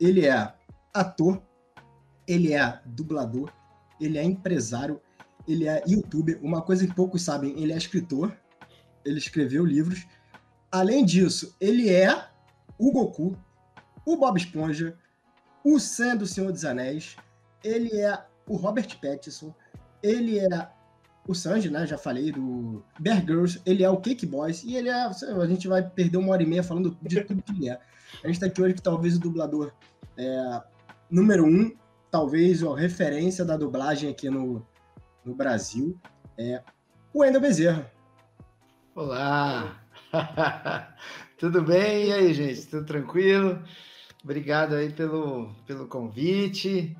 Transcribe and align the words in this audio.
ele 0.00 0.26
é 0.26 0.52
ator, 0.92 1.42
ele 2.26 2.52
é 2.52 2.80
dublador, 2.84 3.52
ele 4.00 4.18
é 4.18 4.24
empresário, 4.24 5.00
ele 5.46 5.68
é 5.68 5.82
youtuber. 5.86 6.38
Uma 6.42 6.62
coisa 6.62 6.86
que 6.86 6.94
poucos 6.94 7.22
sabem, 7.22 7.60
ele 7.60 7.72
é 7.72 7.76
escritor, 7.76 8.36
ele 9.04 9.18
escreveu 9.18 9.64
livros. 9.64 10.06
Além 10.70 11.04
disso, 11.04 11.54
ele 11.60 11.90
é 11.90 12.28
o 12.78 12.90
Goku, 12.90 13.36
o 14.04 14.16
Bob 14.16 14.36
Esponja, 14.36 14.96
o 15.62 15.78
Sam 15.78 16.16
do 16.16 16.26
Senhor 16.26 16.50
dos 16.50 16.64
Anéis, 16.64 17.16
ele 17.62 17.96
é 18.00 18.22
o 18.46 18.56
Robert 18.56 18.98
Pattinson, 19.00 19.54
ele 20.02 20.38
é 20.38 20.68
o 21.26 21.34
Sanji, 21.34 21.70
né? 21.70 21.86
Já 21.86 21.96
falei 21.96 22.30
do 22.30 22.84
Bear 23.00 23.20
Girls, 23.20 23.60
ele 23.64 23.82
é 23.82 23.88
o 23.88 23.96
Cake 23.96 24.26
Boys 24.26 24.62
e 24.62 24.76
ele 24.76 24.90
é. 24.90 24.92
A 24.94 25.46
gente 25.46 25.66
vai 25.66 25.82
perder 25.82 26.18
uma 26.18 26.32
hora 26.32 26.42
e 26.42 26.46
meia 26.46 26.62
falando 26.62 26.96
de 27.00 27.22
tudo 27.22 27.42
que 27.42 27.52
ele 27.52 27.70
é. 27.70 27.80
A 28.22 28.26
gente 28.28 28.40
tá 28.40 28.46
aqui 28.46 28.62
hoje 28.62 28.74
que 28.74 28.82
talvez 28.82 29.16
o 29.16 29.20
dublador 29.20 29.72
é, 30.16 30.62
número 31.10 31.44
um, 31.44 31.74
talvez 32.10 32.62
a 32.62 32.76
referência 32.76 33.44
da 33.44 33.56
dublagem 33.56 34.10
aqui 34.10 34.30
no, 34.30 34.66
no 35.24 35.34
Brasil, 35.34 35.98
é 36.38 36.62
o 37.12 37.20
Wendel 37.20 37.40
Bezerra. 37.40 37.90
Olá! 38.94 39.80
Tudo 41.38 41.62
bem? 41.62 42.08
E 42.08 42.12
aí, 42.12 42.34
gente? 42.34 42.66
Tudo 42.66 42.86
tranquilo? 42.86 43.62
Obrigado 44.22 44.74
aí 44.74 44.90
pelo, 44.90 45.52
pelo 45.66 45.86
convite. 45.86 46.96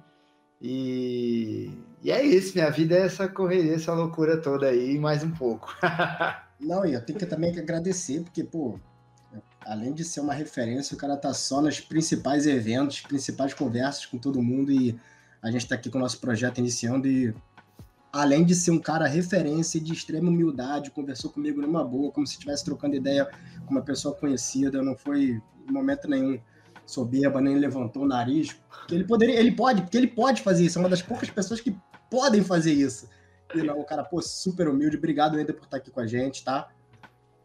E, 0.61 1.71
e 2.03 2.11
é 2.11 2.23
isso, 2.23 2.55
minha 2.55 2.71
vida 2.71 2.95
é 2.97 3.03
essa 3.03 3.29
correria, 3.29 3.75
essa 3.75 3.93
loucura 3.93 4.41
toda 4.41 4.67
aí, 4.67 4.99
mais 4.99 5.23
um 5.23 5.31
pouco. 5.31 5.75
Não, 6.61 6.85
e 6.85 6.95
eu 6.95 7.05
tenho 7.05 7.19
que 7.19 7.27
também 7.27 7.53
que 7.53 7.61
agradecer, 7.61 8.23
porque, 8.23 8.43
pô, 8.43 8.79
além 9.65 9.93
de 9.93 10.05
ser 10.05 10.21
uma 10.21 10.35
referência, 10.35 10.95
o 10.95 10.99
cara 10.99 11.17
tá 11.17 11.33
só 11.33 11.61
nos 11.61 11.81
principais 11.81 12.47
eventos, 12.47 13.01
principais 13.01 13.55
conversas 13.55 14.07
com 14.07 14.19
todo 14.19 14.43
mundo 14.43 14.71
e 14.71 14.99
a 15.43 15.51
gente 15.51 15.67
tá 15.67 15.75
aqui 15.75 15.91
com 15.91 15.99
o 15.99 16.01
nosso 16.01 16.19
projeto 16.21 16.59
iniciando 16.59 17.07
e 17.07 17.35
além 18.13 18.45
de 18.45 18.55
ser 18.55 18.71
um 18.71 18.79
cara 18.79 19.07
referência 19.07 19.81
de 19.81 19.93
extrema 19.93 20.29
humildade, 20.29 20.91
conversou 20.91 21.31
comigo 21.31 21.61
numa 21.61 21.83
boa, 21.83 22.13
como 22.13 22.27
se 22.27 22.35
estivesse 22.35 22.65
trocando 22.65 22.95
ideia 22.95 23.29
com 23.67 23.73
uma 23.73 23.83
pessoa 23.83 24.15
conhecida, 24.15 24.81
não 24.83 24.97
foi 24.97 25.43
em 25.69 25.73
momento 25.73 26.09
nenhum 26.09 26.39
soberba, 26.87 27.41
nem 27.41 27.57
levantou 27.57 28.05
o 28.05 28.07
nariz. 28.07 28.57
Ele 28.91 29.05
poderia, 29.05 29.39
ele 29.39 29.53
pode, 29.53 29.83
porque 29.83 29.97
ele 29.97 30.07
pode 30.07 30.43
fazer 30.43 30.65
isso. 30.65 30.79
É 30.79 30.81
uma 30.81 30.89
das 30.89 31.03
poucas 31.03 31.29
pessoas 31.31 31.61
que 31.61 31.77
podem 32.11 32.43
fazer 32.43 32.73
isso. 32.73 33.09
E 33.55 33.63
não, 33.63 33.81
o 33.81 33.85
cara, 33.85 34.05
pô, 34.05 34.21
super 34.23 34.69
humilde. 34.69 34.97
Obrigado 34.97 35.37
ainda 35.37 35.53
por 35.53 35.65
estar 35.65 35.79
aqui 35.79 35.91
com 35.91 36.01
a 36.01 36.07
gente, 36.07 36.45
tá? 36.45 36.69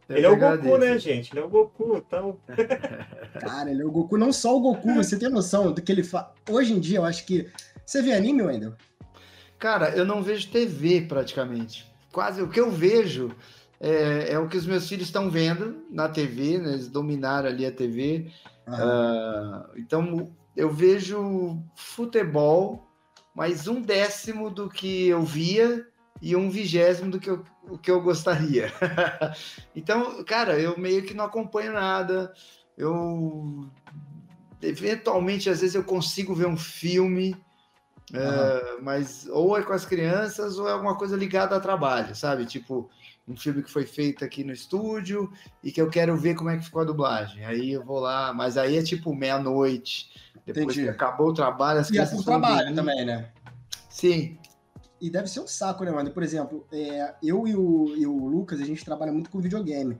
Ele 0.09 0.25
é 0.25 0.29
o 0.29 0.37
Goku, 0.37 0.77
né, 0.77 0.97
gente? 0.97 1.31
Ele 1.31 1.39
é 1.39 1.43
o 1.43 1.49
Goku, 1.49 1.97
então. 1.97 2.37
Cara, 3.39 3.69
ele 3.69 3.81
é 3.81 3.85
o 3.85 3.91
Goku, 3.91 4.17
não 4.17 4.33
só 4.33 4.57
o 4.57 4.59
Goku, 4.59 4.95
você 4.95 5.17
tem 5.17 5.29
noção 5.29 5.71
do 5.71 5.81
que 5.81 5.91
ele 5.91 6.03
faz. 6.03 6.27
Hoje 6.49 6.73
em 6.73 6.79
dia, 6.79 6.97
eu 6.97 7.05
acho 7.05 7.25
que. 7.25 7.47
Você 7.85 8.01
vê 8.01 8.13
anime, 8.13 8.41
Wendel? 8.41 8.73
Cara, 9.57 9.89
eu 9.89 10.05
não 10.05 10.23
vejo 10.23 10.49
TV 10.49 11.01
praticamente. 11.01 11.91
Quase 12.11 12.41
o 12.41 12.49
que 12.49 12.59
eu 12.59 12.71
vejo 12.71 13.35
é, 13.79 14.33
é 14.33 14.39
o 14.39 14.47
que 14.47 14.57
os 14.57 14.65
meus 14.65 14.87
filhos 14.87 15.07
estão 15.07 15.29
vendo 15.29 15.83
na 15.89 16.09
TV, 16.09 16.57
né? 16.57 16.73
eles 16.73 16.87
dominaram 16.87 17.49
ali 17.49 17.65
a 17.65 17.71
TV. 17.71 18.27
Uh, 18.67 19.77
então, 19.77 20.31
eu 20.55 20.69
vejo 20.69 21.61
futebol, 21.75 22.87
mas 23.33 23.67
um 23.67 23.81
décimo 23.81 24.49
do 24.49 24.69
que 24.69 25.07
eu 25.07 25.23
via 25.23 25.87
e 26.21 26.35
um 26.35 26.49
vigésimo 26.49 27.09
do 27.09 27.19
que 27.19 27.29
eu, 27.29 27.43
o 27.69 27.77
que 27.77 27.91
eu 27.91 28.01
gostaria. 28.01 28.71
então, 29.75 30.23
cara, 30.23 30.59
eu 30.59 30.77
meio 30.77 31.03
que 31.03 31.13
não 31.13 31.25
acompanho 31.25 31.73
nada. 31.73 32.33
Eu 32.77 33.69
eventualmente, 34.61 35.49
às 35.49 35.61
vezes, 35.61 35.75
eu 35.75 35.83
consigo 35.83 36.33
ver 36.33 36.47
um 36.47 36.57
filme, 36.57 37.35
uhum. 38.13 38.19
uh, 38.19 38.83
mas 38.83 39.27
ou 39.29 39.57
é 39.57 39.63
com 39.63 39.73
as 39.73 39.85
crianças 39.85 40.57
ou 40.57 40.67
é 40.67 40.71
alguma 40.71 40.97
coisa 40.97 41.15
ligada 41.15 41.55
a 41.55 41.59
trabalho, 41.59 42.15
sabe? 42.15 42.45
Tipo, 42.45 42.89
um 43.27 43.37
filme 43.37 43.63
que 43.63 43.71
foi 43.71 43.85
feito 43.85 44.25
aqui 44.25 44.43
no 44.43 44.51
estúdio 44.51 45.31
e 45.63 45.71
que 45.71 45.81
eu 45.81 45.89
quero 45.89 46.17
ver 46.17 46.35
como 46.35 46.49
é 46.49 46.57
que 46.57 46.65
ficou 46.65 46.81
a 46.81 46.85
dublagem. 46.85 47.45
Aí 47.45 47.71
eu 47.71 47.83
vou 47.83 47.99
lá, 47.99 48.33
mas 48.33 48.57
aí 48.57 48.77
é 48.77 48.83
tipo 48.83 49.15
meia-noite, 49.15 50.09
depois 50.45 50.65
Entendi. 50.65 50.83
que 50.83 50.89
acabou 50.89 51.29
o 51.29 51.33
trabalho, 51.33 51.79
as 51.79 51.89
e 51.91 51.99
é 51.99 52.05
por 52.05 52.23
trabalho 52.23 52.73
também, 52.73 53.05
né? 53.05 53.29
Sim. 53.89 54.38
E 55.01 55.09
deve 55.09 55.27
ser 55.27 55.39
um 55.39 55.47
saco, 55.47 55.83
né, 55.83 55.91
mano? 55.91 56.11
Por 56.11 56.23
exemplo, 56.23 56.65
é, 56.71 57.13
eu 57.23 57.47
e 57.47 57.55
o, 57.55 57.95
e 57.95 58.05
o 58.05 58.27
Lucas, 58.27 58.59
a 58.59 58.65
gente 58.65 58.83
trabalha 58.83 59.11
muito 59.11 59.29
com 59.29 59.39
videogame. 59.39 59.97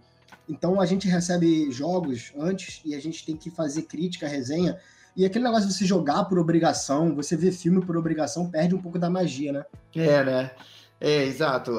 Então 0.47 0.81
a 0.81 0.85
gente 0.85 1.07
recebe 1.07 1.71
jogos 1.71 2.33
antes 2.37 2.81
e 2.83 2.95
a 2.95 2.99
gente 2.99 3.25
tem 3.25 3.37
que 3.37 3.51
fazer 3.51 3.83
crítica, 3.83 4.27
resenha. 4.27 4.77
E 5.15 5.25
aquele 5.25 5.43
negócio 5.43 5.67
de 5.67 5.73
você 5.73 5.85
jogar 5.85 6.25
por 6.25 6.39
obrigação, 6.39 7.15
você 7.15 7.35
ver 7.35 7.51
filme 7.51 7.85
por 7.85 7.95
obrigação, 7.97 8.49
perde 8.49 8.73
um 8.73 8.81
pouco 8.81 8.97
da 8.97 9.09
magia, 9.09 9.51
né? 9.51 9.65
É, 9.95 10.23
né? 10.23 10.51
É, 10.99 11.23
exato. 11.23 11.77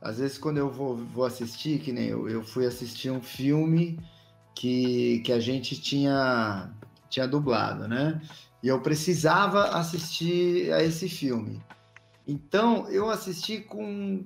Às 0.00 0.18
vezes, 0.18 0.38
quando 0.38 0.58
eu 0.58 0.70
vou, 0.70 0.96
vou 0.96 1.24
assistir, 1.24 1.80
que 1.80 1.92
nem 1.92 2.06
eu, 2.08 2.28
eu 2.28 2.42
fui 2.42 2.66
assistir 2.66 3.10
um 3.10 3.20
filme 3.20 3.98
que, 4.54 5.20
que 5.20 5.32
a 5.32 5.40
gente 5.40 5.80
tinha, 5.80 6.70
tinha 7.08 7.26
dublado, 7.26 7.88
né? 7.88 8.20
E 8.62 8.68
eu 8.68 8.80
precisava 8.80 9.68
assistir 9.76 10.72
a 10.72 10.82
esse 10.82 11.08
filme. 11.08 11.60
Então, 12.28 12.86
eu 12.90 13.08
assisti 13.08 13.58
com, 13.58 14.22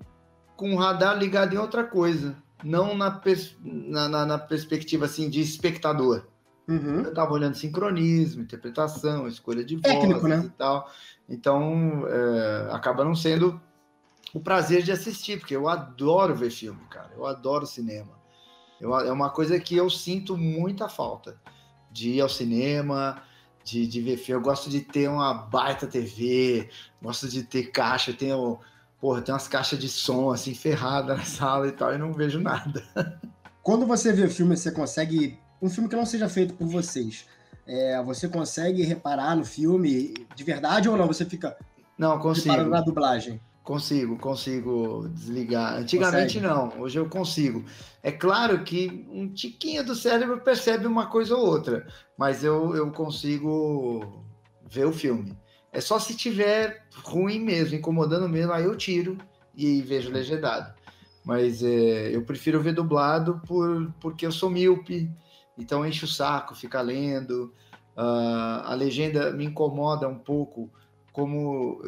com 0.56 0.74
o 0.74 0.76
radar 0.76 1.16
ligado 1.16 1.54
em 1.54 1.58
outra 1.58 1.84
coisa, 1.84 2.36
não 2.64 2.96
na, 2.96 3.12
pers 3.12 3.56
na, 3.62 4.08
na, 4.08 4.26
na 4.26 4.38
perspectiva 4.38 5.04
assim 5.04 5.30
de 5.30 5.40
espectador. 5.40 6.26
Uhum. 6.68 7.02
Eu 7.02 7.10
estava 7.10 7.32
olhando 7.32 7.54
sincronismo, 7.54 8.42
interpretação, 8.42 9.28
escolha 9.28 9.64
de 9.64 9.76
voz 9.76 10.22
né? 10.24 10.42
e 10.44 10.50
tal. 10.50 10.90
Então, 11.28 12.04
é, 12.08 12.68
acaba 12.72 13.04
não 13.04 13.14
sendo 13.14 13.60
o 14.34 14.40
prazer 14.40 14.82
de 14.82 14.90
assistir, 14.90 15.38
porque 15.38 15.54
eu 15.54 15.69
adoro 15.69 16.34
ver 16.34 16.50
filme, 16.50 16.80
cara. 16.90 17.10
Eu 17.16 17.24
adoro 17.24 17.66
cinema. 17.66 18.20
Eu, 18.80 18.94
é 18.98 19.12
uma 19.12 19.30
coisa 19.30 19.60
que 19.60 19.76
eu 19.76 19.88
sinto 19.88 20.36
muita 20.36 20.88
falta 20.88 21.40
de 21.90 22.10
ir 22.10 22.20
ao 22.20 22.28
cinema, 22.28 23.22
de, 23.64 23.86
de 23.86 24.00
ver 24.00 24.16
filme. 24.16 24.40
Eu 24.40 24.44
gosto 24.44 24.68
de 24.68 24.80
ter 24.80 25.08
uma 25.08 25.32
baita 25.34 25.86
TV, 25.86 26.68
gosto 27.00 27.28
de 27.28 27.42
ter 27.42 27.70
caixa, 27.70 28.10
eu 28.10 28.16
tenho, 28.16 28.58
porra, 29.00 29.22
tem 29.22 29.32
umas 29.32 29.48
caixas 29.48 29.78
de 29.78 29.88
som 29.88 30.30
assim 30.30 30.54
ferrada 30.54 31.14
na 31.14 31.24
sala 31.24 31.68
e 31.68 31.72
tal, 31.72 31.94
e 31.94 31.98
não 31.98 32.12
vejo 32.12 32.40
nada. 32.40 32.82
Quando 33.62 33.86
você 33.86 34.12
vê 34.12 34.28
filme, 34.28 34.56
você 34.56 34.72
consegue. 34.72 35.38
Um 35.60 35.70
filme 35.70 35.88
que 35.88 35.94
não 35.94 36.04
seja 36.04 36.28
feito 36.28 36.54
por 36.54 36.66
vocês. 36.66 37.24
É, 37.64 38.02
você 38.02 38.28
consegue 38.28 38.82
reparar 38.82 39.36
no 39.36 39.44
filme 39.44 40.12
de 40.34 40.42
verdade 40.42 40.88
ou 40.88 40.96
não? 40.96 41.06
Você 41.06 41.24
fica 41.24 41.56
não 41.96 42.18
consigo 42.18 42.64
na 42.64 42.80
dublagem? 42.80 43.40
Consigo, 43.62 44.18
consigo 44.18 45.08
desligar. 45.10 45.74
Antigamente 45.74 46.40
Consegue. 46.40 46.40
não, 46.40 46.80
hoje 46.80 46.98
eu 46.98 47.08
consigo. 47.08 47.64
É 48.02 48.10
claro 48.10 48.64
que 48.64 49.06
um 49.08 49.28
tiquinho 49.32 49.84
do 49.84 49.94
cérebro 49.94 50.40
percebe 50.40 50.84
uma 50.86 51.06
coisa 51.06 51.36
ou 51.36 51.46
outra, 51.46 51.86
mas 52.18 52.42
eu, 52.42 52.74
eu 52.74 52.90
consigo 52.90 54.24
ver 54.68 54.84
o 54.84 54.92
filme. 54.92 55.38
É 55.70 55.80
só 55.80 56.00
se 56.00 56.16
tiver 56.16 56.84
ruim 57.04 57.38
mesmo, 57.38 57.76
incomodando 57.76 58.28
mesmo, 58.28 58.52
aí 58.52 58.64
eu 58.64 58.76
tiro 58.76 59.16
e 59.54 59.80
vejo 59.80 60.10
legendado. 60.10 60.74
Mas 61.24 61.62
é, 61.62 62.14
eu 62.14 62.22
prefiro 62.22 62.60
ver 62.60 62.74
dublado 62.74 63.40
por, 63.46 63.92
porque 64.00 64.26
eu 64.26 64.32
sou 64.32 64.50
míope, 64.50 65.08
então 65.56 65.86
enche 65.86 66.04
o 66.04 66.08
saco 66.08 66.56
ficar 66.56 66.82
lendo. 66.82 67.54
Uh, 67.96 68.64
a 68.64 68.74
legenda 68.74 69.30
me 69.30 69.44
incomoda 69.44 70.08
um 70.08 70.18
pouco, 70.18 70.68
como 71.12 71.80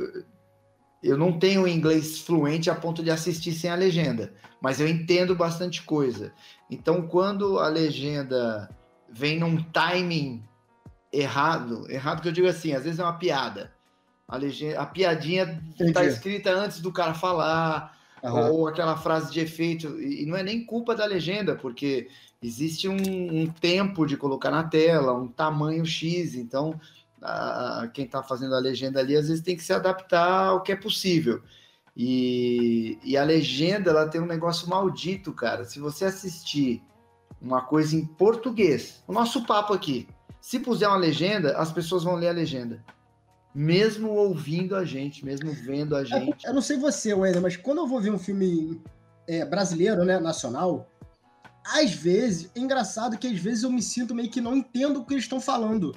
eu 1.04 1.18
não 1.18 1.38
tenho 1.38 1.68
inglês 1.68 2.18
fluente 2.18 2.70
a 2.70 2.74
ponto 2.74 3.02
de 3.02 3.10
assistir 3.10 3.52
sem 3.52 3.68
a 3.68 3.74
legenda, 3.74 4.32
mas 4.60 4.80
eu 4.80 4.88
entendo 4.88 5.36
bastante 5.36 5.82
coisa. 5.82 6.32
Então, 6.70 7.06
quando 7.06 7.58
a 7.58 7.68
legenda 7.68 8.70
vem 9.10 9.38
num 9.38 9.62
timing 9.62 10.42
errado, 11.12 11.86
errado 11.90 12.22
que 12.22 12.28
eu 12.28 12.32
digo 12.32 12.48
assim, 12.48 12.72
às 12.72 12.84
vezes 12.84 12.98
é 12.98 13.02
uma 13.02 13.18
piada. 13.18 13.70
A, 14.26 14.38
legenda, 14.38 14.80
a 14.80 14.86
piadinha 14.86 15.62
está 15.78 16.04
escrita 16.06 16.50
antes 16.50 16.80
do 16.80 16.90
cara 16.90 17.12
falar, 17.12 17.94
uhum. 18.22 18.52
ou 18.52 18.68
aquela 18.68 18.96
frase 18.96 19.30
de 19.30 19.40
efeito, 19.40 20.00
e 20.00 20.24
não 20.24 20.34
é 20.34 20.42
nem 20.42 20.64
culpa 20.64 20.94
da 20.94 21.04
legenda, 21.04 21.54
porque 21.54 22.08
existe 22.42 22.88
um, 22.88 22.96
um 22.96 23.46
tempo 23.46 24.06
de 24.06 24.16
colocar 24.16 24.50
na 24.50 24.64
tela, 24.64 25.12
um 25.12 25.28
tamanho 25.28 25.84
X, 25.84 26.34
então 26.34 26.80
a, 27.24 27.88
quem 27.92 28.04
está 28.04 28.22
fazendo 28.22 28.54
a 28.54 28.58
legenda 28.58 29.00
ali, 29.00 29.16
às 29.16 29.28
vezes 29.28 29.42
tem 29.42 29.56
que 29.56 29.64
se 29.64 29.72
adaptar 29.72 30.48
ao 30.48 30.62
que 30.62 30.72
é 30.72 30.76
possível. 30.76 31.42
E, 31.96 32.98
e 33.02 33.16
a 33.16 33.24
legenda, 33.24 33.90
ela 33.90 34.08
tem 34.08 34.20
um 34.20 34.26
negócio 34.26 34.68
maldito, 34.68 35.32
cara. 35.32 35.64
Se 35.64 35.78
você 35.78 36.04
assistir 36.04 36.82
uma 37.40 37.62
coisa 37.62 37.96
em 37.96 38.04
português, 38.04 39.02
o 39.06 39.12
nosso 39.12 39.46
papo 39.46 39.72
aqui, 39.72 40.06
se 40.40 40.58
puser 40.58 40.88
uma 40.88 40.98
legenda, 40.98 41.56
as 41.56 41.72
pessoas 41.72 42.04
vão 42.04 42.16
ler 42.16 42.28
a 42.28 42.32
legenda. 42.32 42.84
Mesmo 43.54 44.10
ouvindo 44.10 44.76
a 44.76 44.84
gente, 44.84 45.24
mesmo 45.24 45.52
vendo 45.52 45.96
a 45.96 46.04
gente. 46.04 46.44
Eu, 46.44 46.50
eu 46.50 46.54
não 46.54 46.60
sei 46.60 46.76
você, 46.76 47.14
Wender, 47.14 47.40
mas 47.40 47.56
quando 47.56 47.78
eu 47.78 47.86
vou 47.86 48.00
ver 48.00 48.10
um 48.10 48.18
filme 48.18 48.82
é, 49.26 49.44
brasileiro, 49.44 50.04
né, 50.04 50.18
nacional, 50.18 50.90
às 51.64 51.94
vezes, 51.94 52.50
é 52.54 52.60
engraçado 52.60 53.16
que 53.16 53.28
às 53.28 53.38
vezes 53.38 53.62
eu 53.62 53.70
me 53.70 53.80
sinto 53.80 54.14
meio 54.14 54.28
que 54.28 54.40
não 54.40 54.56
entendo 54.56 55.00
o 55.00 55.04
que 55.04 55.14
eles 55.14 55.24
estão 55.24 55.40
falando. 55.40 55.94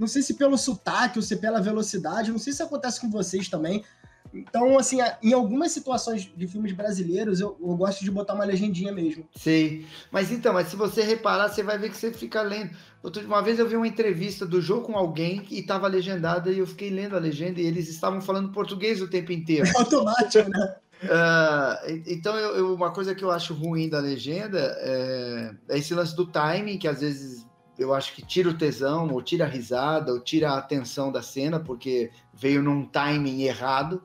Não 0.00 0.08
sei 0.08 0.22
se 0.22 0.34
pelo 0.34 0.56
sotaque 0.56 1.18
ou 1.18 1.22
se 1.22 1.36
pela 1.36 1.60
velocidade, 1.60 2.32
não 2.32 2.38
sei 2.38 2.54
se 2.54 2.62
acontece 2.62 2.98
com 2.98 3.10
vocês 3.10 3.50
também. 3.50 3.84
Então, 4.32 4.78
assim, 4.78 4.98
em 5.22 5.32
algumas 5.32 5.72
situações 5.72 6.30
de 6.34 6.46
filmes 6.46 6.72
brasileiros, 6.72 7.40
eu, 7.40 7.56
eu, 7.60 7.76
gosto 7.76 8.02
de 8.02 8.10
botar 8.10 8.34
uma 8.34 8.44
legendinha 8.44 8.92
mesmo. 8.92 9.28
Sim. 9.36 9.84
Mas 10.10 10.30
então, 10.30 10.54
mas 10.54 10.68
se 10.68 10.76
você 10.76 11.02
reparar, 11.02 11.48
você 11.48 11.62
vai 11.62 11.76
ver 11.76 11.90
que 11.90 11.96
você 11.96 12.12
fica 12.12 12.40
lendo. 12.40 12.70
Outra, 13.02 13.22
uma 13.24 13.42
vez 13.42 13.58
eu 13.58 13.68
vi 13.68 13.76
uma 13.76 13.88
entrevista 13.88 14.46
do 14.46 14.60
jogo 14.60 14.86
com 14.86 14.96
alguém 14.96 15.46
e 15.50 15.58
estava 15.58 15.88
legendada 15.88 16.50
e 16.50 16.60
eu 16.60 16.66
fiquei 16.66 16.90
lendo 16.90 17.16
a 17.16 17.18
legenda 17.18 17.60
e 17.60 17.66
eles 17.66 17.88
estavam 17.88 18.20
falando 18.20 18.52
português 18.52 19.02
o 19.02 19.08
tempo 19.08 19.32
inteiro. 19.32 19.66
É 19.66 19.72
automático, 19.76 20.48
né? 20.48 20.76
Uh, 21.02 22.02
então, 22.06 22.36
eu, 22.36 22.56
eu, 22.56 22.74
uma 22.74 22.92
coisa 22.92 23.14
que 23.14 23.24
eu 23.24 23.30
acho 23.30 23.54
ruim 23.54 23.88
da 23.88 23.98
legenda 23.98 24.58
é, 24.80 25.50
é, 25.70 25.78
esse 25.78 25.94
lance 25.94 26.14
do 26.14 26.26
timing, 26.26 26.78
que 26.78 26.86
às 26.86 27.00
vezes 27.00 27.46
eu 27.80 27.94
acho 27.94 28.12
que 28.14 28.20
tira 28.20 28.50
o 28.50 28.58
tesão, 28.58 29.08
ou 29.10 29.22
tira 29.22 29.46
a 29.46 29.48
risada, 29.48 30.12
ou 30.12 30.20
tira 30.20 30.50
a 30.50 30.58
atenção 30.58 31.10
da 31.10 31.22
cena, 31.22 31.58
porque 31.58 32.10
veio 32.34 32.62
num 32.62 32.84
timing 32.84 33.42
errado. 33.42 34.02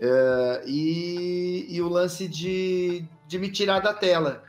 Uh, 0.00 0.66
e, 0.66 1.66
e, 1.68 1.82
o 1.82 1.88
lance 1.88 2.28
de, 2.28 3.04
de 3.26 3.38
me 3.38 3.50
tirar 3.50 3.80
da 3.80 3.92
tela. 3.92 4.44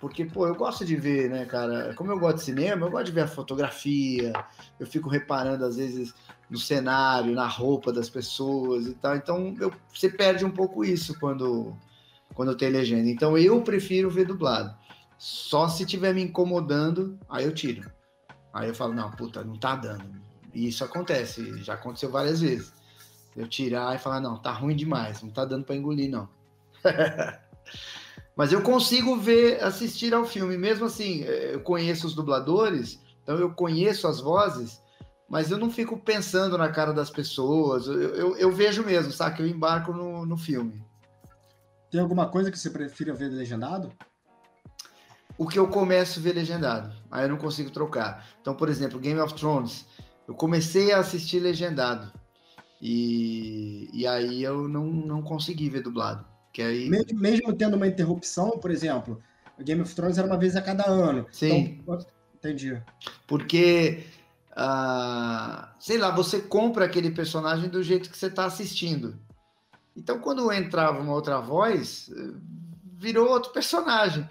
Porque, 0.00 0.24
pô, 0.24 0.46
eu 0.46 0.54
gosto 0.54 0.84
de 0.84 0.96
ver, 0.96 1.30
né, 1.30 1.44
cara? 1.44 1.94
Como 1.94 2.10
eu 2.10 2.18
gosto 2.18 2.38
de 2.38 2.44
cinema, 2.44 2.86
eu 2.86 2.90
gosto 2.90 3.06
de 3.06 3.12
ver 3.12 3.22
a 3.22 3.28
fotografia, 3.28 4.32
eu 4.78 4.86
fico 4.86 5.08
reparando, 5.08 5.64
às 5.64 5.76
vezes, 5.76 6.12
no 6.50 6.58
cenário, 6.58 7.34
na 7.34 7.46
roupa 7.46 7.92
das 7.92 8.10
pessoas 8.10 8.86
e 8.86 8.94
tal. 8.94 9.16
Então, 9.16 9.54
eu, 9.60 9.72
você 9.92 10.08
perde 10.08 10.44
um 10.44 10.50
pouco 10.50 10.84
isso 10.84 11.18
quando, 11.18 11.76
quando 12.34 12.56
tem 12.56 12.68
legenda. 12.68 13.08
Então, 13.08 13.38
eu 13.38 13.62
prefiro 13.62 14.10
ver 14.10 14.26
dublado. 14.26 14.76
Só 15.18 15.68
se 15.68 15.86
tiver 15.86 16.14
me 16.14 16.22
incomodando, 16.22 17.18
aí 17.28 17.44
eu 17.44 17.54
tiro. 17.54 17.90
Aí 18.52 18.68
eu 18.68 18.74
falo, 18.74 18.94
não, 18.94 19.10
puta, 19.10 19.42
não 19.44 19.58
tá 19.58 19.76
dando. 19.76 20.04
E 20.54 20.68
isso 20.68 20.84
acontece, 20.84 21.62
já 21.62 21.74
aconteceu 21.74 22.10
várias 22.10 22.40
vezes. 22.40 22.72
Eu 23.36 23.46
tirar 23.46 23.94
e 23.94 23.98
falar, 23.98 24.20
não, 24.20 24.38
tá 24.38 24.52
ruim 24.52 24.74
demais, 24.74 25.22
não 25.22 25.30
tá 25.30 25.44
dando 25.44 25.64
para 25.64 25.76
engolir, 25.76 26.10
não. 26.10 26.28
Mas 28.36 28.52
eu 28.52 28.62
consigo 28.62 29.16
ver, 29.16 29.62
assistir 29.62 30.12
ao 30.12 30.24
filme, 30.24 30.58
mesmo 30.58 30.86
assim, 30.86 31.22
eh, 31.22 31.54
eu 31.54 31.60
conheço 31.60 32.06
os 32.06 32.14
dubladores, 32.14 33.00
então 33.22 33.36
eu 33.38 33.50
conheço 33.50 34.06
as 34.06 34.20
vozes, 34.20 34.82
mas 35.26 35.50
eu 35.50 35.56
não 35.56 35.70
fico 35.70 35.98
pensando 35.98 36.58
na 36.58 36.68
cara 36.68 36.92
das 36.92 37.08
pessoas, 37.08 37.86
eu, 37.86 38.14
eu, 38.14 38.36
eu 38.36 38.52
vejo 38.52 38.84
mesmo, 38.84 39.10
sabe, 39.10 39.36
que 39.36 39.42
eu 39.42 39.46
embarco 39.46 39.90
no, 39.90 40.26
no 40.26 40.36
filme. 40.36 40.84
Tem 41.90 41.98
alguma 41.98 42.28
coisa 42.28 42.50
que 42.50 42.58
você 42.58 42.68
prefira 42.68 43.14
ver 43.14 43.28
legendado? 43.30 43.90
O 45.38 45.46
que 45.46 45.58
eu 45.58 45.68
começo 45.68 46.18
a 46.18 46.22
ver 46.22 46.34
legendado, 46.34 46.94
aí 47.10 47.24
eu 47.24 47.28
não 47.28 47.36
consigo 47.36 47.70
trocar. 47.70 48.26
Então, 48.40 48.54
por 48.54 48.68
exemplo, 48.68 48.98
Game 48.98 49.20
of 49.20 49.34
Thrones, 49.34 49.86
eu 50.26 50.34
comecei 50.34 50.92
a 50.92 50.98
assistir 50.98 51.40
legendado, 51.40 52.10
e, 52.80 53.88
e 53.92 54.06
aí 54.06 54.42
eu 54.42 54.68
não, 54.68 54.86
não 54.86 55.22
consegui 55.22 55.68
ver 55.68 55.82
dublado. 55.82 56.24
Que 56.52 56.62
aí... 56.62 56.88
mesmo, 56.88 57.18
mesmo 57.18 57.52
tendo 57.52 57.76
uma 57.76 57.86
interrupção, 57.86 58.58
por 58.58 58.70
exemplo, 58.70 59.20
Game 59.60 59.80
of 59.80 59.94
Thrones 59.94 60.18
era 60.18 60.26
uma 60.26 60.38
vez 60.38 60.56
a 60.56 60.62
cada 60.62 60.88
ano. 60.88 61.26
Sim. 61.30 61.80
Então, 61.82 61.98
entendi. 62.34 62.82
Porque, 63.26 64.04
uh, 64.52 65.66
sei 65.78 65.98
lá, 65.98 66.10
você 66.10 66.40
compra 66.40 66.84
aquele 66.84 67.10
personagem 67.10 67.68
do 67.68 67.82
jeito 67.82 68.10
que 68.10 68.16
você 68.16 68.26
está 68.26 68.44
assistindo. 68.44 69.18
Então, 69.96 70.18
quando 70.18 70.52
entrava 70.52 71.00
uma 71.00 71.14
outra 71.14 71.40
voz, 71.40 72.10
virou 72.98 73.28
outro 73.28 73.52
personagem. 73.52 74.28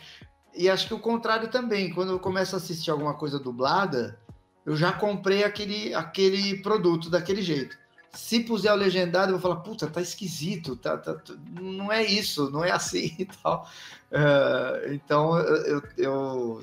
E 0.56 0.70
acho 0.70 0.88
que 0.88 0.94
o 0.94 1.00
contrário 1.00 1.50
também. 1.50 1.94
Quando 1.94 2.12
eu 2.12 2.20
começo 2.20 2.56
a 2.56 2.58
assistir 2.58 2.92
alguma 2.92 3.14
coisa 3.14 3.38
dublada, 3.38 4.18
eu 4.66 4.76
já 4.76 4.92
comprei 4.92 5.44
aquele, 5.44 5.94
aquele 5.94 6.58
produto 6.62 7.10
daquele 7.10 7.42
jeito. 7.42 7.78
Se 8.12 8.40
puser 8.40 8.72
o 8.72 8.78
legendado, 8.78 9.34
eu 9.34 9.38
vou 9.38 9.52
falar, 9.52 9.62
puta, 9.62 9.88
tá 9.88 10.02
esquisito, 10.02 10.78
tá, 10.78 10.98
tá, 10.98 11.18
não 11.60 11.92
é 11.92 12.02
isso, 12.02 12.50
não 12.50 12.64
é 12.64 12.72
assim 12.72 13.14
e 13.20 13.26
tal. 13.26 13.70
Uh, 14.10 14.94
então, 14.94 15.38
eu, 15.38 15.84
eu, 15.98 16.62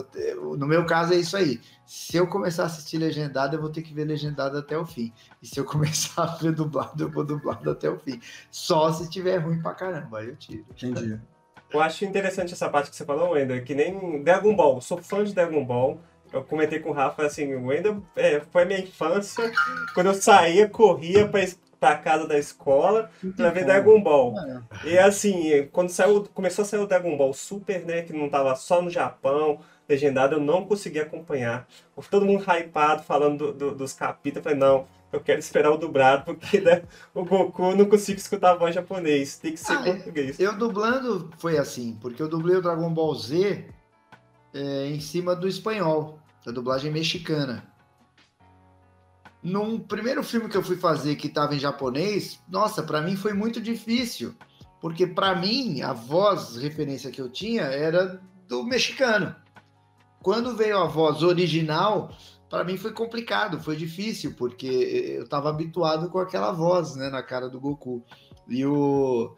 eu, 0.00 0.56
no 0.56 0.66
meu 0.66 0.84
caso 0.84 1.14
é 1.14 1.16
isso 1.16 1.36
aí. 1.36 1.60
Se 1.86 2.16
eu 2.16 2.26
começar 2.26 2.64
a 2.64 2.66
assistir 2.66 2.98
legendado, 2.98 3.54
eu 3.54 3.60
vou 3.60 3.70
ter 3.70 3.82
que 3.82 3.94
ver 3.94 4.04
legendado 4.04 4.58
até 4.58 4.76
o 4.76 4.84
fim. 4.84 5.12
E 5.40 5.46
se 5.46 5.60
eu 5.60 5.64
começar 5.66 6.24
a 6.24 6.34
ver 6.34 6.52
dublado, 6.52 7.04
eu 7.04 7.08
vou 7.08 7.24
dublado 7.24 7.70
até 7.70 7.88
o 7.88 7.98
fim. 8.00 8.20
Só 8.50 8.92
se 8.92 9.08
tiver 9.08 9.38
ruim 9.38 9.62
pra 9.62 9.74
caramba, 9.74 10.18
aí 10.18 10.28
eu 10.28 10.36
tiro. 10.36 10.66
Entendi. 10.70 11.20
Eu 11.70 11.80
acho 11.80 12.04
interessante 12.04 12.54
essa 12.54 12.68
parte 12.68 12.90
que 12.90 12.96
você 12.96 13.04
falou, 13.04 13.32
Wender, 13.32 13.64
que 13.64 13.74
nem 13.74 14.22
Dragon 14.22 14.54
Ball. 14.54 14.76
Eu 14.76 14.80
sou 14.80 14.98
fã 14.98 15.22
de 15.22 15.34
Dragon 15.34 15.64
Ball 15.64 15.98
eu 16.32 16.44
comentei 16.44 16.78
com 16.78 16.90
o 16.90 16.92
Rafa, 16.92 17.24
assim, 17.24 17.54
o 17.54 17.70
ainda 17.70 17.96
é, 18.14 18.40
foi 18.52 18.64
minha 18.64 18.80
infância, 18.80 19.50
quando 19.94 20.08
eu 20.08 20.14
saía, 20.14 20.68
corria 20.68 21.26
pra, 21.26 21.40
pra 21.80 21.96
casa 21.96 22.26
da 22.26 22.38
escola 22.38 23.10
pra 23.36 23.50
ver 23.50 23.64
Dragon 23.64 24.00
Ball. 24.00 24.34
É. 24.84 24.88
E 24.88 24.98
assim, 24.98 25.68
quando 25.72 25.88
saiu, 25.88 26.28
começou 26.34 26.62
a 26.62 26.66
sair 26.66 26.80
o 26.80 26.86
Dragon 26.86 27.16
Ball 27.16 27.32
Super, 27.32 27.84
né, 27.84 28.02
que 28.02 28.12
não 28.12 28.28
tava 28.28 28.54
só 28.56 28.82
no 28.82 28.90
Japão, 28.90 29.60
legendado, 29.88 30.36
eu 30.36 30.40
não 30.40 30.66
conseguia 30.66 31.02
acompanhar. 31.02 31.66
Todo 32.10 32.26
mundo 32.26 32.44
hypado, 32.44 33.02
falando 33.02 33.52
do, 33.52 33.52
do, 33.52 33.74
dos 33.74 33.94
capítulos, 33.94 34.44
eu 34.44 34.50
falei, 34.50 34.58
não, 34.58 34.86
eu 35.12 35.20
quero 35.20 35.38
esperar 35.38 35.70
o 35.70 35.78
dublado, 35.78 36.24
porque 36.24 36.60
né, 36.60 36.82
o 37.14 37.24
Goku 37.24 37.74
não 37.74 37.86
consigo 37.86 38.18
escutar 38.18 38.52
a 38.52 38.56
voz 38.56 38.74
japonês, 38.74 39.38
tem 39.38 39.52
que 39.52 39.60
ser 39.60 39.74
ah, 39.74 39.82
português. 39.82 40.38
Eu 40.38 40.56
dublando 40.56 41.30
foi 41.38 41.58
assim, 41.58 41.96
porque 42.00 42.22
eu 42.22 42.28
dublei 42.28 42.56
o 42.56 42.62
Dragon 42.62 42.92
Ball 42.92 43.14
Z 43.14 43.66
é, 44.52 44.86
em 44.86 45.00
cima 45.00 45.34
do 45.34 45.48
espanhol, 45.48 46.18
da 46.44 46.52
dublagem 46.52 46.90
mexicana. 46.92 47.66
Num 49.42 49.78
primeiro 49.78 50.22
filme 50.22 50.48
que 50.48 50.56
eu 50.56 50.62
fui 50.62 50.76
fazer 50.76 51.16
que 51.16 51.28
estava 51.28 51.54
em 51.54 51.58
japonês, 51.58 52.40
nossa, 52.48 52.82
para 52.82 53.00
mim 53.00 53.16
foi 53.16 53.32
muito 53.32 53.60
difícil, 53.60 54.34
porque 54.80 55.06
para 55.06 55.34
mim 55.36 55.80
a 55.80 55.92
voz 55.92 56.56
referência 56.56 57.10
que 57.10 57.20
eu 57.20 57.30
tinha 57.30 57.62
era 57.62 58.20
do 58.46 58.64
mexicano. 58.64 59.34
Quando 60.20 60.56
veio 60.56 60.78
a 60.78 60.86
voz 60.86 61.22
original, 61.22 62.10
para 62.48 62.64
mim 62.64 62.76
foi 62.76 62.92
complicado, 62.92 63.60
foi 63.60 63.76
difícil, 63.76 64.34
porque 64.34 64.66
eu 64.66 65.24
estava 65.24 65.50
habituado 65.50 66.10
com 66.10 66.18
aquela 66.18 66.52
voz, 66.52 66.96
né, 66.96 67.10
na 67.10 67.22
cara 67.22 67.48
do 67.48 67.60
Goku. 67.60 68.04
E 68.48 68.64
o 68.64 69.34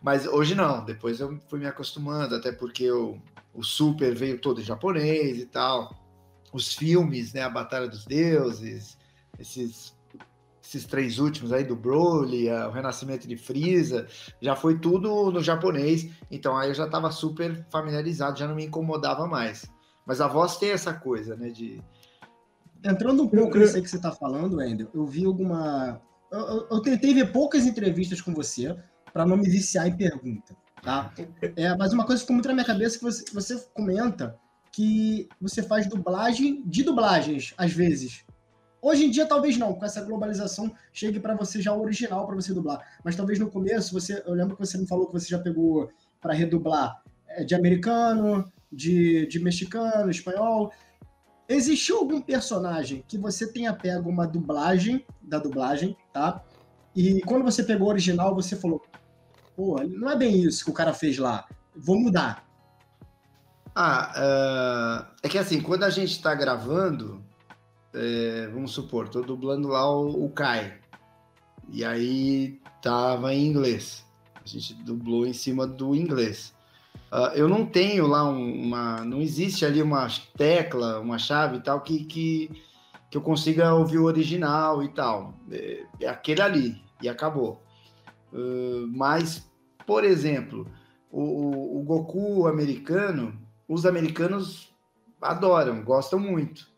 mas 0.00 0.26
hoje 0.26 0.54
não, 0.54 0.84
depois 0.84 1.18
eu 1.20 1.40
fui 1.48 1.58
me 1.58 1.66
acostumando, 1.66 2.36
até 2.36 2.52
porque 2.52 2.84
eu 2.84 3.20
o 3.58 3.64
Super 3.64 4.14
veio 4.14 4.40
todo 4.40 4.60
em 4.60 4.64
japonês 4.64 5.38
e 5.38 5.46
tal. 5.46 5.92
Os 6.52 6.74
filmes, 6.74 7.32
né? 7.32 7.42
A 7.42 7.50
Batalha 7.50 7.88
dos 7.88 8.04
Deuses, 8.04 8.96
esses, 9.36 9.92
esses 10.62 10.84
três 10.84 11.18
últimos 11.18 11.52
aí 11.52 11.64
do 11.64 11.74
Broly, 11.74 12.48
o 12.48 12.70
Renascimento 12.70 13.26
de 13.26 13.36
Frieza, 13.36 14.06
já 14.40 14.54
foi 14.54 14.78
tudo 14.78 15.32
no 15.32 15.42
japonês. 15.42 16.08
Então 16.30 16.56
aí 16.56 16.68
eu 16.68 16.74
já 16.74 16.86
estava 16.86 17.10
super 17.10 17.66
familiarizado, 17.68 18.38
já 18.38 18.46
não 18.46 18.54
me 18.54 18.64
incomodava 18.64 19.26
mais. 19.26 19.66
Mas 20.06 20.20
a 20.20 20.28
voz 20.28 20.56
tem 20.56 20.70
essa 20.70 20.94
coisa, 20.94 21.36
né? 21.36 21.48
De 21.50 21.82
entrando 22.84 23.22
um 23.22 23.28
pouco 23.28 23.58
nisso 23.58 23.80
que 23.80 23.88
você 23.88 23.96
está 23.96 24.12
falando, 24.12 24.56
Wendel, 24.56 24.88
eu 24.94 25.04
vi 25.06 25.24
alguma. 25.24 26.00
Eu, 26.30 26.38
eu, 26.38 26.68
eu, 26.70 26.80
tentei 26.80 27.14
ver 27.14 27.32
poucas 27.32 27.66
entrevistas 27.66 28.20
com 28.20 28.34
você 28.34 28.76
para 29.12 29.24
não 29.24 29.36
me 29.36 29.48
viciar 29.48 29.86
em 29.86 29.96
pergunta. 29.96 30.56
Tá? 30.82 31.12
É, 31.56 31.74
mas 31.76 31.92
uma 31.92 32.06
coisa 32.06 32.20
que 32.20 32.24
ficou 32.24 32.34
muito 32.34 32.48
na 32.48 32.54
minha 32.54 32.66
cabeça 32.66 32.98
que 32.98 33.04
você, 33.04 33.24
você 33.32 33.56
comenta 33.74 34.38
que 34.70 35.28
você 35.40 35.62
faz 35.62 35.88
dublagem 35.88 36.62
de 36.64 36.82
dublagens, 36.82 37.54
às 37.56 37.72
vezes. 37.72 38.24
Hoje 38.80 39.06
em 39.06 39.10
dia, 39.10 39.26
talvez 39.26 39.56
não, 39.56 39.74
com 39.74 39.84
essa 39.84 40.00
globalização, 40.00 40.72
chegue 40.92 41.18
para 41.18 41.34
você 41.34 41.60
já 41.60 41.72
o 41.72 41.82
original 41.82 42.26
para 42.26 42.36
você 42.36 42.54
dublar. 42.54 42.80
Mas 43.02 43.16
talvez 43.16 43.38
no 43.38 43.50
começo, 43.50 43.92
você, 43.92 44.22
eu 44.24 44.34
lembro 44.34 44.56
que 44.56 44.64
você 44.64 44.78
me 44.78 44.86
falou 44.86 45.06
que 45.06 45.12
você 45.12 45.28
já 45.28 45.38
pegou 45.38 45.90
para 46.20 46.32
redublar 46.32 47.02
é, 47.26 47.42
de 47.42 47.56
americano, 47.56 48.44
de, 48.70 49.26
de 49.26 49.40
mexicano, 49.40 50.10
espanhol. 50.10 50.72
Existiu 51.48 51.98
algum 51.98 52.20
personagem 52.20 53.02
que 53.08 53.16
você 53.16 53.50
tenha 53.50 53.72
pego 53.72 54.10
uma 54.10 54.26
dublagem 54.26 55.06
da 55.22 55.38
dublagem, 55.38 55.96
tá? 56.12 56.44
E 56.94 57.20
quando 57.22 57.42
você 57.42 57.62
pegou 57.62 57.86
o 57.86 57.90
original, 57.90 58.34
você 58.34 58.54
falou: 58.54 58.82
pô, 59.56 59.82
não 59.82 60.10
é 60.10 60.16
bem 60.16 60.42
isso 60.42 60.64
que 60.64 60.70
o 60.70 60.74
cara 60.74 60.92
fez 60.92 61.16
lá, 61.16 61.46
vou 61.74 61.98
mudar. 61.98 62.46
Ah, 63.74 65.06
uh, 65.12 65.16
é 65.22 65.28
que 65.28 65.38
assim, 65.38 65.60
quando 65.60 65.84
a 65.84 65.90
gente 65.90 66.10
está 66.10 66.34
gravando, 66.34 67.24
é, 67.94 68.48
vamos 68.48 68.72
supor, 68.72 69.08
tô 69.08 69.22
dublando 69.22 69.68
lá 69.68 69.88
o, 69.88 70.24
o 70.24 70.30
Kai, 70.30 70.78
e 71.70 71.84
aí 71.84 72.60
tava 72.82 73.32
em 73.32 73.46
inglês. 73.46 74.04
A 74.34 74.46
gente 74.46 74.74
dublou 74.74 75.26
em 75.26 75.32
cima 75.32 75.66
do 75.66 75.94
inglês. 75.94 76.54
Uh, 77.10 77.34
eu 77.34 77.48
não 77.48 77.64
tenho 77.64 78.06
lá 78.06 78.24
uma. 78.24 79.04
Não 79.04 79.20
existe 79.20 79.64
ali 79.64 79.80
uma 79.80 80.08
tecla, 80.36 81.00
uma 81.00 81.18
chave 81.18 81.56
e 81.56 81.60
tal 81.60 81.80
que, 81.80 82.04
que, 82.04 82.50
que 83.10 83.16
eu 83.16 83.22
consiga 83.22 83.74
ouvir 83.74 83.98
o 83.98 84.04
original 84.04 84.82
e 84.82 84.88
tal. 84.88 85.34
É, 85.50 85.84
é 86.00 86.08
aquele 86.08 86.42
ali, 86.42 86.82
e 87.02 87.08
acabou. 87.08 87.62
Uh, 88.32 88.86
mas 88.88 89.48
por 89.86 90.04
exemplo, 90.04 90.66
o, 91.10 91.78
o 91.80 91.82
Goku 91.82 92.46
americano, 92.46 93.32
os 93.66 93.86
americanos 93.86 94.70
adoram, 95.20 95.82
gostam 95.82 96.20
muito. 96.20 96.68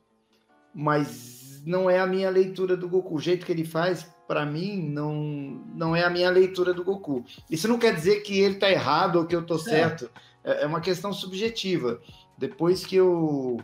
Mas 0.73 1.41
mas 1.61 1.67
não 1.67 1.91
é 1.91 1.99
a 1.99 2.07
minha 2.07 2.31
leitura 2.31 2.77
do 2.77 2.89
Goku. 2.89 3.17
O 3.17 3.21
jeito 3.21 3.45
que 3.45 3.53
ele 3.53 3.65
faz, 3.65 4.11
para 4.31 4.47
mim, 4.47 4.81
não, 4.81 5.61
não 5.75 5.97
é 5.97 6.05
a 6.05 6.09
minha 6.09 6.31
leitura 6.31 6.73
do 6.73 6.85
Goku. 6.85 7.25
Isso 7.51 7.67
não 7.67 7.81
quer 7.81 7.93
dizer 7.93 8.21
que 8.21 8.39
ele 8.39 8.55
tá 8.55 8.71
errado 8.71 9.17
ou 9.17 9.27
que 9.27 9.35
eu 9.35 9.45
tô 9.45 9.59
certo. 9.59 10.09
É, 10.45 10.63
é 10.63 10.67
uma 10.69 10.81
questão 10.81 11.13
subjetiva. 11.13 12.01
Depois 12.39 12.87
que 12.87 12.95
eu, 12.95 13.59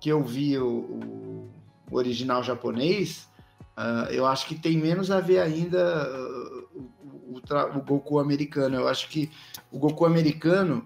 que 0.00 0.08
eu 0.08 0.24
vi 0.24 0.56
o, 0.56 1.50
o 1.90 1.94
original 1.94 2.42
japonês, 2.42 3.28
uh, 3.76 4.10
eu 4.10 4.24
acho 4.24 4.46
que 4.46 4.54
tem 4.54 4.78
menos 4.78 5.10
a 5.10 5.20
ver 5.20 5.40
ainda 5.40 6.10
uh, 6.10 6.68
o, 6.72 7.34
o, 7.34 7.78
o 7.78 7.82
Goku 7.82 8.18
americano. 8.18 8.76
Eu 8.76 8.88
acho 8.88 9.06
que 9.06 9.30
o 9.70 9.78
Goku 9.78 10.06
americano, 10.06 10.82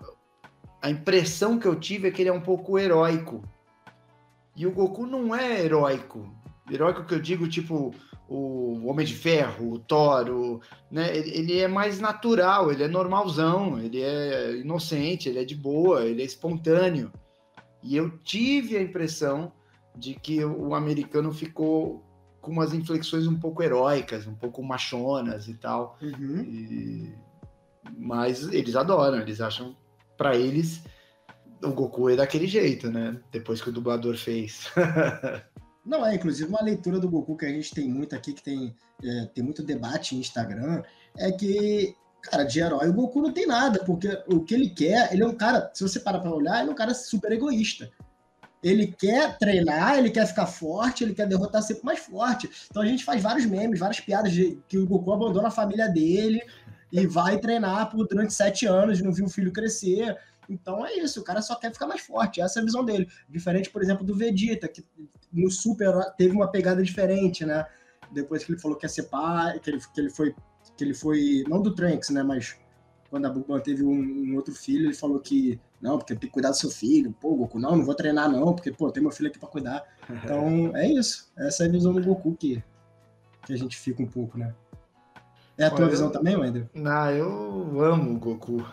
a 0.83 0.91
impressão 0.91 1.57
que 1.57 1.69
eu 1.69 1.79
tive 1.79 2.09
é 2.09 2.11
que 2.11 2.21
ele 2.21 2.31
é 2.31 2.33
um 2.33 2.41
pouco 2.41 2.81
heróico. 2.81 3.45
E 4.57 4.67
o 4.67 4.73
Goku 4.73 5.07
não 5.07 5.33
é 5.33 5.65
heróico. 5.65 6.35
Heróico 6.69 7.05
que 7.05 7.15
eu 7.15 7.21
digo, 7.21 7.47
tipo, 7.47 7.95
o 8.29 8.87
Homem 8.87 9.05
de 9.05 9.15
Ferro, 9.15 9.73
o 9.73 9.79
Thor, 9.79 10.31
o, 10.31 10.61
né? 10.91 11.17
Ele, 11.17 11.31
ele, 11.31 11.61
é 11.61 11.69
mais 11.69 12.01
natural, 12.01 12.73
ele 12.73 12.83
é 12.83 12.89
normalzão, 12.89 13.79
ele 13.79 14.01
é 14.01 14.57
inocente, 14.57 15.29
ele 15.29 15.39
é 15.39 15.45
de 15.45 15.55
boa, 15.55 16.05
ele 16.05 16.23
é 16.23 16.25
espontâneo. 16.25 17.13
E 17.83 17.97
eu 17.97 18.19
tive 18.19 18.77
a 18.77 18.83
impressão 18.83 19.53
de 19.97 20.15
que 20.15 20.45
o 20.45 20.75
americano 20.75 21.33
ficou 21.33 22.03
com 22.41 22.51
umas 22.53 22.75
inflexões 22.75 23.27
um 23.27 23.39
pouco 23.39 23.63
heróicas, 23.63 24.27
um 24.27 24.35
pouco 24.35 24.63
machonas 24.63 25.49
e 25.49 25.55
tal. 25.55 25.99
Uhum. 26.01 26.43
E... 26.43 27.15
Mas 27.97 28.49
eles 28.53 28.75
adoram, 28.75 29.21
eles 29.21 29.41
acham, 29.41 29.77
para 30.17 30.35
eles, 30.35 30.83
o 31.63 31.71
Goku 31.71 32.09
é 32.09 32.17
daquele 32.17 32.47
jeito, 32.47 32.91
né? 32.91 33.21
Depois 33.31 33.61
que 33.61 33.69
o 33.69 33.73
dublador 33.73 34.17
fez. 34.17 34.71
Não, 35.85 36.05
é, 36.05 36.15
inclusive 36.15 36.49
uma 36.49 36.63
leitura 36.63 36.99
do 36.99 37.09
Goku 37.09 37.37
que 37.37 37.45
a 37.45 37.51
gente 37.51 37.75
tem 37.75 37.89
muito 37.89 38.15
aqui, 38.15 38.33
que 38.33 38.43
tem, 38.43 38.75
é, 39.03 39.27
tem 39.35 39.45
muito 39.45 39.63
debate 39.63 40.17
em 40.17 40.19
Instagram, 40.21 40.83
é 41.19 41.31
que, 41.31 41.95
cara, 42.23 42.45
de 42.45 42.59
herói 42.59 42.89
o 42.89 42.93
Goku 42.95 43.21
não 43.21 43.33
tem 43.33 43.47
nada, 43.47 43.85
porque 43.85 44.09
o 44.27 44.41
que 44.41 44.55
ele 44.55 44.71
quer, 44.71 45.13
ele 45.13 45.23
é 45.23 45.27
um 45.27 45.35
cara, 45.35 45.71
se 45.75 45.83
você 45.83 46.01
parar 46.01 46.21
pra 46.21 46.35
olhar, 46.35 46.61
ele 46.61 46.71
é 46.71 46.73
um 46.73 46.77
cara 46.77 46.95
super 46.95 47.31
egoísta. 47.33 47.91
Ele 48.63 48.87
quer 48.87 49.37
treinar, 49.37 49.99
ele 49.99 50.09
quer 50.09 50.27
ficar 50.27 50.47
forte, 50.47 51.05
ele 51.05 51.13
quer 51.13 51.29
derrotar 51.29 51.63
sempre 51.63 51.85
mais 51.85 51.99
forte. 51.99 52.49
Então 52.71 52.83
a 52.83 52.87
gente 52.87 53.05
faz 53.05 53.23
vários 53.23 53.45
memes, 53.45 53.79
várias 53.79 54.01
piadas 54.01 54.33
de 54.33 54.59
que 54.67 54.79
o 54.79 54.87
Goku 54.87 55.13
abandona 55.13 55.49
a 55.49 55.51
família 55.51 55.87
dele 55.87 56.41
e 56.91 57.07
vai 57.07 57.39
treinar 57.39 57.91
por, 57.91 58.09
durante 58.09 58.33
sete 58.33 58.65
anos, 58.65 59.03
não 59.03 59.13
viu 59.13 59.27
o 59.27 59.29
filho 59.29 59.53
crescer. 59.53 60.17
Então 60.49 60.85
é 60.85 60.95
isso, 60.99 61.21
o 61.21 61.25
cara 61.25 61.41
só 61.41 61.55
quer 61.57 61.73
ficar 61.73 61.87
mais 61.87 62.01
forte, 62.01 62.41
essa 62.41 62.59
é 62.59 62.63
a 62.63 62.65
visão 62.65 62.85
dele. 62.85 63.09
Diferente, 63.29 63.71
por 63.71 63.83
exemplo, 63.83 64.05
do 64.05 64.15
Vegeta, 64.15 64.69
que 64.69 64.85
no 65.33 65.51
Super 65.51 65.93
teve 66.17 66.35
uma 66.35 66.51
pegada 66.51 66.83
diferente, 66.83 67.45
né? 67.45 67.67
Depois 68.13 68.45
que 68.45 68.53
ele 68.53 68.61
falou 68.61 68.77
que 68.77 68.85
ia 68.85 68.89
ser 68.89 69.05
pai, 69.05 69.59
que 69.59 69.71
ele, 69.71 69.81
que 69.81 70.01
ele 70.01 70.11
foi. 70.11 70.35
Que 70.77 70.85
ele 70.85 70.95
foi. 70.95 71.45
Não 71.49 71.61
do 71.61 71.75
Trunks, 71.75 72.11
né? 72.11 72.23
Mas 72.23 72.57
quando 73.11 73.27
a 73.27 73.31
Bulma 73.31 73.61
teve 73.61 73.85
um, 73.85 73.93
um, 73.93 74.37
outro 74.37 74.55
filho, 74.55 74.87
ele 74.87 74.95
falou 74.95 75.19
que. 75.21 75.61
Não, 75.81 75.99
porque 75.99 76.15
tem 76.15 76.29
que 76.29 76.33
cuidar 76.33 76.51
do 76.51 76.57
seu 76.57 76.71
filho. 76.71 77.15
Pô, 77.21 77.35
Goku, 77.35 77.59
não, 77.59 77.77
não 77.77 77.85
vou 77.85 77.95
treinar, 77.95 78.31
não, 78.31 78.55
porque, 78.55 78.73
pô, 78.73 78.91
tem 78.91 79.03
meu 79.03 79.13
filho 79.13 79.29
aqui 79.29 79.39
pra 79.39 79.49
cuidar. 79.49 79.85
Então, 80.25 80.77
é 80.77 80.87
isso. 80.87 81.33
Essa 81.37 81.65
é 81.65 81.69
a 81.69 81.71
visão 81.71 81.93
do 81.93 82.03
Goku 82.03 82.35
que, 82.35 82.63
que 83.47 83.53
a 83.53 83.57
gente 83.57 83.77
fica 83.77 84.03
um 84.03 84.07
pouco, 84.07 84.39
né? 84.39 84.55
É 85.57 85.67
a 85.67 85.71
tua 85.71 85.85
Olha, 85.85 85.91
visão 85.91 86.11
também, 86.11 86.37
Wender? 86.37 86.69
Não, 86.75 87.11
eu 87.11 87.85
amo 87.85 88.15
o 88.15 88.19
Goku. 88.19 88.67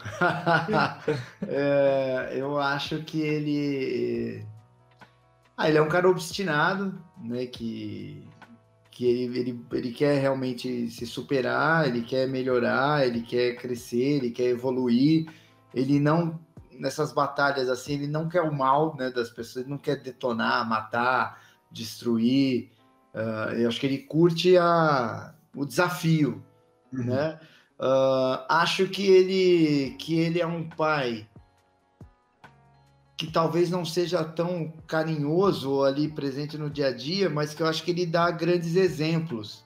é, 1.47 2.33
eu 2.35 2.59
acho 2.59 3.03
que 3.03 3.21
ele. 3.21 4.45
Ah, 5.55 5.69
ele 5.69 5.77
é 5.77 5.81
um 5.81 5.89
cara 5.89 6.09
obstinado, 6.09 6.99
né? 7.19 7.45
Que, 7.45 8.27
que 8.89 9.05
ele, 9.05 9.39
ele, 9.39 9.65
ele 9.71 9.91
quer 9.91 10.19
realmente 10.19 10.89
se 10.89 11.05
superar, 11.05 11.87
ele 11.87 12.01
quer 12.01 12.27
melhorar, 12.27 13.05
ele 13.05 13.21
quer 13.21 13.57
crescer, 13.57 14.17
ele 14.17 14.31
quer 14.31 14.47
evoluir. 14.47 15.27
Ele 15.73 15.99
não, 15.99 16.39
nessas 16.79 17.13
batalhas 17.13 17.69
assim, 17.69 17.93
ele 17.93 18.07
não 18.07 18.27
quer 18.27 18.41
o 18.41 18.51
mal 18.51 18.95
né, 18.97 19.11
das 19.11 19.29
pessoas, 19.29 19.57
ele 19.57 19.69
não 19.69 19.77
quer 19.77 19.97
detonar, 20.01 20.67
matar, 20.67 21.39
destruir. 21.71 22.71
Uh, 23.13 23.53
eu 23.53 23.69
acho 23.69 23.79
que 23.79 23.85
ele 23.85 23.99
curte 23.99 24.57
a, 24.57 25.35
o 25.55 25.63
desafio, 25.63 26.43
uhum. 26.93 27.03
né? 27.05 27.39
Uh, 27.79 28.45
acho 28.47 28.87
que 28.87 29.07
ele, 29.07 29.95
que 29.97 30.19
ele 30.19 30.39
é 30.39 30.45
um 30.45 30.69
pai 30.69 31.27
que 33.17 33.31
talvez 33.31 33.69
não 33.69 33.85
seja 33.85 34.23
tão 34.23 34.71
carinhoso 34.87 35.83
ali 35.83 36.07
presente 36.07 36.57
no 36.57 36.69
dia 36.69 36.87
a 36.87 36.91
dia, 36.91 37.29
mas 37.29 37.53
que 37.53 37.61
eu 37.61 37.67
acho 37.67 37.83
que 37.83 37.91
ele 37.91 38.05
dá 38.05 38.29
grandes 38.31 38.75
exemplos 38.75 39.63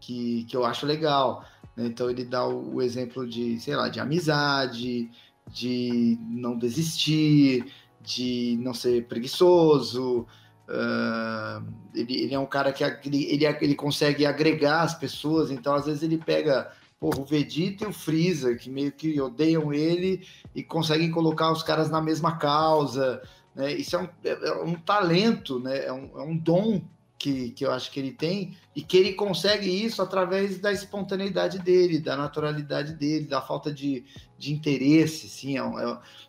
que, 0.00 0.44
que 0.44 0.56
eu 0.56 0.64
acho 0.64 0.86
legal. 0.86 1.44
Né? 1.76 1.86
Então 1.86 2.08
ele 2.08 2.24
dá 2.24 2.46
o, 2.46 2.76
o, 2.76 2.82
exemplo 2.82 3.26
de, 3.28 3.58
sei 3.60 3.76
lá, 3.76 3.88
de 3.88 4.00
amizade, 4.00 5.10
de 5.50 6.18
não 6.22 6.56
desistir, 6.56 7.70
de 8.00 8.58
não 8.62 8.72
ser 8.72 9.06
preguiçoso, 9.06 10.26
Uh, 10.68 11.64
ele, 11.94 12.22
ele, 12.22 12.34
é 12.34 12.38
um 12.38 12.46
cara 12.46 12.72
que 12.72 12.82
ele, 12.82 13.24
ele, 13.30 13.44
ele, 13.46 13.74
consegue 13.76 14.26
agregar 14.26 14.82
as 14.82 14.94
pessoas, 14.94 15.50
então 15.52 15.72
às 15.72 15.86
vezes 15.86 16.02
ele 16.02 16.18
pega 16.18 16.72
porra, 16.98 17.20
o 17.20 17.24
Vegeta 17.24 17.84
e 17.84 17.86
o 17.86 17.92
Freeza, 17.92 18.54
que 18.56 18.68
meio 18.68 18.90
que 18.90 19.20
odeiam 19.20 19.72
ele 19.72 20.26
e 20.54 20.62
conseguem 20.62 21.10
colocar 21.10 21.52
os 21.52 21.62
caras 21.62 21.88
na 21.88 22.00
mesma 22.00 22.36
causa. 22.36 23.22
Né? 23.54 23.74
Isso 23.74 23.96
é 23.96 24.00
um, 24.00 24.08
é, 24.24 24.48
é 24.48 24.52
um 24.62 24.74
talento, 24.74 25.60
né? 25.60 25.86
é, 25.86 25.92
um, 25.92 26.10
é 26.18 26.22
um 26.22 26.36
dom 26.36 26.82
que, 27.18 27.50
que 27.50 27.64
eu 27.64 27.72
acho 27.72 27.90
que 27.90 28.00
ele 28.00 28.12
tem 28.12 28.56
e 28.74 28.82
que 28.82 28.96
ele 28.96 29.12
consegue 29.14 29.68
isso 29.68 30.02
através 30.02 30.58
da 30.58 30.72
espontaneidade 30.72 31.58
dele, 31.58 31.98
da 31.98 32.16
naturalidade 32.16 32.94
dele, 32.94 33.26
da 33.26 33.40
falta 33.40 33.72
de, 33.72 34.04
de 34.38 34.52
interesse. 34.52 35.28
Sim, 35.28 35.58
é, 35.58 35.62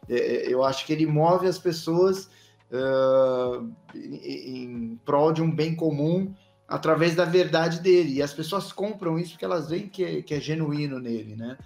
é, 0.10 0.18
é 0.18 0.54
eu 0.54 0.64
acho 0.64 0.86
que 0.86 0.94
ele 0.94 1.06
move 1.06 1.48
as 1.48 1.60
pessoas 1.60 2.30
uh, 2.72 3.72
em, 3.96 4.64
em 4.64 4.96
prol 5.06 5.32
de 5.32 5.42
um 5.42 5.54
bem 5.54 5.76
comum 5.76 6.34
através 6.68 7.16
da 7.16 7.26
verdade 7.26 7.80
dele. 7.80 8.16
E 8.16 8.22
as 8.22 8.34
pessoas 8.34 8.72
compram 8.72 9.18
isso 9.18 9.32
porque 9.32 9.46
elas 9.46 9.70
veem 9.70 9.88
que 9.88 10.04
é, 10.04 10.22
que 10.22 10.34
é 10.34 10.40
genuíno 10.40 11.00
nele, 11.00 11.36
né? 11.36 11.58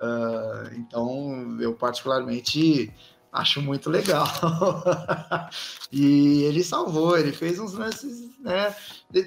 Uh, 0.00 0.74
então, 0.76 1.58
eu 1.60 1.74
particularmente 1.74 2.92
acho 3.32 3.60
muito 3.60 3.90
legal. 3.90 4.26
e 5.90 6.42
ele 6.44 6.62
salvou, 6.62 7.18
ele 7.18 7.32
fez 7.32 7.58
uns 7.58 7.72
lances, 7.72 8.38
né? 8.40 8.74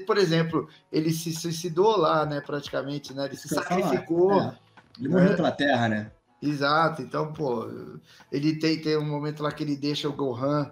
Por 0.05 0.17
exemplo, 0.17 0.67
ele 0.91 1.11
se 1.11 1.33
suicidou 1.33 1.97
lá, 1.97 2.25
né? 2.25 2.41
Praticamente, 2.41 3.13
né? 3.13 3.25
Ele 3.25 3.35
se 3.35 3.49
sacrificou. 3.49 4.39
É. 4.39 4.57
Ele 4.97 5.09
morreu 5.09 5.35
pela 5.35 5.51
terra, 5.51 5.89
né? 5.89 6.11
Exato, 6.41 7.01
então, 7.01 7.33
pô, 7.33 7.67
ele 8.31 8.57
tem, 8.59 8.79
tem 8.79 8.95
um 8.95 9.09
momento 9.09 9.41
lá 9.41 9.51
que 9.51 9.63
ele 9.63 9.75
deixa 9.75 10.07
o 10.07 10.13
Gohan 10.13 10.71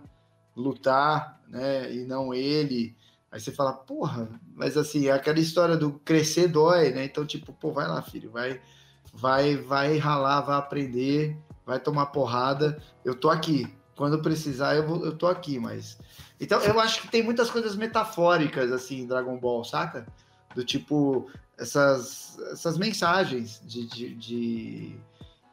lutar, 0.56 1.42
né? 1.48 1.94
E 1.94 2.06
não 2.06 2.34
ele. 2.34 2.96
Aí 3.32 3.40
você 3.40 3.52
fala, 3.52 3.74
porra, 3.74 4.30
mas 4.54 4.78
assim, 4.78 5.10
aquela 5.10 5.40
história 5.40 5.76
do 5.76 5.94
crescer 6.00 6.48
dói, 6.48 6.92
né? 6.92 7.04
Então, 7.04 7.26
tipo, 7.26 7.52
pô, 7.52 7.72
vai 7.72 7.88
lá, 7.88 8.02
filho, 8.02 8.32
vai, 8.32 8.62
vai, 9.14 9.58
vai 9.58 9.98
ralar, 9.98 10.42
vai 10.42 10.58
aprender, 10.58 11.38
vai 11.66 11.80
tomar 11.80 12.08
porrada. 12.08 12.82
Eu 13.04 13.16
tô 13.16 13.30
aqui. 13.30 13.68
Quando 13.96 14.22
precisar, 14.22 14.76
eu, 14.76 14.88
vou, 14.88 15.06
eu 15.06 15.18
tô 15.18 15.28
aqui, 15.28 15.60
mas. 15.60 15.98
Então, 16.40 16.62
eu 16.62 16.80
acho 16.80 17.02
que 17.02 17.08
tem 17.08 17.24
muitas 17.24 17.50
coisas 17.50 17.76
metafóricas, 17.76 18.72
assim, 18.72 19.02
em 19.02 19.08
Dragon 19.08 19.38
Ball, 19.38 19.64
saca? 19.64 20.06
Do 20.54 20.64
tipo, 20.64 21.30
essas, 21.58 22.38
essas 22.52 22.78
mensagens 22.78 23.62
de, 23.66 23.86
de, 23.88 24.16
de, 24.16 24.96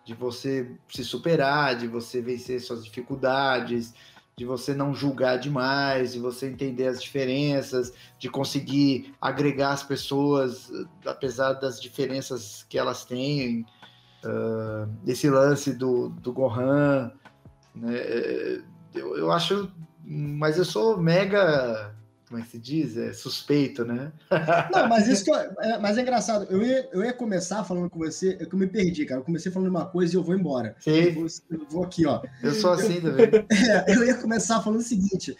de 0.04 0.14
você 0.14 0.76
se 0.88 1.04
superar, 1.04 1.76
de 1.76 1.86
você 1.86 2.20
vencer 2.20 2.60
suas 2.60 2.84
dificuldades, 2.84 3.94
de 4.36 4.44
você 4.44 4.74
não 4.74 4.94
julgar 4.94 5.38
demais, 5.38 6.12
de 6.12 6.18
você 6.18 6.48
entender 6.48 6.86
as 6.86 7.02
diferenças, 7.02 7.92
de 8.18 8.28
conseguir 8.28 9.14
agregar 9.20 9.72
as 9.72 9.82
pessoas, 9.82 10.70
apesar 11.04 11.54
das 11.54 11.80
diferenças 11.80 12.64
que 12.68 12.78
elas 12.78 13.04
têm. 13.04 13.66
Uh, 14.24 14.88
esse 15.04 15.28
lance 15.28 15.72
do, 15.72 16.08
do 16.08 16.32
Gohan, 16.32 17.10
né? 17.74 18.62
eu, 18.94 19.16
eu 19.16 19.32
acho, 19.32 19.70
mas 20.04 20.56
eu 20.56 20.64
sou 20.64 20.96
mega 20.96 21.92
como 22.32 22.42
é 22.42 22.46
que 22.46 22.52
se 22.52 22.58
diz? 22.58 22.96
É 22.96 23.12
suspeito, 23.12 23.84
né? 23.84 24.10
Não, 24.72 24.88
mas 24.88 25.06
isso 25.06 25.22
que 25.22 25.30
eu, 25.30 25.34
é, 25.34 25.78
mas 25.78 25.98
é 25.98 26.00
engraçado. 26.00 26.46
Eu 26.48 26.62
ia, 26.62 26.88
eu 26.90 27.04
ia 27.04 27.12
começar 27.12 27.62
falando 27.62 27.90
com 27.90 27.98
você, 27.98 28.38
é 28.40 28.46
que 28.46 28.54
eu 28.54 28.58
me 28.58 28.66
perdi, 28.66 29.04
cara. 29.04 29.20
Eu 29.20 29.24
comecei 29.24 29.52
falando 29.52 29.68
uma 29.68 29.84
coisa 29.84 30.14
e 30.14 30.16
eu 30.16 30.22
vou 30.22 30.34
embora. 30.34 30.74
Sim. 30.80 30.92
Eu 30.92 31.14
vou, 31.14 31.26
eu 31.50 31.66
vou 31.68 31.84
aqui, 31.84 32.06
ó. 32.06 32.22
Eu 32.42 32.54
sou 32.54 32.72
assim 32.72 33.02
também. 33.02 33.26
É, 33.52 33.94
eu 33.94 34.04
ia 34.04 34.14
começar 34.14 34.62
falando 34.62 34.80
o 34.80 34.82
seguinte. 34.82 35.36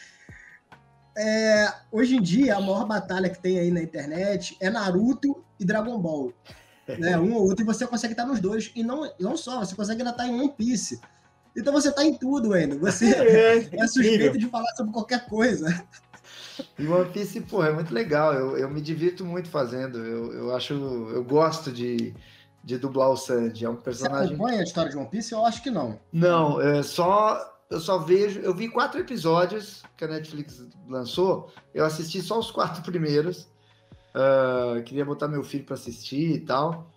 É, 1.17 1.73
hoje 1.91 2.17
em 2.17 2.21
dia, 2.21 2.57
a 2.57 2.61
maior 2.61 2.87
batalha 2.87 3.31
que 3.31 3.41
tem 3.41 3.59
aí 3.59 3.71
na 3.71 3.83
internet 3.83 4.55
é 4.61 4.69
Naruto 4.69 5.43
e 5.59 5.65
Dragon 5.65 5.99
Ball. 5.99 6.35
Né? 6.99 7.17
Um 7.19 7.33
ou 7.33 7.45
outro, 7.45 7.65
e 7.65 7.67
você 7.67 7.87
consegue 7.87 8.13
estar 8.13 8.27
nos 8.27 8.39
dois. 8.39 8.71
E 8.75 8.83
não, 8.83 9.11
não 9.19 9.35
só, 9.35 9.61
você 9.61 9.75
consegue 9.75 10.03
ainda 10.03 10.11
estar 10.11 10.27
em 10.27 10.39
One 10.39 10.53
Piece. 10.53 11.01
Então 11.57 11.73
você 11.73 11.89
está 11.89 12.05
em 12.05 12.15
tudo 12.19 12.53
ainda. 12.53 12.77
Você 12.77 13.15
é, 13.15 13.69
é 13.73 13.87
suspeito 13.87 14.37
de 14.37 14.49
falar 14.49 14.75
sobre 14.77 14.93
qualquer 14.93 15.27
coisa. 15.27 15.87
E 16.79 16.87
One 16.87 17.11
Piece, 17.11 17.41
pô, 17.43 17.65
é 17.65 17.73
muito 17.73 17.93
legal. 17.93 18.33
Eu, 18.35 18.57
eu 18.57 18.71
me 18.71 18.81
divirto 18.81 19.25
muito 19.25 19.49
fazendo. 19.49 19.99
Eu, 19.99 20.33
eu 20.33 20.55
acho. 20.55 20.75
Eu 20.75 21.25
gosto 21.25 21.71
de, 21.73 22.15
de 22.63 22.79
dublar 22.79 23.11
o 23.11 23.17
Sanji. 23.17 23.65
É 23.65 23.71
um 23.71 23.77
personagem. 23.77 24.29
Você 24.29 24.35
acompanha 24.35 24.61
a 24.61 24.65
história 24.65 24.91
de 24.91 24.97
One 24.97 25.09
Piece? 25.09 25.33
Eu 25.33 25.45
acho 25.45 25.63
que 25.63 25.71
não. 25.71 25.99
Não, 26.13 26.61
é 26.61 26.83
só. 26.83 27.51
Eu 27.71 27.81
só 27.81 27.99
vejo. 27.99 28.41
Eu 28.41 28.55
vi 28.55 28.69
quatro 28.69 29.01
episódios 29.01 29.83
que 29.97 30.05
a 30.05 30.09
Netflix 30.09 30.63
lançou. 30.89 31.51
Eu 31.73 31.85
assisti 31.85 32.21
só 32.21 32.39
os 32.39 32.51
quatro 32.51 32.83
primeiros. 32.91 33.49
Uh, 34.15 34.83
queria 34.83 35.05
botar 35.05 35.29
meu 35.29 35.43
filho 35.43 35.65
para 35.65 35.75
assistir 35.75 36.33
e 36.33 36.41
tal. 36.41 36.91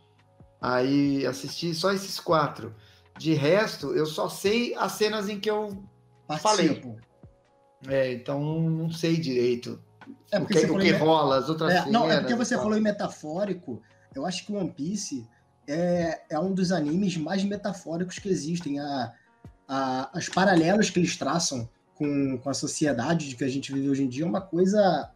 Aí 0.60 1.26
assisti 1.26 1.74
só 1.74 1.94
esses 1.94 2.20
quatro. 2.20 2.74
De 3.18 3.34
resto, 3.34 3.96
eu 3.96 4.06
só 4.06 4.28
sei 4.28 4.76
as 4.76 4.94
cenas 4.94 5.30
em 5.30 5.40
que 5.40 5.50
eu 5.50 5.82
Participo. 6.28 6.50
falei. 6.50 6.96
É, 7.88 8.13
então 8.13 8.42
não 8.70 8.89
sei 8.89 9.18
direito. 9.18 9.82
É 10.32 10.39
porque 10.39 10.58
o 10.60 10.62
que, 10.62 10.72
o 10.72 10.80
que 10.80 10.92
rola, 10.92 11.38
as 11.38 11.50
outras 11.50 11.72
é, 11.72 11.77
cenas. 11.77 11.92
Não, 11.92 12.12
é 12.12 12.20
porque 12.20 12.36
você 12.36 12.56
falou 12.56 12.77
em 12.77 12.82
metafórico. 12.82 13.82
Eu 14.13 14.25
acho 14.25 14.46
que 14.46 14.54
One 14.54 14.72
Piece 14.72 15.27
é, 15.68 16.22
é 16.30 16.39
um 16.39 16.54
dos 16.54 16.72
animes 16.72 17.18
mais 17.18 17.44
metafóricos 17.44 18.20
que 18.20 18.30
existem. 18.30 18.80
A, 18.80 19.13
a, 19.68 20.18
as 20.18 20.30
paralelos 20.30 20.89
que 20.89 21.00
eles 21.00 21.15
traçam 21.15 21.70
com, 21.96 22.38
com 22.38 22.50
a 22.50 22.54
sociedade 22.54 23.30
de 23.30 23.36
que 23.36 23.44
a 23.44 23.50
gente 23.50 23.74
vive 23.74 23.89
hoje 23.89 24.04
em 24.04 24.08
dia 24.08 24.24
é 24.24 24.27
uma 24.27 24.42
coisa 24.42 25.10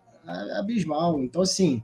abismal. 0.57 1.19
Então, 1.21 1.41
assim, 1.41 1.83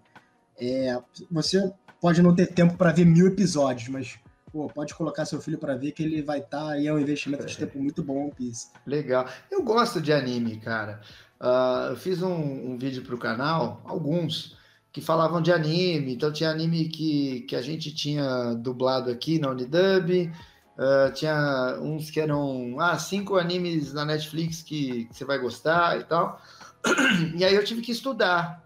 é, 0.59 0.99
você 1.29 1.71
pode 1.99 2.21
não 2.21 2.35
ter 2.35 2.47
tempo 2.47 2.77
para 2.77 2.91
ver 2.91 3.05
mil 3.05 3.27
episódios, 3.27 3.89
mas 3.89 4.19
pô, 4.55 4.69
pode 4.69 4.95
colocar 4.95 5.25
seu 5.25 5.41
filho 5.41 5.57
para 5.57 5.75
ver 5.75 5.91
que 5.91 6.01
ele 6.01 6.21
vai 6.21 6.39
estar 6.39 6.67
tá, 6.67 6.79
e 6.79 6.87
é 6.87 6.93
um 6.93 6.97
investimento 6.97 7.45
de 7.45 7.57
tempo 7.57 7.77
muito 7.77 8.01
bom 8.01 8.29
Piece. 8.29 8.69
Legal. 8.87 9.27
Eu 9.51 9.61
gosto 9.61 9.99
de 9.99 10.13
anime, 10.13 10.55
cara. 10.61 11.01
Uh, 11.41 11.89
eu 11.89 11.97
fiz 11.97 12.23
um, 12.23 12.71
um 12.71 12.77
vídeo 12.77 13.03
para 13.03 13.13
o 13.13 13.17
canal, 13.17 13.81
alguns, 13.83 14.57
que 14.93 15.01
falavam 15.01 15.41
de 15.41 15.51
anime. 15.51 16.13
Então 16.13 16.31
tinha 16.31 16.49
anime 16.49 16.87
que, 16.87 17.41
que 17.41 17.53
a 17.53 17.61
gente 17.61 17.93
tinha 17.93 18.53
dublado 18.53 19.11
aqui 19.11 19.39
na 19.39 19.49
Unidub. 19.49 20.31
Uh, 20.77 21.11
tinha 21.13 21.77
uns 21.81 22.09
que 22.09 22.21
eram 22.21 22.79
ah, 22.79 22.97
cinco 22.97 23.35
animes 23.35 23.91
na 23.91 24.05
Netflix 24.05 24.61
que, 24.61 25.03
que 25.05 25.17
você 25.17 25.25
vai 25.25 25.37
gostar 25.37 25.99
e 25.99 26.05
tal. 26.05 26.41
E 27.35 27.43
aí 27.43 27.53
eu 27.53 27.65
tive 27.65 27.81
que 27.81 27.91
estudar, 27.91 28.63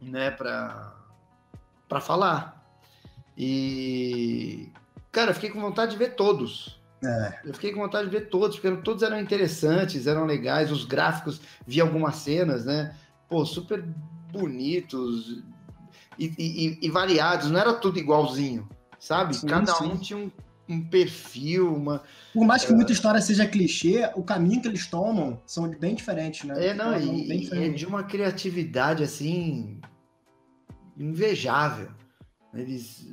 né, 0.00 0.30
para 0.30 0.94
falar. 2.00 2.58
E 3.36 4.70
Cara, 5.12 5.30
eu 5.30 5.34
fiquei 5.34 5.50
com 5.50 5.60
vontade 5.60 5.92
de 5.92 5.98
ver 5.98 6.14
todos. 6.14 6.80
É. 7.02 7.40
Eu 7.44 7.54
fiquei 7.54 7.72
com 7.72 7.80
vontade 7.80 8.08
de 8.08 8.16
ver 8.16 8.28
todos, 8.28 8.58
porque 8.58 8.82
todos 8.82 9.02
eram 9.02 9.18
interessantes, 9.18 10.06
eram 10.06 10.24
legais, 10.24 10.70
os 10.70 10.84
gráficos, 10.84 11.40
vi 11.66 11.80
algumas 11.80 12.16
cenas, 12.16 12.64
né? 12.66 12.94
Pô, 13.28 13.44
super 13.44 13.82
bonitos 14.30 15.42
e, 16.18 16.32
e, 16.38 16.78
e 16.82 16.90
variados, 16.90 17.50
não 17.50 17.58
era 17.58 17.72
tudo 17.72 17.98
igualzinho, 17.98 18.68
sabe? 18.98 19.34
Sim, 19.34 19.46
Cada 19.46 19.72
sim. 19.72 19.84
um 19.84 19.96
tinha 19.96 20.18
um, 20.18 20.30
um, 20.68 20.82
perfil, 20.82 21.74
uma. 21.74 22.02
Por 22.34 22.44
mais 22.44 22.64
que 22.64 22.72
uh... 22.72 22.76
muita 22.76 22.92
história 22.92 23.20
seja 23.22 23.46
clichê, 23.46 24.10
o 24.14 24.22
caminho 24.22 24.60
que 24.60 24.68
eles 24.68 24.86
tomam 24.86 25.40
são 25.46 25.68
bem 25.70 25.94
diferentes, 25.94 26.44
né? 26.44 26.66
É, 26.66 26.74
não, 26.74 26.98
e, 27.00 27.48
e 27.48 27.64
é 27.64 27.68
de 27.70 27.86
uma 27.86 28.02
criatividade 28.02 29.02
assim 29.02 29.80
invejável. 30.98 31.88
Eles 32.52 33.08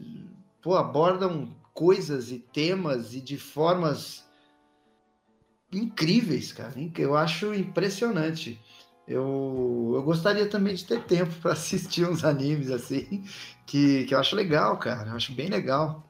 pô, 0.62 0.76
abordam 0.76 1.56
coisas 1.78 2.32
e 2.32 2.40
temas 2.40 3.14
e 3.14 3.22
de 3.22 3.38
formas 3.38 4.26
incríveis, 5.72 6.52
cara. 6.52 6.74
Eu 6.98 7.16
acho 7.16 7.54
impressionante. 7.54 8.60
Eu, 9.08 9.92
eu 9.94 10.02
gostaria 10.02 10.50
também 10.50 10.74
de 10.74 10.86
ter 10.86 11.04
tempo 11.04 11.36
para 11.40 11.52
assistir 11.54 12.10
uns 12.10 12.26
animes 12.26 12.72
assim, 12.72 13.24
que, 13.68 14.06
que 14.06 14.16
eu 14.16 14.20
acho 14.20 14.36
legal, 14.36 14.76
cara. 14.80 15.12
Eu 15.12 15.16
acho 15.16 15.32
bem 15.34 15.50
legal. 15.50 16.04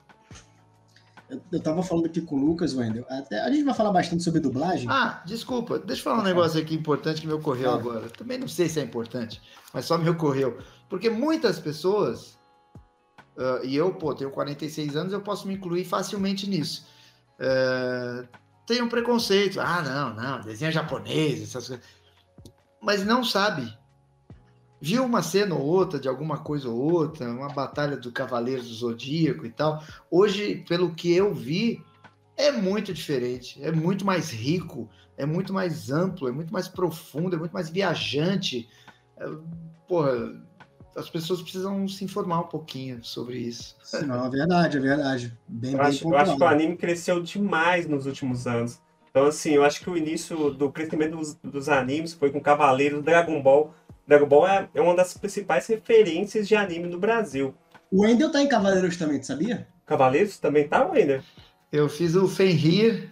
Eu, 1.30 1.42
eu 1.52 1.62
tava 1.62 1.84
falando 1.84 2.06
aqui 2.06 2.22
com 2.22 2.38
o 2.38 2.46
Lucas, 2.46 2.74
Wendel. 2.74 3.06
Até, 3.10 3.42
a 3.42 3.52
gente 3.52 3.66
vai 3.66 3.74
falar 3.74 3.92
bastante 3.92 4.24
sobre 4.24 4.40
dublagem. 4.40 4.88
Ah, 4.90 5.22
desculpa. 5.26 5.78
Deixa 5.80 6.00
eu 6.00 6.04
falar 6.06 6.22
um 6.22 6.26
negócio 6.26 6.62
aqui 6.62 6.76
importante 6.76 7.20
que 7.20 7.28
me 7.28 7.34
ocorreu 7.34 7.72
agora. 7.72 8.10
Também 8.12 8.38
não 8.38 8.48
sei 8.48 8.70
se 8.70 8.80
é 8.80 8.84
importante, 8.84 9.42
mas 9.74 9.84
só 9.84 9.98
me 9.98 10.10
ocorreu. 10.10 10.60
Porque 10.88 11.10
muitas 11.10 11.60
pessoas 11.60 12.37
Uh, 13.38 13.64
e 13.64 13.76
eu, 13.76 13.94
pô, 13.94 14.16
tenho 14.16 14.32
46 14.32 14.96
anos, 14.96 15.14
eu 15.14 15.22
posso 15.22 15.48
me 15.48 15.54
incluir 15.54 15.86
facilmente 15.86 16.50
nisso. 16.50 16.88
Uh, 17.40 18.28
tem 18.66 18.82
um 18.82 18.90
preconceito. 18.90 19.62
Ah, 19.62 19.82
não, 19.82 20.14
não, 20.16 20.42
desenho 20.42 20.72
japonês, 20.72 21.44
essas 21.44 21.68
coisas. 21.68 21.86
Mas 22.82 23.06
não 23.06 23.24
sabe. 23.24 23.72
Viu 24.82 25.04
uma 25.06 25.22
cena 25.22 25.56
ou 25.56 25.62
outra 25.62 26.00
de 26.00 26.08
alguma 26.08 26.38
coisa 26.40 26.70
ou 26.70 26.78
outra, 26.78 27.28
uma 27.30 27.50
batalha 27.50 27.98
do 27.98 28.12
Cavaleiros 28.12 28.68
do 28.68 28.74
Zodíaco 28.74 29.46
e 29.46 29.50
tal. 29.50 29.84
Hoje, 30.10 30.64
pelo 30.68 30.94
que 30.94 31.12
eu 31.14 31.34
vi, 31.34 31.84
é 32.36 32.52
muito 32.52 32.94
diferente, 32.94 33.60
é 33.64 33.72
muito 33.72 34.06
mais 34.06 34.32
rico, 34.32 34.88
é 35.16 35.26
muito 35.26 35.52
mais 35.52 35.90
amplo, 35.90 36.28
é 36.28 36.32
muito 36.32 36.54
mais 36.54 36.68
profundo, 36.68 37.36
é 37.36 37.40
muito 37.40 37.52
mais 37.52 37.70
viajante. 37.70 38.70
É, 39.18 39.28
porra, 39.88 40.40
as 40.98 41.10
pessoas 41.10 41.42
precisam 41.42 41.88
se 41.88 42.04
informar 42.04 42.40
um 42.40 42.48
pouquinho 42.48 43.04
sobre 43.04 43.38
isso. 43.38 43.76
Não, 44.06 44.26
é 44.26 44.30
verdade, 44.30 44.78
é 44.78 44.80
verdade. 44.80 45.38
Bem, 45.48 45.74
eu, 45.74 45.78
bem 45.78 45.88
acho, 45.88 46.08
eu 46.08 46.18
acho 46.18 46.36
que 46.36 46.44
o 46.44 46.48
anime 46.48 46.76
cresceu 46.76 47.22
demais 47.22 47.88
nos 47.88 48.08
últimos 48.08 48.48
anos. 48.48 48.80
Então, 49.10 49.28
assim, 49.28 49.52
eu 49.52 49.64
acho 49.64 49.80
que 49.80 49.90
o 49.90 49.96
início 49.96 50.50
do 50.50 50.72
crescimento 50.72 51.16
dos, 51.18 51.36
dos 51.36 51.70
animes 51.70 52.14
foi 52.14 52.32
com 52.32 52.42
Cavaleiros, 52.42 53.04
Dragon 53.04 53.42
Ball. 53.42 53.74
Dragon 54.08 54.26
Ball 54.26 54.48
é, 54.48 54.70
é 54.74 54.82
uma 54.82 54.96
das 54.96 55.14
principais 55.14 55.68
referências 55.68 56.48
de 56.48 56.56
anime 56.56 56.88
no 56.88 57.00
Brasil. 57.00 57.54
O 57.92 58.02
Wendel 58.02 58.32
tá 58.32 58.42
em 58.42 58.48
Cavaleiros 58.48 58.98
também, 58.98 59.22
sabia? 59.22 59.68
Cavaleiros 59.86 60.40
também 60.40 60.68
tá, 60.68 60.86
Wendel? 60.86 61.22
Eu 61.72 61.88
fiz 61.88 62.16
o 62.16 62.28
Fenrir 62.28 63.10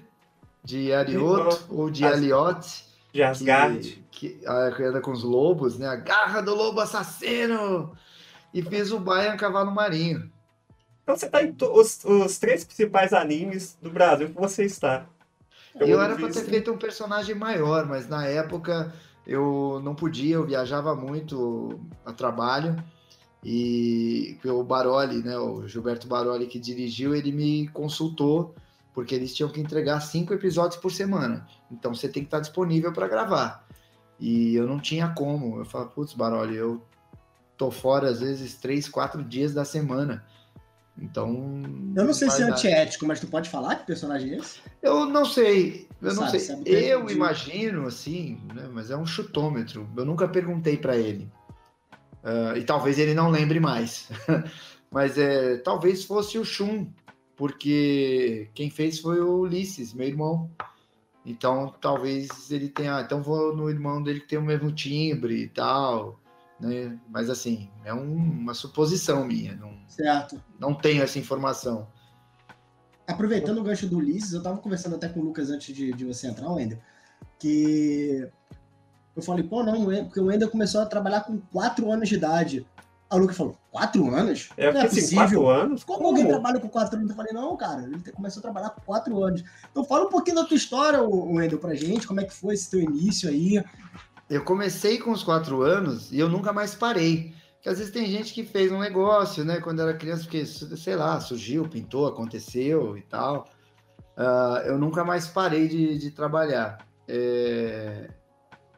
de 0.63 0.91
Arioto, 0.91 1.65
ou 1.69 1.89
de 1.89 2.03
As... 2.03 2.13
Aliot. 2.13 2.85
De 3.13 3.23
Asgard. 3.23 4.04
Que, 4.15 4.39
anda 4.47 5.01
com 5.01 5.11
os 5.11 5.23
lobos, 5.23 5.77
né? 5.77 5.87
A 5.87 5.95
garra 5.95 6.41
do 6.41 6.55
lobo 6.55 6.79
assassino! 6.79 7.95
E 8.53 8.61
fez 8.61 8.91
o 8.93 8.99
Bayern 8.99 9.37
Cavalo 9.37 9.71
Marinho. 9.71 10.31
Então 11.03 11.15
você 11.15 11.29
tá 11.29 11.43
em 11.43 11.55
os, 11.59 12.03
os 12.05 12.39
três 12.39 12.63
principais 12.63 13.11
animes 13.13 13.77
do 13.81 13.91
Brasil 13.91 14.29
que 14.29 14.35
você 14.35 14.63
está. 14.63 15.05
Eu, 15.75 15.87
eu 15.87 16.01
era 16.01 16.15
para 16.15 16.29
ter 16.29 16.45
feito 16.45 16.71
um 16.71 16.77
personagem 16.77 17.35
maior, 17.35 17.85
mas 17.85 18.07
na 18.07 18.25
época 18.25 18.93
eu 19.27 19.81
não 19.83 19.93
podia, 19.93 20.35
eu 20.35 20.45
viajava 20.45 20.95
muito 20.95 21.79
a 22.05 22.13
trabalho. 22.13 22.81
E 23.43 24.39
o 24.45 24.63
Baroli, 24.63 25.21
né, 25.21 25.37
o 25.37 25.67
Gilberto 25.67 26.07
Baroli 26.07 26.47
que 26.47 26.57
dirigiu, 26.57 27.13
ele 27.13 27.31
me 27.31 27.67
consultou 27.67 28.55
porque 28.93 29.13
eles 29.13 29.35
tinham 29.35 29.49
que 29.49 29.59
entregar 29.59 29.99
cinco 29.99 30.33
episódios 30.33 30.79
por 30.79 30.91
semana. 30.91 31.45
Então 31.69 31.93
você 31.93 32.07
tem 32.07 32.23
que 32.23 32.27
estar 32.27 32.39
disponível 32.39 32.93
para 32.93 33.09
gravar. 33.09 33.64
E 34.19 34.55
eu 34.55 34.67
não 34.67 34.79
tinha 34.79 35.09
como. 35.09 35.59
Eu 35.59 35.65
falo, 35.65 35.87
putz, 35.87 36.13
Baroli, 36.13 36.55
eu 36.55 36.81
tô 37.57 37.71
fora 37.71 38.09
às 38.09 38.19
vezes 38.19 38.55
três, 38.55 38.87
quatro 38.87 39.23
dias 39.23 39.53
da 39.53 39.65
semana. 39.65 40.25
Então. 40.97 41.61
Eu 41.95 42.05
não 42.05 42.13
sei 42.13 42.29
se 42.29 42.41
é 42.41 42.45
antiético, 42.45 43.05
mas 43.05 43.19
tu 43.19 43.27
pode 43.27 43.49
falar 43.49 43.75
que 43.75 43.85
personagem 43.85 44.33
é 44.33 44.37
esse? 44.37 44.59
Eu 44.81 45.05
não 45.05 45.25
sei. 45.25 45.87
Eu 46.01 46.13
não 46.13 46.23
sabe, 46.23 46.39
sei. 46.39 46.39
Sabe 46.39 46.69
eu 46.69 47.09
imagino, 47.09 47.87
assim, 47.87 48.39
né, 48.53 48.69
mas 48.71 48.89
é 48.89 48.97
um 48.97 49.05
chutômetro. 49.05 49.89
Eu 49.95 50.05
nunca 50.05 50.27
perguntei 50.27 50.77
para 50.77 50.95
ele. 50.95 51.29
Uh, 52.23 52.57
e 52.57 52.63
talvez 52.63 52.97
ele 52.97 53.13
não 53.13 53.29
lembre 53.29 53.59
mais. 53.59 54.09
mas 54.89 55.17
é, 55.17 55.57
talvez 55.57 56.05
fosse 56.05 56.37
o 56.37 56.45
Shun, 56.45 56.87
porque 57.35 58.49
quem 58.53 58.69
fez 58.69 58.99
foi 58.99 59.19
o 59.19 59.41
Ulisses, 59.41 59.93
meu 59.93 60.07
irmão. 60.07 60.49
Então, 61.25 61.73
talvez 61.81 62.51
ele 62.51 62.69
tenha. 62.69 63.01
Então, 63.01 63.21
vou 63.21 63.55
no 63.55 63.69
irmão 63.69 64.01
dele 64.01 64.19
que 64.19 64.27
tem 64.27 64.37
o 64.37 64.43
mesmo 64.43 64.71
timbre 64.71 65.43
e 65.43 65.47
tal. 65.49 66.19
Né? 66.59 66.97
Mas, 67.09 67.29
assim, 67.29 67.69
é 67.83 67.93
um, 67.93 68.15
uma 68.15 68.53
suposição 68.53 69.25
minha. 69.25 69.55
Não, 69.55 69.73
certo. 69.87 70.41
Não 70.59 70.73
tenho 70.73 71.01
essa 71.01 71.17
informação. 71.17 71.87
Aproveitando 73.07 73.59
o 73.59 73.63
gancho 73.63 73.87
do 73.87 73.97
Ulisses, 73.97 74.33
eu 74.33 74.39
estava 74.39 74.57
conversando 74.57 74.95
até 74.95 75.09
com 75.09 75.19
o 75.19 75.23
Lucas 75.23 75.49
antes 75.49 75.75
de, 75.75 75.93
de 75.93 76.05
você 76.05 76.27
entrar, 76.27 76.51
Wender, 76.51 76.79
que 77.39 78.27
eu 79.15 79.21
falei, 79.21 79.43
pô, 79.43 79.63
não, 79.63 79.85
porque 80.05 80.19
o 80.19 80.25
Wender 80.25 80.49
começou 80.49 80.81
a 80.81 80.85
trabalhar 80.85 81.21
com 81.21 81.39
4 81.39 81.91
anos 81.91 82.09
de 82.09 82.15
idade. 82.15 82.67
A 83.09 83.15
Luca 83.17 83.33
falou, 83.33 83.55
quatro 83.71 84.13
anos? 84.13 84.49
É, 84.57 84.71
não 84.71 84.81
é 84.81 84.85
assim, 84.85 85.01
possível. 85.01 85.19
Quatro 85.19 85.49
anos? 85.49 85.83
Como, 85.83 85.97
Como 85.99 86.09
alguém 86.09 86.27
trabalha 86.27 86.59
com 86.59 86.69
quatro 86.69 86.97
anos? 86.97 87.09
Eu 87.09 87.15
falei, 87.15 87.33
não, 87.33 87.55
cara, 87.55 87.83
ele 87.83 87.99
começou 88.11 88.39
a 88.39 88.41
trabalhar 88.41 88.69
com 88.71 88.81
quatro 88.81 89.23
anos. 89.23 89.43
Então 89.71 89.83
fala 89.83 90.05
um 90.05 90.09
pouquinho 90.09 90.37
da 90.37 90.45
tua 90.45 90.57
história, 90.57 91.01
Wendel, 91.03 91.59
pra 91.59 91.75
gente, 91.75 92.07
como 92.07 92.19
é 92.19 92.23
que 92.23 92.33
foi 92.33 92.55
esse 92.55 92.69
teu 92.69 92.79
início 92.79 93.29
aí. 93.29 93.63
Eu 94.27 94.43
comecei 94.43 94.97
com 94.97 95.11
os 95.11 95.23
quatro 95.23 95.61
anos 95.61 96.11
e 96.11 96.19
eu 96.19 96.27
nunca 96.27 96.51
mais 96.51 96.73
parei. 96.73 97.33
Porque 97.55 97.69
às 97.69 97.77
vezes 97.77 97.93
tem 97.93 98.07
gente 98.07 98.33
que 98.33 98.43
fez 98.43 98.71
um 98.71 98.79
negócio, 98.79 99.45
né, 99.45 99.59
quando 99.59 99.81
era 99.81 99.93
criança, 99.93 100.23
porque, 100.23 100.45
sei 100.45 100.95
lá, 100.95 101.19
surgiu, 101.19 101.69
pintou, 101.69 102.07
aconteceu 102.07 102.97
e 102.97 103.01
tal. 103.03 103.47
Uh, 104.17 104.65
eu 104.65 104.79
nunca 104.79 105.03
mais 105.03 105.27
parei 105.27 105.67
de, 105.67 105.97
de 105.97 106.09
trabalhar. 106.09 106.79
É... 107.07 108.09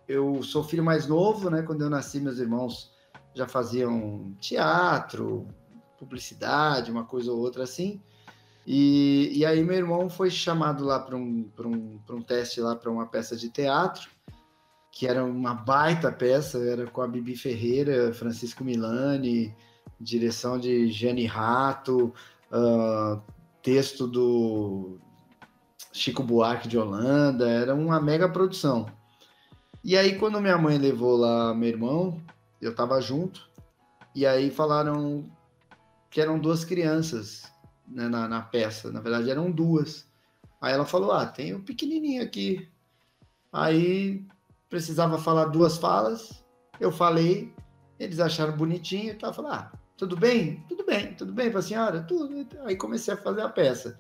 eu 0.06 0.44
sou 0.44 0.66
filho 0.66 0.84
mais 0.84 1.08
novo, 1.08 1.50
né? 1.50 1.62
Quando 1.62 1.82
eu 1.82 1.90
nasci, 1.90 2.20
meus 2.20 2.40
irmãos 2.40 2.97
já 3.38 3.48
faziam 3.48 4.36
teatro, 4.40 5.48
publicidade, 5.98 6.92
uma 6.92 7.04
coisa 7.04 7.32
ou 7.32 7.40
outra 7.40 7.64
assim. 7.64 8.02
E, 8.66 9.32
e 9.34 9.46
aí 9.46 9.64
meu 9.64 9.78
irmão 9.78 10.10
foi 10.10 10.30
chamado 10.30 10.84
lá 10.84 11.00
para 11.00 11.16
um, 11.16 11.50
um, 11.60 12.00
um 12.10 12.22
teste 12.22 12.60
lá 12.60 12.76
para 12.76 12.92
uma 12.92 13.06
peça 13.06 13.36
de 13.36 13.50
teatro, 13.50 14.10
que 14.92 15.08
era 15.08 15.24
uma 15.24 15.54
baita 15.54 16.12
peça, 16.12 16.58
era 16.58 16.88
com 16.88 17.02
a 17.02 17.08
Bibi 17.08 17.38
Ferreira, 17.38 18.14
Francisco 18.14 18.64
Milani, 18.64 19.56
direção 20.02 20.60
de 20.60 20.92
Jane 20.92 21.26
Rato, 21.26 22.14
uh, 22.52 23.22
texto 23.62 24.08
do 24.08 25.00
Chico 25.94 26.24
Buarque 26.24 26.68
de 26.68 26.78
Holanda, 26.78 27.48
era 27.48 27.74
uma 27.74 28.02
mega 28.02 28.28
produção. 28.28 28.88
E 29.84 29.96
aí 29.96 30.18
quando 30.18 30.42
minha 30.42 30.58
mãe 30.58 30.78
levou 30.78 31.16
lá 31.16 31.54
meu 31.54 31.70
irmão, 31.70 32.22
eu 32.62 32.74
tava 32.74 33.00
junto, 33.02 33.50
e 34.16 34.26
aí 34.26 34.50
falaram 34.50 35.30
que 36.10 36.20
eram 36.20 36.40
duas 36.40 36.66
crianças 36.66 37.44
né, 37.88 38.08
na, 38.08 38.28
na, 38.28 38.42
peça. 38.42 38.92
Na 38.92 39.00
verdade, 39.00 39.30
eram 39.30 39.52
duas. 39.52 40.08
Aí 40.62 40.74
ela 40.74 40.86
falou: 40.86 41.12
Ah, 41.12 41.26
tem 41.26 41.54
um 41.54 41.62
pequenininho 41.62 42.24
aqui. 42.24 42.68
Aí 43.52 44.26
precisava 44.70 45.18
falar 45.18 45.46
duas 45.46 45.78
falas. 45.78 46.44
Eu 46.80 46.92
falei, 46.92 47.54
eles 48.00 48.20
acharam 48.20 48.58
bonitinho 48.58 49.12
e 49.12 49.16
tal. 49.16 49.34
Falaram: 49.34 49.56
Ah, 49.56 49.72
tudo 49.96 50.16
bem? 50.16 50.64
Tudo 50.68 50.86
bem, 50.86 51.14
tudo 51.14 51.34
bem 51.34 51.50
para 51.50 51.60
a 51.60 51.64
senhora? 51.64 52.02
Tudo. 52.02 52.48
Aí 52.66 52.76
comecei 52.76 53.14
a 53.14 53.18
fazer 53.18 53.42
a 53.42 53.50
peça. 53.50 54.00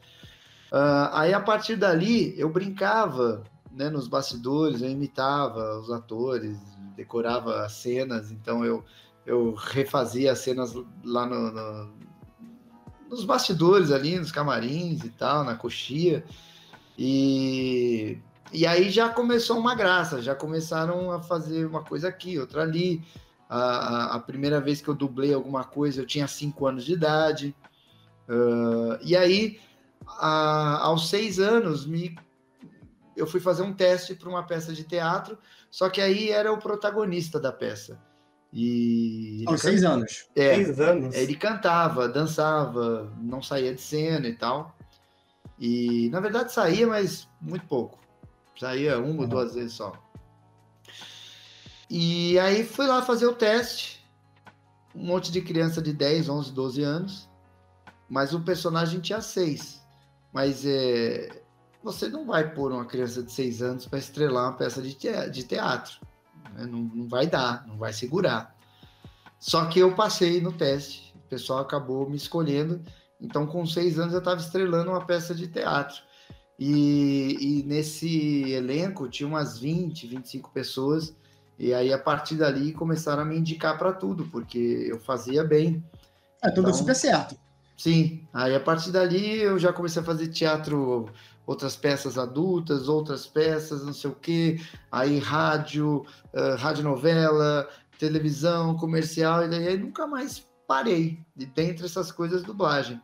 Uh, 0.71 1.09
aí 1.13 1.33
a 1.33 1.39
partir 1.39 1.77
dali 1.77 2.37
eu 2.37 2.49
brincava 2.49 3.43
né, 3.71 3.89
nos 3.89 4.07
bastidores, 4.07 4.81
eu 4.81 4.89
imitava 4.89 5.79
os 5.79 5.89
atores, 5.89 6.57
decorava 6.97 7.63
as 7.63 7.73
cenas, 7.73 8.31
então 8.31 8.65
eu, 8.65 8.83
eu 9.25 9.53
refazia 9.53 10.31
as 10.31 10.39
cenas 10.39 10.73
lá 11.03 11.25
no, 11.25 11.51
no 11.51 12.07
nos 13.09 13.23
bastidores 13.23 13.89
ali, 13.89 14.19
nos 14.19 14.33
camarins 14.33 15.03
e 15.03 15.09
tal, 15.09 15.45
na 15.45 15.55
coxia. 15.55 16.25
E, 16.97 18.19
e 18.51 18.65
aí 18.65 18.89
já 18.89 19.07
começou 19.07 19.57
uma 19.57 19.75
graça, 19.75 20.21
já 20.21 20.35
começaram 20.35 21.11
a 21.11 21.21
fazer 21.21 21.65
uma 21.65 21.83
coisa 21.83 22.09
aqui, 22.09 22.37
outra 22.37 22.63
ali. 22.63 23.01
A, 23.49 23.59
a, 23.59 24.15
a 24.15 24.19
primeira 24.19 24.59
vez 24.59 24.81
que 24.81 24.89
eu 24.89 24.93
dublei 24.93 25.33
alguma 25.33 25.63
coisa, 25.63 26.01
eu 26.01 26.05
tinha 26.05 26.27
cinco 26.27 26.67
anos 26.67 26.83
de 26.83 26.93
idade. 26.93 27.55
Uh, 28.27 28.99
e 29.01 29.15
aí, 29.15 29.57
a, 30.05 30.79
aos 30.83 31.07
seis 31.07 31.39
anos, 31.39 31.85
me, 31.85 32.13
eu 33.15 33.25
fui 33.25 33.39
fazer 33.39 33.63
um 33.63 33.73
teste 33.73 34.15
para 34.15 34.27
uma 34.27 34.43
peça 34.43 34.73
de 34.73 34.83
teatro, 34.83 35.37
só 35.69 35.89
que 35.89 36.01
aí 36.01 36.29
era 36.29 36.51
o 36.51 36.57
protagonista 36.57 37.39
da 37.39 37.51
peça. 37.51 37.99
E 38.53 39.43
Aos 39.45 39.61
seis 39.61 39.83
anos. 39.83 40.27
É, 40.35 40.55
seis 40.55 40.79
anos. 40.79 41.15
Ele 41.15 41.35
cantava, 41.35 42.07
dançava, 42.07 43.13
não 43.19 43.41
saía 43.41 43.73
de 43.73 43.81
cena 43.81 44.27
e 44.27 44.35
tal. 44.35 44.75
E 45.59 46.09
na 46.09 46.19
verdade 46.19 46.51
saía, 46.51 46.87
mas 46.87 47.27
muito 47.41 47.65
pouco. 47.65 47.99
Saía 48.59 48.97
uma 48.97 49.07
ou 49.07 49.19
uhum. 49.21 49.27
duas 49.27 49.53
vezes 49.53 49.73
só. 49.73 49.93
E 51.89 52.37
aí 52.39 52.63
fui 52.63 52.87
lá 52.87 53.01
fazer 53.01 53.27
o 53.27 53.33
teste. 53.33 54.05
Um 54.95 55.05
monte 55.05 55.31
de 55.31 55.41
criança 55.41 55.81
de 55.81 55.93
10, 55.93 56.27
11, 56.27 56.51
12 56.51 56.81
anos. 56.81 57.29
Mas 58.09 58.33
o 58.33 58.41
personagem 58.41 58.99
tinha 58.99 59.21
seis. 59.21 59.85
Mas 60.33 60.65
é, 60.65 61.43
você 61.83 62.07
não 62.07 62.25
vai 62.25 62.53
pôr 62.53 62.71
uma 62.71 62.85
criança 62.85 63.23
de 63.23 63.31
seis 63.31 63.61
anos 63.61 63.85
para 63.85 63.99
estrelar 63.99 64.49
uma 64.49 64.57
peça 64.57 64.81
de 64.81 65.43
teatro. 65.43 65.99
Né? 66.53 66.65
Não, 66.65 66.79
não 66.79 67.07
vai 67.07 67.27
dar, 67.27 67.65
não 67.67 67.77
vai 67.77 67.93
segurar. 67.93 68.55
Só 69.39 69.65
que 69.65 69.79
eu 69.79 69.93
passei 69.95 70.41
no 70.41 70.51
teste, 70.51 71.13
o 71.15 71.29
pessoal 71.29 71.59
acabou 71.59 72.09
me 72.09 72.17
escolhendo. 72.17 72.81
Então, 73.19 73.45
com 73.45 73.65
seis 73.65 73.99
anos, 73.99 74.13
eu 74.13 74.19
estava 74.19 74.39
estrelando 74.39 74.91
uma 74.91 75.05
peça 75.05 75.33
de 75.33 75.47
teatro. 75.47 76.01
E, 76.59 77.37
e, 77.39 77.63
nesse 77.63 78.51
elenco 78.51 79.07
tinha 79.07 79.27
umas 79.27 79.59
20, 79.59 80.07
25 80.07 80.51
pessoas. 80.51 81.15
E 81.57 81.73
aí, 81.73 81.93
a 81.93 81.99
partir 81.99 82.35
dali, 82.35 82.73
começaram 82.73 83.21
a 83.21 83.25
me 83.25 83.37
indicar 83.37 83.77
para 83.77 83.93
tudo, 83.93 84.25
porque 84.25 84.87
eu 84.89 84.99
fazia 84.99 85.43
bem. 85.43 85.83
É, 86.43 86.49
tudo 86.49 86.69
então, 86.69 86.73
super 86.73 86.95
certo. 86.95 87.35
Sim, 87.77 88.27
aí 88.33 88.55
a 88.55 88.59
partir 88.59 88.91
dali 88.91 89.39
eu 89.39 89.59
já 89.59 89.71
comecei 89.71 90.01
a 90.01 90.05
fazer 90.05 90.29
teatro 90.29 91.07
outras 91.47 91.77
peças 91.77 92.17
adultas, 92.17 92.89
outras 92.89 93.25
peças, 93.25 93.83
não 93.83 93.93
sei 93.93 94.11
o 94.11 94.15
quê, 94.15 94.61
aí 94.91 95.17
rádio, 95.17 96.05
uh, 96.33 96.55
rádio 96.57 96.83
novela, 96.83 97.67
televisão, 97.97 98.75
comercial, 98.75 99.45
e 99.45 99.49
daí 99.49 99.77
nunca 99.77 100.05
mais 100.05 100.45
parei 100.67 101.25
de 101.33 101.45
dentre 101.45 101.85
essas 101.85 102.11
coisas 102.11 102.43
dublagem. 102.43 103.01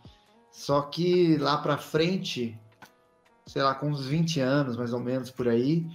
Só 0.51 0.81
que 0.81 1.37
lá 1.37 1.57
para 1.57 1.77
frente, 1.77 2.59
sei 3.47 3.63
lá, 3.63 3.73
com 3.73 3.89
uns 3.89 4.05
20 4.05 4.41
anos 4.41 4.75
mais 4.75 4.91
ou 4.91 4.99
menos 4.99 5.31
por 5.31 5.47
aí, 5.47 5.87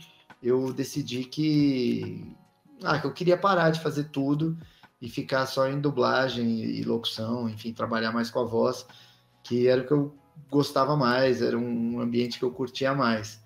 eu 0.42 0.72
decidi 0.72 1.24
que 1.24 2.34
ah, 2.82 2.98
que 2.98 3.06
eu 3.06 3.12
queria 3.12 3.36
parar 3.36 3.70
de 3.70 3.80
fazer 3.80 4.04
tudo 4.04 4.56
e 5.00 5.08
ficar 5.08 5.46
só 5.46 5.68
em 5.68 5.80
dublagem 5.80 6.46
e 6.46 6.82
locução, 6.82 7.48
enfim, 7.48 7.72
trabalhar 7.72 8.10
mais 8.10 8.30
com 8.30 8.40
a 8.40 8.44
voz, 8.44 8.86
que 9.44 9.68
era 9.68 9.82
o 9.82 9.86
que 9.86 9.92
eu 9.92 10.14
gostava 10.50 10.96
mais, 10.96 11.42
era 11.42 11.56
um 11.56 12.00
ambiente 12.00 12.38
que 12.38 12.44
eu 12.44 12.50
curtia 12.50 12.94
mais. 12.94 13.40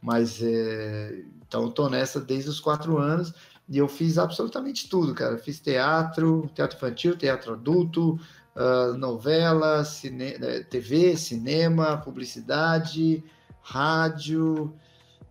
Mas 0.00 0.40
é, 0.42 1.24
então 1.46 1.70
tô 1.70 1.88
nessa 1.88 2.20
desde 2.20 2.50
os 2.50 2.60
quatro 2.60 2.98
anos 2.98 3.32
e 3.68 3.78
eu 3.78 3.88
fiz 3.88 4.18
absolutamente 4.18 4.88
tudo, 4.88 5.14
cara. 5.14 5.38
Fiz 5.38 5.60
teatro, 5.60 6.48
teatro 6.54 6.76
infantil, 6.76 7.16
teatro 7.16 7.52
adulto, 7.54 8.18
uh, 8.56 8.96
novela, 8.96 9.84
cine, 9.84 10.36
eh, 10.40 10.60
TV, 10.60 11.16
cinema, 11.16 11.98
publicidade, 11.98 13.22
rádio. 13.60 14.72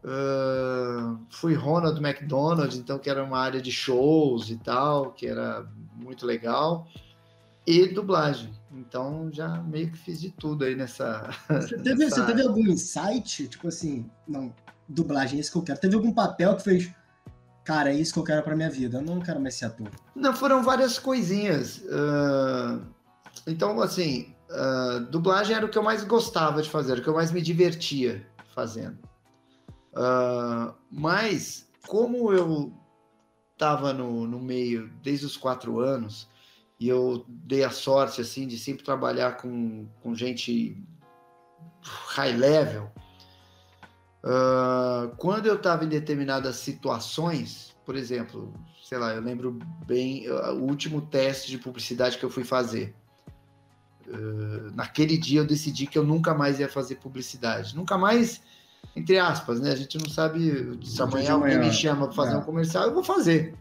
Uh, 0.04 1.18
fui 1.30 1.56
Ronald 1.56 2.00
McDonald, 2.00 2.78
então 2.78 3.00
que 3.00 3.10
era 3.10 3.24
uma 3.24 3.40
área 3.40 3.62
de 3.62 3.72
shows 3.72 4.50
e 4.50 4.58
tal, 4.58 5.12
que 5.12 5.28
era 5.28 5.66
muito 5.96 6.26
legal 6.26 6.88
e 7.68 7.86
dublagem. 7.90 8.50
Então 8.72 9.30
já 9.32 9.62
meio 9.62 9.92
que 9.92 9.98
fiz 9.98 10.22
de 10.22 10.32
tudo 10.32 10.64
aí 10.64 10.76
nessa. 10.76 11.30
Você 11.50 11.78
teve, 11.78 11.96
nessa... 11.96 12.22
Você 12.22 12.26
teve 12.26 12.42
algum 12.42 12.66
insight? 12.66 13.48
Tipo 13.50 13.68
assim, 13.68 14.10
não, 14.26 14.56
dublagem 14.88 15.38
é 15.38 15.42
isso 15.42 15.52
que 15.52 15.58
eu 15.58 15.64
quero. 15.64 15.80
Teve 15.80 15.96
algum 15.96 16.14
papel 16.14 16.56
que 16.56 16.64
fez. 16.64 16.92
Cara, 17.66 17.92
é 17.92 17.96
isso 17.96 18.14
que 18.14 18.20
eu 18.20 18.24
quero 18.24 18.44
para 18.44 18.56
minha 18.56 18.70
vida. 18.70 19.00
Eu 19.00 19.02
não 19.02 19.20
quero 19.20 19.42
mais 19.42 19.56
ser 19.56 19.66
ator. 19.66 19.90
Não, 20.16 20.34
foram 20.34 20.64
várias 20.64 20.98
coisinhas. 20.98 21.80
Uh, 21.80 22.82
então, 23.46 23.82
assim, 23.82 24.34
uh, 24.50 25.02
dublagem 25.12 25.54
era 25.54 25.66
o 25.66 25.70
que 25.70 25.78
eu 25.78 25.84
mais 25.84 26.02
gostava 26.06 26.62
de 26.62 26.70
fazer, 26.70 26.98
o 26.98 27.02
que 27.02 27.10
eu 27.10 27.14
mais 27.14 27.30
me 27.30 27.42
divertia 27.42 28.26
fazendo. 28.56 28.98
Uh, 29.92 30.74
mas, 30.90 31.68
como 31.86 32.32
eu 32.32 32.72
estava 33.52 33.92
no, 33.92 34.26
no 34.26 34.40
meio 34.40 34.90
desde 35.04 35.26
os 35.26 35.36
quatro 35.36 35.82
anos, 35.82 36.30
e 36.80 36.88
eu 36.88 37.26
dei 37.28 37.64
a 37.64 37.72
sorte 37.72 38.22
assim 38.22 38.48
de 38.48 38.58
sempre 38.58 38.84
trabalhar 38.84 39.38
com, 39.38 39.88
com 40.02 40.14
gente 40.14 40.78
high 41.82 42.34
level. 42.34 42.92
Uh, 44.24 45.16
quando 45.18 45.48
eu 45.48 45.56
estava 45.56 45.86
em 45.86 45.88
determinadas 45.88 46.58
situações, 46.58 47.76
por 47.86 47.96
exemplo, 47.96 48.54
sei 48.84 48.98
lá, 48.98 49.14
eu 49.14 49.22
lembro 49.22 49.58
bem 49.86 50.30
uh, 50.30 50.54
o 50.54 50.64
último 50.64 51.02
teste 51.02 51.50
de 51.50 51.58
publicidade 51.58 52.18
que 52.18 52.26
eu 52.26 52.30
fui 52.30 52.44
fazer. 52.44 52.96
Uh, 54.08 54.72
naquele 54.76 55.18
dia 55.18 55.40
eu 55.40 55.46
decidi 55.46 55.88
que 55.88 55.98
eu 55.98 56.04
nunca 56.04 56.34
mais 56.34 56.60
ia 56.60 56.70
fazer 56.70 56.96
publicidade. 56.96 57.76
Nunca 57.76 57.98
mais, 57.98 58.42
entre 58.96 59.18
aspas, 59.18 59.60
né? 59.60 59.72
A 59.72 59.76
gente 59.76 59.98
não 59.98 60.10
sabe 60.10 60.78
se 60.86 61.02
amanhã 61.02 61.34
alguém 61.34 61.58
me 61.58 61.72
chama 61.72 62.06
para 62.06 62.16
fazer 62.16 62.36
é. 62.36 62.38
um 62.38 62.44
comercial, 62.44 62.86
eu 62.86 62.94
vou 62.94 63.04
fazer. 63.04 63.56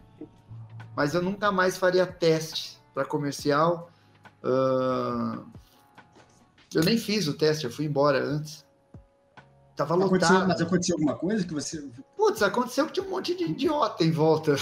Mas 0.95 1.13
eu 1.13 1.21
nunca 1.21 1.51
mais 1.51 1.77
faria 1.77 2.05
teste 2.05 2.76
para 2.97 3.05
comercial. 3.05 3.91
Uh, 4.43 5.45
eu 6.73 6.83
nem 6.83 6.97
fiz 6.97 7.27
o 7.27 7.33
teste, 7.35 7.65
eu 7.65 7.71
fui 7.71 7.85
embora 7.85 8.23
antes. 8.23 8.65
Tava 9.75 9.93
aconteceu, 9.93 10.33
lotado. 10.33 10.47
Mas 10.47 10.61
aconteceu 10.61 10.95
alguma 10.95 11.15
coisa 11.15 11.45
que 11.45 11.53
você. 11.53 11.87
Putz, 12.15 12.41
aconteceu 12.41 12.87
que 12.87 12.93
tinha 12.93 13.05
um 13.05 13.09
monte 13.11 13.35
de 13.35 13.43
idiota 13.43 14.03
em 14.03 14.09
volta. 14.09 14.55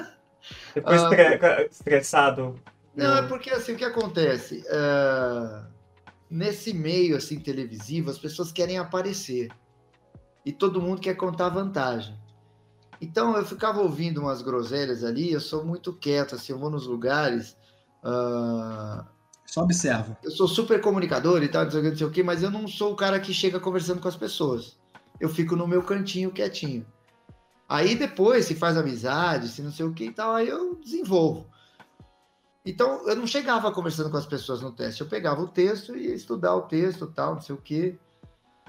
Depois 0.74 1.02
uh, 1.02 1.60
estressado. 1.70 2.58
Não, 2.96 3.18
é 3.18 3.22
porque 3.22 3.50
assim, 3.50 3.74
o 3.74 3.76
que 3.76 3.84
acontece? 3.84 4.64
Uh, 4.66 5.66
nesse 6.30 6.72
meio 6.72 7.18
assim 7.18 7.38
televisivo, 7.38 8.10
as 8.10 8.18
pessoas 8.18 8.50
querem 8.50 8.78
aparecer. 8.78 9.50
E 10.42 10.52
todo 10.52 10.80
mundo 10.80 11.02
quer 11.02 11.16
contar 11.16 11.50
vantagem. 11.50 12.18
Então 12.98 13.36
eu 13.36 13.44
ficava 13.44 13.82
ouvindo 13.82 14.22
umas 14.22 14.40
groselhas 14.40 15.04
ali, 15.04 15.30
eu 15.30 15.40
sou 15.40 15.62
muito 15.62 15.92
quieto, 15.92 16.34
assim, 16.34 16.52
eu 16.52 16.58
vou 16.58 16.70
nos 16.70 16.86
lugares. 16.86 17.57
Uh... 18.04 19.04
Só 19.44 19.62
observa. 19.62 20.18
Eu 20.22 20.30
sou 20.30 20.46
super 20.46 20.78
comunicador 20.80 21.42
e 21.42 21.48
tal, 21.48 21.64
não 21.64 21.70
sei, 21.70 21.82
não 21.82 21.96
sei 21.96 22.06
o 22.06 22.10
quê, 22.10 22.22
mas 22.22 22.42
eu 22.42 22.50
não 22.50 22.68
sou 22.68 22.92
o 22.92 22.96
cara 22.96 23.18
que 23.18 23.32
chega 23.32 23.58
conversando 23.58 24.00
com 24.00 24.08
as 24.08 24.16
pessoas. 24.16 24.76
Eu 25.18 25.28
fico 25.30 25.56
no 25.56 25.66
meu 25.66 25.82
cantinho 25.82 26.30
quietinho. 26.30 26.86
Aí 27.66 27.94
depois, 27.94 28.44
se 28.44 28.54
faz 28.54 28.76
amizade, 28.76 29.48
se 29.48 29.62
não 29.62 29.72
sei 29.72 29.86
o 29.86 29.92
que 29.92 30.04
e 30.04 30.12
tal, 30.12 30.34
aí 30.34 30.48
eu 30.48 30.74
desenvolvo. 30.76 31.46
Então, 32.64 33.08
eu 33.08 33.16
não 33.16 33.26
chegava 33.26 33.72
conversando 33.72 34.10
com 34.10 34.18
as 34.18 34.26
pessoas 34.26 34.60
no 34.60 34.70
teste, 34.70 35.00
eu 35.00 35.06
pegava 35.06 35.40
o 35.40 35.48
texto 35.48 35.96
e 35.96 36.08
ia 36.08 36.14
estudar 36.14 36.54
o 36.54 36.62
texto 36.62 37.06
tal, 37.06 37.36
não 37.36 37.40
sei 37.40 37.54
o 37.54 37.60
quê. 37.60 37.98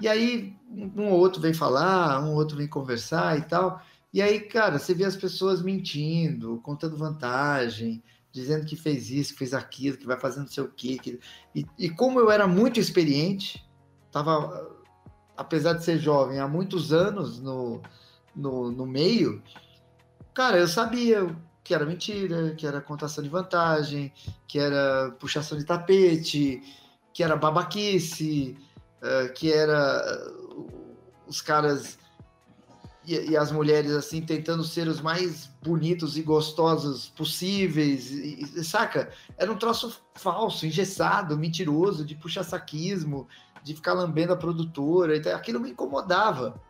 E 0.00 0.08
aí, 0.08 0.56
um 0.96 1.10
ou 1.10 1.18
outro 1.18 1.42
vem 1.42 1.52
falar, 1.52 2.22
um 2.22 2.30
ou 2.30 2.36
outro 2.36 2.56
vem 2.56 2.66
conversar 2.66 3.38
e 3.38 3.42
tal. 3.42 3.82
E 4.12 4.22
aí, 4.22 4.40
cara, 4.40 4.78
você 4.78 4.94
vê 4.94 5.04
as 5.04 5.16
pessoas 5.16 5.62
mentindo, 5.62 6.58
contando 6.62 6.96
vantagem, 6.96 8.02
dizendo 8.32 8.66
que 8.66 8.76
fez 8.76 9.10
isso, 9.10 9.32
que 9.32 9.38
fez 9.38 9.54
aquilo, 9.54 9.96
que 9.96 10.06
vai 10.06 10.18
fazendo 10.18 10.44
não 10.44 10.50
sei 10.50 10.64
o 10.64 10.68
quê. 10.68 10.98
Que... 11.02 11.20
E, 11.54 11.66
e 11.78 11.90
como 11.90 12.20
eu 12.20 12.30
era 12.30 12.46
muito 12.46 12.78
experiente, 12.78 13.64
tava, 14.10 14.76
apesar 15.36 15.74
de 15.74 15.84
ser 15.84 15.98
jovem, 15.98 16.38
há 16.38 16.48
muitos 16.48 16.92
anos 16.92 17.40
no, 17.40 17.80
no, 18.34 18.70
no 18.70 18.86
meio, 18.86 19.42
cara, 20.34 20.58
eu 20.58 20.68
sabia 20.68 21.36
que 21.62 21.74
era 21.74 21.84
mentira, 21.84 22.54
que 22.54 22.66
era 22.66 22.80
contação 22.80 23.22
de 23.22 23.30
vantagem, 23.30 24.12
que 24.46 24.58
era 24.58 25.10
puxação 25.18 25.56
de 25.58 25.64
tapete, 25.64 26.62
que 27.12 27.22
era 27.22 27.36
babaquice, 27.36 28.56
eh, 29.02 29.28
que 29.28 29.52
era 29.52 30.02
eh, 30.04 30.32
os 31.26 31.40
caras 31.40 31.98
e, 33.14 33.30
e, 33.30 33.36
as 33.36 33.50
mulheres 33.50 33.92
assim 33.92 34.22
tentando 34.22 34.62
ser 34.62 34.86
os 34.86 35.00
mais 35.00 35.50
bonitos 35.62 36.16
e 36.16 36.22
gostosos 36.22 37.08
possíveis, 37.10 38.10
e, 38.10 38.48
e, 38.56 38.64
saca? 38.64 39.10
Era 39.36 39.50
um 39.50 39.56
troço 39.56 40.00
falso, 40.14 40.66
engessado, 40.66 41.36
mentiroso, 41.36 42.04
de 42.04 42.14
puxar 42.14 42.44
saquismo, 42.44 43.28
de 43.62 43.74
ficar 43.74 43.92
lambendo 43.94 44.32
a 44.32 44.36
produtora, 44.36 45.16
então, 45.16 45.34
aquilo 45.34 45.60
me 45.60 45.70
incomodava. 45.70 46.60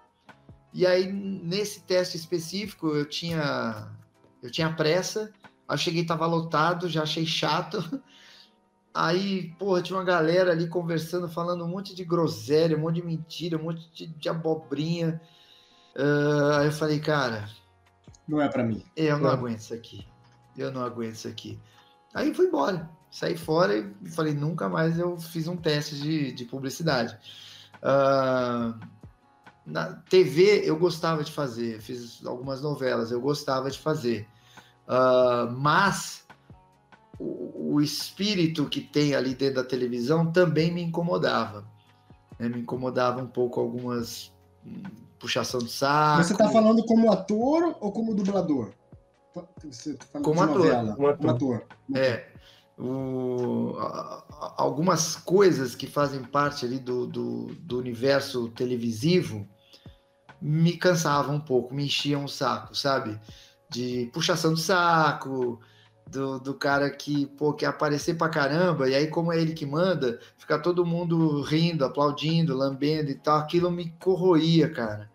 E 0.72 0.86
aí 0.86 1.10
nesse 1.12 1.82
teste 1.82 2.16
específico 2.16 2.88
eu 2.88 3.04
tinha 3.04 3.88
eu 4.42 4.50
tinha 4.50 4.72
pressa, 4.72 5.32
aí 5.68 5.78
cheguei 5.78 6.06
tava 6.06 6.26
lotado, 6.26 6.88
já 6.88 7.02
achei 7.02 7.26
chato. 7.26 7.78
Aí, 8.92 9.52
porra, 9.56 9.80
tinha 9.80 9.96
uma 9.96 10.04
galera 10.04 10.50
ali 10.50 10.66
conversando, 10.66 11.28
falando 11.28 11.64
um 11.64 11.68
monte 11.68 11.94
de 11.94 12.04
groselha, 12.04 12.76
um 12.76 12.80
monte 12.80 12.96
de 12.96 13.06
mentira, 13.06 13.56
um 13.56 13.62
monte 13.62 13.88
de, 13.92 14.08
de 14.08 14.28
abobrinha. 14.28 15.20
Uh, 15.96 16.58
aí 16.58 16.66
eu 16.66 16.72
falei, 16.72 17.00
cara. 17.00 17.48
Não 18.28 18.40
é 18.40 18.48
para 18.48 18.62
mim. 18.62 18.84
Eu 18.96 19.16
não, 19.16 19.24
não 19.24 19.30
aguento 19.30 19.58
isso 19.58 19.74
aqui. 19.74 20.06
Eu 20.56 20.70
não 20.70 20.82
aguento 20.82 21.14
isso 21.14 21.28
aqui. 21.28 21.60
Aí 22.14 22.34
fui 22.34 22.46
embora. 22.46 22.88
Saí 23.10 23.36
fora 23.36 23.76
e 23.76 24.08
falei, 24.10 24.34
nunca 24.34 24.68
mais 24.68 24.98
eu 24.98 25.18
fiz 25.18 25.48
um 25.48 25.56
teste 25.56 25.96
de, 25.96 26.32
de 26.32 26.44
publicidade. 26.44 27.18
Uh, 27.82 28.78
na 29.66 29.94
TV 30.08 30.62
eu 30.64 30.78
gostava 30.78 31.24
de 31.24 31.32
fazer, 31.32 31.80
fiz 31.80 32.24
algumas 32.24 32.62
novelas, 32.62 33.10
eu 33.10 33.20
gostava 33.20 33.70
de 33.70 33.78
fazer. 33.78 34.28
Uh, 34.86 35.50
mas 35.56 36.24
o, 37.18 37.74
o, 37.74 37.80
espírito 37.80 38.68
que 38.68 38.80
tem 38.80 39.14
ali 39.14 39.34
dentro 39.34 39.56
da 39.56 39.64
televisão 39.64 40.30
também 40.30 40.72
me 40.72 40.82
incomodava. 40.82 41.64
Né? 42.38 42.48
Me 42.48 42.60
incomodava 42.60 43.20
um 43.20 43.26
pouco 43.26 43.60
algumas 43.60 44.32
hum, 44.64 44.82
puxação 45.20 45.60
de 45.60 45.70
saco. 45.70 46.24
Você 46.24 46.32
está 46.32 46.48
falando 46.48 46.84
como 46.84 47.12
ator 47.12 47.76
ou 47.78 47.92
como 47.92 48.14
dublador? 48.14 48.72
Você 49.62 49.94
tá 49.94 50.20
como, 50.20 50.42
ator. 50.42 50.70
como 50.96 51.08
ator. 51.08 51.16
Como 51.18 51.30
ator. 51.30 51.66
É. 51.94 52.30
O, 52.78 53.74
algumas 54.56 55.14
coisas 55.14 55.74
que 55.76 55.86
fazem 55.86 56.24
parte 56.24 56.64
ali 56.64 56.78
do, 56.78 57.06
do, 57.06 57.54
do, 57.56 57.78
universo 57.78 58.48
televisivo 58.48 59.46
me 60.40 60.78
cansavam 60.78 61.36
um 61.36 61.40
pouco, 61.40 61.74
me 61.74 61.84
enchiam 61.84 62.24
o 62.24 62.28
saco, 62.28 62.74
sabe? 62.74 63.20
De 63.68 64.10
puxação 64.14 64.54
de 64.54 64.62
saco, 64.62 65.60
do, 66.10 66.40
do 66.40 66.54
cara 66.54 66.90
que 66.90 67.26
pô, 67.26 67.52
quer 67.52 67.66
aparecer 67.66 68.14
pra 68.16 68.28
caramba, 68.28 68.88
e 68.88 68.94
aí, 68.94 69.06
como 69.06 69.32
é 69.32 69.40
ele 69.40 69.54
que 69.54 69.64
manda, 69.64 70.18
fica 70.36 70.58
todo 70.58 70.84
mundo 70.84 71.40
rindo, 71.42 71.84
aplaudindo, 71.84 72.56
lambendo 72.56 73.10
e 73.10 73.14
tal, 73.14 73.38
aquilo 73.38 73.70
me 73.70 73.90
corroía, 74.00 74.68
cara. 74.68 75.10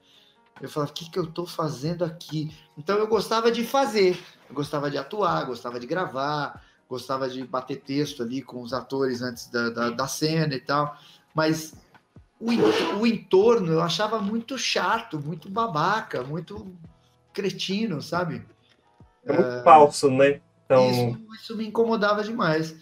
Eu 0.62 0.70
falava, 0.70 0.92
o 0.92 0.96
que, 0.96 1.10
que 1.10 1.20
eu 1.20 1.28
tô 1.28 1.46
fazendo 1.46 2.06
aqui? 2.06 2.56
Então 2.78 2.98
eu 2.98 3.08
gostava 3.08 3.52
de 3.52 3.66
fazer, 3.66 4.18
eu 4.50 4.56
gostava 4.56 4.90
de 4.90 4.98
atuar, 4.98 5.46
gostava 5.46 5.80
de 5.80 5.86
gravar, 5.86 6.64
gostava 6.88 7.30
de 7.30 7.44
bater 7.44 7.82
texto 7.82 8.24
ali 8.24 8.42
com 8.42 8.62
os 8.62 8.72
atores 8.72 9.22
antes 9.22 9.48
da, 9.48 9.70
da, 9.70 9.90
da 9.90 10.08
cena 10.08 10.56
e 10.56 10.62
tal, 10.62 10.98
mas 11.34 11.74
o, 12.40 13.00
o 13.00 13.06
entorno 13.06 13.74
eu 13.74 13.82
achava 13.82 14.20
muito 14.20 14.58
chato, 14.58 15.20
muito 15.20 15.50
babaca, 15.50 16.24
muito 16.24 16.74
cretino, 17.34 18.02
sabe? 18.02 18.46
É 19.26 19.34
muito 19.34 19.64
falso, 19.64 20.10
né? 20.10 20.40
Então... 20.66 20.90
Isso, 20.90 21.22
isso 21.36 21.58
me 21.58 21.68
incomodava 21.68 22.24
demais. 22.24 22.76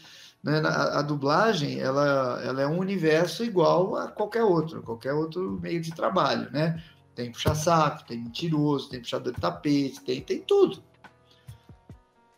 Né? 0.44 0.60
A, 0.60 1.00
a, 1.00 1.02
dublagem 1.02 1.80
ela, 1.80 2.42
ela 2.44 2.62
é 2.62 2.68
um 2.68 2.80
universo 2.80 3.44
igual 3.44 3.96
a 3.96 4.10
qualquer 4.10 4.44
outro, 4.44 4.84
qualquer 4.84 5.14
outro 5.14 5.60
meio 5.62 5.82
de 5.82 5.94
trabalho, 5.94 6.52
né? 6.52 6.84
Tem 7.16 7.32
puxa-saco, 7.32 8.06
tem 8.06 8.18
mentiroso, 8.18 8.90
tem 8.90 9.00
puxador 9.00 9.34
de 9.34 9.40
tapete, 9.40 10.02
tem, 10.02 10.20
tem 10.22 10.42
tudo. 10.42 10.84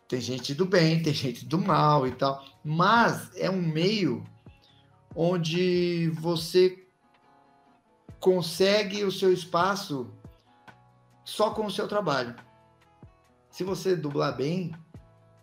Tem 0.06 0.20
gente 0.20 0.54
do 0.54 0.64
bem, 0.64 1.02
tem 1.02 1.12
gente 1.12 1.44
do 1.44 1.58
mal 1.58 2.06
e 2.06 2.12
tal. 2.12 2.44
Mas 2.62 3.30
é 3.34 3.50
um 3.50 3.60
meio 3.60 4.24
onde 5.14 6.10
você 6.10 6.86
consegue 8.20 9.02
o 9.02 9.10
seu 9.10 9.32
espaço 9.32 10.12
só 11.24 11.50
com 11.50 11.66
o 11.66 11.70
seu 11.70 11.88
trabalho. 11.88 12.36
Se 13.50 13.64
você 13.64 13.96
dublar 13.96 14.36
bem, 14.36 14.72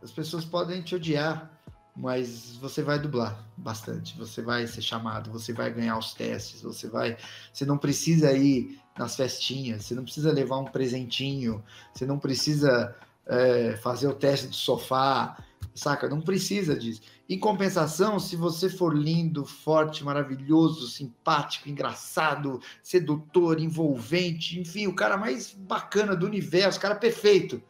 as 0.03 0.11
pessoas 0.11 0.43
podem 0.43 0.81
te 0.81 0.95
odiar, 0.95 1.49
mas 1.95 2.57
você 2.57 2.81
vai 2.81 2.99
dublar 2.99 3.39
bastante, 3.55 4.17
você 4.17 4.41
vai 4.41 4.67
ser 4.67 4.81
chamado, 4.81 5.31
você 5.31 5.53
vai 5.53 5.71
ganhar 5.71 5.97
os 5.97 6.13
testes, 6.13 6.61
você 6.61 6.87
vai, 6.87 7.17
você 7.51 7.65
não 7.65 7.77
precisa 7.77 8.33
ir 8.33 8.79
nas 8.97 9.15
festinhas, 9.15 9.85
você 9.85 9.95
não 9.95 10.03
precisa 10.03 10.31
levar 10.31 10.57
um 10.57 10.65
presentinho, 10.65 11.63
você 11.93 12.05
não 12.05 12.19
precisa 12.19 12.95
é, 13.25 13.77
fazer 13.77 14.07
o 14.07 14.13
teste 14.13 14.47
do 14.47 14.55
sofá, 14.55 15.37
saca? 15.73 16.09
Não 16.09 16.21
precisa 16.21 16.75
disso. 16.75 17.01
Em 17.29 17.39
compensação, 17.39 18.19
se 18.19 18.35
você 18.35 18.69
for 18.69 18.95
lindo, 18.95 19.45
forte, 19.45 20.03
maravilhoso, 20.03 20.87
simpático, 20.87 21.69
engraçado, 21.69 22.59
sedutor, 22.81 23.59
envolvente, 23.59 24.59
enfim, 24.59 24.87
o 24.87 24.95
cara 24.95 25.15
mais 25.15 25.53
bacana 25.53 26.15
do 26.15 26.25
universo, 26.25 26.77
o 26.77 26.81
cara 26.81 26.95
perfeito. 26.95 27.61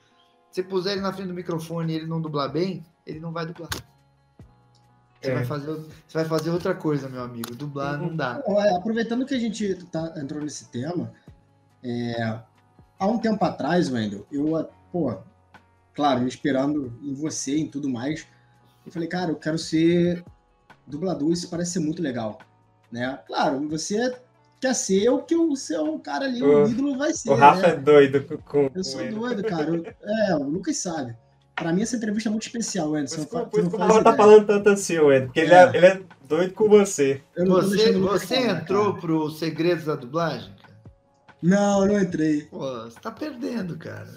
Se 0.53 0.61
puser 0.61 0.93
ele 0.93 1.01
na 1.01 1.11
frente 1.11 1.29
do 1.29 1.33
microfone 1.33 1.91
e 1.91 1.95
ele 1.95 2.05
não 2.05 2.21
dublar 2.21 2.47
bem, 2.51 2.85
ele 3.07 3.19
não 3.19 3.31
vai 3.31 3.43
dublar. 3.43 3.71
Você, 5.19 5.31
é. 5.31 5.33
vai 5.33 5.45
fazer, 5.45 5.65
você 5.65 6.13
vai 6.13 6.25
fazer 6.25 6.51
outra 6.51 6.75
coisa, 6.75 7.09
meu 7.09 7.23
amigo. 7.23 7.55
Dublar 7.55 7.97
não 7.97 8.15
dá. 8.15 8.39
Aproveitando 8.77 9.25
que 9.25 9.33
a 9.33 9.39
gente 9.39 9.73
tá, 9.85 10.13
entrou 10.15 10.39
nesse 10.43 10.69
tema, 10.69 11.11
é, 11.83 12.39
há 12.99 13.07
um 13.07 13.17
tempo 13.17 13.43
atrás, 13.43 13.89
Wendel, 13.91 14.27
eu, 14.31 14.69
pô, 14.91 15.17
claro, 15.91 16.21
me 16.21 16.27
esperando 16.27 16.95
em 17.01 17.15
você 17.15 17.57
e 17.57 17.67
tudo 17.67 17.89
mais, 17.89 18.27
eu 18.85 18.91
falei, 18.91 19.09
cara, 19.09 19.31
eu 19.31 19.37
quero 19.37 19.57
ser 19.57 20.23
dublador, 20.85 21.31
isso 21.31 21.49
parece 21.49 21.71
ser 21.71 21.79
muito 21.79 21.99
legal. 21.99 22.37
Né? 22.91 23.19
Claro, 23.25 23.67
você 23.67 24.15
quer 24.63 24.73
ser 24.73 25.09
o 25.09 25.19
que 25.19 25.35
o 25.35 25.55
seu 25.57 25.99
cara 25.99 26.25
ali, 26.25 26.41
o, 26.41 26.63
o 26.63 26.69
ídolo 26.69 26.97
vai 26.97 27.13
ser. 27.13 27.29
O 27.29 27.35
Rafa 27.35 27.67
né? 27.67 27.73
é 27.73 27.75
doido 27.75 28.41
com. 28.45 28.69
Eu 28.73 28.83
sou 28.83 29.05
doido, 29.11 29.43
cara. 29.43 29.69
Eu, 29.69 29.85
é, 30.01 30.35
o 30.35 30.43
Lucas 30.43 30.77
sabe. 30.77 31.13
Para 31.53 31.73
mim, 31.73 31.81
essa 31.81 31.97
entrevista 31.97 32.29
é 32.29 32.31
muito 32.31 32.43
especial, 32.43 32.95
Anderson. 32.95 33.25
Por, 33.25 33.59
isso 33.59 33.69
que 33.69 33.75
o 33.75 33.79
Rafa 33.79 34.03
tá 34.03 34.15
falando 34.15 34.47
tanto 34.47 34.69
assim, 34.69 34.97
Anderson, 34.97 35.25
porque 35.25 35.41
é. 35.41 35.43
Ele, 35.43 35.53
é, 35.53 35.77
ele 35.77 35.85
é 35.85 36.01
doido 36.27 36.53
com 36.53 36.69
você. 36.69 37.21
Você, 37.35 37.91
você 37.91 38.35
falar, 38.41 38.61
entrou 38.61 38.95
para 38.95 39.11
os 39.11 39.37
Segredos 39.37 39.85
da 39.85 39.95
Dublagem? 39.95 40.55
Não, 41.41 41.85
não 41.85 41.99
entrei. 41.99 42.43
Pô, 42.43 42.59
você 42.59 42.99
tá 43.01 43.11
perdendo, 43.11 43.77
cara. 43.77 44.07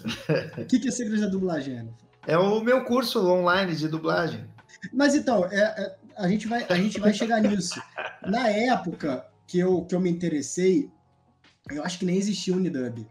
O 0.57 0.65
que, 0.65 0.79
que 0.79 0.87
é 0.87 0.91
Segredos 0.91 1.21
da 1.21 1.27
Dublagem, 1.27 1.79
Anderson? 1.79 2.07
É 2.25 2.37
o 2.37 2.61
meu 2.61 2.85
curso 2.85 3.25
online 3.27 3.75
de 3.75 3.87
dublagem. 3.87 4.45
Mas 4.93 5.13
então, 5.13 5.45
é, 5.45 5.57
é, 5.57 5.95
a, 6.17 6.27
gente 6.27 6.47
vai, 6.47 6.65
a 6.67 6.75
gente 6.75 6.99
vai 6.99 7.13
chegar 7.13 7.41
nisso. 7.41 7.81
Na 8.21 8.49
época 8.49 9.25
que 9.47 9.57
eu, 9.57 9.85
que 9.85 9.95
eu 9.95 9.99
me 9.99 10.09
interessei, 10.09 10.91
eu 11.71 11.83
acho 11.83 11.97
que 11.97 12.05
nem 12.05 12.17
existia 12.17 12.55
Unidub, 12.55 13.07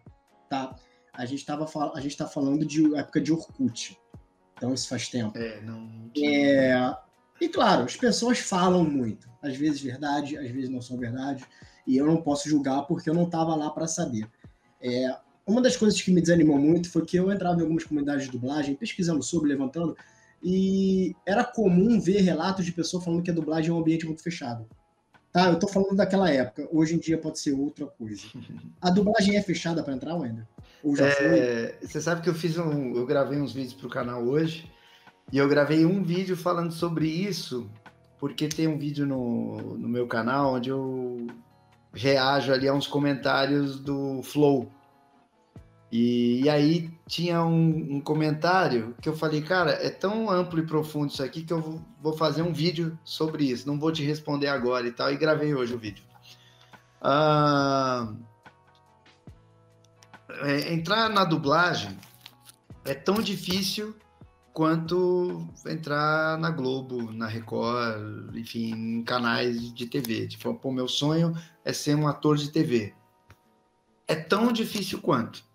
tá? 0.49 0.77
A 1.13 1.25
gente, 1.25 1.45
tava, 1.47 1.67
a 1.95 2.01
gente 2.01 2.17
tá 2.17 2.29
falando 2.29 2.65
de 2.65 2.95
época 2.95 3.21
de 3.21 3.33
Orkut. 3.33 3.99
Então 4.55 4.73
isso 4.75 4.89
faz 4.89 5.09
tempo. 5.09 5.37
É, 5.37 5.61
não. 5.63 6.11
É... 6.17 6.95
E 7.41 7.49
claro, 7.49 7.85
as 7.85 7.97
pessoas 7.97 8.39
falam 8.39 8.85
muito. 8.85 9.29
Às 9.43 9.57
vezes 9.57 9.81
verdade, 9.81 10.37
às 10.37 10.51
vezes 10.51 10.69
não 10.69 10.81
são 10.81 10.99
verdade. 10.99 11.45
E 11.87 11.97
eu 11.97 12.07
não 12.07 12.19
posso 12.19 12.49
julgar 12.49 12.83
porque 12.83 13.09
eu 13.09 13.15
não 13.15 13.25
estava 13.25 13.55
lá 13.55 13.71
para 13.71 13.87
saber. 13.87 14.29
É... 14.81 15.17
Uma 15.47 15.63
das 15.63 15.77
coisas 15.77 16.01
que 16.03 16.11
me 16.11 16.21
desanimou 16.21 16.59
muito 16.59 16.91
foi 16.91 17.05
que 17.07 17.17
eu 17.17 17.33
entrava 17.33 17.59
em 17.59 17.63
algumas 17.63 17.85
comunidades 17.85 18.25
de 18.25 18.33
dublagem, 18.33 18.75
pesquisando 18.75 19.23
sobre, 19.23 19.49
levantando, 19.49 19.97
e 20.43 21.15
era 21.25 21.45
comum 21.45 22.01
ver 22.01 22.21
relatos 22.21 22.65
de 22.65 22.73
pessoas 22.73 23.05
falando 23.05 23.23
que 23.23 23.31
a 23.31 23.35
dublagem 23.35 23.71
é 23.71 23.73
um 23.73 23.79
ambiente 23.79 24.05
muito 24.05 24.23
fechado. 24.23 24.67
Tá, 25.37 25.51
eu 25.51 25.59
tô 25.59 25.69
falando 25.69 25.95
daquela 25.95 26.31
época. 26.31 26.67
Hoje 26.73 26.95
em 26.95 26.99
dia 26.99 27.19
pode 27.19 27.39
ser 27.39 27.53
outra 27.53 27.85
coisa. 27.85 28.23
A 28.81 28.89
dublagem 28.89 29.37
é 29.37 29.43
fechada 29.43 29.83
para 29.83 29.93
entrar, 29.93 30.17
Wender? 30.17 30.47
Ou 30.83 30.97
já 30.97 31.09
é, 31.09 31.11
foi? 31.11 31.87
Você 31.87 32.01
sabe 32.01 32.23
que 32.23 32.31
eu 32.31 32.35
fiz 32.35 32.57
um. 32.57 32.97
Eu 32.97 33.05
gravei 33.05 33.39
uns 33.39 33.53
vídeos 33.53 33.75
pro 33.75 33.91
canal 33.91 34.25
hoje. 34.25 34.73
E 35.31 35.37
eu 35.37 35.47
gravei 35.47 35.85
um 35.85 36.03
vídeo 36.03 36.39
falando 36.39 36.73
sobre 36.73 37.07
isso, 37.07 37.69
porque 38.19 38.49
tem 38.49 38.67
um 38.67 38.79
vídeo 38.79 39.05
no, 39.05 39.77
no 39.77 39.87
meu 39.87 40.07
canal 40.07 40.55
onde 40.55 40.71
eu 40.71 41.27
reajo 41.93 42.51
ali 42.51 42.67
a 42.67 42.73
uns 42.73 42.87
comentários 42.87 43.79
do 43.79 44.23
Flow. 44.23 44.73
E, 45.99 46.43
e 46.43 46.51
aí 46.51 46.91
tinha 47.07 47.43
um, 47.43 47.97
um, 47.97 48.01
comentário 48.03 48.95
que 49.01 49.09
eu 49.09 49.17
falei, 49.17 49.41
cara, 49.41 49.71
é 49.71 49.89
tão 49.89 50.29
amplo 50.29 50.59
e 50.59 50.67
profundo 50.67 51.11
isso 51.11 51.23
aqui 51.23 51.43
que 51.43 51.55
eu 51.55 51.83
vou, 52.03 52.13
fazer 52.13 52.43
um 52.43 52.53
vídeo 52.53 52.99
sobre 53.03 53.45
isso. 53.45 53.67
Não 53.67 53.79
vou 53.79 53.91
te 53.91 54.05
responder 54.05 54.49
agora 54.49 54.87
e 54.87 54.93
tal. 54.93 55.11
E 55.11 55.17
gravei 55.17 55.55
hoje 55.55 55.73
o 55.73 55.79
vídeo. 55.79 56.05
Ah, 57.01 58.13
é, 60.43 60.71
entrar 60.71 61.09
na 61.09 61.25
dublagem 61.25 61.97
é 62.85 62.93
tão 62.93 63.15
difícil 63.15 63.97
quanto 64.53 65.49
entrar 65.67 66.37
na 66.37 66.51
Globo, 66.51 67.11
na 67.11 67.27
Record, 67.27 68.37
enfim, 68.37 68.99
em 68.99 69.03
canais 69.03 69.73
de 69.73 69.87
TV. 69.87 70.29
Tipo, 70.29 70.53
pô, 70.57 70.71
meu 70.71 70.89
sonho 70.89 71.33
é 71.65 71.73
ser 71.73 71.95
um 71.97 72.07
ator 72.07 72.37
de 72.37 72.51
TV. 72.51 72.93
É 74.07 74.15
tão 74.15 74.53
difícil 74.53 75.01
quanto. 75.01 75.47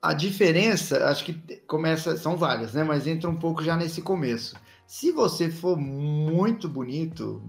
A 0.00 0.14
diferença, 0.14 1.08
acho 1.08 1.24
que 1.24 1.32
começa, 1.66 2.16
são 2.16 2.36
várias, 2.36 2.72
né? 2.72 2.84
Mas 2.84 3.06
entra 3.06 3.28
um 3.28 3.36
pouco 3.36 3.62
já 3.62 3.76
nesse 3.76 4.00
começo. 4.00 4.56
Se 4.86 5.12
você 5.12 5.50
for 5.50 5.76
muito 5.76 6.68
bonito, 6.68 7.42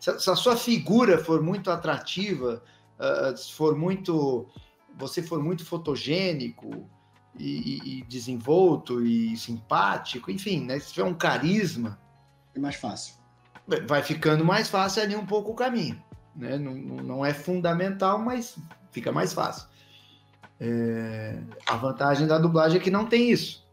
se 0.00 0.10
a 0.10 0.36
sua 0.36 0.56
figura 0.56 1.18
for 1.18 1.42
muito 1.42 1.70
atrativa, 1.70 2.62
uh, 2.98 3.36
se 3.36 3.52
for 3.52 3.76
muito, 3.76 4.46
você 4.96 5.22
for 5.22 5.42
muito 5.42 5.64
fotogênico, 5.64 6.88
e, 7.38 7.98
e, 7.98 8.04
desenvolto 8.04 9.04
e 9.04 9.36
simpático, 9.36 10.30
enfim, 10.30 10.64
né? 10.64 10.78
Se 10.78 10.92
tiver 10.92 11.04
um 11.06 11.14
carisma. 11.14 11.98
É 12.54 12.58
mais 12.58 12.76
fácil. 12.76 13.14
Vai 13.86 14.02
ficando 14.02 14.44
mais 14.44 14.68
fácil 14.68 15.02
ali 15.02 15.16
um 15.16 15.26
pouco 15.26 15.52
o 15.52 15.54
caminho. 15.54 16.00
Né? 16.36 16.58
Não, 16.58 16.74
não 16.74 17.26
é 17.26 17.32
fundamental, 17.32 18.18
mas 18.18 18.56
fica 18.92 19.10
mais 19.10 19.32
fácil. 19.32 19.66
É... 20.60 21.38
A 21.66 21.76
vantagem 21.76 22.26
da 22.26 22.38
dublagem 22.38 22.78
é 22.78 22.82
que 22.82 22.90
não 22.90 23.06
tem 23.06 23.30
isso. 23.30 23.66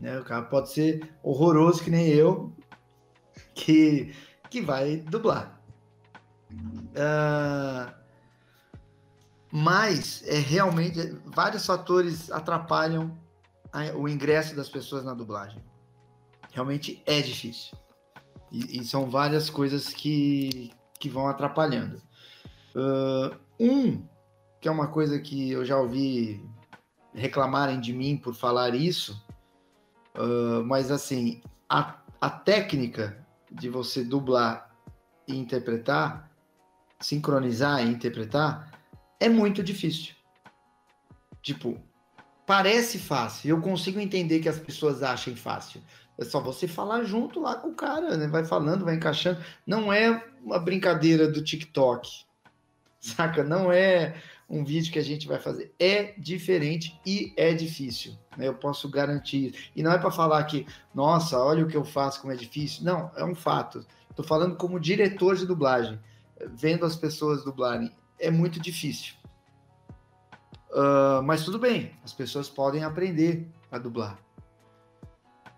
Né? 0.00 0.18
O 0.18 0.24
cara 0.24 0.42
pode 0.42 0.70
ser 0.70 1.08
horroroso 1.22 1.82
que 1.82 1.90
nem 1.90 2.08
eu, 2.08 2.52
que, 3.54 4.14
que 4.48 4.60
vai 4.60 4.96
dublar. 4.96 5.60
Uh... 6.52 8.00
Mas 9.52 10.22
é 10.26 10.38
realmente 10.38 11.18
vários 11.26 11.66
fatores 11.66 12.30
atrapalham 12.30 13.18
a, 13.72 13.96
o 13.96 14.08
ingresso 14.08 14.54
das 14.54 14.68
pessoas 14.68 15.04
na 15.04 15.12
dublagem. 15.12 15.60
Realmente 16.52 17.02
é 17.04 17.20
difícil. 17.20 17.76
E, 18.50 18.78
e 18.78 18.84
são 18.84 19.10
várias 19.10 19.50
coisas 19.50 19.88
que, 19.88 20.70
que 20.98 21.08
vão 21.08 21.26
atrapalhando. 21.26 22.00
Uh, 22.74 23.36
um, 23.58 24.02
que 24.60 24.68
é 24.68 24.70
uma 24.70 24.88
coisa 24.88 25.18
que 25.18 25.50
eu 25.50 25.64
já 25.64 25.78
ouvi 25.78 26.44
reclamarem 27.14 27.80
de 27.80 27.92
mim 27.92 28.16
por 28.16 28.34
falar 28.34 28.74
isso, 28.74 29.24
uh, 30.14 30.62
mas 30.64 30.90
assim, 30.90 31.40
a, 31.68 31.96
a 32.20 32.30
técnica 32.30 33.26
de 33.50 33.68
você 33.68 34.04
dublar 34.04 34.70
e 35.26 35.36
interpretar, 35.36 36.30
sincronizar 37.00 37.84
e 37.84 37.90
interpretar, 37.90 38.70
é 39.18 39.28
muito 39.28 39.62
difícil. 39.62 40.14
Tipo, 41.42 41.80
parece 42.46 42.98
fácil. 42.98 43.48
Eu 43.48 43.60
consigo 43.60 43.98
entender 43.98 44.40
que 44.40 44.48
as 44.48 44.58
pessoas 44.58 45.02
achem 45.02 45.34
fácil. 45.34 45.82
É 46.18 46.24
só 46.24 46.40
você 46.40 46.68
falar 46.68 47.02
junto 47.04 47.40
lá 47.40 47.54
com 47.54 47.68
o 47.68 47.74
cara, 47.74 48.16
né? 48.16 48.26
Vai 48.28 48.44
falando, 48.44 48.84
vai 48.84 48.96
encaixando. 48.96 49.42
Não 49.66 49.92
é 49.92 50.22
uma 50.42 50.58
brincadeira 50.58 51.26
do 51.26 51.42
TikTok. 51.42 52.24
Saca? 53.00 53.42
Não 53.42 53.72
é 53.72 54.20
um 54.50 54.64
vídeo 54.64 54.92
que 54.92 54.98
a 54.98 55.04
gente 55.04 55.28
vai 55.28 55.38
fazer. 55.38 55.72
É 55.78 56.12
diferente 56.18 57.00
e 57.06 57.32
é 57.36 57.54
difícil. 57.54 58.18
Né? 58.36 58.48
Eu 58.48 58.54
posso 58.54 58.88
garantir. 58.88 59.70
E 59.76 59.82
não 59.82 59.92
é 59.92 59.98
para 59.98 60.10
falar 60.10 60.42
que, 60.44 60.66
nossa, 60.92 61.38
olha 61.38 61.64
o 61.64 61.68
que 61.68 61.76
eu 61.76 61.84
faço, 61.84 62.20
como 62.20 62.32
é 62.32 62.36
difícil. 62.36 62.84
Não, 62.84 63.10
é 63.16 63.24
um 63.24 63.34
fato. 63.34 63.86
Estou 64.10 64.24
falando 64.24 64.56
como 64.56 64.80
diretor 64.80 65.36
de 65.36 65.46
dublagem, 65.46 65.98
vendo 66.54 66.84
as 66.84 66.96
pessoas 66.96 67.44
dublarem 67.44 67.92
é 68.18 68.30
muito 68.30 68.60
difícil. 68.60 69.14
Uh, 70.70 71.22
mas 71.24 71.44
tudo 71.44 71.58
bem, 71.58 71.92
as 72.04 72.12
pessoas 72.12 72.48
podem 72.48 72.84
aprender 72.84 73.48
a 73.72 73.78
dublar. 73.78 74.18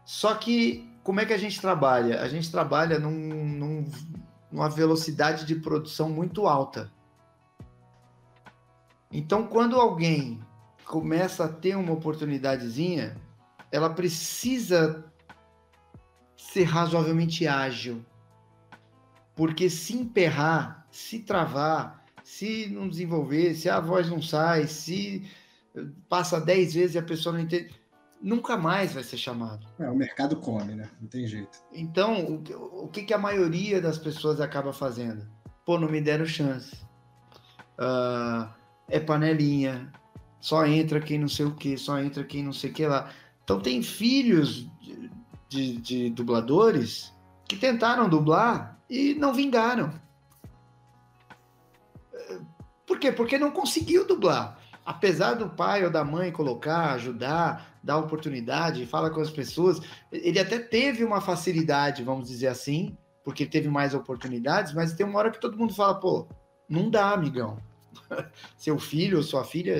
Só 0.04 0.34
que 0.34 0.88
como 1.02 1.20
é 1.20 1.26
que 1.26 1.32
a 1.32 1.38
gente 1.38 1.60
trabalha? 1.60 2.22
A 2.22 2.28
gente 2.28 2.50
trabalha 2.50 2.98
num, 2.98 3.10
num, 3.10 3.90
numa 4.50 4.70
velocidade 4.70 5.44
de 5.44 5.56
produção 5.56 6.08
muito 6.08 6.46
alta. 6.46 6.90
Então, 9.12 9.46
quando 9.46 9.78
alguém 9.78 10.40
começa 10.86 11.44
a 11.44 11.48
ter 11.48 11.76
uma 11.76 11.92
oportunidadezinha, 11.92 13.16
ela 13.70 13.90
precisa 13.90 15.04
ser 16.36 16.64
razoavelmente 16.64 17.46
ágil. 17.46 18.04
Porque 19.34 19.68
se 19.70 19.96
emperrar, 19.96 20.86
se 20.90 21.20
travar, 21.20 22.04
se 22.22 22.68
não 22.68 22.88
desenvolver, 22.88 23.54
se 23.54 23.68
a 23.68 23.80
voz 23.80 24.08
não 24.08 24.22
sai, 24.22 24.66
se 24.66 25.28
passa 26.08 26.40
10 26.40 26.74
vezes 26.74 26.94
e 26.94 26.98
a 26.98 27.02
pessoa 27.02 27.34
não 27.34 27.40
entende, 27.40 27.74
nunca 28.20 28.56
mais 28.56 28.92
vai 28.92 29.02
ser 29.02 29.16
chamado. 29.16 29.66
É, 29.78 29.88
o 29.88 29.96
mercado 29.96 30.36
come, 30.36 30.74
né? 30.74 30.88
Não 31.00 31.08
tem 31.08 31.26
jeito. 31.26 31.58
Então, 31.72 32.24
o, 32.24 32.84
o 32.84 32.88
que, 32.88 33.02
que 33.02 33.14
a 33.14 33.18
maioria 33.18 33.80
das 33.80 33.98
pessoas 33.98 34.40
acaba 34.40 34.72
fazendo? 34.72 35.26
Pô, 35.64 35.78
não 35.78 35.88
me 35.88 36.00
deram 36.00 36.26
chance. 36.26 36.76
Uh, 37.78 38.48
é 38.92 39.00
panelinha, 39.00 39.90
só 40.38 40.66
entra 40.66 41.00
quem 41.00 41.18
não 41.18 41.28
sei 41.28 41.46
o 41.46 41.54
que, 41.54 41.78
só 41.78 41.98
entra 41.98 42.22
quem 42.22 42.44
não 42.44 42.52
sei 42.52 42.70
o 42.70 42.74
que 42.74 42.86
lá. 42.86 43.10
Então 43.42 43.58
tem 43.58 43.82
filhos 43.82 44.68
de, 44.78 45.10
de, 45.48 45.76
de 45.78 46.10
dubladores 46.10 47.12
que 47.48 47.56
tentaram 47.56 48.08
dublar 48.08 48.78
e 48.88 49.14
não 49.14 49.32
vingaram. 49.32 49.92
Por 52.86 52.98
quê? 52.98 53.10
Porque 53.10 53.38
não 53.38 53.50
conseguiu 53.50 54.06
dublar. 54.06 54.58
Apesar 54.84 55.34
do 55.34 55.48
pai 55.48 55.84
ou 55.84 55.90
da 55.90 56.04
mãe 56.04 56.30
colocar, 56.30 56.92
ajudar, 56.92 57.78
dar 57.82 57.96
oportunidade, 57.96 58.84
fala 58.84 59.08
com 59.08 59.20
as 59.20 59.30
pessoas, 59.30 59.80
ele 60.10 60.38
até 60.38 60.58
teve 60.58 61.02
uma 61.02 61.20
facilidade, 61.20 62.02
vamos 62.02 62.28
dizer 62.28 62.48
assim, 62.48 62.96
porque 63.24 63.46
teve 63.46 63.68
mais 63.68 63.94
oportunidades, 63.94 64.74
mas 64.74 64.92
tem 64.92 65.06
uma 65.06 65.18
hora 65.18 65.30
que 65.30 65.40
todo 65.40 65.56
mundo 65.56 65.72
fala, 65.72 65.94
pô, 65.94 66.28
não 66.68 66.90
dá, 66.90 67.12
amigão. 67.12 67.56
Seu 68.56 68.78
filho 68.78 69.18
ou 69.18 69.22
sua 69.22 69.44
filha, 69.44 69.76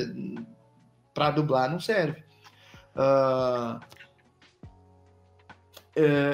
para 1.14 1.30
dublar, 1.30 1.70
não 1.70 1.80
serve. 1.80 2.22
Uh, 2.94 3.80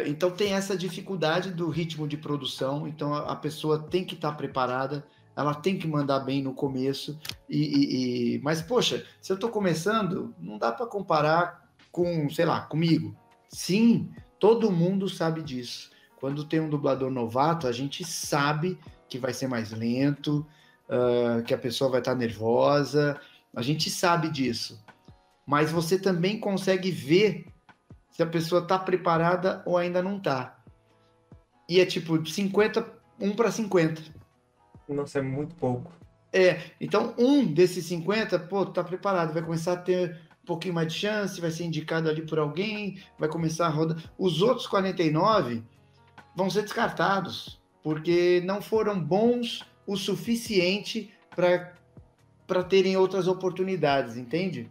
então 0.07 0.31
tem 0.31 0.53
essa 0.53 0.77
dificuldade 0.77 1.51
do 1.51 1.69
ritmo 1.69 2.07
de 2.07 2.17
produção, 2.17 2.87
então 2.87 3.13
a, 3.13 3.33
a 3.33 3.37
pessoa 3.37 3.79
tem 3.79 4.05
que 4.05 4.15
estar 4.15 4.31
tá 4.31 4.37
preparada 4.37 5.05
ela 5.39 5.55
tem 5.55 5.79
que 5.79 5.87
mandar 5.87 6.19
bem 6.19 6.43
no 6.43 6.53
começo. 6.53 7.17
E, 7.49 7.59
e, 7.59 8.35
e... 8.35 8.39
Mas, 8.41 8.61
poxa, 8.61 9.07
se 9.21 9.31
eu 9.31 9.37
estou 9.37 9.49
começando, 9.49 10.35
não 10.37 10.59
dá 10.59 10.73
para 10.73 10.85
comparar 10.85 11.71
com, 11.93 12.29
sei 12.29 12.45
lá, 12.45 12.63
comigo. 12.63 13.15
Sim, 13.49 14.11
todo 14.41 14.73
mundo 14.73 15.09
sabe 15.09 15.41
disso. 15.41 15.93
Quando 16.17 16.43
tem 16.43 16.59
um 16.59 16.69
dublador 16.69 17.09
novato, 17.09 17.69
a 17.69 17.73
gente 17.73 18.05
sabe 18.05 18.77
que 19.09 19.17
vai 19.17 19.33
ser 19.33 19.47
mais 19.47 19.71
lento, 19.71 20.45
uh, 20.89 21.43
que 21.43 21.55
a 21.55 21.59
pessoa 21.59 21.91
vai 21.91 22.01
estar 22.01 22.13
tá 22.13 22.19
nervosa. 22.19 23.21
A 23.55 23.63
gente 23.63 23.91
sabe 23.91 24.29
disso. 24.29 24.83
Mas 25.47 25.71
você 25.71 25.99
também 25.99 26.39
consegue 26.39 26.91
ver 26.91 27.47
se 28.11 28.23
a 28.23 28.27
pessoa 28.27 28.63
está 28.63 28.79
preparada 28.79 29.63
ou 29.65 29.77
ainda 29.77 30.03
não 30.03 30.17
está. 30.17 30.59
E 31.69 31.81
é 31.81 31.87
tipo 31.87 32.25
50, 32.25 32.87
1 33.21 33.37
para 33.37 33.51
50. 33.51 34.03
Nossa, 34.89 35.19
é 35.19 35.23
muito 35.23 35.55
pouco. 35.55 35.93
É, 36.33 36.61
então 36.81 37.15
um 37.19 37.47
desses 37.47 37.87
50, 37.87 38.39
pô, 38.41 38.67
tá 38.67 38.85
preparado, 38.85 39.33
vai 39.33 39.43
começar 39.43 39.73
a 39.73 39.77
ter 39.77 40.21
um 40.43 40.47
pouquinho 40.47 40.75
mais 40.75 40.93
de 40.93 40.99
chance, 40.99 41.41
vai 41.41 41.51
ser 41.51 41.65
indicado 41.65 42.09
ali 42.09 42.23
por 42.23 42.39
alguém, 42.39 43.01
vai 43.19 43.29
começar 43.29 43.67
a 43.67 43.71
rodar. 43.71 44.03
Os 44.19 44.43
outros 44.43 44.67
49 44.67 45.63
vão 46.37 46.51
ser 46.51 46.63
descartados, 46.63 47.61
porque 47.83 48.43
não 48.45 48.61
foram 48.61 48.99
bons 49.01 49.65
o 49.89 49.97
suficiente 49.97 51.11
para 51.35 52.63
terem 52.63 52.95
outras 52.99 53.27
oportunidades, 53.27 54.19
entende? 54.19 54.71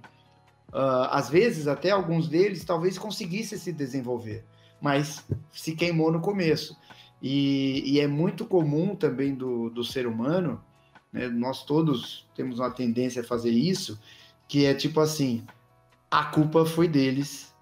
Uh, 0.69 1.09
às 1.09 1.27
vezes, 1.27 1.67
até 1.67 1.89
alguns 1.89 2.27
deles 2.27 2.63
talvez 2.63 2.99
conseguissem 2.99 3.57
se 3.57 3.73
desenvolver, 3.73 4.45
mas 4.79 5.25
se 5.51 5.75
queimou 5.75 6.11
no 6.11 6.19
começo. 6.19 6.77
E, 7.19 7.81
e 7.83 7.99
é 7.99 8.05
muito 8.05 8.45
comum 8.45 8.95
também 8.95 9.33
do, 9.33 9.71
do 9.71 9.83
ser 9.83 10.05
humano, 10.05 10.63
né? 11.11 11.27
nós 11.27 11.65
todos 11.65 12.27
temos 12.35 12.59
uma 12.59 12.69
tendência 12.69 13.23
a 13.23 13.25
fazer 13.25 13.49
isso, 13.49 13.99
que 14.47 14.67
é 14.67 14.75
tipo 14.75 14.99
assim, 14.99 15.43
a 16.11 16.25
culpa 16.25 16.63
foi 16.63 16.87
deles, 16.87 17.55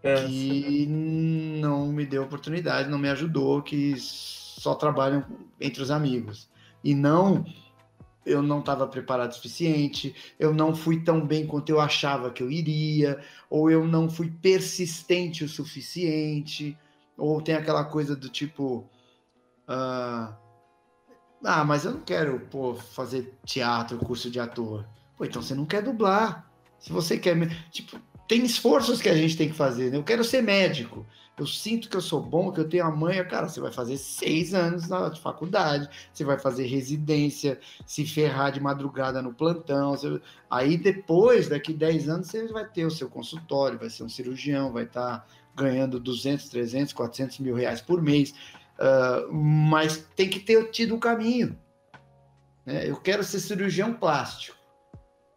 é, 0.00 0.24
que 0.24 0.86
não 0.86 1.88
me 1.88 2.06
deu 2.06 2.22
oportunidade, 2.22 2.88
não 2.88 3.00
me 3.00 3.08
ajudou, 3.08 3.62
que 3.62 3.96
só 3.98 4.76
trabalham 4.76 5.24
entre 5.60 5.82
os 5.82 5.90
amigos. 5.90 6.48
E 6.82 6.94
não 6.94 7.44
eu 8.28 8.42
não 8.42 8.60
estava 8.60 8.86
preparado 8.86 9.30
o 9.30 9.34
suficiente, 9.34 10.14
eu 10.38 10.52
não 10.52 10.74
fui 10.74 11.02
tão 11.02 11.26
bem 11.26 11.46
quanto 11.46 11.70
eu 11.70 11.80
achava 11.80 12.30
que 12.30 12.42
eu 12.42 12.50
iria, 12.50 13.18
ou 13.48 13.70
eu 13.70 13.86
não 13.86 14.08
fui 14.08 14.30
persistente 14.30 15.44
o 15.44 15.48
suficiente, 15.48 16.76
ou 17.16 17.40
tem 17.40 17.54
aquela 17.54 17.84
coisa 17.84 18.14
do 18.14 18.28
tipo. 18.28 18.88
Uh, 19.66 20.34
ah, 21.44 21.64
mas 21.64 21.84
eu 21.84 21.92
não 21.92 22.00
quero 22.00 22.40
pô, 22.50 22.74
fazer 22.74 23.34
teatro, 23.44 23.98
curso 23.98 24.30
de 24.30 24.38
ator. 24.38 24.86
Pô, 25.16 25.24
então 25.24 25.42
você 25.42 25.54
não 25.54 25.64
quer 25.64 25.82
dublar. 25.82 26.50
Se 26.78 26.92
você 26.92 27.18
quer. 27.18 27.36
Tipo, 27.70 27.98
tem 28.28 28.44
esforços 28.44 29.00
que 29.00 29.08
a 29.08 29.14
gente 29.14 29.36
tem 29.36 29.48
que 29.48 29.54
fazer. 29.54 29.90
Né? 29.90 29.96
Eu 29.96 30.04
quero 30.04 30.22
ser 30.22 30.42
médico. 30.42 31.06
Eu 31.38 31.46
sinto 31.46 31.88
que 31.88 31.96
eu 31.96 32.00
sou 32.00 32.20
bom, 32.20 32.50
que 32.50 32.60
eu 32.60 32.68
tenho 32.68 32.84
a 32.84 32.90
manha. 32.90 33.24
Cara, 33.24 33.48
você 33.48 33.60
vai 33.60 33.70
fazer 33.70 33.96
seis 33.96 34.54
anos 34.54 34.88
na 34.88 35.14
faculdade, 35.14 35.88
você 36.12 36.24
vai 36.24 36.38
fazer 36.38 36.66
residência, 36.66 37.60
se 37.86 38.04
ferrar 38.04 38.50
de 38.50 38.60
madrugada 38.60 39.22
no 39.22 39.32
plantão. 39.32 39.92
Você... 39.92 40.20
Aí 40.50 40.76
depois, 40.76 41.48
daqui 41.48 41.72
dez 41.72 42.08
anos, 42.08 42.26
você 42.28 42.46
vai 42.48 42.68
ter 42.68 42.84
o 42.84 42.90
seu 42.90 43.08
consultório, 43.08 43.78
vai 43.78 43.88
ser 43.88 44.02
um 44.02 44.08
cirurgião, 44.08 44.72
vai 44.72 44.84
estar 44.84 45.20
tá 45.20 45.26
ganhando 45.54 46.00
200, 46.00 46.48
300, 46.48 46.92
400 46.92 47.38
mil 47.38 47.54
reais 47.54 47.80
por 47.80 48.02
mês. 48.02 48.34
Uh, 48.78 49.32
mas 49.32 50.06
tem 50.16 50.28
que 50.28 50.40
ter 50.40 50.70
tido 50.70 50.94
o 50.94 51.00
caminho. 51.00 51.58
Né? 52.64 52.88
Eu 52.88 52.96
quero 52.96 53.24
ser 53.24 53.40
cirurgião 53.40 53.94
plástico. 53.94 54.56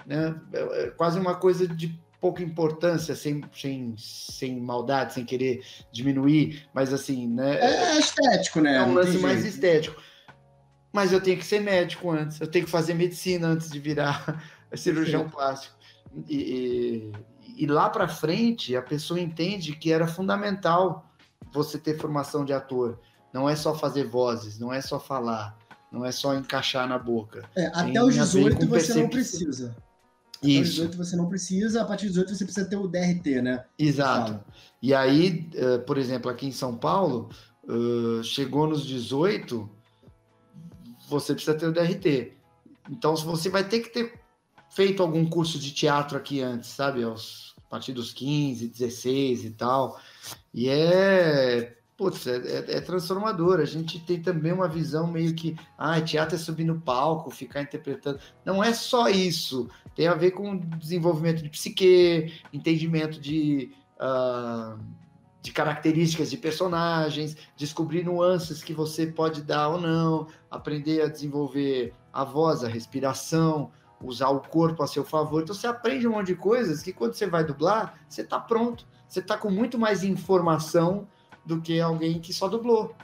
Né? 0.05 0.39
É, 0.53 0.83
é 0.83 0.89
quase 0.91 1.19
uma 1.19 1.35
coisa 1.35 1.67
de 1.67 1.99
pouca 2.21 2.43
importância, 2.43 3.15
sem, 3.15 3.43
sem, 3.51 3.95
sem 3.97 4.61
maldade, 4.61 5.15
sem 5.15 5.25
querer 5.25 5.65
diminuir, 5.91 6.69
mas 6.71 6.93
assim, 6.93 7.27
né? 7.27 7.55
É, 7.59 7.95
é 7.95 7.99
estético, 7.99 8.61
né? 8.61 8.77
É 8.77 8.83
um 8.83 8.93
lance 8.93 9.17
mais 9.17 9.43
estético. 9.43 9.99
Mas 10.93 11.11
eu 11.11 11.19
tenho 11.19 11.37
que 11.37 11.45
ser 11.45 11.59
médico 11.59 12.11
antes, 12.11 12.39
eu 12.39 12.47
tenho 12.47 12.65
que 12.65 12.71
fazer 12.71 12.93
medicina 12.93 13.47
antes 13.47 13.71
de 13.71 13.79
virar 13.79 14.43
cirurgião 14.75 15.23
Sim. 15.23 15.29
plástico. 15.29 15.75
E, 16.27 17.11
e, 17.57 17.63
e 17.63 17.65
lá 17.65 17.89
para 17.89 18.07
frente, 18.07 18.75
a 18.75 18.81
pessoa 18.83 19.19
entende 19.19 19.75
que 19.75 19.91
era 19.91 20.05
fundamental 20.05 21.11
você 21.51 21.79
ter 21.79 21.97
formação 21.97 22.45
de 22.45 22.53
ator. 22.53 22.99
Não 23.33 23.49
é 23.49 23.55
só 23.55 23.73
fazer 23.73 24.03
vozes, 24.03 24.59
não 24.59 24.71
é 24.71 24.81
só 24.81 24.99
falar, 24.99 25.57
não 25.91 26.05
é 26.05 26.11
só 26.11 26.35
encaixar 26.35 26.87
na 26.87 26.99
boca. 26.99 27.49
É, 27.55 27.65
até 27.67 28.03
os 28.03 28.13
18 28.13 28.67
você 28.67 28.93
não 28.93 29.09
precisa. 29.09 29.75
Isso. 30.43 30.71
18 30.71 30.97
você 30.97 31.15
não 31.15 31.29
precisa, 31.29 31.81
a 31.81 31.85
partir 31.85 32.05
dos 32.05 32.15
18 32.15 32.35
você 32.35 32.45
precisa 32.45 32.67
ter 32.67 32.77
o 32.77 32.87
DRT, 32.87 33.41
né? 33.41 33.63
Exato. 33.77 34.43
E 34.81 34.93
aí, 34.93 35.47
uh, 35.55 35.79
por 35.85 35.97
exemplo, 35.97 36.31
aqui 36.31 36.47
em 36.47 36.51
São 36.51 36.75
Paulo, 36.75 37.29
uh, 37.63 38.23
chegou 38.23 38.67
nos 38.67 38.85
18, 38.85 39.69
você 41.07 41.33
precisa 41.33 41.57
ter 41.57 41.67
o 41.67 41.71
DRT. 41.71 42.33
Então, 42.89 43.15
você 43.15 43.49
vai 43.49 43.63
ter 43.63 43.81
que 43.81 43.89
ter 43.89 44.19
feito 44.71 45.03
algum 45.03 45.25
curso 45.29 45.59
de 45.59 45.71
teatro 45.71 46.17
aqui 46.17 46.41
antes, 46.41 46.69
sabe? 46.71 47.03
Aos, 47.03 47.53
a 47.57 47.69
partir 47.69 47.93
dos 47.93 48.11
15, 48.11 48.67
16 48.67 49.45
e 49.45 49.51
tal. 49.51 49.99
E 50.53 50.67
é 50.67 51.77
putz, 52.01 52.25
é, 52.25 52.37
é, 52.37 52.77
é, 52.77 52.81
transformador. 52.81 53.59
A 53.59 53.65
gente 53.65 53.99
tem 53.99 54.19
também 54.19 54.51
uma 54.51 54.67
visão 54.67 55.05
meio 55.05 55.35
que, 55.35 55.55
ah, 55.77 56.01
teatro 56.01 56.33
é 56.33 56.39
subir 56.39 56.63
no 56.63 56.81
palco, 56.81 57.29
ficar 57.29 57.61
interpretando. 57.61 58.19
Não 58.43 58.63
é 58.63 58.73
só 58.73 59.07
isso. 59.07 59.69
Tem 59.95 60.07
a 60.07 60.15
ver 60.15 60.31
com 60.31 60.57
desenvolvimento 60.57 61.43
de 61.43 61.49
psique, 61.49 62.33
entendimento 62.51 63.21
de, 63.21 63.71
uh, 63.99 64.79
de 65.43 65.51
características 65.51 66.31
de 66.31 66.37
personagens, 66.37 67.37
descobrir 67.55 68.03
nuances 68.03 68.63
que 68.63 68.73
você 68.73 69.05
pode 69.05 69.43
dar 69.43 69.69
ou 69.69 69.79
não, 69.79 70.25
aprender 70.49 71.03
a 71.03 71.07
desenvolver 71.07 71.93
a 72.11 72.23
voz, 72.23 72.63
a 72.63 72.67
respiração, 72.67 73.69
usar 74.01 74.29
o 74.29 74.39
corpo 74.39 74.81
a 74.81 74.87
seu 74.87 75.03
favor. 75.03 75.43
Então 75.43 75.53
você 75.53 75.67
aprende 75.67 76.07
um 76.07 76.13
monte 76.13 76.27
de 76.27 76.35
coisas 76.35 76.81
que 76.81 76.91
quando 76.91 77.13
você 77.13 77.27
vai 77.27 77.43
dublar, 77.43 77.99
você 78.09 78.21
está 78.23 78.39
pronto. 78.39 78.87
Você 79.07 79.19
está 79.19 79.37
com 79.37 79.51
muito 79.51 79.77
mais 79.77 80.03
informação 80.03 81.07
do 81.45 81.61
que 81.61 81.79
alguém 81.79 82.19
que 82.19 82.33
só 82.33 82.47
dublou. 82.47 82.95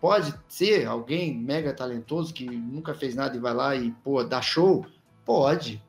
Pode 0.00 0.34
ser 0.48 0.86
alguém 0.86 1.36
mega 1.36 1.72
talentoso 1.72 2.32
que 2.32 2.44
nunca 2.44 2.94
fez 2.94 3.14
nada 3.14 3.36
e 3.36 3.40
vai 3.40 3.54
lá 3.54 3.74
e, 3.74 3.90
pô, 3.90 4.22
dá 4.22 4.40
show? 4.42 4.86
Pode. 5.24 5.82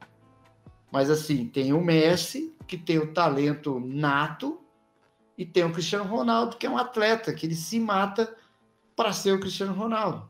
Mas 0.92 1.10
assim, 1.10 1.46
tem 1.48 1.74
o 1.74 1.84
Messi, 1.84 2.56
que 2.66 2.78
tem 2.78 2.98
o 2.98 3.14
talento 3.14 3.80
nato, 3.80 4.60
e 5.38 5.46
tem 5.46 5.64
o 5.64 5.72
Cristiano 5.72 6.06
Ronaldo, 6.06 6.58
que 6.58 6.66
é 6.66 6.70
um 6.70 6.78
atleta, 6.78 7.34
que 7.34 7.46
ele 7.46 7.56
se 7.56 7.80
mata 7.80 8.36
para 8.96 9.14
ser 9.14 9.34
o 9.34 9.40
Cristiano 9.40 9.74
Ronaldo. 9.74 10.28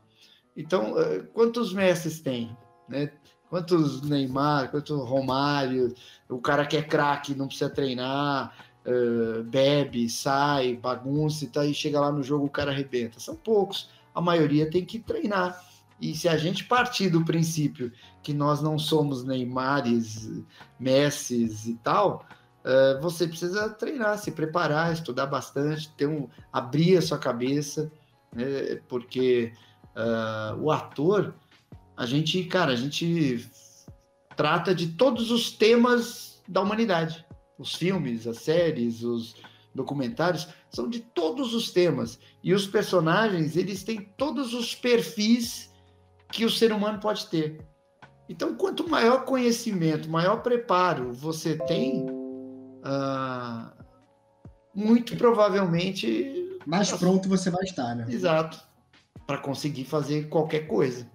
Então, 0.54 0.98
eh, 0.98 1.20
quantos 1.32 1.72
Messi 1.72 2.22
tem? 2.22 2.54
Né? 2.86 3.10
Quantos 3.48 4.02
Neymar, 4.02 4.70
quantos 4.70 4.98
Romário, 5.08 5.94
o 6.28 6.38
cara 6.38 6.66
que 6.66 6.76
é 6.76 6.82
craque, 6.82 7.34
não 7.34 7.46
precisa 7.46 7.70
treinar, 7.70 8.54
uh, 8.86 9.42
bebe, 9.44 10.08
sai, 10.08 10.76
bagunça 10.76 11.44
e, 11.44 11.48
tá, 11.48 11.64
e 11.64 11.74
chega 11.74 12.00
lá 12.00 12.12
no 12.12 12.22
jogo 12.22 12.46
o 12.46 12.50
cara 12.50 12.70
arrebenta. 12.70 13.20
São 13.20 13.36
poucos. 13.36 13.90
A 14.14 14.20
maioria 14.20 14.70
tem 14.70 14.84
que 14.84 14.98
treinar. 14.98 15.62
E 16.00 16.14
se 16.14 16.28
a 16.28 16.36
gente 16.36 16.64
partir 16.64 17.10
do 17.10 17.24
princípio 17.24 17.92
que 18.22 18.32
nós 18.32 18.62
não 18.62 18.78
somos 18.78 19.24
Neymares, 19.24 20.44
Messis 20.78 21.66
e 21.66 21.74
tal, 21.74 22.24
uh, 22.64 23.00
você 23.00 23.26
precisa 23.26 23.68
treinar, 23.70 24.18
se 24.18 24.30
preparar, 24.30 24.92
estudar 24.92 25.26
bastante, 25.26 25.90
ter 25.94 26.06
um, 26.06 26.28
abrir 26.52 26.96
a 26.96 27.02
sua 27.02 27.18
cabeça, 27.18 27.90
né? 28.32 28.80
porque 28.88 29.52
uh, 29.96 30.56
o 30.60 30.70
ator, 30.70 31.34
a 31.96 32.06
gente, 32.06 32.44
cara, 32.44 32.72
a 32.72 32.76
gente 32.76 33.44
trata 34.36 34.72
de 34.72 34.88
todos 34.88 35.32
os 35.32 35.50
temas 35.50 36.40
da 36.46 36.60
humanidade 36.60 37.26
os 37.58 37.74
filmes, 37.74 38.26
as 38.26 38.38
séries, 38.38 39.02
os 39.02 39.34
documentários, 39.74 40.48
são 40.70 40.88
de 40.88 41.00
todos 41.00 41.54
os 41.54 41.70
temas. 41.70 42.18
E 42.42 42.54
os 42.54 42.66
personagens, 42.66 43.56
eles 43.56 43.82
têm 43.82 44.00
todos 44.16 44.54
os 44.54 44.74
perfis 44.74 45.72
que 46.30 46.44
o 46.44 46.50
ser 46.50 46.72
humano 46.72 47.00
pode 47.00 47.26
ter. 47.26 47.60
Então, 48.28 48.54
quanto 48.54 48.88
maior 48.88 49.24
conhecimento, 49.24 50.08
maior 50.08 50.42
preparo 50.42 51.12
você 51.12 51.56
tem, 51.56 52.06
uh, 52.10 53.72
muito 54.74 55.16
provavelmente. 55.16 56.58
Mais 56.66 56.92
pronto 56.92 57.28
você 57.28 57.50
vai 57.50 57.64
estar, 57.64 57.94
né? 57.94 58.06
Exato. 58.08 58.60
Para 59.26 59.38
conseguir 59.38 59.84
fazer 59.84 60.28
qualquer 60.28 60.66
coisa. 60.66 61.10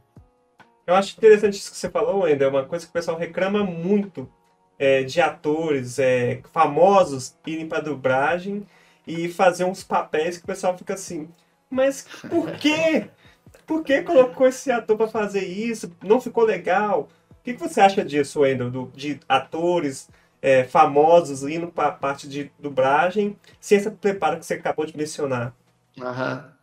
Eu 0.86 0.96
acho 0.96 1.16
interessante 1.16 1.54
isso 1.54 1.72
que 1.72 1.78
você 1.78 1.90
falou, 1.90 2.26
ainda. 2.26 2.46
É 2.46 2.48
uma 2.48 2.66
coisa 2.66 2.86
que 2.86 2.90
o 2.90 2.94
pessoal 2.94 3.18
reclama 3.18 3.64
muito 3.64 4.30
é, 4.78 5.04
de 5.04 5.22
atores 5.22 6.00
é, 6.00 6.42
famosos 6.52 7.36
irem 7.46 7.68
para 7.68 7.82
dublagem 7.82 8.66
e 9.06 9.30
fazer 9.30 9.66
uns 9.66 9.84
papéis 9.84 10.38
que 10.38 10.44
o 10.44 10.48
pessoal 10.48 10.78
fica 10.78 10.94
assim, 10.94 11.30
mas 11.70 12.08
por 12.30 12.52
quê? 12.58 13.10
Por 13.66 13.84
que 13.84 14.02
colocou 14.02 14.48
esse 14.48 14.72
ator 14.72 14.98
para 14.98 15.08
fazer 15.08 15.46
isso? 15.46 15.92
Não 16.04 16.20
ficou 16.22 16.44
legal? 16.44 17.10
O 17.32 17.44
que, 17.44 17.54
que 17.54 17.60
você 17.60 17.82
acha 17.82 18.06
disso, 18.06 18.42
Wendel, 18.42 18.70
do, 18.70 18.92
de 18.94 19.20
atores 19.28 20.10
é, 20.42 20.66
famosos 20.66 21.44
indo 21.44 21.68
para 21.68 21.90
a 21.90 21.92
parte 21.92 22.28
de 22.28 22.52
dublagem 22.60 23.38
sem 23.60 23.78
esse 23.78 23.90
preparo 23.90 24.38
que 24.38 24.46
você 24.46 24.56
acabou 24.56 24.86
de 24.86 24.96
mencionar? 24.96 25.54
Aham. 26.00 26.54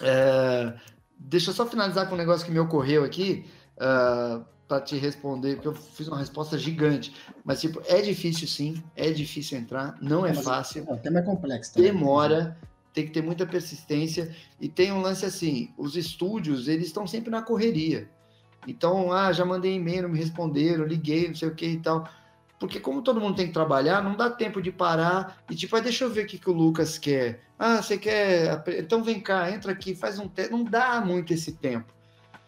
É, 0.00 0.72
deixa 1.18 1.50
eu 1.50 1.54
só 1.54 1.66
finalizar 1.66 2.08
com 2.08 2.14
um 2.14 2.18
negócio 2.18 2.46
que 2.46 2.52
me 2.52 2.60
ocorreu 2.60 3.04
aqui. 3.04 3.44
Uh, 3.76 4.44
para 4.68 4.82
te 4.82 4.96
responder, 4.98 5.54
porque 5.54 5.68
eu 5.68 5.74
fiz 5.74 6.06
uma 6.06 6.18
resposta 6.18 6.58
gigante. 6.58 7.14
Mas, 7.42 7.60
tipo, 7.62 7.82
é 7.86 8.02
difícil 8.02 8.46
sim, 8.46 8.82
é 8.94 9.10
difícil 9.10 9.58
entrar, 9.58 9.96
não 10.00 10.26
é, 10.26 10.30
é 10.30 10.34
fácil. 10.34 10.84
É, 10.86 10.92
o 10.92 10.98
tema 10.98 11.20
é 11.20 11.22
complexo. 11.22 11.72
Também. 11.72 11.90
Demora, 11.90 12.56
tem 12.92 13.06
que 13.06 13.12
ter 13.12 13.22
muita 13.22 13.46
persistência. 13.46 14.34
E 14.60 14.68
tem 14.68 14.92
um 14.92 15.00
lance 15.00 15.24
assim: 15.24 15.72
os 15.78 15.96
estúdios, 15.96 16.68
eles 16.68 16.88
estão 16.88 17.06
sempre 17.06 17.30
na 17.30 17.40
correria. 17.40 18.08
Então, 18.66 19.10
ah, 19.10 19.32
já 19.32 19.44
mandei 19.44 19.74
e-mail, 19.74 20.02
não 20.02 20.10
me 20.10 20.18
responderam, 20.18 20.84
liguei, 20.84 21.28
não 21.28 21.34
sei 21.34 21.48
o 21.48 21.54
que 21.54 21.66
e 21.66 21.80
tal. 21.80 22.06
Porque 22.60 22.80
como 22.80 23.02
todo 23.02 23.20
mundo 23.20 23.36
tem 23.36 23.46
que 23.46 23.52
trabalhar, 23.52 24.02
não 24.02 24.16
dá 24.16 24.28
tempo 24.28 24.60
de 24.60 24.72
parar 24.72 25.42
e 25.48 25.54
tipo, 25.54 25.76
ah, 25.76 25.80
deixa 25.80 26.04
eu 26.04 26.10
ver 26.10 26.24
o 26.24 26.26
que, 26.26 26.38
que 26.38 26.50
o 26.50 26.52
Lucas 26.52 26.98
quer. 26.98 27.40
Ah, 27.58 27.80
você 27.80 27.96
quer. 27.96 28.62
Então 28.78 29.02
vem 29.02 29.20
cá, 29.20 29.50
entra 29.50 29.72
aqui, 29.72 29.94
faz 29.94 30.18
um 30.18 30.28
teste. 30.28 30.52
Não 30.52 30.64
dá 30.64 31.00
muito 31.00 31.32
esse 31.32 31.52
tempo. 31.52 31.97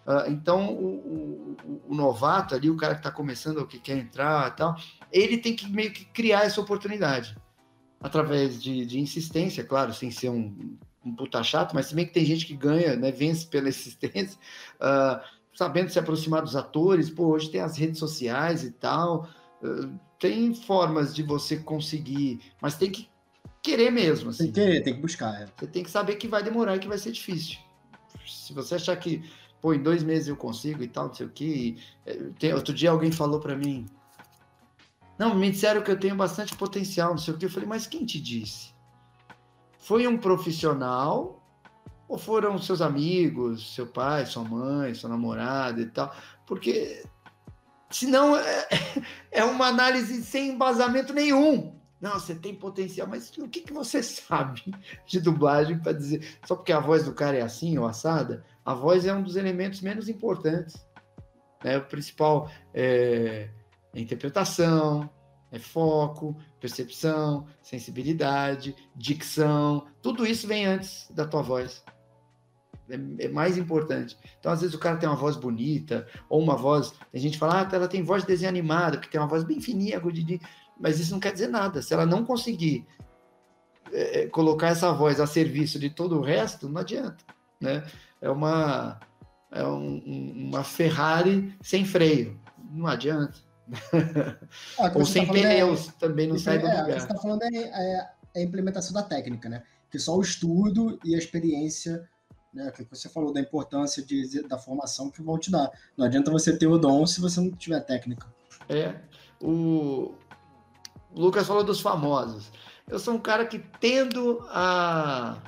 Uh, 0.06 0.30
então, 0.30 0.74
o, 0.74 1.56
o, 1.62 1.82
o, 1.88 1.94
novato 1.94 2.54
ali, 2.54 2.70
o 2.70 2.76
cara 2.76 2.94
que 2.94 3.00
está 3.00 3.10
começando, 3.10 3.58
ou 3.58 3.66
que 3.66 3.78
quer 3.78 3.98
entrar 3.98 4.54
tal, 4.56 4.74
ele 5.12 5.38
tem 5.38 5.54
que 5.54 5.70
meio 5.70 5.92
que 5.92 6.04
criar 6.06 6.44
essa 6.44 6.60
oportunidade. 6.60 7.36
Através 8.00 8.60
de, 8.60 8.86
de 8.86 8.98
insistência, 8.98 9.62
claro, 9.62 9.92
sem 9.92 10.10
ser 10.10 10.30
um 10.30 10.78
um 11.04 11.14
puta 11.14 11.42
chato, 11.42 11.74
mas 11.74 11.86
se 11.86 11.94
bem 11.94 12.06
que 12.06 12.12
tem 12.12 12.24
gente 12.24 12.46
que 12.46 12.54
ganha, 12.54 12.96
né, 12.96 13.10
vence 13.10 13.46
pela 13.46 13.68
existência, 13.68 14.38
uh, 14.76 15.20
sabendo 15.54 15.90
se 15.90 15.98
aproximar 15.98 16.42
dos 16.42 16.56
atores, 16.56 17.10
pô, 17.10 17.28
hoje 17.28 17.50
tem 17.50 17.60
as 17.60 17.76
redes 17.76 17.98
sociais 17.98 18.64
e 18.64 18.70
tal, 18.70 19.28
uh, 19.62 19.98
tem 20.18 20.54
formas 20.54 21.14
de 21.14 21.22
você 21.22 21.56
conseguir, 21.56 22.40
mas 22.60 22.76
tem 22.76 22.90
que 22.90 23.08
querer 23.62 23.90
mesmo. 23.90 24.30
Assim. 24.30 24.44
Tem 24.44 24.52
que 24.52 24.60
querer, 24.60 24.82
tem 24.82 24.94
que 24.94 25.00
buscar. 25.00 25.42
É. 25.42 25.46
Você 25.56 25.66
tem 25.66 25.82
que 25.82 25.90
saber 25.90 26.16
que 26.16 26.28
vai 26.28 26.42
demorar 26.42 26.76
e 26.76 26.78
que 26.78 26.88
vai 26.88 26.98
ser 26.98 27.12
difícil. 27.12 27.58
Se 28.26 28.52
você 28.52 28.74
achar 28.74 28.96
que, 28.96 29.22
pô, 29.60 29.74
em 29.74 29.82
dois 29.82 30.02
meses 30.02 30.28
eu 30.28 30.36
consigo 30.36 30.82
e 30.82 30.88
tal, 30.88 31.08
não 31.08 31.14
sei 31.14 31.26
o 31.26 31.30
quê. 31.30 31.76
Eh, 32.06 32.54
outro 32.54 32.74
dia 32.74 32.90
alguém 32.90 33.12
falou 33.12 33.40
para 33.40 33.56
mim, 33.56 33.86
não, 35.20 35.34
me 35.34 35.50
disseram 35.50 35.82
que 35.82 35.90
eu 35.90 36.00
tenho 36.00 36.16
bastante 36.16 36.56
potencial, 36.56 37.10
não 37.10 37.18
sei 37.18 37.34
o 37.34 37.36
quê. 37.36 37.44
Eu 37.44 37.50
falei, 37.50 37.68
mas 37.68 37.86
quem 37.86 38.06
te 38.06 38.18
disse? 38.18 38.72
Foi 39.78 40.06
um 40.06 40.16
profissional 40.16 41.44
ou 42.08 42.16
foram 42.16 42.56
seus 42.56 42.80
amigos, 42.80 43.74
seu 43.74 43.86
pai, 43.86 44.24
sua 44.24 44.42
mãe, 44.42 44.94
sua 44.94 45.10
namorada 45.10 45.78
e 45.78 45.84
tal? 45.86 46.14
Porque 46.46 47.04
senão 47.90 48.34
é, 48.34 48.66
é 49.30 49.44
uma 49.44 49.66
análise 49.66 50.24
sem 50.24 50.52
embasamento 50.52 51.12
nenhum. 51.12 51.78
Não, 52.00 52.12
você 52.12 52.34
tem 52.34 52.54
potencial, 52.54 53.06
mas 53.06 53.30
o 53.36 53.46
que, 53.46 53.60
que 53.60 53.74
você 53.74 54.00
sabe 54.02 54.74
de 55.06 55.20
dublagem 55.20 55.78
para 55.78 55.92
dizer? 55.92 56.26
Só 56.46 56.56
porque 56.56 56.72
a 56.72 56.80
voz 56.80 57.04
do 57.04 57.12
cara 57.12 57.36
é 57.36 57.42
assim 57.42 57.76
ou 57.76 57.86
assada? 57.86 58.42
A 58.64 58.74
voz 58.74 59.04
é 59.04 59.14
um 59.14 59.22
dos 59.22 59.36
elementos 59.36 59.80
menos 59.80 60.08
importantes. 60.08 60.86
Né? 61.64 61.78
O 61.78 61.84
principal 61.84 62.50
é, 62.74 63.50
é 63.94 64.00
interpretação, 64.00 65.08
é 65.50 65.58
foco, 65.58 66.36
percepção, 66.60 67.46
sensibilidade, 67.62 68.74
dicção. 68.94 69.86
Tudo 70.02 70.26
isso 70.26 70.46
vem 70.46 70.66
antes 70.66 71.10
da 71.10 71.26
tua 71.26 71.42
voz. 71.42 71.82
É, 72.88 73.24
é, 73.24 73.28
mais 73.28 73.56
importante. 73.56 74.16
Então, 74.38 74.52
às 74.52 74.60
vezes, 74.60 74.74
o 74.74 74.78
cara 74.78 74.96
tem 74.96 75.08
uma 75.08 75.16
voz 75.16 75.36
bonita, 75.36 76.06
ou 76.28 76.40
uma 76.40 76.56
voz. 76.56 76.92
Tem 77.12 77.20
gente 77.20 77.32
que 77.32 77.38
fala, 77.38 77.62
ah, 77.62 77.68
ela 77.72 77.88
tem 77.88 78.02
voz 78.02 78.22
de 78.22 78.28
desenho 78.28 78.50
animado, 78.50 79.00
que 79.00 79.08
tem 79.08 79.20
uma 79.20 79.28
voz 79.28 79.44
bem 79.44 79.60
fininha, 79.60 79.96
agudidinha 79.96 80.40
mas 80.80 80.98
isso 80.98 81.12
não 81.12 81.20
quer 81.20 81.32
dizer 81.32 81.48
nada. 81.48 81.82
Se 81.82 81.92
ela 81.92 82.06
não 82.06 82.24
conseguir 82.24 82.86
é, 83.92 84.22
é, 84.22 84.26
colocar 84.28 84.68
essa 84.68 84.90
voz 84.92 85.20
a 85.20 85.26
serviço 85.26 85.78
de 85.78 85.90
todo 85.90 86.18
o 86.18 86.22
resto, 86.22 86.68
não 86.68 86.80
adianta, 86.80 87.22
né? 87.60 87.84
É 88.20 88.30
uma 88.30 89.00
é 89.50 89.64
um, 89.64 89.98
uma 90.48 90.62
Ferrari 90.62 91.54
sem 91.60 91.84
freio, 91.84 92.40
não 92.70 92.86
adianta. 92.86 93.34
Ah, 94.78 94.90
Ou 94.94 95.04
sem 95.04 95.26
tá 95.26 95.32
pneus, 95.32 95.88
é, 95.88 95.92
também 95.92 96.26
não 96.26 96.38
sai 96.38 96.58
do 96.58 96.66
é, 96.66 96.70
lugar. 96.70 96.82
O 96.82 96.86
que 96.86 96.92
você 96.92 97.06
está 97.06 97.16
falando 97.16 97.42
é, 97.42 97.56
é, 97.56 98.10
a 98.36 98.40
implementação 98.40 98.92
da 98.92 99.02
técnica, 99.02 99.48
né? 99.48 99.62
Que 99.88 99.98
só 99.98 100.16
o 100.16 100.20
estudo 100.20 100.98
e 101.04 101.14
a 101.14 101.18
experiência, 101.18 102.08
né? 102.52 102.70
Que 102.72 102.84
você 102.84 103.08
falou 103.08 103.32
da 103.32 103.40
importância 103.40 104.04
de, 104.04 104.42
da 104.48 104.58
formação 104.58 105.10
que 105.10 105.22
vão 105.22 105.38
te 105.38 105.50
dar. 105.50 105.70
Não 105.96 106.06
adianta 106.06 106.30
você 106.30 106.56
ter 106.56 106.66
o 106.66 106.78
dom 106.78 107.06
se 107.06 107.20
você 107.20 107.40
não 107.40 107.50
tiver 107.52 107.80
técnica. 107.80 108.26
É. 108.68 108.96
O, 109.40 110.14
o 111.12 111.20
Lucas 111.20 111.46
falou 111.46 111.62
dos 111.62 111.80
famosos. 111.80 112.50
Eu 112.88 112.98
sou 112.98 113.14
um 113.14 113.20
cara 113.20 113.46
que 113.46 113.60
tendo 113.78 114.44
a, 114.48 115.38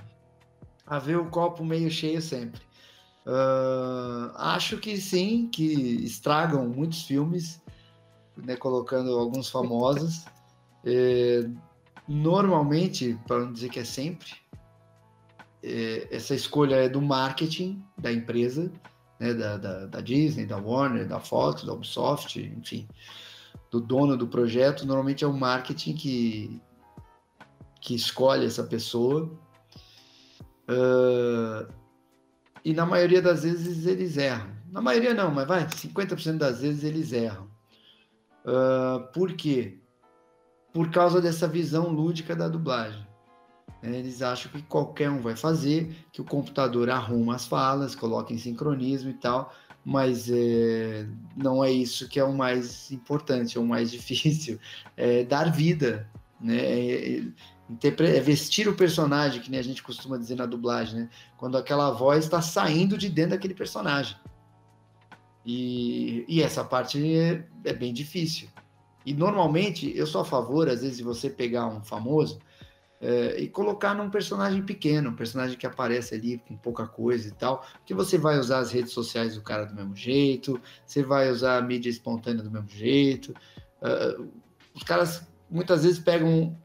a 0.92 0.98
ver 0.98 1.16
o 1.16 1.26
copo 1.26 1.64
meio 1.64 1.90
cheio 1.90 2.20
sempre. 2.20 2.60
Uh, 3.26 4.30
acho 4.36 4.76
que 4.78 4.96
sim, 4.98 5.48
que 5.50 5.64
estragam 6.04 6.68
muitos 6.68 7.02
filmes, 7.02 7.62
né, 8.36 8.56
colocando 8.56 9.18
alguns 9.18 9.48
famosos. 9.48 10.24
É, 10.84 11.48
normalmente, 12.08 13.16
para 13.28 13.38
não 13.38 13.52
dizer 13.52 13.68
que 13.68 13.78
é 13.78 13.84
sempre, 13.84 14.32
é, 15.62 16.08
essa 16.10 16.34
escolha 16.34 16.74
é 16.74 16.88
do 16.88 17.00
marketing 17.00 17.80
da 17.96 18.12
empresa, 18.12 18.68
né, 19.20 19.32
da, 19.32 19.56
da, 19.56 19.86
da 19.86 20.00
Disney, 20.00 20.44
da 20.44 20.56
Warner, 20.56 21.06
da 21.06 21.20
Fox, 21.20 21.62
da 21.62 21.72
Ubisoft, 21.72 22.40
enfim 22.40 22.88
do 23.70 23.80
dono 23.80 24.16
do 24.16 24.26
projeto, 24.26 24.84
normalmente 24.84 25.22
é 25.22 25.26
o 25.28 25.32
marketing 25.32 25.94
que, 25.94 26.60
que 27.80 27.94
escolhe 27.94 28.44
essa 28.44 28.64
pessoa. 28.64 29.30
Uh, 30.72 31.72
e 32.64 32.72
na 32.72 32.86
maioria 32.86 33.20
das 33.20 33.42
vezes 33.42 33.86
eles 33.86 34.16
erram. 34.16 34.50
Na 34.70 34.80
maioria 34.80 35.12
não, 35.12 35.30
mas 35.30 35.46
vai, 35.46 35.66
50% 35.66 36.38
das 36.38 36.60
vezes 36.60 36.84
eles 36.84 37.12
erram. 37.12 37.50
Uh, 38.44 39.12
por 39.12 39.32
quê? 39.34 39.78
Por 40.72 40.90
causa 40.90 41.20
dessa 41.20 41.46
visão 41.46 41.88
lúdica 41.88 42.34
da 42.34 42.48
dublagem. 42.48 43.06
Eles 43.82 44.22
acham 44.22 44.50
que 44.52 44.62
qualquer 44.62 45.10
um 45.10 45.20
vai 45.20 45.34
fazer, 45.34 45.94
que 46.12 46.20
o 46.20 46.24
computador 46.24 46.88
arruma 46.88 47.34
as 47.34 47.46
falas, 47.46 47.96
coloca 47.96 48.32
em 48.32 48.38
sincronismo 48.38 49.10
e 49.10 49.14
tal, 49.14 49.52
mas 49.84 50.30
é, 50.30 51.04
não 51.36 51.64
é 51.64 51.70
isso 51.70 52.08
que 52.08 52.20
é 52.20 52.24
o 52.24 52.32
mais 52.32 52.92
importante, 52.92 53.58
é 53.58 53.60
o 53.60 53.66
mais 53.66 53.90
difícil. 53.92 54.58
É 54.96 55.24
dar 55.24 55.50
vida, 55.50 56.08
né? 56.40 56.58
É, 56.58 57.22
é, 57.82 58.20
vestir 58.20 58.68
o 58.68 58.74
personagem, 58.74 59.40
que 59.40 59.50
nem 59.50 59.60
a 59.60 59.64
gente 59.64 59.82
costuma 59.82 60.16
dizer 60.16 60.36
na 60.36 60.46
dublagem, 60.46 61.00
né? 61.00 61.10
Quando 61.36 61.56
aquela 61.56 61.90
voz 61.90 62.24
está 62.24 62.40
saindo 62.40 62.96
de 62.96 63.08
dentro 63.08 63.32
daquele 63.32 63.54
personagem. 63.54 64.16
E, 65.44 66.24
e 66.28 66.42
essa 66.42 66.64
parte 66.64 67.16
é, 67.16 67.44
é 67.64 67.72
bem 67.72 67.92
difícil. 67.92 68.48
E 69.04 69.12
normalmente 69.12 69.92
eu 69.96 70.06
sou 70.06 70.20
a 70.20 70.24
favor, 70.24 70.68
às 70.68 70.82
vezes, 70.82 70.98
de 70.98 71.02
você 71.02 71.28
pegar 71.28 71.66
um 71.66 71.82
famoso 71.82 72.38
é, 73.02 73.40
e 73.40 73.48
colocar 73.48 73.94
num 73.94 74.08
personagem 74.08 74.62
pequeno, 74.62 75.10
um 75.10 75.16
personagem 75.16 75.58
que 75.58 75.66
aparece 75.66 76.14
ali 76.14 76.38
com 76.46 76.56
pouca 76.56 76.86
coisa 76.86 77.28
e 77.28 77.32
tal, 77.32 77.66
que 77.84 77.92
você 77.92 78.16
vai 78.16 78.38
usar 78.38 78.60
as 78.60 78.70
redes 78.70 78.92
sociais 78.92 79.34
do 79.34 79.42
cara 79.42 79.64
do 79.64 79.74
mesmo 79.74 79.96
jeito, 79.96 80.60
você 80.86 81.02
vai 81.02 81.28
usar 81.28 81.58
a 81.58 81.62
mídia 81.62 81.90
espontânea 81.90 82.44
do 82.44 82.50
mesmo 82.50 82.68
jeito. 82.68 83.34
Uh, 83.82 84.30
os 84.72 84.84
caras 84.84 85.26
muitas 85.50 85.82
vezes 85.82 85.98
pegam, 85.98 86.56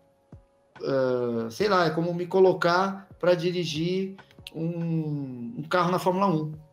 uh, 0.82 1.50
sei 1.52 1.68
lá, 1.68 1.86
é 1.86 1.90
como 1.90 2.14
me 2.14 2.28
colocar 2.28 3.08
para 3.20 3.34
dirigir 3.34 4.16
um, 4.54 5.56
um 5.58 5.64
carro 5.70 5.92
na 5.92 6.00
Fórmula 6.00 6.28
1 6.28 6.68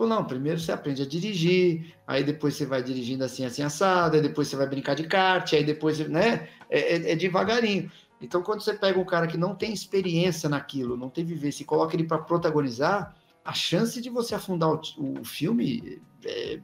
tipo, 0.00 0.06
não, 0.06 0.24
primeiro 0.24 0.58
você 0.58 0.72
aprende 0.72 1.02
a 1.02 1.06
dirigir, 1.06 1.94
aí 2.06 2.24
depois 2.24 2.54
você 2.54 2.64
vai 2.64 2.82
dirigindo 2.82 3.22
assim, 3.22 3.44
assim, 3.44 3.62
assado, 3.62 4.16
aí 4.16 4.22
depois 4.22 4.48
você 4.48 4.56
vai 4.56 4.66
brincar 4.66 4.94
de 4.94 5.04
kart, 5.04 5.52
aí 5.52 5.62
depois, 5.62 5.98
né, 6.08 6.48
é, 6.70 6.96
é, 6.96 7.12
é 7.12 7.16
devagarinho. 7.16 7.90
Então, 8.20 8.42
quando 8.42 8.62
você 8.62 8.72
pega 8.72 8.98
um 8.98 9.04
cara 9.04 9.26
que 9.26 9.36
não 9.36 9.54
tem 9.54 9.72
experiência 9.72 10.48
naquilo, 10.48 10.96
não 10.96 11.10
tem 11.10 11.24
vivência 11.24 11.62
e 11.62 11.66
coloca 11.66 11.94
ele 11.94 12.04
para 12.04 12.18
protagonizar, 12.18 13.14
a 13.44 13.52
chance 13.52 14.00
de 14.00 14.08
você 14.08 14.34
afundar 14.34 14.70
o, 14.70 14.80
o 15.20 15.24
filme 15.24 16.00
é, 16.24 16.60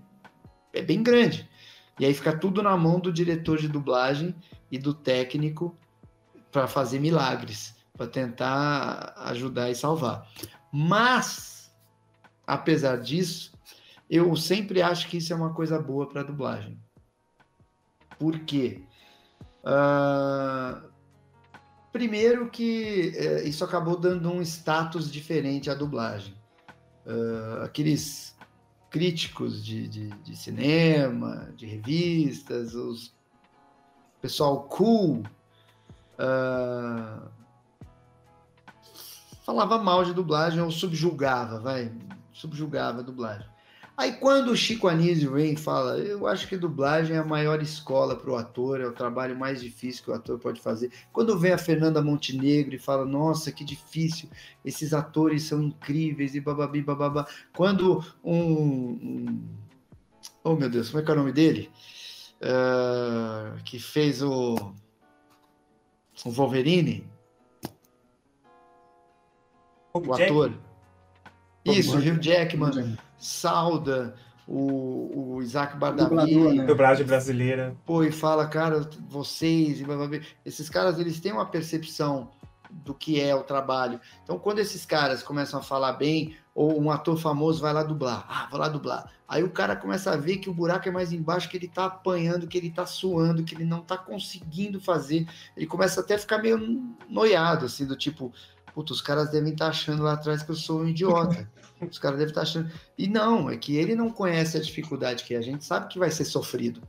é, 0.72 0.82
bem 0.82 1.02
grande. 1.02 1.48
E 1.98 2.04
aí 2.04 2.12
fica 2.14 2.36
tudo 2.36 2.62
na 2.62 2.76
mão 2.76 3.00
do 3.00 3.12
diretor 3.12 3.58
de 3.58 3.68
dublagem 3.68 4.34
e 4.70 4.78
do 4.78 4.92
técnico 4.92 5.76
para 6.56 6.66
fazer 6.66 6.98
milagres, 6.98 7.74
para 7.92 8.06
tentar 8.06 9.12
ajudar 9.26 9.70
e 9.70 9.74
salvar. 9.74 10.26
Mas, 10.72 11.70
apesar 12.46 12.96
disso, 12.96 13.52
eu 14.08 14.34
sempre 14.36 14.80
acho 14.80 15.06
que 15.06 15.18
isso 15.18 15.34
é 15.34 15.36
uma 15.36 15.52
coisa 15.52 15.78
boa 15.78 16.08
para 16.08 16.22
dublagem. 16.22 16.80
Por 18.18 18.38
quê? 18.38 18.82
Uh, 19.64 20.88
Primeiro 21.92 22.48
que 22.48 23.12
é, 23.14 23.46
isso 23.46 23.62
acabou 23.62 23.98
dando 23.98 24.30
um 24.30 24.40
status 24.40 25.12
diferente 25.12 25.68
à 25.68 25.74
dublagem. 25.74 26.34
Uh, 27.04 27.64
aqueles 27.64 28.34
críticos 28.88 29.62
de, 29.62 29.88
de, 29.88 30.08
de, 30.08 30.36
cinema, 30.36 31.52
de 31.54 31.66
revistas, 31.66 32.74
os 32.74 33.14
pessoal 34.22 34.64
cool, 34.64 35.22
uh, 36.18 37.28
falava 39.44 39.78
mal 39.78 40.04
de 40.04 40.12
dublagem 40.12 40.60
ou 40.60 40.70
subjulgava, 40.70 41.60
vai, 41.60 41.92
subjulgava 42.32 43.00
a 43.00 43.02
dublagem. 43.02 43.46
Aí 43.96 44.12
quando 44.12 44.50
o 44.50 44.56
Chico 44.56 44.88
Anísio 44.88 45.32
vem 45.32 45.56
fala, 45.56 45.96
eu 45.96 46.26
acho 46.26 46.46
que 46.46 46.56
dublagem 46.56 47.16
é 47.16 47.18
a 47.18 47.24
maior 47.24 47.62
escola 47.62 48.14
para 48.14 48.30
o 48.30 48.36
ator, 48.36 48.78
é 48.78 48.86
o 48.86 48.92
trabalho 48.92 49.38
mais 49.38 49.62
difícil 49.62 50.04
que 50.04 50.10
o 50.10 50.14
ator 50.14 50.38
pode 50.38 50.60
fazer. 50.60 50.92
Quando 51.10 51.38
vem 51.38 51.52
a 51.52 51.58
Fernanda 51.58 52.02
Montenegro 52.02 52.74
e 52.74 52.78
fala, 52.78 53.06
nossa, 53.06 53.50
que 53.50 53.64
difícil, 53.64 54.28
esses 54.62 54.92
atores 54.92 55.44
são 55.44 55.62
incríveis 55.62 56.34
e 56.34 56.40
bababi, 56.40 56.82
bababá. 56.82 57.26
Quando 57.56 58.04
um, 58.22 58.36
um... 58.36 59.48
Oh 60.44 60.54
meu 60.54 60.68
Deus, 60.68 60.90
como 60.90 61.00
é 61.00 61.04
que 61.04 61.10
é 61.10 61.14
o 61.14 61.16
nome 61.16 61.32
dele? 61.32 61.70
Uh, 62.42 63.62
que 63.64 63.78
fez 63.78 64.22
o, 64.22 64.74
o 66.24 66.30
Wolverine? 66.30 67.08
O, 69.92 69.98
o 69.98 70.14
ator. 70.14 70.52
Isso, 71.64 71.96
o 71.96 72.00
Hugh 72.00 72.22
Jackman 72.22 72.96
sauda 73.18 74.14
o, 74.46 75.34
o 75.34 75.42
Isaac 75.42 75.76
Bardavi. 75.76 76.36
Né? 76.36 76.64
Dublagem 76.64 77.04
brasileira. 77.04 77.76
Pô, 77.84 78.04
e 78.04 78.12
fala, 78.12 78.46
cara, 78.46 78.88
vocês, 79.08 79.82
esses 80.44 80.68
caras, 80.68 80.98
eles 80.98 81.20
têm 81.20 81.32
uma 81.32 81.46
percepção 81.46 82.30
do 82.70 82.94
que 82.94 83.20
é 83.20 83.34
o 83.34 83.42
trabalho. 83.42 84.00
Então, 84.22 84.38
quando 84.38 84.60
esses 84.60 84.84
caras 84.86 85.22
começam 85.22 85.58
a 85.58 85.62
falar 85.62 85.94
bem, 85.94 86.36
ou 86.56 86.80
um 86.80 86.90
ator 86.90 87.18
famoso 87.18 87.60
vai 87.60 87.70
lá 87.70 87.82
dublar, 87.82 88.24
ah, 88.30 88.48
vou 88.50 88.58
lá 88.58 88.66
dublar. 88.66 89.12
Aí 89.28 89.42
o 89.42 89.50
cara 89.50 89.76
começa 89.76 90.10
a 90.10 90.16
ver 90.16 90.38
que 90.38 90.48
o 90.48 90.54
buraco 90.54 90.88
é 90.88 90.90
mais 90.90 91.12
embaixo, 91.12 91.50
que 91.50 91.56
ele 91.58 91.68
tá 91.68 91.84
apanhando, 91.84 92.46
que 92.46 92.56
ele 92.56 92.70
tá 92.70 92.86
suando, 92.86 93.44
que 93.44 93.54
ele 93.54 93.66
não 93.66 93.82
tá 93.82 93.98
conseguindo 93.98 94.80
fazer. 94.80 95.28
Ele 95.54 95.66
começa 95.66 96.00
até 96.00 96.14
a 96.14 96.18
ficar 96.18 96.38
meio 96.38 96.58
noiado, 97.10 97.66
assim, 97.66 97.84
do 97.84 97.94
tipo, 97.94 98.32
puta, 98.74 98.94
os 98.94 99.02
caras 99.02 99.30
devem 99.30 99.52
estar 99.52 99.66
tá 99.66 99.70
achando 99.70 100.02
lá 100.02 100.14
atrás 100.14 100.42
que 100.42 100.50
eu 100.50 100.54
sou 100.54 100.80
um 100.80 100.88
idiota. 100.88 101.46
Os 101.78 101.98
caras 101.98 102.18
devem 102.18 102.30
estar 102.30 102.40
tá 102.40 102.46
achando. 102.46 102.72
E 102.96 103.06
não, 103.06 103.50
é 103.50 103.56
que 103.58 103.76
ele 103.76 103.94
não 103.94 104.08
conhece 104.08 104.56
a 104.56 104.60
dificuldade 104.62 105.24
que 105.24 105.34
é. 105.34 105.36
a 105.36 105.42
gente 105.42 105.62
sabe 105.62 105.88
que 105.88 105.98
vai 105.98 106.10
ser 106.10 106.24
sofrido. 106.24 106.80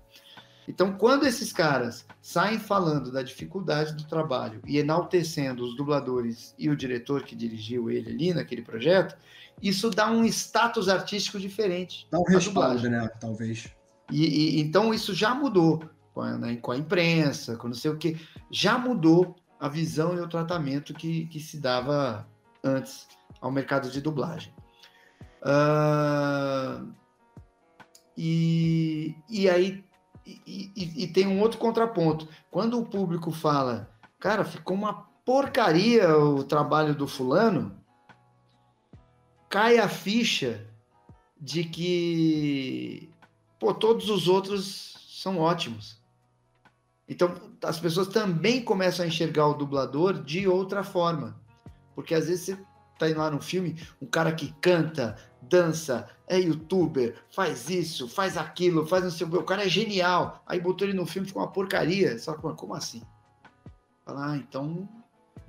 Então, 0.67 0.93
quando 0.93 1.25
esses 1.25 1.53
caras 1.53 2.05
saem 2.21 2.59
falando 2.59 3.11
da 3.11 3.23
dificuldade 3.23 3.93
do 3.93 4.05
trabalho 4.05 4.61
e 4.65 4.77
enaltecendo 4.77 5.63
os 5.63 5.75
dubladores 5.75 6.53
e 6.59 6.69
o 6.69 6.75
diretor 6.75 7.23
que 7.23 7.35
dirigiu 7.35 7.89
ele 7.89 8.09
ali 8.09 8.33
naquele 8.33 8.61
projeto, 8.61 9.17
isso 9.61 9.89
dá 9.89 10.11
um 10.11 10.25
status 10.25 10.89
artístico 10.89 11.39
diferente. 11.39 12.07
Dá 12.11 12.19
um 12.19 12.23
respaldo, 12.23 12.89
né? 12.89 13.07
Talvez. 13.19 13.71
E, 14.11 14.57
e, 14.57 14.61
então 14.61 14.93
isso 14.93 15.13
já 15.13 15.33
mudou 15.33 15.83
com 16.13 16.21
a, 16.21 16.37
né, 16.37 16.57
com 16.57 16.71
a 16.71 16.77
imprensa, 16.77 17.55
com 17.55 17.67
não 17.67 17.75
sei 17.75 17.91
o 17.91 17.97
que, 17.97 18.19
já 18.51 18.77
mudou 18.77 19.35
a 19.59 19.69
visão 19.69 20.15
e 20.17 20.19
o 20.19 20.27
tratamento 20.27 20.93
que, 20.93 21.27
que 21.27 21.39
se 21.39 21.59
dava 21.59 22.27
antes 22.63 23.07
ao 23.39 23.51
mercado 23.51 23.89
de 23.89 24.01
dublagem. 24.01 24.53
Uh, 25.41 26.91
e, 28.17 29.15
e 29.29 29.49
aí 29.49 29.83
e, 30.45 31.03
e, 31.03 31.07
tem 31.07 31.25
um 31.25 31.39
outro 31.39 31.57
contraponto. 31.57 32.27
Quando 32.51 32.79
o 32.79 32.85
público 32.85 33.31
fala, 33.31 33.89
cara, 34.19 34.43
ficou 34.43 34.75
uma 34.75 34.93
porcaria 35.25 36.17
o 36.17 36.43
trabalho 36.43 36.93
do 36.93 37.07
fulano, 37.07 37.75
cai 39.49 39.77
a 39.77 39.87
ficha 39.87 40.65
de 41.39 41.63
que 41.63 43.09
pô, 43.59 43.73
todos 43.73 44.09
os 44.09 44.27
outros 44.27 44.97
são 45.09 45.39
ótimos. 45.39 45.97
Então 47.07 47.33
as 47.63 47.79
pessoas 47.79 48.07
também 48.09 48.61
começam 48.61 49.05
a 49.05 49.07
enxergar 49.07 49.47
o 49.47 49.53
dublador 49.53 50.23
de 50.23 50.47
outra 50.47 50.83
forma. 50.83 51.39
Porque 51.95 52.13
às 52.13 52.27
vezes 52.27 52.45
você 52.45 52.59
tá 52.97 53.09
indo 53.09 53.19
lá 53.19 53.29
no 53.29 53.41
filme, 53.41 53.81
um 54.01 54.05
cara 54.05 54.31
que 54.31 54.53
canta, 54.61 55.15
dança, 55.41 56.09
é 56.27 56.39
youtuber, 56.39 57.15
faz 57.29 57.69
isso, 57.69 58.07
faz 58.07 58.37
aquilo, 58.37 58.85
faz 58.85 59.03
não 59.03 59.11
sei 59.11 59.25
o 59.25 59.29
que, 59.29 59.37
o 59.37 59.43
cara 59.43 59.65
é 59.65 59.69
genial. 59.69 60.43
Aí 60.45 60.59
botou 60.59 60.87
ele 60.87 60.97
no 60.97 61.05
filme, 61.05 61.27
ficou 61.27 61.41
uma 61.41 61.51
porcaria. 61.51 62.19
Só 62.19 62.33
que, 62.33 62.41
como 62.41 62.73
assim? 62.73 63.01
Fala, 64.05 64.31
ah, 64.31 64.37
então. 64.37 64.87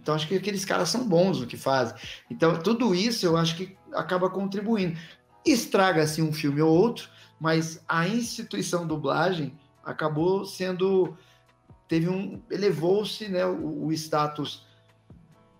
Então 0.00 0.14
acho 0.14 0.28
que 0.28 0.36
aqueles 0.36 0.64
caras 0.64 0.88
são 0.88 1.06
bons 1.06 1.40
no 1.40 1.46
que 1.46 1.56
fazem. 1.56 1.96
Então, 2.30 2.58
tudo 2.60 2.94
isso 2.94 3.26
eu 3.26 3.36
acho 3.36 3.56
que 3.56 3.76
acaba 3.92 4.30
contribuindo. 4.30 4.98
Estraga-se 5.44 6.22
um 6.22 6.32
filme 6.32 6.62
ou 6.62 6.72
outro, 6.72 7.10
mas 7.40 7.82
a 7.88 8.06
instituição 8.08 8.86
dublagem 8.86 9.58
acabou 9.84 10.44
sendo. 10.44 11.16
Teve 11.88 12.08
um. 12.08 12.40
elevou-se 12.50 13.28
né, 13.28 13.44
o, 13.44 13.86
o 13.86 13.92
status 13.92 14.66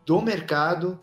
do 0.07 0.23
mercado, 0.23 1.01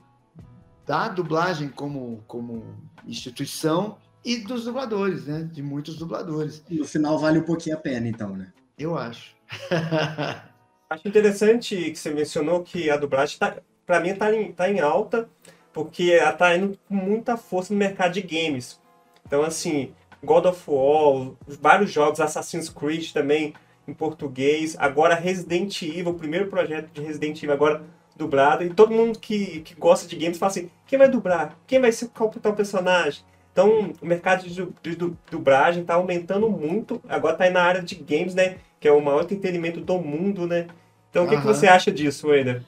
da 0.85 1.07
dublagem 1.07 1.69
como, 1.69 2.23
como 2.27 2.63
instituição 3.05 3.97
e 4.23 4.37
dos 4.37 4.65
dubladores, 4.65 5.25
né? 5.25 5.47
De 5.51 5.61
muitos 5.61 5.97
dubladores. 5.97 6.63
No 6.69 6.85
final 6.85 7.17
vale 7.17 7.39
um 7.39 7.43
pouquinho 7.43 7.75
a 7.75 7.79
pena, 7.79 8.07
então, 8.07 8.35
né? 8.35 8.51
Eu 8.77 8.97
acho. 8.97 9.35
acho 10.89 11.07
interessante 11.07 11.75
que 11.91 11.95
você 11.95 12.11
mencionou 12.11 12.63
que 12.63 12.89
a 12.89 12.97
dublagem, 12.97 13.37
tá, 13.37 13.57
para 13.85 13.99
mim, 13.99 14.09
está 14.09 14.33
em, 14.33 14.51
tá 14.51 14.69
em 14.69 14.79
alta, 14.79 15.29
porque 15.71 16.11
ela 16.11 16.31
está 16.31 16.55
indo 16.55 16.77
com 16.87 16.95
muita 16.95 17.37
força 17.37 17.73
no 17.73 17.79
mercado 17.79 18.13
de 18.13 18.21
games. 18.21 18.79
Então, 19.25 19.43
assim, 19.43 19.93
God 20.23 20.45
of 20.45 20.63
War, 20.67 21.31
vários 21.61 21.91
jogos, 21.91 22.19
Assassin's 22.19 22.69
Creed 22.69 23.11
também 23.11 23.53
em 23.87 23.93
português, 23.93 24.75
agora 24.79 25.13
Resident 25.13 25.81
Evil, 25.83 26.09
o 26.09 26.13
primeiro 26.15 26.47
projeto 26.47 26.89
de 26.91 27.01
Resident 27.01 27.37
Evil 27.37 27.53
agora 27.53 27.83
dublado, 28.15 28.63
e 28.63 28.73
todo 28.73 28.93
mundo 28.93 29.19
que, 29.19 29.61
que 29.61 29.75
gosta 29.75 30.07
de 30.07 30.15
games 30.15 30.37
fala 30.37 30.51
assim, 30.51 30.69
quem 30.87 30.97
vai 30.97 31.09
dublar? 31.09 31.57
Quem 31.67 31.79
vai 31.79 31.91
ser 31.91 32.09
qual 32.09 32.29
o 32.29 32.53
personagem? 32.53 33.21
Então, 33.51 33.93
o 34.01 34.05
mercado 34.05 34.43
de, 34.43 34.67
de, 34.83 34.95
de 34.95 35.13
dublagem 35.31 35.81
está 35.81 35.95
aumentando 35.95 36.49
muito, 36.49 37.01
agora 37.07 37.33
está 37.33 37.49
na 37.49 37.61
área 37.61 37.81
de 37.81 37.95
games, 37.95 38.35
né? 38.35 38.57
Que 38.79 38.87
é 38.87 38.91
o 38.91 39.01
maior 39.01 39.23
entretenimento 39.23 39.79
do 39.79 39.97
mundo, 39.97 40.45
né? 40.45 40.67
Então, 41.09 41.25
o 41.25 41.29
que, 41.29 41.37
que 41.37 41.45
você 41.45 41.65
acha 41.65 41.89
disso, 41.89 42.27
Wender? 42.27 42.61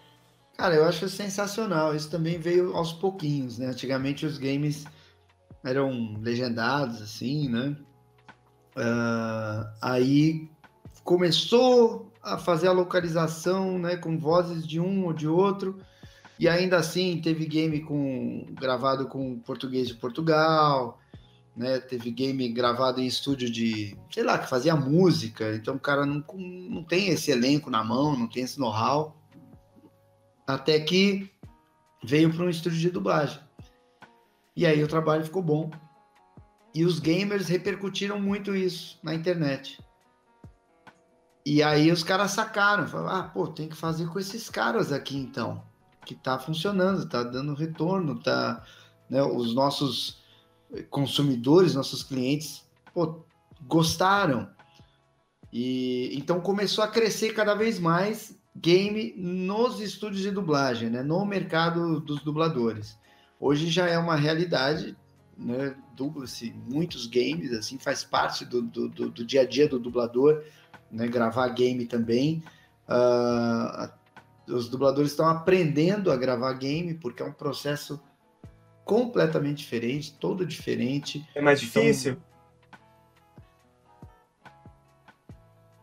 Cara, 0.58 0.76
eu 0.76 0.86
acho 0.86 1.10
sensacional. 1.10 1.93
Isso 1.93 2.10
também 2.10 2.39
veio 2.39 2.74
aos 2.76 2.93
pouquinhos, 2.93 3.58
né? 3.58 3.68
Antigamente 3.68 4.26
os 4.26 4.38
games 4.38 4.86
eram 5.64 6.18
legendados, 6.22 7.02
assim, 7.02 7.50
né? 7.50 7.76
Uh, 8.78 9.68
aí 9.82 10.50
começou 11.04 12.07
a 12.28 12.38
fazer 12.38 12.67
a 12.67 12.71
localização, 12.71 13.80
né, 13.80 13.95
com 13.95 14.17
vozes 14.17 14.67
de 14.67 14.80
um 14.80 15.05
ou 15.05 15.13
de 15.13 15.28
outro. 15.28 15.80
E 16.39 16.47
ainda 16.47 16.78
assim 16.78 17.19
teve 17.19 17.45
game 17.45 17.82
com 17.82 18.45
gravado 18.51 19.07
com 19.07 19.39
português 19.39 19.88
de 19.88 19.95
Portugal, 19.95 20.99
né? 21.55 21.80
Teve 21.80 22.11
game 22.11 22.47
gravado 22.49 23.01
em 23.01 23.07
estúdio 23.07 23.49
de, 23.49 23.97
sei 24.11 24.23
lá, 24.23 24.38
que 24.38 24.47
fazia 24.47 24.75
música. 24.75 25.55
Então 25.55 25.75
o 25.75 25.80
cara 25.80 26.05
não, 26.05 26.23
não 26.36 26.84
tem 26.84 27.09
esse 27.09 27.32
elenco 27.32 27.71
na 27.71 27.84
mão, 27.84 28.15
não 28.15 28.28
tem 28.28 28.43
esse 28.43 28.59
know-how. 28.59 29.19
Até 30.45 30.80
que 30.80 31.32
veio 32.03 32.32
para 32.32 32.45
um 32.45 32.49
estúdio 32.49 32.80
de 32.80 32.91
dublagem. 32.91 33.39
E 34.55 34.65
aí 34.65 34.84
o 34.84 34.88
trabalho 34.88 35.25
ficou 35.25 35.41
bom. 35.41 35.71
E 36.75 36.86
os 36.86 36.99
gamers 36.99 37.47
repercutiram 37.47 38.19
muito 38.19 38.55
isso 38.55 38.99
na 39.01 39.15
internet. 39.15 39.80
E 41.50 41.64
aí 41.64 41.89
os 41.93 42.04
caras 42.04 42.32
sacaram, 42.32 42.86
falaram, 42.89 43.20
ah, 43.22 43.24
pô, 43.24 43.48
tem 43.48 43.70
que 43.70 43.76
fazer 43.78 44.06
com 44.08 44.20
esses 44.20 44.50
caras 44.50 44.91
aqui 44.91 45.16
então, 45.16 45.64
que 46.06 46.14
tá 46.14 46.38
funcionando, 46.38 47.08
tá 47.08 47.24
dando 47.24 47.54
retorno, 47.54 48.20
tá, 48.22 48.62
né, 49.10 49.24
os 49.24 49.56
nossos 49.56 50.22
consumidores, 50.89 51.74
nossos 51.74 52.04
clientes, 52.04 52.66
pô, 52.93 53.24
gostaram. 53.62 54.50
E 55.54 56.12
então 56.18 56.41
começou 56.41 56.84
a 56.84 56.89
crescer 56.89 57.32
cada 57.32 57.56
vez 57.56 57.80
mais 57.80 58.38
game 58.54 59.14
nos 59.16 59.80
estúdios 59.80 60.24
de 60.24 60.32
dublagem, 60.32 60.89
né, 60.89 61.02
no 61.02 61.26
mercado 61.26 62.02
dos 62.02 62.22
dubladores. 62.24 63.00
Hoje 63.39 63.70
já 63.70 63.88
é 63.88 63.98
uma 63.98 64.18
realidade, 64.18 64.98
né, 65.38 65.78
dubla-se 65.95 66.54
muitos 66.70 67.08
games, 67.08 67.54
assim, 67.54 67.80
faz 67.80 68.04
parte 68.04 68.43
do, 68.43 68.62
do, 68.62 68.89
do, 68.89 69.10
do 69.10 69.26
dia 69.26 69.43
a 69.43 69.45
dia 69.48 69.70
do 69.70 69.80
dublador 69.80 70.43
né, 70.91 71.07
gravar 71.07 71.47
game 71.49 71.85
também. 71.85 72.43
Uh, 72.88 73.89
os 74.47 74.69
dubladores 74.69 75.11
estão 75.11 75.27
aprendendo 75.27 76.11
a 76.11 76.15
gravar 76.15 76.53
game 76.53 76.93
porque 76.93 77.21
é 77.21 77.25
um 77.25 77.33
processo 77.33 78.01
completamente 78.85 79.57
diferente, 79.57 80.17
todo 80.17 80.45
diferente. 80.45 81.27
É 81.35 81.41
mais 81.41 81.61
então... 81.61 81.81
difícil? 81.81 82.17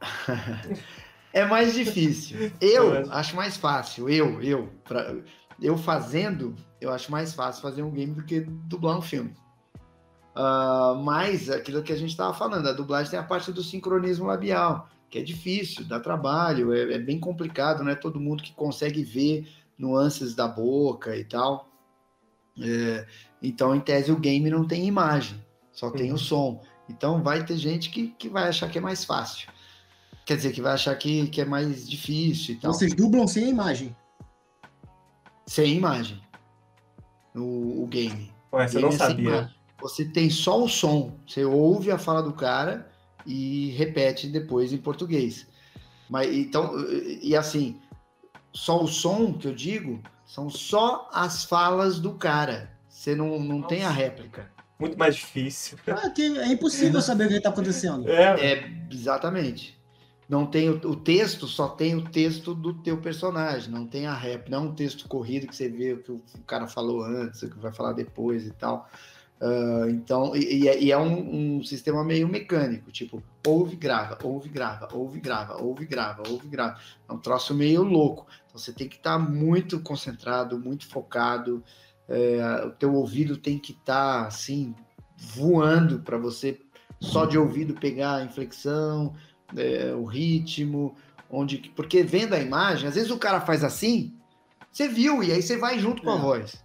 é 1.33 1.45
mais 1.45 1.75
difícil. 1.75 2.51
Eu 2.61 3.11
acho 3.13 3.37
mais 3.37 3.57
fácil. 3.57 4.09
Eu, 4.09 4.43
eu, 4.43 4.73
pra, 4.85 5.15
eu 5.61 5.77
fazendo, 5.77 6.57
eu 6.81 6.91
acho 6.91 7.13
mais 7.13 7.35
fácil 7.35 7.61
fazer 7.61 7.83
um 7.83 7.91
game 7.91 8.15
do 8.15 8.25
que 8.25 8.41
dublar 8.41 8.97
um 8.97 9.03
filme. 9.03 9.35
Uh, 10.35 10.97
mas 10.97 11.49
aquilo 11.49 11.83
que 11.83 11.93
a 11.93 11.97
gente 11.97 12.11
estava 12.11 12.35
falando, 12.35 12.69
a 12.69 12.73
dublagem 12.73 13.11
tem 13.11 13.21
a 13.21 13.23
parte 13.23 13.53
do 13.53 13.63
sincronismo 13.63 14.27
labial 14.27 14.89
que 15.11 15.19
é 15.19 15.23
difícil, 15.23 15.85
dá 15.85 16.01
trabalho, 16.01 16.73
é, 16.73 16.95
é 16.95 16.99
bem 16.99 17.19
complicado, 17.19 17.85
não 17.85 17.91
é 17.91 17.95
todo 17.95 18.21
mundo 18.21 18.43
que 18.43 18.53
consegue 18.53 19.03
ver 19.03 19.49
nuances 19.79 20.35
da 20.35 20.49
boca 20.49 21.17
e 21.17 21.25
tal. 21.25 21.69
É, 22.61 23.07
então, 23.43 23.75
em 23.75 23.81
tese, 23.81 24.11
o 24.11 24.19
game 24.19 24.49
não 24.51 24.67
tem 24.67 24.87
imagem, 24.87 25.43
só 25.73 25.91
tem 25.91 26.11
uhum. 26.11 26.17
o 26.17 26.19
som. 26.19 26.63
Então, 26.89 27.23
vai 27.23 27.45
ter 27.45 27.57
gente 27.57 27.91
que, 27.91 28.09
que 28.09 28.29
vai 28.29 28.49
achar 28.49 28.69
que 28.69 28.79
é 28.79 28.81
mais 28.81 29.05
fácil. 29.05 29.49
Quer 30.27 30.37
dizer, 30.37 30.53
que 30.53 30.63
vai 30.63 30.73
achar 30.73 30.95
que, 30.97 31.27
que 31.29 31.41
é 31.41 31.45
mais 31.45 31.89
difícil 31.89 32.55
e 32.55 32.59
tal. 32.59 32.73
Vocês 32.73 32.95
dublam 32.95 33.27
sem 33.27 33.49
imagem? 33.49 33.95
Sem 35.47 35.77
imagem. 35.77 36.21
O, 37.35 37.83
o 37.83 37.87
game. 37.87 38.33
Ué, 38.53 38.67
você 38.67 38.81
game 38.81 38.89
não 38.89 38.95
é 38.95 38.99
sabia. 38.99 39.55
Você 39.81 40.05
tem 40.05 40.31
só 40.31 40.63
o 40.63 40.69
som. 40.69 41.19
Você 41.27 41.45
ouve 41.45 41.91
a 41.91 41.99
fala 41.99 42.23
do 42.23 42.33
cara 42.33 42.91
e 43.27 43.71
repete 43.71 44.29
depois 44.29 44.73
em 44.73 44.79
português. 44.79 45.47
Mas 46.09 46.35
então, 46.35 46.75
e 47.23 47.35
assim, 47.37 47.81
só 48.53 48.83
o 48.83 48.87
som 48.87 49.33
que 49.33 49.49
eu 49.49 49.55
digo 49.55 50.03
são 50.25 50.49
só 50.49 51.09
as 51.13 51.45
falas 51.45 51.99
do 51.99 52.15
cara. 52.15 52.71
Você 52.89 53.15
não, 53.15 53.39
não 53.39 53.63
tem 53.63 53.85
a 53.85 53.91
réplica. 53.91 54.51
Muito 54.79 54.99
mais 54.99 55.17
difícil. 55.17 55.79
Ah, 55.89 56.13
é 56.19 56.53
impossível 56.53 57.01
saber 57.03 57.27
o 57.27 57.29
que 57.29 57.35
está 57.35 57.51
acontecendo. 57.51 58.09
É. 58.09 58.53
é, 58.53 58.73
exatamente. 58.91 59.79
não 60.29 60.47
tem 60.47 60.71
o, 60.71 60.75
o, 60.89 60.97
texto, 60.97 61.47
só 61.47 61.69
tem 61.69 61.95
o 61.95 62.03
texto 62.03 62.55
do 62.55 62.75
teu 62.75 62.99
personagem, 62.99 63.71
não 63.71 63.87
tem 63.87 64.07
a 64.07 64.15
rap, 64.15 64.51
não 64.51 64.59
é 64.59 64.61
um 64.63 64.75
texto 64.75 65.09
corrido 65.09 65.47
que 65.47 65.55
você 65.55 65.69
vê 65.69 65.93
o 65.93 66.03
que 66.03 66.13
o, 66.13 66.23
cara 66.47 66.67
falou 66.67 67.03
antes, 67.03 67.43
o 67.43 67.51
que 67.51 67.59
vai 67.59 67.73
falar 67.73 67.93
depois 67.93 68.47
e 68.47 68.51
tal. 68.53 68.89
Uh, 69.45 69.91
então, 69.91 70.35
e, 70.35 70.63
e, 70.63 70.91
é 70.91 70.97
um, 70.97 71.59
um, 71.59 71.63
sistema 71.63 72.03
meio 72.03 72.27
mecânico, 72.27 72.91
tipo, 72.91 73.23
ouve, 73.47 73.77
grava, 73.77 74.17
ouve, 74.23 74.49
grava, 74.49 74.89
ouve, 74.91 75.21
grava, 75.21 75.63
ouve, 75.63 75.85
grava, 75.85 76.23
ouve, 76.31 76.49
grava. 76.49 76.81
É 77.07 77.13
um 77.13 77.19
troço 77.19 77.53
meio 77.53 77.83
louco. 77.83 78.27
Então, 78.47 78.59
você 78.59 78.73
tem 78.73 78.89
que 78.89 78.97
estar 78.97 79.19
tá 79.19 79.19
muito 79.19 79.79
concentrado, 79.81 80.59
muito 80.59 80.89
focado. 80.89 81.63
É, 82.09 82.65
o 82.65 82.71
teu 82.71 82.95
ouvido 82.95 83.37
tem 83.37 83.59
que 83.59 83.73
estar, 83.73 84.23
tá, 84.23 84.27
assim, 84.29 84.75
voando 85.19 86.01
para 86.01 86.17
você, 86.17 86.59
só 86.99 87.27
de 87.27 87.37
ouvido, 87.37 87.75
pegar 87.75 88.17
a 88.17 88.25
inflexão, 88.25 89.13
é, 89.55 89.93
o 89.95 90.07
ritmo, 90.07 90.97
onde. 91.29 91.59
Porque 91.77 92.03
vendo 92.03 92.33
a 92.33 92.41
imagem, 92.41 92.89
às 92.89 92.95
vezes 92.95 93.11
o 93.11 93.19
cara 93.19 93.43
faz 93.43 93.63
assim, 93.63 94.15
você 94.73 94.89
viu, 94.89 95.23
e 95.23 95.33
aí 95.33 95.43
você 95.43 95.59
vai 95.59 95.79
junto 95.79 96.03
com 96.03 96.13
a 96.13 96.17
é. 96.17 96.21
voz. 96.21 96.64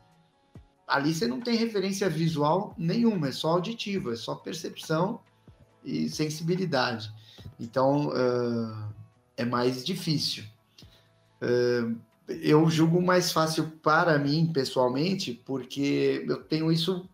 Ali 0.90 1.14
você 1.14 1.28
não 1.28 1.40
tem 1.40 1.56
referência 1.56 2.10
visual 2.10 2.74
nenhuma, 2.78 3.30
é 3.30 3.32
só 3.32 3.50
auditivo, 3.50 4.12
é 4.12 4.16
só 4.16 4.34
percepção 4.34 5.20
e 5.84 6.10
sensibilidade. 6.10 7.12
Então 7.60 8.08
uh, 8.08 8.94
é 9.38 9.46
mais 9.46 9.86
difícil. 9.86 10.44
Uh, 11.42 11.96
eu 12.28 12.70
julgo 12.70 13.02
mais 13.02 13.32
fácil 13.32 13.72
para 13.82 14.18
mim, 14.18 14.52
pessoalmente, 14.52 15.34
porque 15.46 16.26
eu 16.28 16.44
tenho 16.44 16.72
isso 16.72 17.08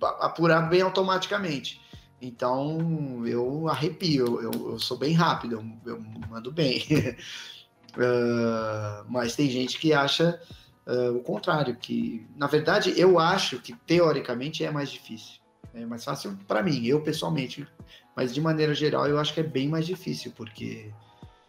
apurar 0.00 0.62
bem 0.62 0.82
automaticamente. 0.82 1.80
Então 2.22 3.26
eu 3.26 3.68
arrepio, 3.68 4.40
eu, 4.40 4.52
eu 4.72 4.78
sou 4.78 4.96
bem 4.96 5.12
rápido, 5.12 5.56
eu, 5.84 5.92
eu 5.92 6.00
mando 6.28 6.52
bem. 6.52 6.84
uh, 7.96 9.04
mas 9.08 9.34
tem 9.34 9.48
gente 9.50 9.78
que 9.78 9.92
acha 9.92 10.40
uh, 10.90 11.16
o 11.16 11.22
contrário, 11.22 11.76
que 11.76 12.26
na 12.36 12.46
verdade 12.46 12.92
eu 12.98 13.18
acho 13.18 13.60
que 13.60 13.74
teoricamente 13.86 14.64
é 14.64 14.70
mais 14.70 14.90
difícil. 14.90 15.40
É 15.72 15.86
mais 15.86 16.04
fácil 16.04 16.36
para 16.48 16.62
mim, 16.62 16.84
eu 16.84 17.00
pessoalmente, 17.00 17.66
mas 18.16 18.34
de 18.34 18.40
maneira 18.40 18.74
geral 18.74 19.06
eu 19.06 19.18
acho 19.18 19.32
que 19.32 19.40
é 19.40 19.44
bem 19.44 19.68
mais 19.68 19.86
difícil, 19.86 20.32
porque 20.36 20.90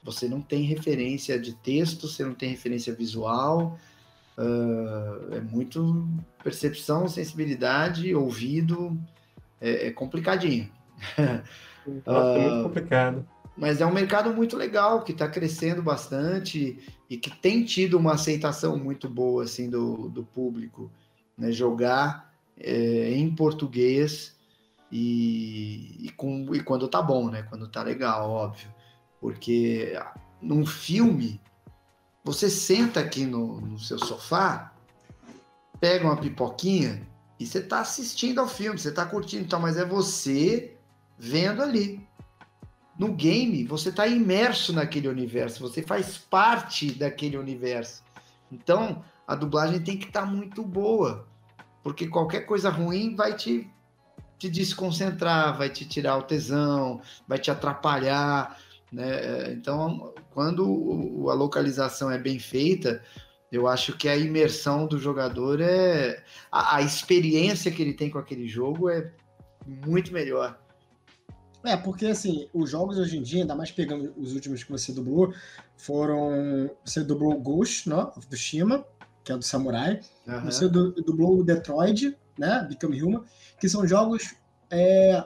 você 0.03 0.27
não 0.27 0.41
tem 0.41 0.63
referência 0.63 1.39
de 1.39 1.53
texto, 1.55 2.07
você 2.07 2.23
não 2.23 2.35
tem 2.35 2.49
referência 2.49 2.93
visual, 2.93 3.79
uh, 4.37 5.33
é 5.33 5.41
muito 5.41 6.07
percepção, 6.43 7.07
sensibilidade, 7.07 8.13
ouvido 8.13 8.95
é, 9.59 9.87
é 9.87 9.91
complicadinho. 9.91 10.69
Nossa, 12.05 12.39
é 12.39 12.41
muito 12.41 12.59
ah, 12.59 12.63
complicado. 12.63 13.27
Mas 13.57 13.81
é 13.81 13.85
um 13.85 13.93
mercado 13.93 14.33
muito 14.33 14.55
legal, 14.55 15.03
que 15.03 15.11
está 15.11 15.27
crescendo 15.27 15.81
bastante 15.81 16.79
e 17.11 17.17
que 17.17 17.29
tem 17.29 17.65
tido 17.65 17.97
uma 17.97 18.13
aceitação 18.13 18.77
muito 18.77 19.09
boa 19.09 19.43
assim 19.43 19.69
do, 19.69 20.07
do 20.07 20.23
público. 20.23 20.89
Né? 21.37 21.51
Jogar 21.51 22.33
é, 22.57 23.13
em 23.13 23.35
português 23.35 24.33
e, 24.89 26.07
e, 26.07 26.09
com, 26.11 26.55
e 26.55 26.63
quando 26.63 26.87
tá 26.87 27.01
bom, 27.01 27.29
né? 27.29 27.43
Quando 27.43 27.67
tá 27.67 27.83
legal, 27.83 28.29
óbvio. 28.29 28.73
Porque 29.19 29.93
num 30.41 30.65
filme, 30.65 31.41
você 32.23 32.49
senta 32.49 33.01
aqui 33.01 33.25
no, 33.25 33.59
no 33.59 33.77
seu 33.77 33.99
sofá, 33.99 34.73
pega 35.81 36.05
uma 36.05 36.15
pipoquinha 36.15 37.05
e 37.37 37.45
você 37.45 37.57
está 37.57 37.81
assistindo 37.81 38.39
ao 38.39 38.47
filme, 38.47 38.79
você 38.79 38.87
está 38.87 39.05
curtindo, 39.05 39.43
então, 39.43 39.59
mas 39.59 39.75
é 39.75 39.83
você 39.83 40.77
vendo 41.19 41.61
ali. 41.61 42.07
No 43.01 43.13
game, 43.13 43.63
você 43.63 43.89
está 43.89 44.05
imerso 44.05 44.71
naquele 44.71 45.07
universo, 45.07 45.67
você 45.67 45.81
faz 45.81 46.19
parte 46.19 46.91
daquele 46.91 47.35
universo. 47.35 48.03
Então, 48.51 49.03
a 49.25 49.33
dublagem 49.33 49.81
tem 49.81 49.97
que 49.97 50.05
estar 50.05 50.21
tá 50.21 50.27
muito 50.27 50.61
boa, 50.61 51.27
porque 51.81 52.05
qualquer 52.05 52.41
coisa 52.41 52.69
ruim 52.69 53.15
vai 53.15 53.35
te, 53.35 53.67
te 54.37 54.47
desconcentrar, 54.47 55.57
vai 55.57 55.67
te 55.67 55.83
tirar 55.83 56.15
o 56.15 56.21
tesão, 56.21 57.01
vai 57.27 57.39
te 57.39 57.49
atrapalhar. 57.49 58.55
Né? 58.91 59.51
Então, 59.53 60.13
quando 60.29 61.25
a 61.27 61.33
localização 61.33 62.11
é 62.11 62.19
bem 62.19 62.37
feita, 62.37 63.01
eu 63.51 63.67
acho 63.67 63.97
que 63.97 64.07
a 64.07 64.15
imersão 64.15 64.85
do 64.85 64.99
jogador 64.99 65.59
é. 65.59 66.23
A, 66.51 66.75
a, 66.75 66.81
experiência 66.83 67.71
que 67.71 67.81
ele 67.81 67.95
tem 67.95 68.11
com 68.11 68.19
aquele 68.19 68.47
jogo 68.47 68.91
é 68.91 69.11
muito 69.65 70.13
melhor. 70.13 70.60
É, 71.63 71.77
porque 71.77 72.07
assim, 72.07 72.47
os 72.53 72.69
jogos 72.69 72.97
hoje 72.97 73.17
em 73.17 73.21
dia, 73.21 73.41
ainda 73.41 73.55
mais 73.55 73.71
pegando 73.71 74.13
os 74.17 74.33
últimos 74.33 74.63
que 74.63 74.71
você 74.71 74.91
dublou, 74.91 75.33
foram. 75.77 76.69
Você 76.83 77.03
dublou 77.03 77.39
Ghost, 77.39 77.89
né? 77.89 78.07
Do 78.29 78.35
Shima, 78.35 78.85
que 79.23 79.31
é 79.31 79.37
do 79.37 79.43
Samurai. 79.43 79.99
Uhum. 80.27 80.45
Você 80.45 80.67
dublou 80.67 81.39
o 81.39 81.43
Detroit, 81.43 82.17
né? 82.37 82.65
Become 82.67 83.01
Human, 83.01 83.23
que 83.59 83.69
são 83.69 83.87
jogos 83.87 84.35
é, 84.69 85.23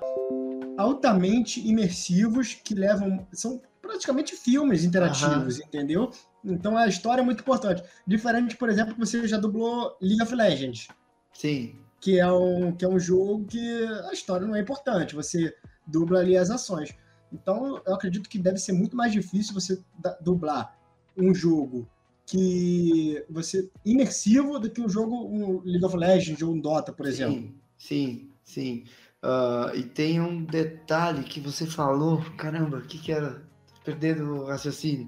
altamente 0.78 1.66
imersivos 1.66 2.54
que 2.54 2.74
levam. 2.74 3.26
São 3.32 3.62
praticamente 3.82 4.36
filmes 4.36 4.84
interativos, 4.84 5.60
uhum. 5.60 5.66
entendeu? 5.68 6.12
Então 6.44 6.78
a 6.78 6.88
história 6.88 7.22
é 7.22 7.26
muito 7.26 7.42
importante. 7.42 7.84
Diferente, 8.06 8.58
por 8.58 8.70
exemplo, 8.70 8.94
que 8.94 9.00
você 9.00 9.28
já 9.28 9.38
dublou 9.38 9.96
League 10.02 10.22
of 10.22 10.34
Legends. 10.36 10.88
Sim. 11.34 11.76
Que 12.02 12.20
é 12.20 12.32
um, 12.32 12.72
que 12.72 12.86
é 12.86 12.88
um 12.88 13.00
jogo 13.00 13.46
que 13.46 13.84
a 14.10 14.14
história 14.14 14.46
não 14.46 14.56
é 14.56 14.60
importante, 14.60 15.16
você 15.16 15.56
dubla 15.86 16.20
ali 16.20 16.38
as 16.38 16.50
ações. 16.50 16.96
Então 17.32 17.82
eu 17.86 17.94
acredito 17.94 18.30
que 18.30 18.40
deve 18.40 18.58
ser 18.58 18.72
muito 18.72 18.96
mais 18.96 19.12
difícil 19.12 19.54
você 19.54 19.82
dublar 20.22 20.78
um 21.18 21.34
jogo 21.34 21.88
que 22.26 23.24
você 23.30 23.70
imersivo 23.86 24.60
do 24.60 24.70
que 24.70 24.82
um 24.82 24.90
jogo 24.90 25.16
um 25.28 25.62
League 25.64 25.86
of 25.86 25.96
Legends 25.96 26.42
ou 26.42 26.54
um 26.54 26.60
Dota, 26.60 26.92
por 26.92 27.06
exemplo. 27.06 27.54
Sim, 27.78 28.30
sim. 28.44 28.84
Uh, 29.24 29.76
e 29.76 29.84
tem 29.84 30.20
um 30.20 30.44
detalhe 30.44 31.24
que 31.24 31.40
você 31.40 31.66
falou, 31.66 32.24
caramba, 32.38 32.78
o 32.78 32.82
que, 32.82 32.98
que 32.98 33.12
era? 33.12 33.44
Perdendo 33.84 34.24
o 34.24 34.46
raciocínio. 34.46 35.08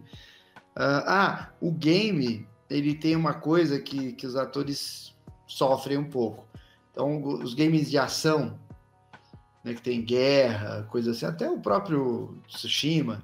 Uh, 0.75 1.03
ah, 1.05 1.51
o 1.59 1.71
game, 1.71 2.47
ele 2.69 2.93
tem 2.93 3.15
uma 3.15 3.33
coisa 3.33 3.79
que, 3.79 4.13
que 4.13 4.27
os 4.27 4.35
atores 4.35 5.15
sofrem 5.47 5.97
um 5.97 6.09
pouco. 6.09 6.47
Então, 6.91 7.23
os 7.23 7.53
games 7.53 7.89
de 7.89 7.97
ação, 7.97 8.59
né, 9.63 9.73
que 9.73 9.81
tem 9.81 10.01
guerra, 10.03 10.87
coisa 10.89 11.11
assim, 11.11 11.25
até 11.25 11.49
o 11.49 11.59
próprio 11.59 12.37
Tsushima, 12.47 13.23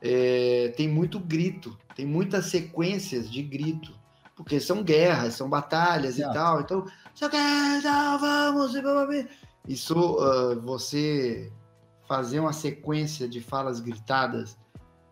é, 0.00 0.72
tem 0.76 0.88
muito 0.88 1.18
grito, 1.18 1.76
tem 1.94 2.06
muitas 2.06 2.46
sequências 2.46 3.30
de 3.30 3.42
grito, 3.42 3.98
porque 4.34 4.58
são 4.58 4.82
guerras, 4.82 5.34
são 5.34 5.48
batalhas 5.48 6.18
e 6.18 6.22
tal. 6.22 6.60
Então, 6.60 6.86
vamos, 8.18 8.74
isso, 9.68 9.94
uh, 9.94 10.60
você 10.62 11.52
fazer 12.08 12.40
uma 12.40 12.52
sequência 12.52 13.28
de 13.28 13.40
falas 13.40 13.78
gritadas 13.78 14.58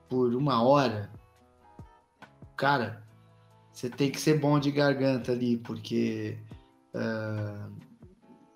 por 0.09 0.34
uma 0.34 0.62
hora, 0.62 1.11
cara, 2.57 3.07
você 3.70 3.89
tem 3.89 4.11
que 4.11 4.20
ser 4.20 4.41
bom 4.41 4.59
de 4.59 4.72
garganta 4.72 5.30
ali, 5.30 5.59
porque 5.59 6.39
uh, 6.95 7.72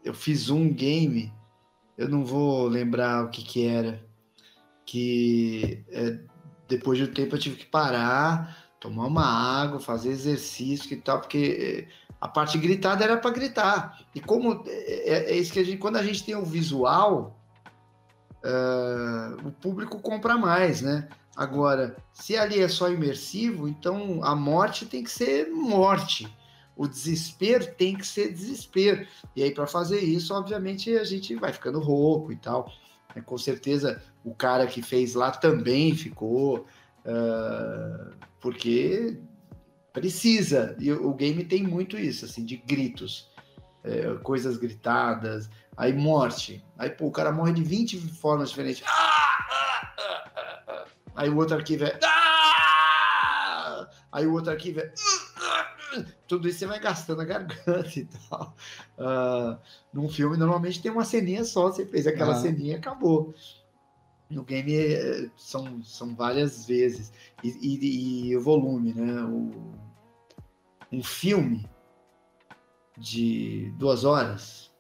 eu 0.03 0.13
fiz 0.13 0.51
um 0.51 0.73
game, 0.73 1.33
eu 2.03 2.09
não 2.09 2.25
vou 2.25 2.67
lembrar 2.67 3.25
o 3.25 3.31
que 3.31 3.43
que 3.43 3.67
era, 3.67 4.03
que 4.85 5.85
é, 5.91 6.19
depois 6.69 6.99
de 6.99 7.05
um 7.05 7.13
tempo 7.13 7.35
eu 7.35 7.41
tive 7.41 7.57
que 7.57 7.67
parar, 7.67 8.71
tomar 8.81 9.07
uma 9.07 9.25
água, 9.25 9.79
fazer 9.79 10.11
exercício 10.11 10.93
e 10.93 10.97
tal, 10.97 11.21
porque 11.21 11.87
eh, 11.89 11.95
a 12.21 12.27
parte 12.27 12.59
gritada 12.59 13.05
era 13.05 13.17
para 13.17 13.31
gritar. 13.31 14.01
E 14.15 14.21
como 14.21 14.65
é, 14.67 14.71
é, 14.71 15.33
é, 15.33 15.37
isso 15.37 15.53
que 15.53 15.61
a 15.61 15.65
gente, 15.65 15.79
quando 15.79 15.97
a 15.97 16.03
gente 16.03 16.25
tem 16.25 16.35
o 16.35 16.45
visual, 16.45 17.39
uh, 18.45 19.47
o 19.47 19.53
público 19.53 20.01
compra 20.01 20.37
mais, 20.37 20.83
né? 20.83 21.09
Agora, 21.37 21.97
se 22.13 22.37
ali 22.37 22.61
é 22.61 22.69
só 22.69 22.91
imersivo, 22.91 23.69
então 23.69 24.23
a 24.23 24.35
morte 24.35 24.85
tem 24.85 25.05
que 25.05 25.11
ser 25.11 25.49
morte. 25.49 26.29
O 26.77 26.89
desespero 26.89 27.67
tem 27.75 27.97
que 27.97 28.07
ser 28.07 28.33
desespero. 28.33 29.07
E 29.37 29.43
aí, 29.43 29.53
para 29.53 29.67
fazer 29.67 30.01
isso, 30.01 30.35
obviamente, 30.35 30.97
a 30.97 31.05
gente 31.05 31.35
vai 31.35 31.53
ficando 31.53 31.79
rouco 31.79 32.33
e 32.33 32.37
tal. 32.37 32.73
É, 33.15 33.21
com 33.21 33.37
certeza, 33.37 34.03
o 34.25 34.35
cara 34.35 34.67
que 34.67 34.83
fez 34.83 35.15
lá 35.15 35.31
também 35.31 35.95
ficou, 35.95 36.67
uh, 37.05 38.17
porque 38.41 39.19
precisa. 39.93 40.75
E 40.81 40.91
o 40.93 41.13
game 41.13 41.45
tem 41.45 41.63
muito 41.63 41.99
isso, 41.99 42.25
assim, 42.25 42.45
de 42.45 42.57
gritos, 42.57 43.31
é, 43.85 44.15
coisas 44.23 44.57
gritadas, 44.57 45.51
aí 45.77 45.93
morte. 45.93 46.65
Aí, 46.79 46.89
pô, 46.89 47.07
o 47.07 47.13
cara 47.13 47.31
morre 47.31 47.53
de 47.53 47.63
20 47.63 47.99
formas 48.15 48.49
diferentes. 48.51 48.83
Aí 51.15 51.29
o 51.29 51.37
outro 51.37 51.57
arquivo 51.57 51.85
é. 51.85 51.99
Ah! 52.03 53.89
Aí 54.11 54.27
o 54.27 54.33
outro 54.33 54.51
arquivo 54.51 54.81
é. 54.81 54.93
Tudo 56.33 56.49
isso 56.49 56.61
você 56.61 56.67
vai 56.67 56.81
gastando 56.81 57.21
a 57.21 57.27
garganta 57.27 57.87
e 57.95 58.07
tal. 58.07 58.57
Uh, 58.97 59.61
num 59.93 60.09
filme, 60.09 60.35
normalmente 60.39 60.81
tem 60.81 60.91
uma 60.91 61.05
ceninha 61.05 61.45
só, 61.45 61.71
você 61.71 61.85
fez 61.85 62.07
aquela 62.07 62.33
ah. 62.33 62.41
ceninha 62.41 62.73
e 62.73 62.79
acabou. 62.79 63.35
No 64.31 64.43
game 64.43 64.75
é, 64.75 65.29
são, 65.37 65.85
são 65.85 66.17
várias 66.17 66.65
vezes. 66.65 67.13
E, 67.45 67.51
e, 67.61 68.29
e 68.29 68.37
o 68.39 68.41
volume, 68.41 68.95
né? 68.95 69.23
O, 69.25 69.75
um 70.91 71.03
filme 71.03 71.69
de 72.97 73.71
duas 73.77 74.03
horas, 74.03 74.71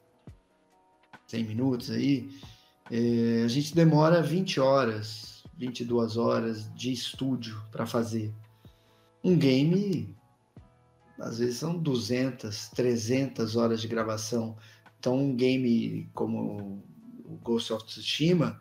100 1.26 1.44
minutos 1.44 1.90
aí, 1.90 2.30
é, 2.90 3.42
a 3.44 3.48
gente 3.48 3.74
demora 3.74 4.22
20 4.22 4.59
horas, 4.59 5.44
22 5.59 6.16
horas 6.16 6.72
de 6.72 6.90
estúdio 6.90 7.62
para 7.70 7.84
fazer. 7.84 8.32
Um 9.22 9.36
game, 9.36 10.16
às 11.22 11.38
vezes 11.38 11.58
são 11.58 11.78
200, 11.78 12.70
300 12.70 13.56
horas 13.56 13.80
de 13.80 13.86
gravação. 13.86 14.56
Então, 14.98 15.16
um 15.16 15.34
game 15.34 16.10
como 16.12 16.82
o 17.24 17.38
Ghost 17.42 17.72
of 17.72 17.86
Tsushima 17.86 18.60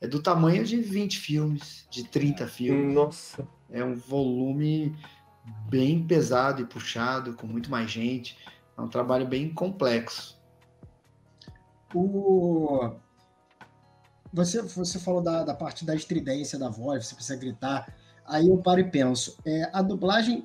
é 0.00 0.08
do 0.08 0.20
tamanho 0.20 0.64
de 0.64 0.76
20 0.76 1.18
filmes, 1.18 1.86
de 1.90 2.04
30 2.04 2.48
filmes. 2.48 2.94
Nossa! 2.94 3.46
É 3.70 3.84
um 3.84 3.94
volume 3.94 4.96
bem 5.68 6.04
pesado 6.04 6.60
e 6.60 6.66
puxado, 6.66 7.34
com 7.34 7.46
muito 7.46 7.70
mais 7.70 7.90
gente. 7.90 8.36
É 8.76 8.80
um 8.80 8.88
trabalho 8.88 9.26
bem 9.26 9.52
complexo. 9.54 10.38
O... 11.94 12.92
Você, 14.32 14.62
você 14.62 14.98
falou 14.98 15.22
da, 15.22 15.44
da 15.44 15.54
parte 15.54 15.84
da 15.84 15.94
estridência 15.94 16.58
da 16.58 16.68
voz, 16.68 17.06
você 17.06 17.14
precisa 17.14 17.38
gritar. 17.38 17.94
Aí 18.26 18.48
eu 18.48 18.58
paro 18.58 18.80
e 18.80 18.90
penso, 18.90 19.36
é, 19.44 19.70
a 19.72 19.82
dublagem 19.82 20.44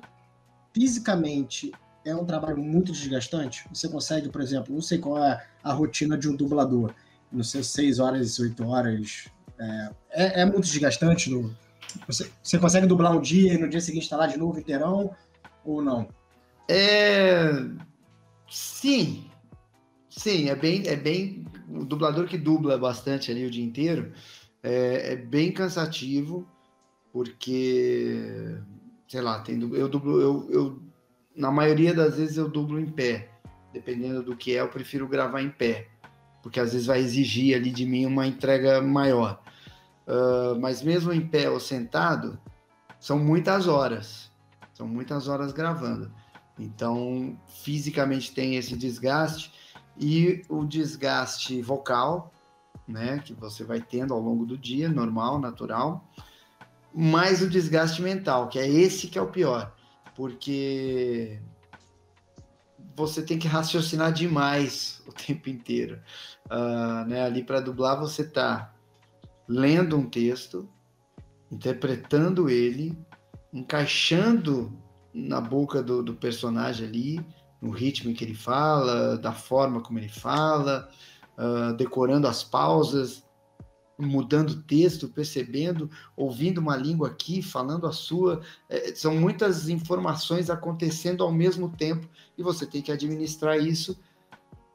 fisicamente 0.76 1.72
é 2.04 2.14
um 2.14 2.26
trabalho 2.26 2.58
muito 2.58 2.92
desgastante? 2.92 3.64
Você 3.72 3.88
consegue, 3.88 4.28
por 4.28 4.42
exemplo, 4.42 4.74
não 4.74 4.82
sei 4.82 4.98
qual 4.98 5.24
é 5.24 5.42
a 5.64 5.72
rotina 5.72 6.18
de 6.18 6.28
um 6.28 6.36
dublador, 6.36 6.92
não 7.32 7.42
sei, 7.42 7.62
6 7.62 7.98
horas, 7.98 8.38
8 8.38 8.62
horas. 8.62 9.24
É, 9.58 9.90
é, 10.10 10.40
é 10.42 10.44
muito 10.44 10.64
desgastante? 10.64 11.30
No, 11.30 11.56
você, 12.06 12.30
você 12.42 12.58
consegue 12.58 12.86
dublar 12.86 13.16
um 13.16 13.22
dia 13.22 13.54
e 13.54 13.58
no 13.58 13.70
dia 13.70 13.80
seguinte 13.80 14.02
estar 14.02 14.18
tá 14.18 14.26
lá 14.26 14.28
de 14.30 14.36
novo 14.36 14.58
inteirão 14.60 15.16
ou 15.64 15.80
não? 15.80 16.06
É... 16.68 17.52
Sim, 18.50 19.24
sim, 20.10 20.50
é 20.50 20.54
bem, 20.54 20.86
é 20.86 20.94
bem. 20.94 21.42
O 21.70 21.86
dublador 21.86 22.26
que 22.26 22.36
dubla 22.36 22.76
bastante 22.76 23.30
ali 23.30 23.46
o 23.46 23.50
dia 23.50 23.64
inteiro 23.64 24.12
é, 24.62 25.14
é 25.14 25.16
bem 25.16 25.50
cansativo, 25.50 26.46
porque 27.14 28.58
sei 29.08 29.20
lá, 29.20 29.40
tem, 29.40 29.60
eu 29.74 29.88
dublo, 29.88 30.20
eu, 30.20 30.50
eu, 30.50 30.82
na 31.34 31.50
maioria 31.50 31.94
das 31.94 32.16
vezes 32.16 32.36
eu 32.36 32.48
dublo 32.48 32.80
em 32.80 32.86
pé, 32.86 33.30
dependendo 33.72 34.22
do 34.22 34.36
que 34.36 34.56
é, 34.56 34.60
eu 34.60 34.68
prefiro 34.68 35.06
gravar 35.06 35.42
em 35.42 35.50
pé, 35.50 35.88
porque 36.42 36.60
às 36.60 36.72
vezes 36.72 36.86
vai 36.86 37.00
exigir 37.00 37.56
ali 37.56 37.70
de 37.70 37.84
mim 37.84 38.06
uma 38.06 38.26
entrega 38.26 38.80
maior. 38.80 39.40
Uh, 40.06 40.58
mas 40.60 40.82
mesmo 40.82 41.12
em 41.12 41.26
pé 41.26 41.50
ou 41.50 41.58
sentado, 41.58 42.38
são 43.00 43.18
muitas 43.18 43.66
horas, 43.66 44.30
são 44.72 44.86
muitas 44.86 45.28
horas 45.28 45.52
gravando. 45.52 46.10
Então, 46.58 47.38
fisicamente 47.62 48.32
tem 48.32 48.56
esse 48.56 48.76
desgaste. 48.76 49.52
E 49.98 50.42
o 50.48 50.64
desgaste 50.64 51.60
vocal, 51.62 52.32
né, 52.86 53.18
que 53.24 53.32
você 53.32 53.64
vai 53.64 53.80
tendo 53.80 54.14
ao 54.14 54.20
longo 54.20 54.46
do 54.46 54.56
dia, 54.56 54.88
normal, 54.88 55.38
natural, 55.38 56.06
mais 56.98 57.42
o 57.42 57.50
desgaste 57.50 58.00
mental, 58.00 58.48
que 58.48 58.58
é 58.58 58.66
esse 58.66 59.08
que 59.08 59.18
é 59.18 59.22
o 59.22 59.30
pior, 59.30 59.70
porque 60.14 61.38
você 62.96 63.22
tem 63.22 63.38
que 63.38 63.46
raciocinar 63.46 64.10
demais 64.10 65.02
o 65.06 65.12
tempo 65.12 65.50
inteiro. 65.50 66.00
Uh, 66.46 67.06
né, 67.06 67.22
ali 67.22 67.44
para 67.44 67.60
dublar 67.60 68.00
você 68.00 68.24
tá 68.24 68.72
lendo 69.46 69.98
um 69.98 70.08
texto, 70.08 70.66
interpretando 71.52 72.48
ele, 72.48 72.98
encaixando 73.52 74.72
na 75.12 75.38
boca 75.38 75.82
do, 75.82 76.02
do 76.02 76.14
personagem 76.14 76.88
ali, 76.88 77.26
no 77.60 77.70
ritmo 77.70 78.14
que 78.14 78.24
ele 78.24 78.34
fala, 78.34 79.18
da 79.18 79.32
forma 79.32 79.82
como 79.82 79.98
ele 79.98 80.08
fala, 80.08 80.88
uh, 81.36 81.74
decorando 81.74 82.26
as 82.26 82.42
pausas, 82.42 83.25
mudando 83.98 84.62
texto, 84.62 85.08
percebendo, 85.08 85.90
ouvindo 86.16 86.58
uma 86.58 86.76
língua 86.76 87.08
aqui, 87.08 87.40
falando 87.42 87.86
a 87.86 87.92
sua. 87.92 88.42
É, 88.68 88.94
são 88.94 89.14
muitas 89.16 89.68
informações 89.68 90.50
acontecendo 90.50 91.24
ao 91.24 91.32
mesmo 91.32 91.68
tempo 91.70 92.08
e 92.36 92.42
você 92.42 92.66
tem 92.66 92.82
que 92.82 92.92
administrar 92.92 93.58
isso 93.58 93.98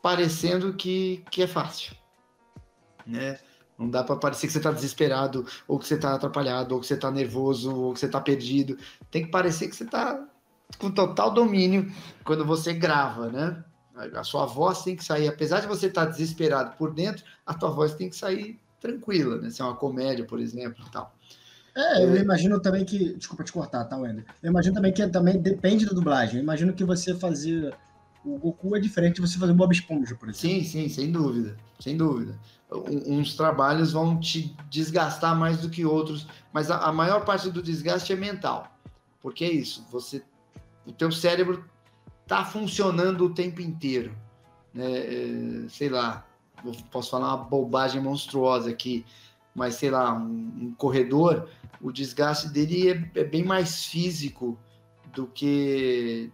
parecendo 0.01 0.73
que, 0.73 1.23
que 1.29 1.43
é 1.43 1.47
fácil. 1.47 1.95
Né? 3.05 3.39
Não 3.77 3.89
dá 3.89 4.03
para 4.03 4.15
parecer 4.15 4.47
que 4.47 4.53
você 4.53 4.59
está 4.59 4.71
desesperado, 4.71 5.45
ou 5.67 5.79
que 5.79 5.87
você 5.87 5.95
está 5.95 6.13
atrapalhado, 6.13 6.75
ou 6.75 6.81
que 6.81 6.87
você 6.87 6.93
está 6.93 7.09
nervoso, 7.09 7.75
ou 7.75 7.93
que 7.93 7.99
você 7.99 8.05
está 8.05 8.21
perdido. 8.21 8.77
Tem 9.09 9.25
que 9.25 9.31
parecer 9.31 9.67
que 9.67 9.75
você 9.75 9.83
está 9.83 10.23
com 10.77 10.91
total 10.91 11.31
domínio 11.31 11.91
quando 12.23 12.45
você 12.45 12.73
grava, 12.73 13.29
né? 13.29 13.63
A 14.15 14.23
sua 14.23 14.45
voz 14.45 14.83
tem 14.83 14.95
que 14.95 15.03
sair, 15.03 15.27
apesar 15.27 15.59
de 15.59 15.67
você 15.67 15.87
estar 15.87 16.05
tá 16.05 16.11
desesperado 16.11 16.75
por 16.77 16.93
dentro, 16.93 17.25
a 17.45 17.53
tua 17.53 17.69
voz 17.71 17.93
tem 17.93 18.09
que 18.09 18.15
sair 18.15 18.60
tranquila, 18.81 19.37
né? 19.37 19.49
Se 19.49 19.61
é 19.61 19.65
uma 19.65 19.75
comédia, 19.75 20.25
por 20.25 20.39
exemplo, 20.39 20.83
e 20.85 20.91
tal. 20.91 21.15
É, 21.75 22.03
eu 22.03 22.17
imagino 22.17 22.59
também 22.59 22.83
que. 22.83 23.13
Desculpa 23.15 23.43
te 23.43 23.53
cortar, 23.53 23.85
tá, 23.85 23.95
Wender? 23.95 24.25
Eu 24.43 24.49
imagino 24.49 24.75
também 24.75 24.91
que 24.91 25.07
também 25.07 25.39
depende 25.39 25.85
da 25.85 25.93
dublagem. 25.93 26.37
Eu 26.37 26.43
imagino 26.43 26.73
que 26.73 26.83
você 26.83 27.15
fazer. 27.15 27.73
O 28.25 28.37
Goku 28.37 28.75
é 28.75 28.79
diferente 28.79 29.15
de 29.15 29.21
você 29.21 29.39
fazer 29.39 29.51
o 29.51 29.55
Bob 29.55 29.71
Esponja, 29.71 30.15
por 30.15 30.29
exemplo. 30.29 30.35
Sim, 30.35 30.63
sim, 30.63 30.89
sem 30.89 31.11
dúvida. 31.11 31.55
Sem 31.79 31.95
dúvida. 31.95 32.37
uns 33.07 33.35
trabalhos 33.35 33.93
vão 33.93 34.19
te 34.19 34.55
desgastar 34.69 35.35
mais 35.35 35.57
do 35.59 35.69
que 35.69 35.85
outros, 35.85 36.27
mas 36.53 36.69
a, 36.69 36.77
a 36.79 36.91
maior 36.91 37.25
parte 37.25 37.49
do 37.49 37.63
desgaste 37.63 38.13
é 38.13 38.15
mental. 38.15 38.67
Porque 39.21 39.43
é 39.43 39.51
isso, 39.51 39.85
você 39.91 40.23
o 40.85 40.91
teu 40.91 41.11
cérebro 41.11 41.63
tá 42.27 42.43
funcionando 42.43 43.25
o 43.25 43.33
tempo 43.33 43.61
inteiro. 43.61 44.15
Né? 44.73 44.85
É, 44.85 45.69
sei 45.69 45.89
lá, 45.89 46.25
posso 46.91 47.11
falar 47.11 47.35
uma 47.35 47.43
bobagem 47.43 48.01
monstruosa 48.01 48.69
aqui, 48.69 49.05
mas 49.53 49.75
sei 49.75 49.89
lá, 49.89 50.13
um, 50.13 50.51
um 50.61 50.73
corredor, 50.77 51.47
o 51.81 51.91
desgaste 51.91 52.49
dele 52.49 52.89
é, 52.89 53.21
é, 53.21 53.23
bem 53.23 53.43
mais 53.43 53.85
físico 53.85 54.57
do 55.13 55.27
que 55.27 56.31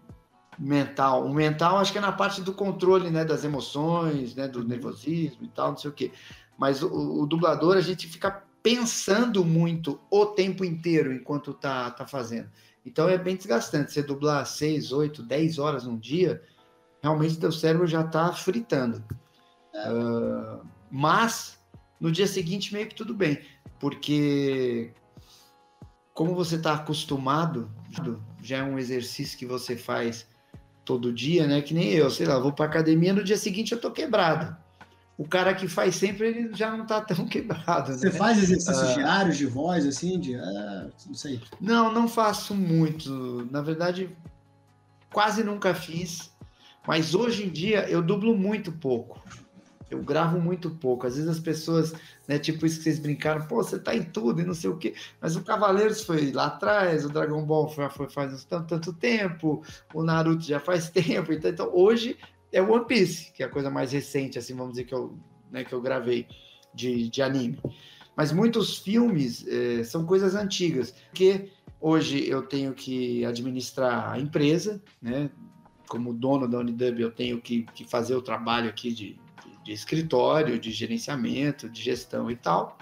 mental. 0.58 1.26
O 1.26 1.34
mental 1.34 1.78
acho 1.78 1.92
que 1.92 1.98
é 1.98 2.02
na 2.02 2.12
parte 2.12 2.42
do 2.42 2.54
controle, 2.54 3.10
né, 3.10 3.24
das 3.24 3.44
emoções, 3.44 4.36
né, 4.36 4.48
do 4.48 4.64
nervosismo 4.64 5.46
e 5.46 5.48
tal, 5.50 5.72
não 5.72 5.78
sei 5.78 5.90
o 5.90 5.94
quê. 5.94 6.12
Mas 6.58 6.82
o, 6.82 7.22
o 7.22 7.26
dublador 7.26 7.78
a 7.78 7.82
gente 7.82 8.08
fica 8.08 8.44
pensando 8.62 9.46
muito 9.46 10.00
o 10.10 10.26
tempo 10.26 10.66
inteiro 10.66 11.14
enquanto 11.14 11.54
tá, 11.54 11.90
tá 11.92 12.06
fazendo. 12.06 12.50
Então 12.86 13.08
é 13.08 13.18
bem 13.18 13.36
desgastante. 13.36 13.92
Você 13.92 14.02
dublar 14.02 14.46
6, 14.46 14.92
8, 14.92 15.24
10 15.24 15.60
horas 15.60 15.86
num 15.86 15.98
dia, 15.98 16.42
realmente 17.02 17.38
teu 17.38 17.52
cérebro 17.52 17.86
já 17.86 18.02
está 18.02 18.32
fritando. 18.34 19.04
Uh, 19.86 20.66
mas 20.90 21.60
no 22.00 22.12
dia 22.12 22.28
seguinte 22.28 22.74
meio 22.74 22.88
que 22.88 22.96
tudo 22.96 23.14
bem, 23.14 23.40
porque 23.80 24.92
como 26.14 26.34
você 26.34 26.56
está 26.56 26.74
acostumado, 26.74 27.72
já 28.42 28.58
é 28.58 28.64
um 28.64 28.80
exercício 28.80 29.38
que 29.38 29.46
você 29.46 29.76
faz 29.76 30.28
todo 30.84 31.14
dia, 31.14 31.46
né? 31.46 31.62
Que 31.62 31.74
nem 31.74 31.90
eu, 31.92 32.10
sei 32.10 32.26
lá, 32.26 32.40
vou 32.40 32.52
para 32.52 32.66
academia, 32.66 33.14
no 33.14 33.24
dia 33.24 33.38
seguinte 33.38 33.72
eu 33.72 33.80
tô 33.80 33.92
quebrado 33.92 34.56
o 35.18 35.28
cara 35.28 35.54
que 35.56 35.68
faz 35.68 35.96
sempre 35.96 36.28
ele 36.28 36.54
já 36.54 36.70
não 36.72 36.84
está 36.84 37.02
tão 37.02 37.26
quebrado. 37.28 37.94
Você 37.94 38.10
né? 38.10 38.12
faz 38.12 38.38
exercícios 38.38 38.92
uh, 38.92 38.94
diários 38.94 39.38
de 39.38 39.46
voz, 39.48 39.86
assim, 39.86 40.20
de. 40.20 40.36
Uh, 40.36 40.92
não 41.08 41.16
sei. 41.16 41.42
Não, 41.60 41.92
não 41.92 42.08
faço 42.08 42.54
muito. 42.54 43.48
Na 43.52 43.62
verdade, 43.62 44.16
quase 45.12 45.44
nunca 45.44 45.74
fiz. 45.74 46.32
Mas 46.88 47.14
hoje 47.14 47.46
em 47.46 47.50
dia 47.50 47.90
eu 47.90 48.02
dublo 48.02 48.38
muito 48.38 48.72
pouco. 48.72 49.20
Eu 49.90 50.02
gravo 50.04 50.40
muito 50.40 50.70
pouco. 50.70 51.08
Às 51.08 51.16
vezes 51.16 51.30
as 51.30 51.40
pessoas, 51.40 51.94
né, 52.28 52.38
tipo 52.38 52.66
isso 52.66 52.78
que 52.78 52.84
vocês 52.84 53.00
brincaram, 53.00 53.46
pô, 53.48 53.64
você 53.64 53.80
tá 53.80 53.96
em 53.96 54.04
tudo 54.04 54.42
e 54.42 54.46
não 54.46 54.54
sei 54.54 54.70
o 54.70 54.78
quê. 54.78 54.94
Mas 55.22 55.36
o 55.36 55.44
Cavaleiros 55.44 56.04
foi 56.04 56.32
lá 56.32 56.48
atrás, 56.48 57.06
o 57.06 57.10
Dragon 57.10 57.44
Ball 57.46 57.70
foi, 57.70 57.90
foi 57.90 58.10
faz 58.10 58.44
tanto, 58.44 58.68
tanto 58.68 58.94
tempo, 58.94 59.64
o 59.94 60.04
Naruto 60.04 60.44
já 60.44 60.60
faz 60.60 60.90
tempo. 60.92 61.32
Então, 61.32 61.52
então 61.52 61.70
hoje 61.74 62.18
é 62.52 62.62
One 62.62 62.86
Piece, 62.86 63.32
que 63.32 63.44
é 63.44 63.46
a 63.46 63.50
coisa 63.50 63.70
mais 63.70 63.92
recente, 63.92 64.38
assim, 64.38 64.56
vamos 64.56 64.74
dizer, 64.74 64.86
que 64.86 64.94
eu, 64.94 65.18
né, 65.52 65.64
que 65.64 65.74
eu 65.74 65.82
gravei 65.82 66.28
de, 66.74 67.10
de 67.10 67.22
anime. 67.22 67.60
Mas 68.16 68.32
muitos 68.32 68.78
filmes 68.78 69.46
é, 69.48 69.84
são 69.84 70.06
coisas 70.06 70.34
antigas, 70.36 70.92
porque 71.10 71.50
hoje 71.80 72.28
eu 72.28 72.42
tenho 72.42 72.74
que 72.74 73.24
administrar 73.24 74.12
a 74.12 74.20
empresa, 74.20 74.82
né? 75.02 75.30
Como 75.88 76.14
dono 76.14 76.48
da 76.48 76.58
Unidub, 76.58 77.00
eu 77.00 77.12
tenho 77.12 77.40
que, 77.40 77.64
que 77.74 77.86
fazer 77.86 78.16
o 78.16 78.22
trabalho 78.22 78.70
aqui 78.70 78.92
de, 78.92 79.20
de, 79.68 79.74
escritório, 79.74 80.57
de 80.57 80.72
gerenciamento, 80.72 81.70
de 81.70 81.82
gestão 81.82 82.32
e 82.32 82.36
tal. 82.38 82.78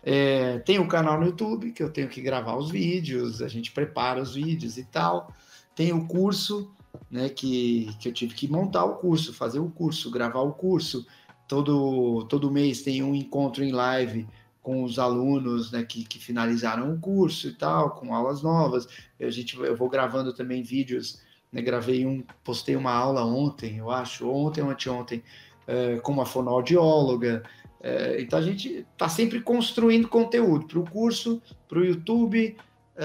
É, 0.00 0.58
tem 0.60 0.78
o 0.78 0.86
canal 0.86 1.18
no 1.18 1.26
YouTube, 1.26 1.72
que 1.72 1.82
eu 1.82 1.90
tenho 1.90 2.08
que 2.08 2.20
gravar 2.20 2.56
os 2.56 2.70
vídeos, 2.70 3.42
a 3.42 3.48
gente 3.48 3.72
prepara 3.72 4.22
os 4.22 4.34
vídeos 4.34 4.78
e 4.78 4.84
tal. 4.84 5.32
Tem 5.74 5.92
o 5.92 6.06
curso, 6.06 6.70
né, 7.10 7.28
que, 7.28 7.90
que 7.98 8.08
eu 8.08 8.12
tive 8.12 8.32
que 8.34 8.46
montar 8.46 8.84
o 8.84 8.96
curso, 8.96 9.34
fazer 9.34 9.58
o 9.58 9.68
curso, 9.68 10.10
gravar 10.10 10.42
o 10.42 10.52
curso. 10.52 11.04
Todo, 11.48 12.24
todo 12.26 12.50
mês 12.50 12.82
tem 12.82 13.02
um 13.02 13.14
encontro 13.14 13.64
em 13.64 13.72
live 13.72 14.26
com 14.62 14.84
os 14.84 14.98
alunos 14.98 15.72
né, 15.72 15.82
que, 15.82 16.04
que 16.04 16.18
finalizaram 16.18 16.94
o 16.94 16.98
curso 16.98 17.48
e 17.48 17.52
tal, 17.52 17.90
com 17.90 18.14
aulas 18.14 18.40
novas. 18.40 18.86
A 19.20 19.30
gente, 19.30 19.58
eu 19.58 19.76
vou 19.76 19.88
gravando 19.88 20.32
também 20.32 20.62
vídeos, 20.62 21.20
né, 21.50 21.60
gravei 21.60 22.06
um, 22.06 22.22
postei 22.44 22.76
uma 22.76 22.92
aula 22.92 23.24
ontem, 23.24 23.78
eu 23.78 23.90
acho, 23.90 24.28
ontem 24.30 24.62
ou 24.62 24.70
anteontem, 24.70 25.22
é, 25.66 25.96
com 25.96 26.12
uma 26.12 26.26
fonoaudióloga. 26.26 27.42
É, 27.80 28.20
então 28.20 28.38
a 28.38 28.42
gente 28.42 28.86
está 28.92 29.08
sempre 29.08 29.40
construindo 29.40 30.08
conteúdo 30.08 30.66
para 30.66 30.78
o 30.78 30.90
curso, 30.90 31.42
para 31.68 31.78
o 31.78 31.84
YouTube. 31.84 32.56
É, 32.96 33.04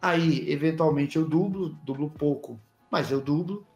aí, 0.00 0.50
eventualmente, 0.50 1.16
eu 1.16 1.28
dublo, 1.28 1.78
dublo 1.84 2.10
pouco, 2.10 2.58
mas 2.90 3.10
eu 3.10 3.20
dublo. 3.20 3.66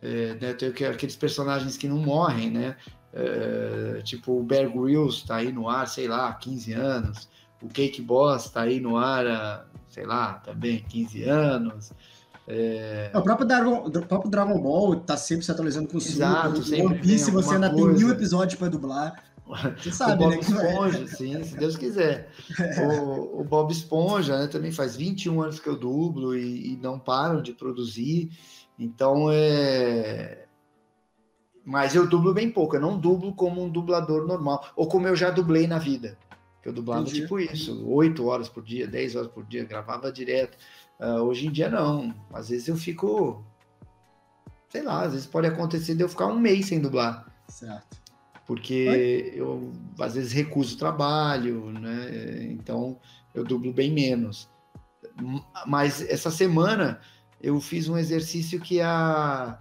É, 0.00 0.34
né, 0.40 0.52
tenho 0.54 0.72
aqueles 0.90 1.14
personagens 1.14 1.76
que 1.76 1.86
não 1.86 1.98
morrem, 1.98 2.50
né? 2.50 2.76
É, 3.12 4.00
tipo 4.02 4.40
o 4.40 4.42
Bear 4.42 4.70
Grylls 4.70 5.18
está 5.18 5.36
aí 5.36 5.52
no 5.52 5.68
ar, 5.68 5.86
sei 5.86 6.08
lá, 6.08 6.32
15 6.32 6.72
anos. 6.72 7.28
O 7.60 7.68
Cake 7.68 8.02
Boss 8.02 8.46
está 8.46 8.62
aí 8.62 8.80
no 8.80 8.96
ar, 8.96 9.68
sei 9.88 10.04
lá, 10.04 10.34
também 10.34 10.82
15 10.88 11.22
anos. 11.24 11.92
É... 12.52 13.10
O, 13.14 13.22
próprio 13.22 13.46
Dragon, 13.46 13.86
o 13.86 13.90
próprio 13.90 14.30
Dragon 14.30 14.60
Ball 14.60 14.94
está 14.94 15.16
sempre 15.16 15.44
se 15.44 15.50
atualizando 15.50 15.88
com 15.88 15.94
o 15.96 16.00
Exato, 16.00 16.60
o 16.60 16.86
One 16.86 16.98
Piece 16.98 17.30
você 17.30 17.54
ainda 17.54 17.70
coisa. 17.70 17.86
tem 17.86 17.96
mil 17.96 18.10
episódios 18.10 18.58
para 18.58 18.68
dublar. 18.68 19.24
Você 19.76 19.90
sabe, 19.92 20.12
o 20.12 20.16
Bob 20.18 20.34
né? 20.34 20.40
Esponja, 20.40 21.06
sim, 21.06 21.42
se 21.44 21.56
Deus 21.56 21.76
quiser. 21.76 22.30
O, 22.86 23.40
o, 23.40 23.44
Bob 23.44 23.72
Esponja 23.72 24.38
né, 24.38 24.46
também 24.46 24.70
faz 24.70 24.96
21 24.96 25.42
anos 25.42 25.60
que 25.60 25.68
eu 25.68 25.76
dublo 25.76 26.36
e, 26.36 26.74
e 26.74 26.76
não 26.76 26.98
param 26.98 27.42
de 27.42 27.52
produzir. 27.52 28.30
Então, 28.78 29.28
é, 29.30 30.46
mas 31.64 31.94
eu 31.94 32.06
dublo 32.06 32.34
bem 32.34 32.50
pouco, 32.50 32.76
eu 32.76 32.80
não 32.80 32.98
dublo 32.98 33.34
como 33.34 33.62
um 33.62 33.68
dublador 33.68 34.26
normal, 34.26 34.64
ou 34.74 34.88
como 34.88 35.06
eu 35.06 35.14
já 35.14 35.30
dublei 35.30 35.66
na 35.66 35.78
vida. 35.78 36.18
Eu 36.64 36.72
dublava 36.72 37.02
Entendi. 37.02 37.22
tipo 37.22 37.40
isso, 37.40 37.84
8 37.88 38.24
horas 38.24 38.48
por 38.48 38.62
dia, 38.62 38.86
10 38.86 39.16
horas 39.16 39.28
por 39.28 39.44
dia, 39.44 39.64
gravava 39.64 40.12
direto. 40.12 40.56
Uh, 41.02 41.22
hoje 41.22 41.48
em 41.48 41.50
dia 41.50 41.68
não. 41.68 42.14
Às 42.32 42.50
vezes 42.50 42.68
eu 42.68 42.76
fico. 42.76 43.44
Sei 44.68 44.82
lá, 44.82 45.02
às 45.02 45.12
vezes 45.12 45.26
pode 45.26 45.48
acontecer 45.48 45.96
de 45.96 46.02
eu 46.02 46.08
ficar 46.08 46.26
um 46.26 46.38
mês 46.38 46.66
sem 46.66 46.80
dublar. 46.80 47.26
Certo. 47.48 48.00
Porque 48.46 48.88
Oi? 48.88 49.32
eu 49.34 49.72
às 49.98 50.14
vezes 50.14 50.32
recuso 50.32 50.78
trabalho, 50.78 51.72
né? 51.72 52.44
Então 52.52 52.98
eu 53.34 53.42
dublo 53.42 53.72
bem 53.72 53.90
menos. 53.90 54.48
Mas 55.66 56.00
essa 56.02 56.30
semana 56.30 57.00
eu 57.40 57.60
fiz 57.60 57.88
um 57.88 57.98
exercício 57.98 58.60
que 58.60 58.80
a 58.80 59.58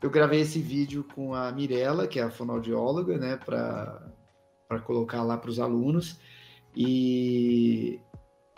eu 0.00 0.08
gravei 0.08 0.40
esse 0.40 0.60
vídeo 0.60 1.04
com 1.14 1.34
a 1.34 1.52
Mirella, 1.52 2.06
que 2.06 2.18
é 2.18 2.22
a 2.22 2.30
fonoaudióloga, 2.30 3.18
né, 3.18 3.36
para 3.36 4.00
colocar 4.84 5.22
lá 5.22 5.36
para 5.36 5.50
os 5.50 5.60
alunos. 5.60 6.18
E, 6.74 8.00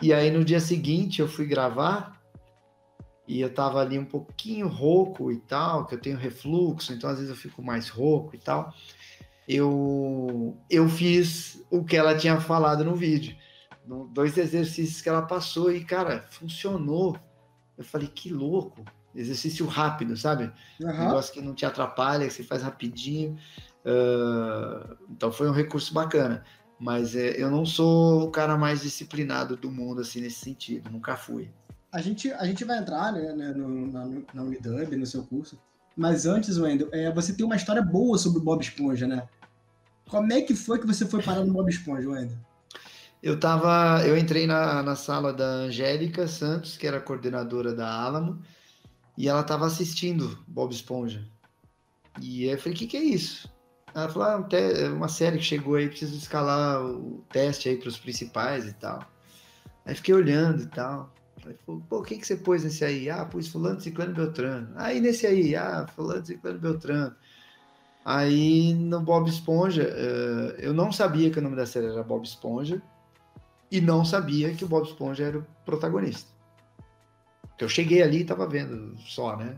e 0.03 0.13
aí 0.13 0.29
no 0.29 0.43
dia 0.43 0.59
seguinte 0.59 1.21
eu 1.21 1.27
fui 1.27 1.45
gravar 1.45 2.21
e 3.27 3.39
eu 3.39 3.53
tava 3.53 3.79
ali 3.79 3.97
um 3.97 4.05
pouquinho 4.05 4.67
rouco 4.67 5.31
e 5.31 5.39
tal, 5.39 5.85
que 5.85 5.95
eu 5.95 5.99
tenho 5.99 6.17
refluxo, 6.17 6.93
então 6.93 7.09
às 7.09 7.17
vezes 7.17 7.29
eu 7.29 7.37
fico 7.37 7.63
mais 7.63 7.87
rouco 7.89 8.35
e 8.35 8.39
tal. 8.39 8.73
Eu, 9.47 10.57
eu 10.69 10.87
fiz 10.89 11.65
o 11.69 11.83
que 11.83 11.95
ela 11.95 12.17
tinha 12.17 12.39
falado 12.39 12.83
no 12.83 12.95
vídeo. 12.95 13.35
Dois 14.11 14.37
exercícios 14.37 15.01
que 15.01 15.09
ela 15.09 15.21
passou 15.21 15.71
e, 15.71 15.83
cara, 15.83 16.25
funcionou. 16.29 17.17
Eu 17.77 17.83
falei, 17.83 18.07
que 18.07 18.31
louco 18.31 18.83
exercício 19.15 19.65
rápido, 19.65 20.17
sabe? 20.17 20.51
Uhum. 20.81 20.89
Um 20.89 21.05
negócio 21.05 21.33
que 21.33 21.41
não 21.41 21.53
te 21.53 21.65
atrapalha, 21.65 22.27
que 22.27 22.33
você 22.33 22.43
faz 22.43 22.63
rapidinho. 22.63 23.37
Uh, 23.85 24.97
então 25.09 25.31
foi 25.31 25.49
um 25.49 25.53
recurso 25.53 25.93
bacana. 25.93 26.43
Mas 26.79 27.15
é, 27.15 27.41
eu 27.41 27.49
não 27.49 27.65
sou 27.65 28.23
o 28.23 28.31
cara 28.31 28.57
mais 28.57 28.81
disciplinado 28.81 29.55
do 29.55 29.71
mundo, 29.71 30.01
assim, 30.01 30.21
nesse 30.21 30.39
sentido. 30.39 30.89
Nunca 30.89 31.15
fui. 31.15 31.49
A 31.91 32.01
gente, 32.01 32.31
a 32.33 32.45
gente 32.45 32.65
vai 32.65 32.79
entrar 32.79 33.13
né, 33.13 33.33
né 33.33 33.53
no, 33.53 33.91
na, 33.91 34.09
na 34.33 34.43
Unidub, 34.43 34.95
no 34.95 35.05
seu 35.05 35.23
curso. 35.23 35.57
Mas 35.95 36.25
antes, 36.25 36.57
Wendel, 36.57 36.89
é, 36.91 37.11
você 37.11 37.33
tem 37.33 37.45
uma 37.45 37.55
história 37.55 37.81
boa 37.81 38.17
sobre 38.17 38.39
o 38.39 38.43
Bob 38.43 38.61
Esponja, 38.61 39.07
né? 39.07 39.27
Como 40.09 40.31
é 40.33 40.41
que 40.41 40.55
foi 40.55 40.79
que 40.79 40.87
você 40.87 41.05
foi 41.05 41.21
parar 41.21 41.45
no 41.45 41.53
Bob 41.53 41.69
Esponja, 41.69 42.09
Wendel? 42.09 42.37
Eu 43.21 43.39
tava, 43.39 44.05
eu 44.05 44.17
entrei 44.17 44.45
na, 44.47 44.83
na 44.83 44.95
sala 44.95 45.31
da 45.31 45.45
Angélica 45.45 46.27
Santos, 46.27 46.75
que 46.75 46.87
era 46.87 46.99
coordenadora 46.99 47.73
da 47.73 47.89
Alamo, 47.89 48.41
e 49.17 49.29
ela 49.29 49.41
estava 49.41 49.65
assistindo 49.65 50.43
Bob 50.47 50.73
Esponja. 50.73 51.25
E 52.19 52.45
eu 52.45 52.57
falei, 52.57 52.73
o 52.73 52.77
que, 52.77 52.87
que 52.87 52.97
é 52.97 53.03
isso? 53.03 53.52
Ela 53.95 54.09
falou, 54.09 54.27
ah, 54.27 54.47
é 54.55 54.89
uma 54.89 55.07
série 55.07 55.37
que 55.37 55.43
chegou 55.43 55.75
aí, 55.75 55.87
preciso 55.87 56.17
escalar 56.17 56.83
o 56.83 57.23
teste 57.31 57.69
aí 57.69 57.77
para 57.77 57.89
os 57.89 57.97
principais 57.97 58.65
e 58.65 58.73
tal. 58.73 59.05
Aí 59.85 59.93
fiquei 59.93 60.15
olhando 60.15 60.63
e 60.63 60.67
tal. 60.67 61.13
Falei, 61.37 61.57
pô, 61.65 61.81
o 61.99 62.03
que, 62.03 62.17
que 62.17 62.25
você 62.25 62.37
pôs 62.37 62.63
nesse 62.63 62.83
aí? 62.83 63.09
Ah, 63.09 63.25
pus 63.25 63.47
fulano, 63.47 63.79
ciclano, 63.79 64.13
beltrano. 64.13 64.69
Aí 64.75 64.99
nesse 64.99 65.27
aí, 65.27 65.55
ah, 65.55 65.85
fulano, 65.93 66.25
ciclano, 66.25 66.59
beltrano. 66.59 67.15
Aí 68.05 68.73
no 68.73 68.99
Bob 68.99 69.29
Esponja, 69.29 69.83
uh, 69.83 70.59
eu 70.59 70.73
não 70.73 70.91
sabia 70.91 71.29
que 71.29 71.39
o 71.39 71.41
nome 71.41 71.55
da 71.55 71.65
série 71.65 71.87
era 71.87 72.03
Bob 72.03 72.25
Esponja 72.25 72.81
e 73.71 73.79
não 73.79 74.03
sabia 74.03 74.53
que 74.53 74.65
o 74.65 74.67
Bob 74.67 74.85
Esponja 74.85 75.25
era 75.25 75.39
o 75.39 75.45
protagonista. 75.65 76.31
Eu 77.59 77.69
cheguei 77.69 78.01
ali 78.01 78.19
e 78.19 78.25
tava 78.25 78.47
vendo 78.47 78.97
só, 78.99 79.37
né? 79.37 79.57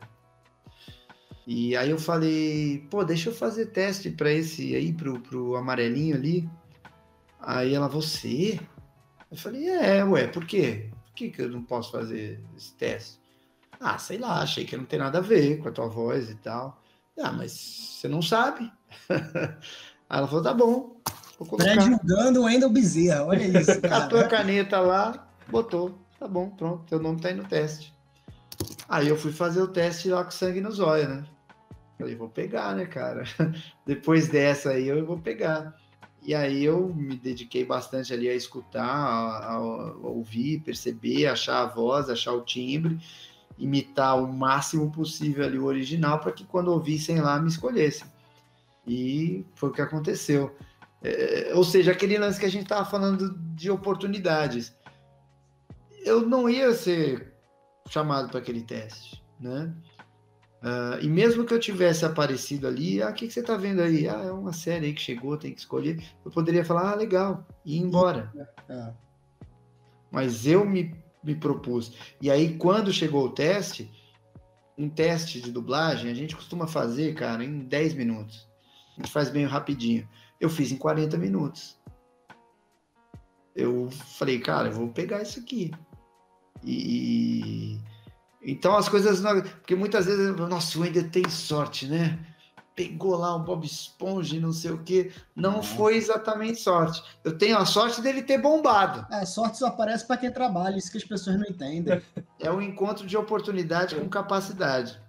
E 1.47 1.77
aí 1.77 1.91
eu 1.91 1.99
falei, 1.99 2.87
pô, 2.89 3.03
deixa 3.03 3.29
eu 3.29 3.33
fazer 3.33 3.67
teste 3.67 4.09
para 4.09 4.31
esse 4.31 4.75
aí, 4.75 4.91
pro, 4.91 5.19
pro 5.19 5.55
amarelinho 5.55 6.15
ali. 6.15 6.49
Aí 7.39 7.75
ela, 7.75 7.87
você? 7.87 8.59
Eu 9.29 9.37
falei, 9.37 9.69
é, 9.69 10.03
ué, 10.03 10.27
por 10.27 10.45
quê? 10.45 10.89
Por 11.05 11.13
que, 11.13 11.29
que 11.29 11.41
eu 11.43 11.49
não 11.49 11.61
posso 11.61 11.91
fazer 11.91 12.41
esse 12.57 12.73
teste? 12.73 13.19
Ah, 13.79 13.97
sei 13.99 14.17
lá, 14.17 14.41
achei 14.41 14.65
que 14.65 14.75
não 14.75 14.85
tem 14.85 14.97
nada 14.97 15.19
a 15.19 15.21
ver 15.21 15.59
com 15.59 15.69
a 15.69 15.71
tua 15.71 15.87
voz 15.87 16.29
e 16.29 16.35
tal. 16.35 16.81
Ah, 17.21 17.31
mas 17.31 17.51
você 17.51 18.07
não 18.07 18.21
sabe. 18.21 18.71
Aí 20.09 20.17
ela 20.17 20.27
falou, 20.27 20.43
tá 20.43 20.53
bom. 20.53 20.95
Pré-julgando 21.57 22.41
o 22.41 22.45
Wendel 22.45 22.69
Bezerra, 22.69 23.25
olha 23.25 23.59
isso. 23.59 23.81
Catou 23.81 24.17
a 24.21 24.27
caneta 24.27 24.79
lá, 24.79 25.27
botou. 25.47 25.99
Tá 26.17 26.27
bom, 26.27 26.49
pronto, 26.49 26.85
teu 26.87 26.99
nome 26.99 27.19
tá 27.19 27.27
aí 27.27 27.35
no 27.35 27.43
teste. 27.43 27.93
Aí 28.87 29.07
eu 29.07 29.17
fui 29.17 29.33
fazer 29.33 29.61
o 29.61 29.67
teste 29.67 30.09
lá 30.09 30.23
com 30.23 30.31
sangue 30.31 30.61
no 30.61 30.71
zóio, 30.71 31.09
né? 31.09 31.25
Falei, 31.97 32.15
vou 32.15 32.29
pegar, 32.29 32.75
né, 32.75 32.85
cara? 32.85 33.23
Depois 33.85 34.27
dessa 34.27 34.71
aí 34.71 34.87
eu 34.87 35.05
vou 35.05 35.17
pegar. 35.17 35.75
E 36.21 36.33
aí 36.33 36.63
eu 36.63 36.93
me 36.93 37.15
dediquei 37.15 37.63
bastante 37.63 38.13
ali 38.13 38.27
a 38.27 38.33
escutar, 38.33 38.83
a, 38.83 39.53
a, 39.53 39.59
ouvir, 39.59 40.61
perceber, 40.61 41.27
achar 41.27 41.61
a 41.61 41.67
voz, 41.67 42.09
achar 42.09 42.33
o 42.33 42.41
timbre, 42.41 42.99
imitar 43.57 44.21
o 44.21 44.27
máximo 44.27 44.91
possível 44.91 45.45
ali 45.45 45.59
o 45.59 45.65
original 45.65 46.19
para 46.19 46.31
que 46.31 46.43
quando 46.43 46.69
ouvissem 46.69 47.21
lá 47.21 47.39
me 47.39 47.47
escolhessem. 47.47 48.07
E 48.87 49.45
foi 49.55 49.69
o 49.69 49.71
que 49.71 49.81
aconteceu. 49.81 50.55
É, 51.01 51.51
ou 51.53 51.63
seja, 51.63 51.91
aquele 51.91 52.17
lance 52.17 52.39
que 52.39 52.45
a 52.45 52.51
gente 52.51 52.63
estava 52.63 52.83
falando 52.83 53.37
de 53.55 53.69
oportunidades 53.69 54.73
eu 56.05 56.21
não 56.21 56.47
ia 56.47 56.71
ser 56.73 57.33
chamado 57.89 58.29
para 58.29 58.39
aquele 58.39 58.61
teste, 58.61 59.21
né? 59.39 59.73
Uh, 60.65 60.97
e 60.99 61.07
mesmo 61.07 61.45
que 61.45 61.53
eu 61.53 61.59
tivesse 61.59 62.05
aparecido 62.05 62.67
ali, 62.67 62.99
ah, 62.99 63.11
o 63.11 63.13
que, 63.13 63.27
que 63.27 63.33
você 63.33 63.41
está 63.41 63.55
vendo 63.55 63.83
aí? 63.83 64.09
Ah, 64.09 64.23
é 64.23 64.31
uma 64.31 64.51
série 64.51 64.87
aí 64.87 64.93
que 64.93 65.01
chegou, 65.01 65.37
tem 65.37 65.53
que 65.53 65.59
escolher. 65.59 66.03
Eu 66.25 66.31
poderia 66.31 66.65
falar, 66.65 66.91
ah, 66.91 66.95
legal, 66.95 67.45
e 67.63 67.75
ir 67.75 67.81
embora. 67.81 68.33
É, 68.67 68.73
é. 68.73 68.93
Mas 70.09 70.47
eu 70.47 70.65
me, 70.65 70.95
me 71.23 71.35
propus. 71.35 71.93
E 72.19 72.31
aí, 72.31 72.57
quando 72.57 72.91
chegou 72.91 73.25
o 73.25 73.29
teste, 73.29 73.91
um 74.75 74.89
teste 74.89 75.39
de 75.39 75.51
dublagem, 75.51 76.09
a 76.09 76.15
gente 76.15 76.35
costuma 76.35 76.65
fazer, 76.65 77.13
cara, 77.13 77.43
em 77.43 77.59
10 77.59 77.93
minutos. 77.93 78.49
A 78.97 79.01
gente 79.01 79.11
faz 79.11 79.29
bem 79.29 79.45
rapidinho. 79.45 80.09
Eu 80.41 80.49
fiz 80.49 80.71
em 80.71 80.77
40 80.77 81.15
minutos. 81.15 81.79
Eu 83.55 83.91
falei, 83.91 84.39
cara, 84.39 84.69
eu 84.69 84.73
vou 84.73 84.87
pegar 84.89 85.21
isso 85.21 85.39
aqui. 85.39 85.71
E 86.63 87.77
então 88.45 88.77
as 88.77 88.87
coisas 88.87 89.21
não, 89.21 89.41
porque 89.41 89.75
muitas 89.75 90.05
vezes 90.05 90.35
nossa, 90.35 90.77
o 90.77 90.81
Wender 90.81 91.09
tem 91.09 91.27
sorte, 91.29 91.87
né? 91.87 92.19
Pegou 92.75 93.15
lá 93.15 93.35
um 93.35 93.43
Bob 93.43 93.65
Esponja 93.65 94.35
e 94.35 94.39
não 94.39 94.51
sei 94.51 94.71
o 94.71 94.83
que, 94.83 95.11
não 95.35 95.63
foi 95.63 95.95
exatamente 95.95 96.59
sorte. 96.59 97.01
Eu 97.23 97.37
tenho 97.37 97.57
a 97.57 97.65
sorte 97.65 98.01
dele 98.01 98.21
ter 98.21 98.37
bombado. 98.37 99.07
É, 99.13 99.25
sorte 99.25 99.57
só 99.57 99.67
aparece 99.67 100.05
para 100.05 100.17
quem 100.17 100.29
trabalha, 100.29 100.77
isso 100.77 100.91
que 100.91 100.97
as 100.97 101.03
pessoas 101.03 101.37
não 101.37 101.45
entendem. 101.45 102.01
É 102.37 102.51
um 102.51 102.61
encontro 102.61 103.07
de 103.07 103.17
oportunidade 103.17 103.95
com 103.95 104.07
capacidade. 104.09 104.99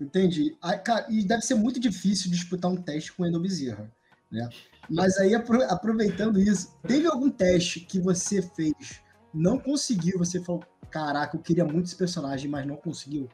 Entendi. 0.00 0.56
cara, 0.84 1.06
e 1.08 1.24
deve 1.24 1.42
ser 1.42 1.54
muito 1.54 1.78
difícil 1.78 2.30
disputar 2.30 2.70
um 2.70 2.76
teste 2.76 3.12
com 3.12 3.22
o 3.22 3.26
Endo 3.26 3.40
Bezerra, 3.40 3.90
né? 4.30 4.48
Mas 4.90 5.16
aí, 5.16 5.34
aproveitando 5.34 6.38
isso, 6.38 6.76
teve 6.86 7.06
algum 7.06 7.30
teste 7.30 7.80
que 7.80 7.98
você 7.98 8.42
fez, 8.42 9.00
não 9.34 9.58
conseguiu, 9.58 10.18
você 10.18 10.40
falou, 10.40 10.62
caraca, 10.90 11.36
eu 11.36 11.42
queria 11.42 11.64
muito 11.64 11.86
esse 11.86 11.96
personagem, 11.96 12.48
mas 12.48 12.66
não 12.66 12.76
conseguiu? 12.76 13.28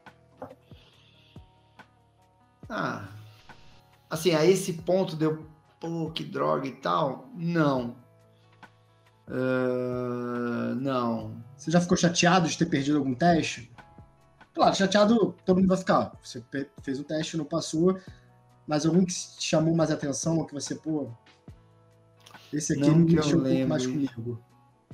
Ah, 2.68 3.08
assim, 4.08 4.32
a 4.32 4.44
esse 4.46 4.72
ponto 4.74 5.16
de 5.16 5.24
eu 5.24 5.50
pô, 5.80 6.10
que 6.10 6.22
droga 6.22 6.68
e 6.68 6.72
tal. 6.72 7.30
Não. 7.34 7.96
Uh, 9.26 10.74
não. 10.76 11.42
Você 11.56 11.70
já 11.70 11.80
ficou 11.80 11.96
chateado 11.96 12.48
de 12.48 12.56
ter 12.56 12.66
perdido 12.66 12.98
algum 12.98 13.14
teste? 13.14 13.72
Claro, 14.54 14.76
chateado 14.76 15.34
todo 15.44 15.56
mundo 15.56 15.68
vai 15.68 15.78
ficar. 15.78 16.12
Você 16.22 16.44
fez 16.82 17.00
o 17.00 17.04
teste, 17.04 17.36
não 17.36 17.44
passou, 17.44 17.98
mas 18.66 18.84
algum 18.84 19.04
que 19.04 19.12
te 19.12 19.42
chamou 19.42 19.74
mais 19.74 19.90
atenção, 19.90 20.44
que 20.44 20.52
você, 20.52 20.74
pô, 20.74 21.10
esse 22.52 22.74
aqui 22.74 22.88
não 22.88 22.96
me 22.96 23.14
mexeu 23.14 23.38
um 23.38 23.42
pouco 23.42 23.68
mais 23.68 23.86
comigo. 23.86 24.44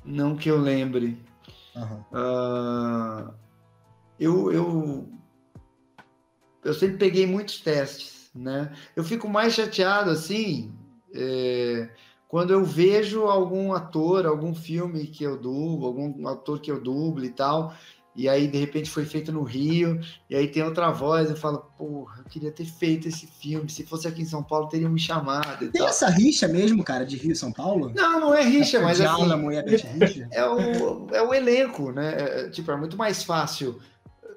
Não 0.06 0.36
que 0.36 0.48
eu 0.48 0.58
lembre. 0.58 1.18
Uhum. 1.74 2.00
Uh, 2.12 3.34
eu, 4.18 4.52
eu, 4.52 5.08
eu 6.64 6.74
sempre 6.74 6.96
peguei 6.96 7.26
muitos 7.26 7.60
testes, 7.60 8.30
né? 8.34 8.72
Eu 8.94 9.04
fico 9.04 9.28
mais 9.28 9.52
chateado, 9.52 10.10
assim, 10.10 10.72
é, 11.12 11.90
quando 12.28 12.52
eu 12.52 12.64
vejo 12.64 13.24
algum 13.24 13.72
ator, 13.72 14.26
algum 14.26 14.54
filme 14.54 15.06
que 15.06 15.24
eu 15.24 15.36
dublo, 15.36 15.86
algum 15.86 16.26
ator 16.28 16.60
que 16.60 16.70
eu 16.70 16.80
dublo 16.80 17.24
e 17.24 17.30
tal, 17.30 17.74
e 18.16 18.28
aí 18.28 18.48
de 18.48 18.56
repente 18.58 18.88
foi 18.88 19.04
feito 19.04 19.30
no 19.30 19.42
Rio, 19.42 20.00
e 20.28 20.34
aí 20.34 20.48
tem 20.48 20.62
outra 20.62 20.90
voz, 20.90 21.28
eu 21.28 21.36
falo, 21.36 21.58
porra, 21.76 22.20
eu 22.20 22.24
queria 22.24 22.50
ter 22.50 22.64
feito 22.64 23.06
esse 23.06 23.26
filme, 23.26 23.68
se 23.68 23.84
fosse 23.84 24.08
aqui 24.08 24.22
em 24.22 24.26
São 24.26 24.42
Paulo 24.42 24.68
teriam 24.68 24.90
me 24.90 24.98
chamado. 24.98 25.58
tem 25.58 25.82
tal. 25.82 25.88
essa 25.88 26.08
rixa 26.08 26.48
mesmo, 26.48 26.82
cara, 26.82 27.04
de 27.04 27.16
Rio 27.16 27.32
e 27.32 27.36
São 27.36 27.52
Paulo? 27.52 27.92
Não, 27.94 28.18
não 28.18 28.34
é 28.34 28.42
rixa, 28.42 28.80
mas 28.80 29.00
assim, 29.00 29.30
é, 29.52 29.60
rixa? 29.60 30.28
é, 30.32 30.44
o, 30.48 31.08
é 31.12 31.22
o 31.22 31.34
elenco, 31.34 31.92
né? 31.92 32.14
É, 32.16 32.48
tipo, 32.48 32.70
é 32.70 32.76
muito 32.76 32.96
mais 32.96 33.22
fácil 33.22 33.78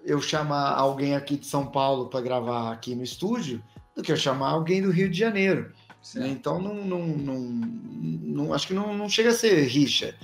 eu 0.05 0.21
chamar 0.21 0.73
alguém 0.73 1.15
aqui 1.15 1.37
de 1.37 1.45
São 1.45 1.65
Paulo 1.65 2.07
para 2.09 2.21
gravar 2.21 2.73
aqui 2.73 2.95
no 2.95 3.03
estúdio 3.03 3.63
do 3.95 4.03
que 4.03 4.11
eu 4.11 4.17
chamar 4.17 4.49
alguém 4.49 4.81
do 4.81 4.91
Rio 4.91 5.09
de 5.09 5.17
Janeiro. 5.17 5.71
Né? 6.15 6.29
Então, 6.29 6.61
não, 6.61 6.75
não, 6.75 7.07
não, 7.07 7.39
não, 7.39 8.53
acho 8.53 8.67
que 8.67 8.73
não, 8.73 8.97
não 8.97 9.09
chega 9.09 9.29
a 9.29 9.33
ser 9.33 9.63
rixa. 9.67 10.15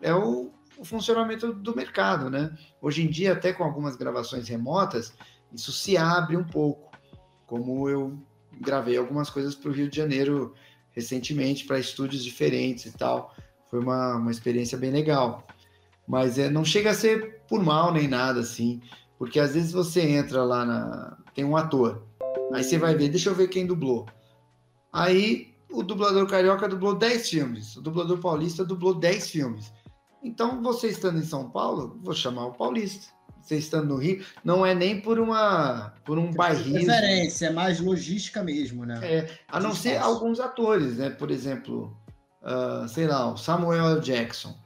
É 0.00 0.14
o, 0.14 0.50
o 0.82 0.84
funcionamento 0.84 1.52
do 1.52 1.76
mercado, 1.76 2.28
né? 2.28 2.52
Hoje 2.80 3.02
em 3.02 3.08
dia, 3.08 3.32
até 3.32 3.52
com 3.52 3.62
algumas 3.62 3.94
gravações 3.94 4.48
remotas, 4.48 5.14
isso 5.52 5.70
se 5.70 5.96
abre 5.96 6.36
um 6.36 6.42
pouco. 6.42 6.90
Como 7.46 7.88
eu 7.88 8.18
gravei 8.60 8.96
algumas 8.96 9.30
coisas 9.30 9.54
para 9.54 9.70
o 9.70 9.72
Rio 9.72 9.88
de 9.88 9.96
Janeiro 9.96 10.54
recentemente, 10.90 11.64
para 11.64 11.78
estúdios 11.78 12.24
diferentes 12.24 12.86
e 12.86 12.98
tal. 12.98 13.32
Foi 13.70 13.78
uma, 13.78 14.16
uma 14.16 14.30
experiência 14.32 14.76
bem 14.76 14.90
legal. 14.90 15.46
Mas 16.06 16.36
é, 16.36 16.50
não 16.50 16.64
chega 16.64 16.90
a 16.90 16.94
ser 16.94 17.42
por 17.48 17.62
mal 17.62 17.92
nem 17.92 18.08
nada 18.08 18.40
assim. 18.40 18.82
Porque 19.16 19.38
às 19.38 19.54
vezes 19.54 19.70
você 19.70 20.00
entra 20.02 20.42
lá 20.42 20.64
na. 20.64 21.16
Tem 21.32 21.44
um 21.44 21.56
ator. 21.56 22.02
Aí 22.52 22.64
você 22.64 22.76
vai 22.76 22.96
ver, 22.96 23.08
deixa 23.08 23.30
eu 23.30 23.36
ver 23.36 23.46
quem 23.46 23.66
dublou. 23.66 24.06
Aí 24.92 25.54
o 25.70 25.84
dublador 25.84 26.26
carioca 26.26 26.68
dublou 26.68 26.96
10 26.96 27.30
filmes, 27.30 27.76
o 27.76 27.80
dublador 27.80 28.18
paulista 28.18 28.64
dublou 28.64 28.94
10 28.94 29.30
filmes. 29.30 29.72
Então, 30.22 30.62
você 30.62 30.88
estando 30.88 31.18
em 31.18 31.24
São 31.24 31.50
Paulo, 31.50 31.98
vou 32.02 32.14
chamar 32.14 32.46
o 32.46 32.52
paulista. 32.52 33.12
Você 33.42 33.56
estando 33.56 33.88
no 33.88 33.96
Rio, 33.96 34.24
não 34.44 34.64
é 34.64 34.72
nem 34.72 35.00
por 35.00 35.18
uma 35.18 35.92
por 36.04 36.16
um 36.16 36.32
bairrismo. 36.32 36.78
Referência, 36.78 37.46
é 37.46 37.50
mais 37.50 37.80
logística 37.80 38.42
mesmo, 38.42 38.86
né? 38.86 39.00
É, 39.02 39.38
a 39.48 39.58
não 39.58 39.74
ser 39.74 39.96
alguns 39.96 40.38
atores, 40.38 40.98
né? 40.98 41.10
Por 41.10 41.28
exemplo, 41.28 41.96
uh, 42.40 42.86
sei 42.88 43.08
lá, 43.08 43.32
o 43.32 43.36
Samuel 43.36 43.96
L. 43.96 44.00
Jackson. 44.00 44.56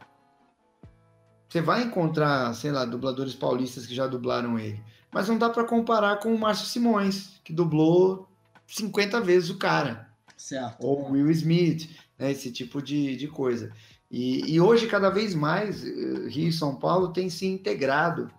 Você 1.48 1.62
vai 1.62 1.84
encontrar, 1.84 2.52
sei 2.54 2.70
lá, 2.70 2.84
dubladores 2.84 3.34
paulistas 3.34 3.86
que 3.86 3.94
já 3.94 4.06
dublaram 4.06 4.58
ele. 4.58 4.82
Mas 5.10 5.28
não 5.28 5.38
dá 5.38 5.48
para 5.48 5.64
comparar 5.64 6.18
com 6.18 6.34
o 6.34 6.38
Márcio 6.38 6.66
Simões, 6.66 7.40
que 7.42 7.54
dublou 7.54 8.28
50 8.66 9.22
vezes 9.22 9.48
o 9.48 9.56
cara. 9.56 10.10
Certo. 10.36 10.76
Ou 10.84 11.12
Will 11.12 11.30
Smith, 11.30 11.88
né? 12.18 12.30
esse 12.30 12.52
tipo 12.52 12.82
de, 12.82 13.16
de 13.16 13.26
coisa. 13.26 13.72
E, 14.16 14.54
e, 14.54 14.58
hoje, 14.58 14.86
cada 14.86 15.10
vez 15.10 15.34
mais, 15.34 15.84
eh, 15.84 16.26
Rio 16.30 16.48
e 16.48 16.52
São 16.52 16.74
Paulo 16.74 17.08
têm 17.08 17.28
se 17.28 17.44
integrado, 17.44 18.30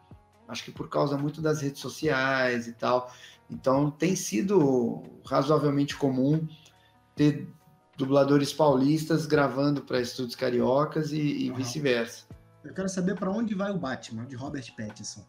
acho 0.48 0.64
que 0.64 0.72
por 0.72 0.90
causa 0.90 1.16
muito 1.20 1.40
das 1.40 1.62
redes 1.62 1.80
sociais 1.80 2.66
e 2.66 2.74
tal. 2.74 3.14
Então, 3.48 3.92
tem 3.92 4.16
sido 4.16 5.04
razoavelmente 5.24 5.96
comum 5.96 6.48
ter 7.16 7.48
dubladores 7.96 8.52
paulistas 8.52 9.28
gravando 9.28 9.84
para 9.84 10.02
estúdios 10.02 10.36
cariocas 10.36 11.12
e, 11.12 11.46
e 11.46 11.52
vice-versa. 11.52 12.26
Eu 12.64 12.74
quero 12.74 12.90
saber 12.90 13.14
para 13.14 13.30
onde 13.30 13.54
vai 13.54 13.70
o 13.70 13.78
Batman, 13.78 14.26
de 14.26 14.36
Robert 14.36 14.66
Pattinson. 14.76 15.24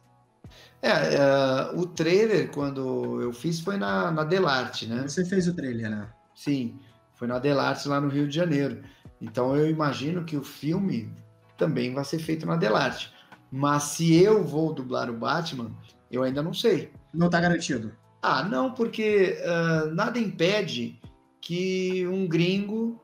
É, 0.80 0.88
é, 0.88 1.72
o 1.74 1.84
trailer, 1.84 2.50
quando 2.52 3.20
eu 3.20 3.34
fiz, 3.34 3.60
foi 3.60 3.76
na, 3.76 4.10
na 4.10 4.24
Delarte, 4.24 4.86
né? 4.86 5.02
Você 5.02 5.26
fez 5.26 5.46
o 5.46 5.52
trailer, 5.52 5.90
né? 5.90 6.08
Sim, 6.34 6.80
foi 7.12 7.28
na 7.28 7.38
Delarte, 7.38 7.86
lá 7.86 8.00
no 8.00 8.08
Rio 8.08 8.26
de 8.26 8.34
Janeiro. 8.34 8.82
Então 9.20 9.56
eu 9.56 9.68
imagino 9.68 10.24
que 10.24 10.36
o 10.36 10.44
filme 10.44 11.10
também 11.56 11.92
vai 11.92 12.04
ser 12.04 12.18
feito 12.18 12.46
na 12.46 12.56
Delarte. 12.56 13.12
Mas 13.50 13.84
se 13.84 14.14
eu 14.14 14.44
vou 14.44 14.72
dublar 14.72 15.10
o 15.10 15.16
Batman, 15.16 15.70
eu 16.10 16.22
ainda 16.22 16.42
não 16.42 16.54
sei. 16.54 16.92
Não 17.12 17.26
está 17.26 17.40
garantido. 17.40 17.92
Ah, 18.22 18.42
não, 18.42 18.72
porque 18.72 19.38
uh, 19.42 19.94
nada 19.94 20.18
impede 20.18 21.00
que 21.40 22.06
um 22.06 22.26
gringo 22.26 23.00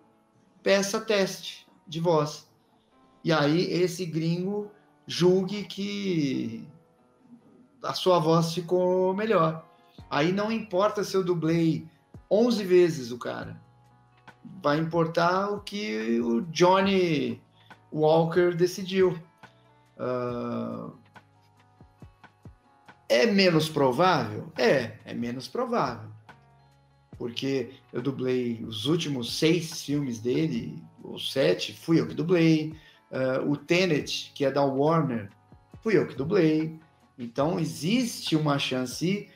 peça 0.62 1.00
teste 1.00 1.66
de 1.86 2.00
voz. 2.00 2.48
E 3.22 3.32
aí 3.32 3.72
esse 3.72 4.04
gringo 4.04 4.70
julgue 5.06 5.64
que 5.64 6.66
a 7.82 7.94
sua 7.94 8.18
voz 8.18 8.52
ficou 8.52 9.14
melhor. 9.14 9.66
Aí 10.10 10.32
não 10.32 10.50
importa 10.50 11.02
se 11.02 11.16
eu 11.16 11.24
dublei 11.24 11.86
11 12.30 12.64
vezes 12.64 13.10
o 13.10 13.18
cara. 13.18 13.60
Vai 14.62 14.78
importar 14.78 15.50
o 15.50 15.60
que 15.60 16.20
o 16.20 16.42
Johnny 16.42 17.40
Walker 17.92 18.54
decidiu. 18.54 19.18
Uh... 19.98 20.92
É 23.08 23.26
menos 23.26 23.68
provável? 23.68 24.50
É, 24.56 24.98
é 25.04 25.14
menos 25.14 25.46
provável. 25.46 26.10
Porque 27.16 27.70
eu 27.92 28.02
dublei 28.02 28.64
os 28.64 28.86
últimos 28.86 29.38
seis 29.38 29.82
filmes 29.82 30.18
dele, 30.18 30.82
ou 31.02 31.18
sete, 31.18 31.72
fui 31.72 32.00
eu 32.00 32.08
que 32.08 32.14
dublei. 32.14 32.74
Uh, 33.10 33.50
o 33.50 33.56
Tenet, 33.56 34.32
que 34.34 34.44
é 34.44 34.50
da 34.50 34.64
Warner, 34.64 35.30
fui 35.80 35.96
eu 35.96 36.08
que 36.08 36.16
dublei. 36.16 36.80
Então, 37.16 37.60
existe 37.60 38.34
uma 38.34 38.58
chance 38.58 39.28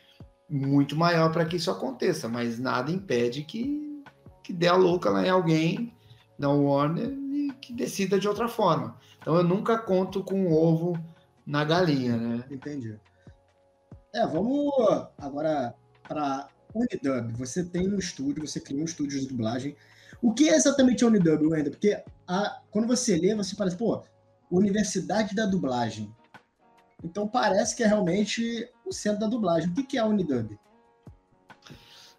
muito 0.51 0.97
maior 0.97 1.31
para 1.31 1.45
que 1.45 1.57
isso 1.57 1.71
aconteça, 1.71 2.29
mas 2.29 2.59
nada 2.59 2.91
impede 2.91 3.45
que, 3.45 3.88
que 4.49 4.53
dê 4.55 4.67
a 4.67 4.75
louca 4.75 5.11
lá 5.11 5.27
em 5.27 5.29
alguém 5.29 5.93
da 6.39 6.49
Warner 6.49 7.11
e 7.11 7.53
que 7.61 7.71
decida 7.71 8.19
de 8.19 8.27
outra 8.27 8.49
forma. 8.49 8.97
Então 9.21 9.37
eu 9.37 9.45
nunca 9.45 9.77
conto 9.77 10.25
com 10.25 10.47
o 10.47 10.55
ovo 10.55 10.99
na 11.47 11.65
galinha, 11.65 12.17
né? 12.17 12.45
Entendi. 12.51 12.99
É, 14.15 14.27
vamos 14.27 14.73
agora 15.19 15.75
para 16.03 16.49
Unidub. 16.75 17.31
Você 17.37 17.63
tem 17.63 17.93
um 17.93 17.99
estúdio, 17.99 18.47
você 18.47 18.59
cria 18.59 18.81
um 18.81 18.87
estúdio 18.87 19.21
de 19.21 19.27
dublagem. 19.27 19.77
O 20.23 20.33
que 20.33 20.49
é 20.49 20.55
exatamente 20.55 21.05
a 21.05 21.09
Unidub, 21.09 21.47
Wender? 21.47 21.73
Porque 21.73 22.03
a, 22.27 22.63
quando 22.71 22.89
você 22.89 23.19
lê, 23.19 23.35
você 23.35 23.55
parece, 23.55 23.77
pô, 23.77 24.03
Universidade 24.51 25.35
da 25.35 25.45
Dublagem. 25.45 26.11
Então 27.05 27.29
parece 27.29 27.77
que 27.77 27.83
é 27.83 27.87
realmente 27.87 28.67
o 28.87 28.95
centro 28.95 29.21
da 29.21 29.27
dublagem. 29.27 29.69
O 29.69 29.75
que 29.75 29.99
é 29.99 30.01
a 30.01 30.07
Unidub? 30.07 30.59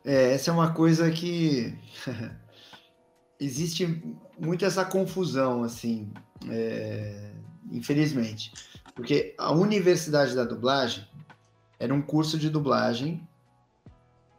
É, 0.10 0.34
essa 0.34 0.50
é 0.50 0.54
uma 0.54 0.74
coisa 0.74 1.12
que 1.12 1.78
existe 3.40 4.02
muito 4.40 4.66
essa 4.66 4.84
confusão, 4.84 5.62
assim, 5.62 6.12
é... 6.50 7.32
infelizmente. 7.72 8.52
Porque 8.96 9.36
a 9.38 9.52
Universidade 9.52 10.34
da 10.34 10.44
Dublagem 10.44 11.08
era 11.78 11.94
um 11.94 12.02
curso 12.02 12.40
de 12.40 12.50
dublagem 12.50 13.22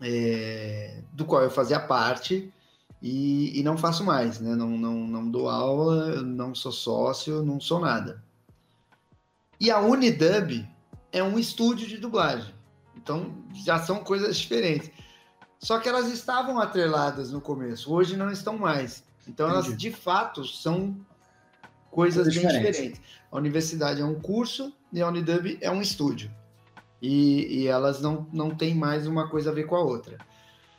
é... 0.01 1.05
do 1.12 1.24
qual 1.24 1.44
eu 1.44 1.51
fazia 1.52 1.78
parte 1.78 2.52
e, 3.01 3.56
e 3.56 3.62
não 3.62 3.78
faço 3.78 4.02
mais, 4.02 4.40
né? 4.40 4.56
Não, 4.56 4.70
não, 4.70 5.06
não 5.06 5.30
dou 5.30 5.48
aula, 5.48 6.20
não 6.20 6.52
sou 6.52 6.72
sócio, 6.72 7.44
não 7.44 7.60
sou 7.60 7.78
nada. 7.78 8.20
E 9.60 9.70
a 9.70 9.78
Unidub 9.78 10.68
é 11.12 11.22
um 11.22 11.38
estúdio 11.38 11.86
de 11.86 11.97
dublagem. 11.97 12.52
Então 12.97 13.32
já 13.64 13.78
são 13.78 14.02
coisas 14.02 14.36
diferentes. 14.36 14.90
Só 15.61 15.78
que 15.78 15.89
elas 15.89 16.11
estavam 16.11 16.59
atreladas 16.59 17.31
no 17.31 17.41
começo, 17.41 17.93
hoje 17.93 18.16
não 18.16 18.31
estão 18.31 18.59
mais. 18.59 19.05
Então 19.28 19.49
Entendi. 19.49 19.66
elas 19.66 19.78
de 19.78 19.91
fato 19.93 20.45
são 20.45 20.97
coisas 21.91 22.27
bem 22.27 22.47
diferentes. 22.47 22.77
diferentes. 22.77 23.01
A 23.31 23.37
universidade 23.37 24.01
é 24.01 24.05
um 24.05 24.19
curso 24.19 24.73
e 24.93 25.01
a 25.01 25.09
Unidub 25.09 25.59
é 25.61 25.70
um 25.70 25.82
estúdio. 25.82 26.31
E, 27.01 27.62
e 27.62 27.66
elas 27.66 28.01
não, 28.01 28.27
não 28.32 28.55
têm 28.55 28.74
mais 28.74 29.07
uma 29.07 29.28
coisa 29.28 29.51
a 29.51 29.55
ver 29.55 29.65
com 29.65 29.77
a 29.77 29.82
outra. 29.82 30.16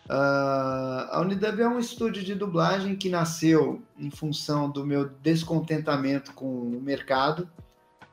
Uh, 0.10 1.08
a 1.12 1.22
Unidub 1.22 1.62
é 1.62 1.68
um 1.68 1.80
estúdio 1.80 2.24
de 2.24 2.36
dublagem 2.36 2.95
que 2.95 3.08
nasceu 3.08 3.82
em 3.98 4.10
função 4.10 4.70
do 4.70 4.86
meu 4.86 5.08
descontentamento 5.08 6.34
com 6.34 6.45
o 6.45 6.82
mercado 6.82 7.48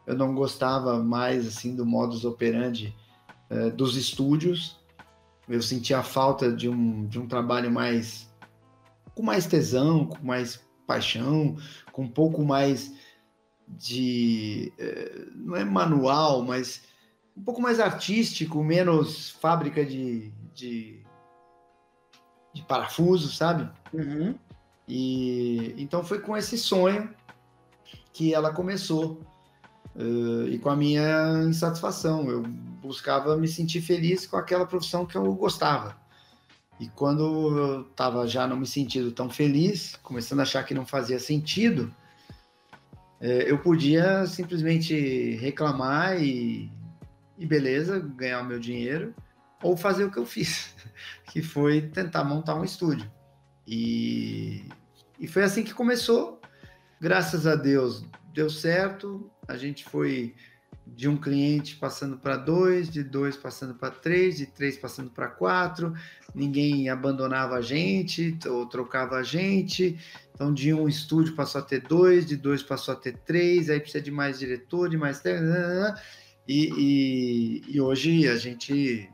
eu 0.09 0.16
não 0.16 0.35
gostava 0.35 0.99
mais 0.99 1.47
assim 1.47 1.77
do 1.77 1.85
modus 1.85 2.24
operandi 2.24 2.97
uh, 3.51 3.70
dos 3.70 3.95
estúdios. 3.95 4.77
Eu 5.49 5.62
sentia 5.62 6.03
falta 6.03 6.53
de 6.53 6.69
um, 6.69 7.07
de 7.07 7.19
um 7.19 7.27
trabalho 7.27 7.70
mais 7.70 8.29
com 9.15 9.23
mais 9.23 9.47
tesão, 9.47 10.07
com 10.07 10.25
mais 10.25 10.61
paixão, 10.87 11.57
com 11.91 12.03
um 12.03 12.09
pouco 12.09 12.45
mais 12.45 12.95
de. 13.66 14.73
É, 14.79 15.27
não 15.35 15.57
é 15.57 15.65
manual, 15.65 16.45
mas 16.45 16.83
um 17.37 17.43
pouco 17.43 17.61
mais 17.61 17.81
artístico, 17.81 18.62
menos 18.62 19.31
fábrica 19.31 19.85
de, 19.85 20.33
de, 20.55 21.03
de 22.55 22.62
parafuso, 22.62 23.33
sabe? 23.33 23.69
Uhum. 23.93 24.35
E 24.87 25.75
então 25.77 26.05
foi 26.05 26.20
com 26.20 26.37
esse 26.37 26.57
sonho 26.57 27.12
que 28.12 28.33
ela 28.33 28.53
começou. 28.53 29.20
Uh, 29.97 30.47
e 30.47 30.61
com 30.61 30.70
a 30.70 30.77
minha 30.77 31.43
insatisfação. 31.43 32.31
Eu 32.31 32.45
buscava 32.80 33.36
me 33.36 33.48
sentir 33.48 33.80
feliz 33.80 34.26
com 34.26 34.36
aquela 34.36 34.66
profissão 34.66 35.05
que 35.05 35.16
eu 35.16 35.34
gostava. 35.34 35.96
E 36.80 36.88
quando 36.88 37.59
eu 37.59 37.80
estava 37.82 38.26
já 38.26 38.46
não 38.46 38.56
me 38.56 38.66
sentindo 38.66 39.10
tão 39.10 39.28
feliz, 39.28 39.96
começando 40.02 40.40
a 40.40 40.42
achar 40.42 40.64
que 40.64 40.74
não 40.74 40.86
fazia 40.86 41.18
sentido, 41.18 41.92
é, 43.20 43.50
eu 43.50 43.59
podia 43.59 44.26
simplesmente 44.26 45.36
reclamar 45.36 46.22
e, 46.22 46.70
e 47.36 47.44
beleza, 47.44 47.98
ganhar 47.98 48.40
o 48.40 48.44
meu 48.44 48.60
dinheiro, 48.60 49.12
ou 49.60 49.76
fazer 49.76 50.05
o 50.05 50.10
que 50.10 50.18
eu 50.18 50.26
fiz, 50.26 50.74
que 51.32 51.42
foi 51.42 51.82
tentar 51.82 52.22
montar 52.22 52.55
um 52.55 52.64
estúdio. 52.64 53.10
E, 53.66 54.64
e 55.18 55.26
foi 55.26 55.42
assim 55.42 55.64
que 55.64 55.74
começou. 55.74 56.40
Graças 57.00 57.46
a 57.46 57.55
Deus 57.55 58.06
deu 58.32 58.48
certo. 58.48 59.30
A 59.48 59.56
gente 59.56 59.84
foi 59.84 60.34
de 60.94 61.09
um 61.09 61.16
cliente 61.16 61.77
passando 61.77 62.16
para 62.16 62.36
dois, 62.36 62.89
de 62.89 63.02
dois 63.02 63.36
passando 63.36 63.74
para 63.74 63.90
três, 63.90 64.36
de 64.36 64.47
três 64.47 64.77
passando 64.77 65.10
para 65.10 65.28
quatro. 65.28 65.94
Ninguém 66.35 66.89
abandonava 66.89 67.56
a 67.56 67.60
gente 67.60 68.36
ou 68.47 68.66
trocava 68.66 69.16
a 69.16 69.23
gente. 69.23 69.98
Então, 70.35 70.52
de 70.52 70.73
um 70.73 70.89
estúdio 70.89 71.35
passou 71.35 71.60
a 71.60 71.65
ter 71.65 71.81
dois, 71.81 72.27
de 72.27 72.36
dois 72.36 72.62
passou 72.62 72.94
a 72.94 72.97
ter 72.97 73.16
três. 73.19 73.70
Aí 73.70 73.81
precisa 73.81 74.02
de 74.02 74.10
mais 74.10 74.39
diretor, 74.39 74.89
de 74.89 74.97
mais 74.97 75.20
e, 76.48 76.73
e, 76.78 77.74
e 77.74 77.81
hoje 77.81 78.27
a 78.27 78.36
gente, 78.36 79.10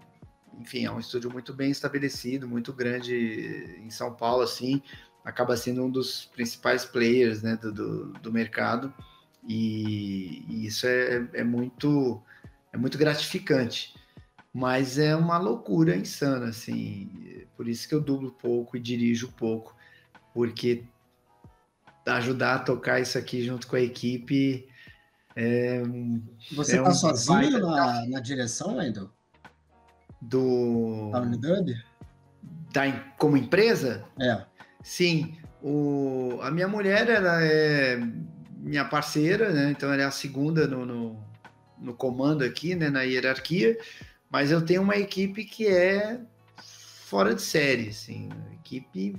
enfim, 0.60 0.84
é 0.84 0.90
um 0.90 1.00
estúdio 1.00 1.32
muito 1.32 1.52
bem 1.52 1.70
estabelecido, 1.70 2.48
muito 2.48 2.72
grande 2.72 3.76
em 3.82 3.90
São 3.90 4.14
Paulo, 4.14 4.42
assim, 4.42 4.80
acaba 5.24 5.56
sendo 5.56 5.84
um 5.84 5.90
dos 5.90 6.26
principais 6.26 6.84
players 6.84 7.42
né, 7.42 7.56
do, 7.56 7.72
do, 7.72 8.12
do 8.12 8.32
mercado. 8.32 8.94
E, 9.46 10.44
e 10.48 10.66
isso 10.66 10.86
é, 10.86 11.28
é, 11.34 11.44
muito 11.44 12.22
é 12.72 12.76
muito 12.76 12.98
gratificante. 12.98 13.94
Mas 14.52 14.98
é 14.98 15.14
uma 15.16 15.38
loucura 15.38 15.96
insana, 15.96 16.46
assim. 16.46 17.46
Por 17.56 17.68
isso 17.68 17.88
que 17.88 17.94
eu 17.94 18.00
dublo 18.00 18.32
pouco 18.32 18.76
e 18.76 18.80
dirijo 18.80 19.32
pouco, 19.32 19.76
porque 20.32 20.84
ajudar 22.06 22.56
a 22.56 22.58
tocar 22.58 23.00
isso 23.00 23.16
aqui 23.16 23.42
junto 23.44 23.66
com 23.66 23.76
a 23.76 23.80
equipe 23.80 24.68
é, 25.36 25.82
Você 26.52 26.78
é 26.78 26.82
tá 26.82 26.90
um 26.90 26.94
sozinho 26.94 27.58
na, 27.58 28.06
na 28.06 28.20
direção, 28.20 28.76
Wendel? 28.76 29.10
Do. 30.20 31.10
Unidub? 31.12 31.74
Da, 32.72 32.92
como 33.18 33.36
empresa? 33.36 34.04
É. 34.20 34.44
Sim. 34.82 35.36
O, 35.62 36.38
a 36.42 36.50
minha 36.50 36.68
mulher, 36.68 37.08
ela 37.08 37.42
é 37.42 37.98
minha 38.64 38.84
parceira, 38.84 39.52
né? 39.52 39.70
Então 39.70 39.92
ela 39.92 40.02
é 40.02 40.06
a 40.06 40.10
segunda 40.10 40.66
no, 40.66 40.86
no, 40.86 41.24
no, 41.78 41.94
comando 41.94 42.42
aqui, 42.42 42.74
né? 42.74 42.88
Na 42.88 43.02
hierarquia. 43.02 43.78
Mas 44.30 44.50
eu 44.50 44.64
tenho 44.64 44.82
uma 44.82 44.96
equipe 44.96 45.44
que 45.44 45.68
é 45.68 46.18
fora 46.56 47.34
de 47.34 47.42
série, 47.42 47.90
assim, 47.90 48.30
equipe 48.54 49.14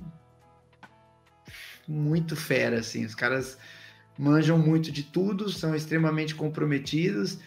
muito 1.86 2.34
fera, 2.34 2.80
assim. 2.80 3.04
Os 3.06 3.14
caras 3.14 3.56
manjam 4.18 4.58
muito 4.58 4.90
de 4.90 5.04
tudo, 5.04 5.48
são 5.48 5.74
extremamente 5.76 6.34
comprometidos, 6.34 7.38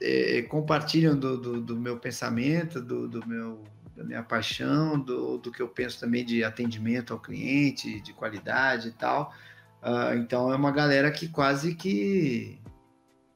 é, 0.00 0.42
compartilham 0.42 1.18
do, 1.18 1.38
do, 1.38 1.60
do, 1.60 1.76
meu 1.76 1.98
pensamento, 1.98 2.82
do, 2.82 3.08
do, 3.08 3.26
meu 3.26 3.64
da 3.96 4.04
minha 4.04 4.22
paixão, 4.22 5.00
do, 5.00 5.38
do 5.38 5.50
que 5.50 5.62
eu 5.62 5.68
penso 5.68 5.98
também 5.98 6.22
de 6.22 6.44
atendimento 6.44 7.14
ao 7.14 7.18
cliente, 7.18 8.00
de 8.02 8.12
qualidade 8.12 8.88
e 8.88 8.92
tal. 8.92 9.32
Uh, 9.86 10.16
então 10.16 10.52
é 10.52 10.56
uma 10.56 10.72
galera 10.72 11.12
que 11.12 11.28
quase 11.28 11.72
que 11.76 12.60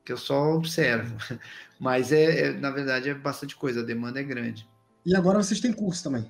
que 0.04 0.12
eu 0.12 0.16
só 0.16 0.54
observo. 0.54 1.16
Mas 1.78 2.10
é, 2.10 2.48
é, 2.48 2.52
na 2.52 2.72
verdade 2.72 3.08
é 3.08 3.14
bastante 3.14 3.54
coisa, 3.54 3.80
a 3.80 3.84
demanda 3.84 4.18
é 4.18 4.24
grande. 4.24 4.68
E 5.06 5.14
agora 5.14 5.40
vocês 5.40 5.60
têm 5.60 5.72
curso 5.72 6.02
também? 6.02 6.28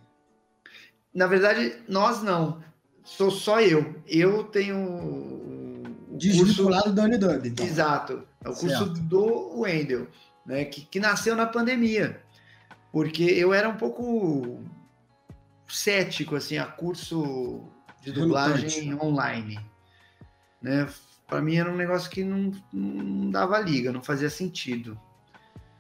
Na 1.15 1.27
verdade, 1.27 1.75
nós 1.89 2.23
não. 2.23 2.63
Sou 3.03 3.31
só 3.31 3.63
eu. 3.63 3.97
Eu 4.07 4.45
tenho 4.45 4.77
o 4.77 6.17
Desvinculado 6.19 6.85
curso... 6.85 6.97
da 6.97 7.03
Unidub. 7.05 7.49
Então. 7.49 7.67
Exato. 7.67 8.29
É 8.45 8.49
o 8.49 8.55
curso 8.55 8.69
certo. 8.69 9.01
do 9.01 9.61
Wendel, 9.61 10.07
né? 10.45 10.67
Que, 10.67 10.83
que 10.83 11.01
nasceu 11.01 11.35
na 11.35 11.47
pandemia. 11.47 12.23
Porque 12.93 13.25
eu 13.25 13.55
era 13.55 13.69
um 13.69 13.77
pouco 13.77 14.63
cético 15.67 16.37
assim 16.37 16.59
a 16.59 16.67
curso 16.67 17.65
de 18.03 18.13
dublagem 18.13 18.95
online 19.01 19.59
né? 20.61 20.89
Para 21.27 21.41
mim 21.41 21.57
era 21.57 21.71
um 21.71 21.77
negócio 21.77 22.11
que 22.11 22.25
não, 22.25 22.53
não 22.73 23.31
dava 23.31 23.59
liga, 23.61 23.93
não 23.93 24.03
fazia 24.03 24.29
sentido. 24.29 25.01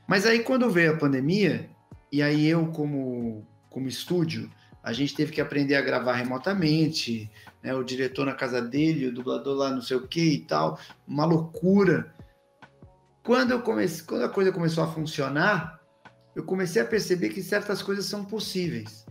Mas 0.06 0.24
aí 0.24 0.40
quando 0.40 0.70
veio 0.70 0.94
a 0.94 0.96
pandemia, 0.96 1.68
e 2.12 2.22
aí 2.22 2.46
eu 2.46 2.66
como, 2.68 3.46
como 3.68 3.88
estúdio, 3.88 4.50
a 4.82 4.92
gente 4.92 5.14
teve 5.14 5.32
que 5.32 5.40
aprender 5.40 5.76
a 5.76 5.82
gravar 5.82 6.14
remotamente, 6.14 7.30
né? 7.62 7.74
O 7.74 7.84
diretor 7.84 8.24
na 8.24 8.34
casa 8.34 8.62
dele, 8.62 9.08
o 9.08 9.12
dublador 9.12 9.56
lá 9.56 9.70
não 9.70 9.82
sei 9.82 9.96
o 9.96 10.08
que 10.08 10.34
e 10.34 10.40
tal, 10.40 10.78
uma 11.06 11.24
loucura. 11.24 12.14
Quando 13.22 13.50
eu 13.50 13.60
comecei, 13.60 14.04
quando 14.06 14.24
a 14.24 14.28
coisa 14.28 14.50
começou 14.50 14.82
a 14.82 14.92
funcionar, 14.92 15.80
eu 16.34 16.44
comecei 16.44 16.80
a 16.80 16.86
perceber 16.86 17.28
que 17.30 17.42
certas 17.42 17.82
coisas 17.82 18.06
são 18.06 18.24
possíveis. 18.24 19.04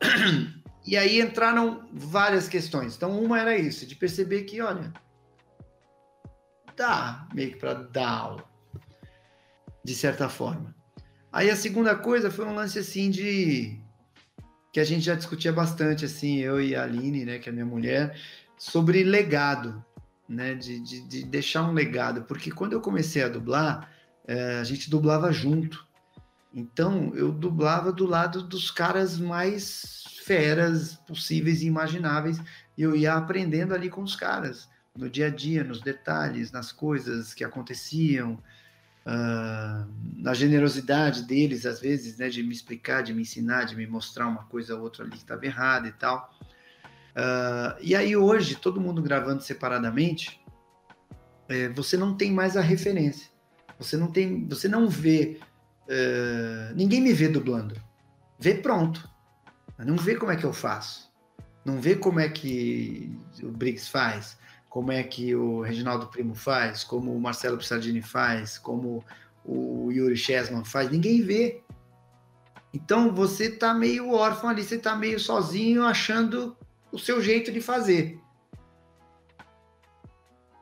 E 0.86 0.98
aí 0.98 1.18
entraram 1.18 1.88
várias 1.90 2.46
questões. 2.46 2.94
Então, 2.94 3.18
uma 3.18 3.40
era 3.40 3.56
isso, 3.56 3.86
de 3.86 3.96
perceber 3.96 4.42
que, 4.42 4.60
olha, 4.60 4.92
dá 6.76 7.28
meio 7.34 7.52
que 7.52 7.58
para 7.58 7.74
dar 7.74 8.08
aula, 8.08 8.44
de 9.84 9.94
certa 9.94 10.28
forma. 10.28 10.74
Aí 11.32 11.50
a 11.50 11.56
segunda 11.56 11.96
coisa 11.96 12.30
foi 12.30 12.44
um 12.44 12.54
lance 12.54 12.78
assim 12.78 13.10
de 13.10 13.80
que 14.72 14.80
a 14.80 14.84
gente 14.84 15.04
já 15.04 15.14
discutia 15.14 15.52
bastante, 15.52 16.04
assim, 16.04 16.38
eu 16.38 16.60
e 16.60 16.74
a 16.74 16.82
Aline, 16.82 17.24
né, 17.24 17.38
que 17.38 17.48
é 17.48 17.52
minha 17.52 17.64
mulher, 17.64 18.18
sobre 18.58 19.04
legado, 19.04 19.84
né, 20.28 20.54
de, 20.54 20.80
de, 20.80 21.00
de 21.02 21.24
deixar 21.24 21.62
um 21.62 21.72
legado, 21.72 22.22
porque 22.22 22.50
quando 22.50 22.72
eu 22.72 22.80
comecei 22.80 23.22
a 23.22 23.28
dublar, 23.28 23.90
é, 24.26 24.58
a 24.58 24.64
gente 24.64 24.90
dublava 24.90 25.30
junto. 25.32 25.86
Então 26.52 27.12
eu 27.14 27.30
dublava 27.30 27.92
do 27.92 28.06
lado 28.06 28.42
dos 28.42 28.70
caras 28.70 29.18
mais 29.18 30.04
feras 30.24 30.94
possíveis 31.06 31.62
e 31.62 31.66
imagináveis, 31.66 32.40
e 32.76 32.82
eu 32.82 32.96
ia 32.96 33.14
aprendendo 33.14 33.74
ali 33.74 33.88
com 33.88 34.02
os 34.02 34.16
caras 34.16 34.68
no 34.96 35.10
dia 35.10 35.26
a 35.26 35.30
dia, 35.30 35.64
nos 35.64 35.80
detalhes, 35.80 36.52
nas 36.52 36.70
coisas 36.70 37.34
que 37.34 37.42
aconteciam, 37.42 38.38
uh, 39.04 39.90
na 40.16 40.32
generosidade 40.34 41.24
deles, 41.24 41.66
às 41.66 41.80
vezes, 41.80 42.16
né, 42.18 42.28
de 42.28 42.42
me 42.42 42.52
explicar, 42.52 43.02
de 43.02 43.12
me 43.12 43.22
ensinar, 43.22 43.64
de 43.64 43.74
me 43.74 43.86
mostrar 43.86 44.28
uma 44.28 44.44
coisa 44.44 44.76
ou 44.76 44.82
outra 44.82 45.04
ali 45.04 45.12
que 45.12 45.18
estava 45.18 45.44
errada 45.44 45.88
e 45.88 45.92
tal. 45.92 46.32
Uh, 47.16 47.76
e 47.80 47.94
aí 47.94 48.16
hoje, 48.16 48.54
todo 48.54 48.80
mundo 48.80 49.02
gravando 49.02 49.42
separadamente, 49.42 50.40
é, 51.48 51.68
você 51.70 51.96
não 51.96 52.16
tem 52.16 52.32
mais 52.32 52.56
a 52.56 52.60
referência. 52.60 53.28
Você 53.78 53.96
não 53.96 54.06
tem, 54.06 54.46
você 54.46 54.68
não 54.68 54.88
vê, 54.88 55.40
uh, 55.88 56.74
ninguém 56.74 57.00
me 57.00 57.12
vê 57.12 57.28
dublando. 57.28 57.80
Vê 58.38 58.54
pronto. 58.54 59.08
Não 59.76 59.96
vê 59.96 60.14
como 60.14 60.30
é 60.30 60.36
que 60.36 60.44
eu 60.44 60.52
faço. 60.52 61.12
Não 61.64 61.80
vê 61.80 61.96
como 61.96 62.20
é 62.20 62.28
que 62.28 63.18
o 63.42 63.50
Briggs 63.50 63.90
faz 63.90 64.38
como 64.74 64.90
é 64.90 65.04
que 65.04 65.36
o 65.36 65.60
Reginaldo 65.60 66.08
Primo 66.08 66.34
faz, 66.34 66.82
como 66.82 67.14
o 67.14 67.20
Marcelo 67.20 67.56
Pissardini 67.56 68.02
faz, 68.02 68.58
como 68.58 69.04
o 69.44 69.92
Yuri 69.92 70.16
Chesman 70.16 70.64
faz, 70.64 70.90
ninguém 70.90 71.22
vê. 71.22 71.62
Então 72.72 73.14
você 73.14 73.44
está 73.44 73.72
meio 73.72 74.10
órfão 74.10 74.50
ali, 74.50 74.64
você 74.64 74.74
está 74.74 74.96
meio 74.96 75.20
sozinho 75.20 75.84
achando 75.84 76.56
o 76.90 76.98
seu 76.98 77.22
jeito 77.22 77.52
de 77.52 77.60
fazer. 77.60 78.20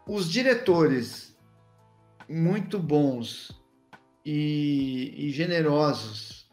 Os 0.07 0.31
diretores 0.31 1.35
muito 2.29 2.79
bons 2.79 3.59
e, 4.23 5.15
e 5.17 5.31
generosos 5.31 6.53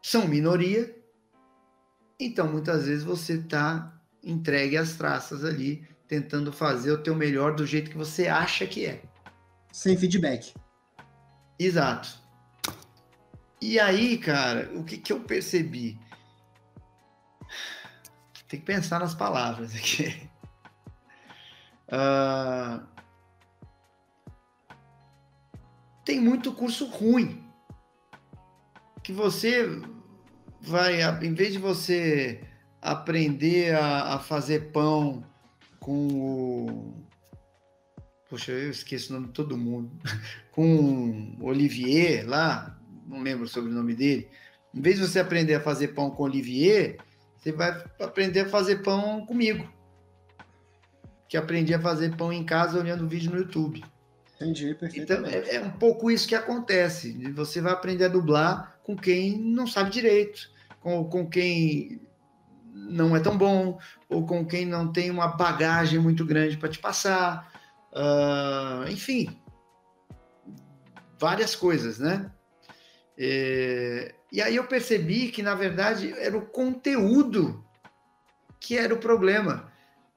são 0.00 0.28
minoria, 0.28 0.96
então 2.20 2.46
muitas 2.46 2.86
vezes 2.86 3.02
você 3.02 3.38
está 3.40 3.93
entregue 4.24 4.76
as 4.76 4.94
traças 4.94 5.44
ali, 5.44 5.86
tentando 6.08 6.52
fazer 6.52 6.92
o 6.92 7.02
teu 7.02 7.14
melhor 7.14 7.54
do 7.54 7.66
jeito 7.66 7.90
que 7.90 7.96
você 7.96 8.26
acha 8.26 8.66
que 8.66 8.86
é. 8.86 9.02
Sem 9.72 9.96
feedback. 9.96 10.54
Exato. 11.58 12.08
E 13.60 13.80
aí, 13.80 14.18
cara, 14.18 14.70
o 14.74 14.84
que, 14.84 14.98
que 14.98 15.12
eu 15.12 15.20
percebi? 15.20 15.98
tem 18.48 18.60
que 18.60 18.66
pensar 18.66 19.00
nas 19.00 19.14
palavras 19.14 19.74
aqui. 19.74 20.28
Uh, 21.88 22.86
tem 26.04 26.20
muito 26.20 26.52
curso 26.52 26.86
ruim 26.86 27.42
que 29.02 29.12
você 29.12 29.66
vai, 30.60 31.02
em 31.22 31.34
vez 31.34 31.52
de 31.52 31.58
você 31.58 32.42
aprender 32.84 33.74
a, 33.74 34.14
a 34.14 34.18
fazer 34.18 34.70
pão 34.70 35.24
com 35.80 36.06
o. 36.08 37.04
Poxa, 38.28 38.52
eu 38.52 38.70
esqueço 38.70 39.10
o 39.10 39.14
nome 39.14 39.28
de 39.28 39.32
todo 39.32 39.56
mundo. 39.56 39.90
com 40.52 41.36
o 41.40 41.46
Olivier 41.46 42.28
lá, 42.28 42.78
não 43.06 43.22
lembro 43.22 43.48
sobre 43.48 43.70
o 43.70 43.74
nome 43.74 43.94
dele. 43.94 44.28
Em 44.74 44.80
vez 44.80 44.98
de 44.98 45.06
você 45.06 45.18
aprender 45.18 45.54
a 45.54 45.60
fazer 45.60 45.88
pão 45.88 46.10
com 46.10 46.24
Olivier, 46.24 46.98
você 47.36 47.52
vai 47.52 47.70
aprender 48.00 48.40
a 48.40 48.48
fazer 48.48 48.82
pão 48.82 49.24
comigo. 49.24 49.66
Que 51.28 51.36
aprendi 51.36 51.72
a 51.72 51.80
fazer 51.80 52.14
pão 52.16 52.32
em 52.32 52.44
casa 52.44 52.78
olhando 52.78 53.08
vídeo 53.08 53.30
no 53.30 53.38
YouTube. 53.38 53.82
Entendi. 54.36 54.76
Então, 54.96 55.24
é, 55.24 55.56
é, 55.56 55.60
um 55.60 55.70
pouco 55.70 56.10
isso 56.10 56.28
que 56.28 56.34
acontece. 56.34 57.12
Você 57.32 57.60
vai 57.60 57.72
aprender 57.72 58.04
a 58.04 58.08
dublar 58.08 58.78
com 58.82 58.96
quem 58.96 59.38
não 59.38 59.66
sabe 59.66 59.90
direito, 59.90 60.50
com, 60.80 61.04
com 61.04 61.26
quem 61.26 62.00
não 62.74 63.14
é 63.14 63.20
tão 63.20 63.38
bom, 63.38 63.78
ou 64.08 64.26
com 64.26 64.44
quem 64.44 64.66
não 64.66 64.92
tem 64.92 65.10
uma 65.10 65.28
bagagem 65.28 65.98
muito 66.00 66.24
grande 66.24 66.56
para 66.56 66.68
te 66.68 66.80
passar. 66.80 67.52
Uh, 67.92 68.90
enfim, 68.90 69.40
várias 71.18 71.54
coisas, 71.54 72.00
né? 72.00 72.30
É, 73.16 74.12
e 74.32 74.42
aí 74.42 74.56
eu 74.56 74.64
percebi 74.64 75.28
que, 75.28 75.42
na 75.42 75.54
verdade, 75.54 76.12
era 76.18 76.36
o 76.36 76.44
conteúdo 76.44 77.64
que 78.58 78.76
era 78.76 78.92
o 78.92 78.98
problema, 78.98 79.70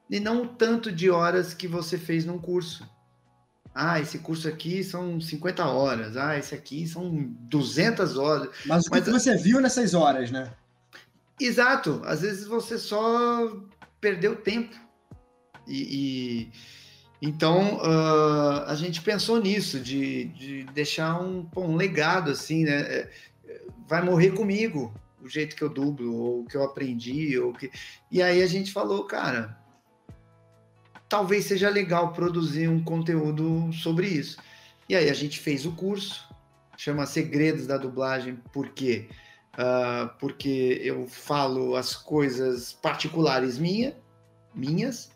e 0.09 0.19
não 0.19 0.43
o 0.43 0.47
tanto 0.47 0.91
de 0.91 1.09
horas 1.09 1.53
que 1.53 1.67
você 1.67 1.97
fez 1.97 2.25
num 2.25 2.39
curso. 2.39 2.89
Ah, 3.75 3.99
esse 3.99 4.17
curso 4.19 4.47
aqui 4.47 4.83
são 4.83 5.21
50 5.21 5.65
horas. 5.67 6.17
Ah, 6.17 6.37
esse 6.37 6.55
aqui 6.55 6.87
são 6.87 7.35
200 7.41 8.17
horas. 8.17 8.49
Mas 8.65 8.87
o 8.87 8.89
que, 8.89 8.95
Mas, 8.95 9.03
que 9.03 9.11
você 9.11 9.35
viu 9.35 9.61
nessas 9.61 9.93
horas, 9.93 10.31
né? 10.31 10.51
Exato. 11.39 12.01
Às 12.05 12.21
vezes 12.21 12.47
você 12.47 12.77
só 12.77 13.55
perdeu 13.99 14.35
tempo. 14.35 14.75
E, 15.67 15.81
e 15.81 16.51
então 17.21 17.77
uh, 17.77 18.63
a 18.67 18.75
gente 18.75 19.01
pensou 19.01 19.41
nisso, 19.41 19.79
de, 19.79 20.25
de 20.25 20.63
deixar 20.65 21.21
um, 21.21 21.47
um 21.55 21.75
legado 21.75 22.31
assim, 22.31 22.63
né? 22.63 22.79
É, 22.79 23.09
vai 23.87 24.03
morrer 24.03 24.31
comigo 24.31 24.93
o 25.21 25.27
jeito 25.27 25.55
que 25.55 25.63
eu 25.63 25.69
dublo, 25.69 26.15
ou 26.15 26.45
que 26.45 26.55
eu 26.55 26.63
aprendi, 26.63 27.37
ou 27.39 27.53
que. 27.53 27.71
E 28.11 28.21
aí 28.21 28.41
a 28.41 28.47
gente 28.47 28.71
falou, 28.71 29.03
cara, 29.05 29.57
talvez 31.09 31.45
seja 31.45 31.69
legal 31.69 32.13
produzir 32.13 32.67
um 32.67 32.83
conteúdo 32.83 33.71
sobre 33.73 34.07
isso. 34.07 34.37
E 34.87 34.95
aí 34.95 35.09
a 35.09 35.13
gente 35.13 35.39
fez 35.39 35.65
o 35.65 35.71
curso, 35.73 36.27
chama 36.77 37.05
Segredos 37.05 37.67
da 37.67 37.77
Dublagem, 37.77 38.37
por 38.53 38.69
quê? 38.69 39.09
Uh, 39.57 40.07
porque 40.19 40.79
eu 40.83 41.07
falo 41.07 41.75
as 41.75 41.95
coisas 41.95 42.73
particulares 42.73 43.57
minha, 43.57 43.95
minhas, 44.53 45.11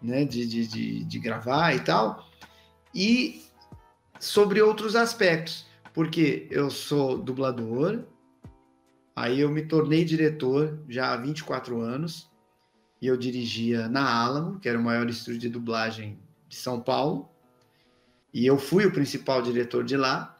né, 0.00 0.24
de, 0.24 0.46
de, 0.46 0.66
de, 0.66 1.04
de 1.04 1.18
gravar 1.18 1.74
e 1.74 1.80
tal, 1.80 2.24
e 2.94 3.44
sobre 4.20 4.62
outros 4.62 4.94
aspectos, 4.94 5.66
porque 5.92 6.46
eu 6.50 6.70
sou 6.70 7.18
dublador, 7.18 8.04
aí 9.16 9.40
eu 9.40 9.50
me 9.50 9.62
tornei 9.62 10.04
diretor 10.04 10.78
já 10.88 11.12
há 11.12 11.16
24 11.16 11.80
anos, 11.80 12.30
e 13.02 13.06
eu 13.06 13.16
dirigia 13.16 13.88
na 13.88 14.08
Alamo, 14.08 14.60
que 14.60 14.68
era 14.68 14.78
o 14.78 14.82
maior 14.82 15.08
estúdio 15.08 15.40
de 15.40 15.48
dublagem 15.48 16.18
de 16.48 16.56
São 16.56 16.80
Paulo, 16.80 17.28
e 18.32 18.46
eu 18.46 18.58
fui 18.58 18.86
o 18.86 18.92
principal 18.92 19.42
diretor 19.42 19.82
de 19.84 19.96
lá. 19.96 20.38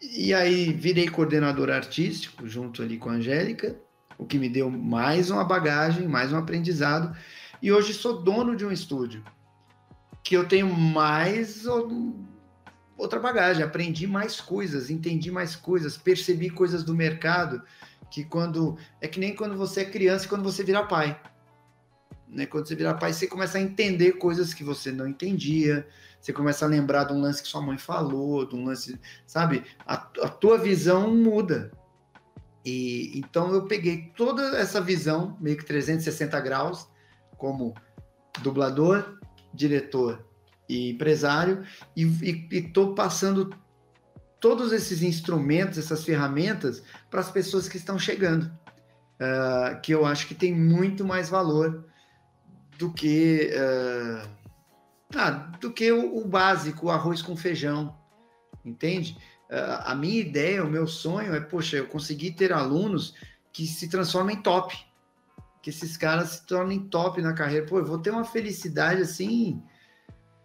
E 0.00 0.34
aí 0.34 0.72
virei 0.72 1.08
coordenador 1.08 1.70
artístico 1.70 2.46
junto 2.46 2.82
ali 2.82 2.98
com 2.98 3.08
a 3.08 3.14
Angélica, 3.14 3.76
o 4.18 4.26
que 4.26 4.38
me 4.38 4.48
deu 4.48 4.70
mais 4.70 5.30
uma 5.30 5.44
bagagem, 5.44 6.06
mais 6.06 6.32
um 6.32 6.38
aprendizado. 6.38 7.16
E 7.62 7.72
hoje 7.72 7.94
sou 7.94 8.22
dono 8.22 8.54
de 8.54 8.64
um 8.64 8.70
estúdio 8.70 9.24
que 10.22 10.36
eu 10.36 10.46
tenho 10.46 10.68
mais 10.68 11.64
outra 12.96 13.20
bagagem, 13.20 13.62
aprendi 13.62 14.06
mais 14.06 14.40
coisas, 14.40 14.90
entendi 14.90 15.30
mais 15.30 15.54
coisas, 15.54 15.96
percebi 15.96 16.50
coisas 16.50 16.82
do 16.82 16.94
mercado 16.94 17.62
que 18.10 18.24
quando 18.24 18.76
é 19.00 19.08
que 19.08 19.20
nem 19.20 19.34
quando 19.34 19.56
você 19.56 19.80
é 19.80 19.84
criança 19.84 20.26
e 20.26 20.28
quando 20.28 20.42
você 20.42 20.62
vira 20.64 20.84
pai. 20.84 21.20
Né? 22.28 22.44
Quando 22.46 22.66
você 22.66 22.74
vira 22.74 22.94
pai, 22.94 23.12
você 23.12 23.26
começa 23.26 23.58
a 23.58 23.60
entender 23.60 24.12
coisas 24.12 24.52
que 24.52 24.64
você 24.64 24.90
não 24.90 25.06
entendia, 25.06 25.86
você 26.26 26.32
começa 26.32 26.64
a 26.64 26.68
lembrar 26.68 27.04
de 27.04 27.12
um 27.12 27.20
lance 27.20 27.40
que 27.40 27.46
sua 27.46 27.62
mãe 27.62 27.78
falou, 27.78 28.44
de 28.44 28.56
um 28.56 28.64
lance, 28.64 29.00
sabe? 29.28 29.62
A, 29.86 29.94
a 29.94 30.28
tua 30.28 30.58
visão 30.58 31.14
muda. 31.14 31.70
E 32.64 33.16
então 33.16 33.54
eu 33.54 33.66
peguei 33.66 34.12
toda 34.16 34.58
essa 34.58 34.80
visão, 34.80 35.36
meio 35.40 35.56
que 35.56 35.64
360 35.64 36.40
graus, 36.40 36.88
como 37.38 37.74
dublador, 38.42 39.20
diretor 39.54 40.26
e 40.68 40.90
empresário, 40.90 41.62
e 41.94 42.02
estou 42.50 42.92
passando 42.92 43.50
todos 44.40 44.72
esses 44.72 45.02
instrumentos, 45.02 45.78
essas 45.78 46.02
ferramentas 46.02 46.82
para 47.08 47.20
as 47.20 47.30
pessoas 47.30 47.68
que 47.68 47.76
estão 47.76 48.00
chegando, 48.00 48.46
uh, 49.20 49.80
que 49.80 49.92
eu 49.92 50.04
acho 50.04 50.26
que 50.26 50.34
tem 50.34 50.52
muito 50.52 51.04
mais 51.04 51.28
valor 51.28 51.84
do 52.76 52.92
que 52.92 53.48
uh, 53.54 54.35
ah, 55.14 55.30
do 55.60 55.72
que 55.72 55.90
o, 55.92 56.18
o, 56.18 56.26
básico, 56.26 56.86
o 56.86 56.90
arroz 56.90 57.22
com 57.22 57.36
feijão, 57.36 57.96
entende? 58.64 59.16
Uh, 59.50 59.82
a 59.84 59.94
minha 59.94 60.20
ideia, 60.20 60.64
o 60.64 60.70
meu 60.70 60.86
sonho 60.86 61.34
é, 61.34 61.40
poxa, 61.40 61.76
eu 61.76 61.86
conseguir 61.86 62.32
ter 62.32 62.52
alunos 62.52 63.14
que 63.52 63.66
se 63.66 63.88
transformem 63.88 64.36
em 64.36 64.42
top, 64.42 64.76
que 65.62 65.70
esses 65.70 65.96
caras 65.96 66.30
se 66.30 66.46
tornem 66.46 66.80
top 66.80 67.22
na 67.22 67.32
carreira. 67.32 67.66
Pô, 67.66 67.78
eu 67.78 67.84
vou 67.84 67.98
ter 67.98 68.10
uma 68.10 68.24
felicidade 68.24 69.02
assim, 69.02 69.62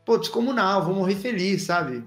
pô, 0.06 0.18
descomunal, 0.18 0.86
vou 0.86 0.96
morrer 0.96 1.16
feliz, 1.16 1.64
sabe? 1.64 2.06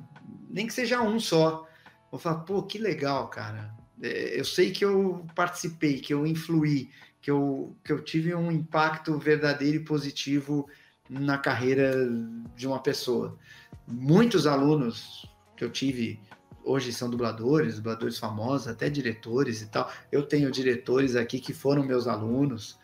Nem 0.49 0.67
que 0.67 0.73
seja 0.73 1.03
um 1.03 1.19
só 1.19 1.67
vou 2.15 2.19
falar, 2.21 2.41
pô, 2.41 2.63
que 2.63 2.79
legal, 2.79 3.27
cara. 3.27 3.75
É, 4.01 4.39
eu 4.39 4.45
sei 4.45 4.71
que 4.71 4.85
eu 4.85 5.27
participei, 5.35 5.99
que 5.99 6.15
eu 6.15 6.25
influí, 6.25 6.89
que 7.21 7.29
eu, 7.29 7.77
que 7.83 7.93
eu 7.93 8.05
tive 8.05 8.33
um 8.37 8.53
impacto 8.53 9.19
verdadeiro 9.19 9.79
e 9.79 9.85
positivo 9.85 10.69
na 11.09 11.39
carreira 11.39 11.93
de 12.57 12.67
uma 12.67 12.81
pessoa. 12.81 13.39
Muitos 13.87 14.47
alunos 14.47 15.29
que 15.57 15.65
eu 15.65 15.71
tive 15.71 16.21
hoje 16.65 16.93
são 16.93 17.11
dubladores, 17.11 17.77
dubladores 17.77 18.19
famosos, 18.19 18.69
até 18.69 18.89
diretores 18.89 19.61
e 19.61 19.67
tal. 19.67 19.91
Eu 20.11 20.23
tenho 20.23 20.51
diretores 20.51 21.15
aqui 21.15 21.39
que 21.39 21.53
foram 21.53 21.85
meus 21.85 22.07
alunos, 22.07 22.79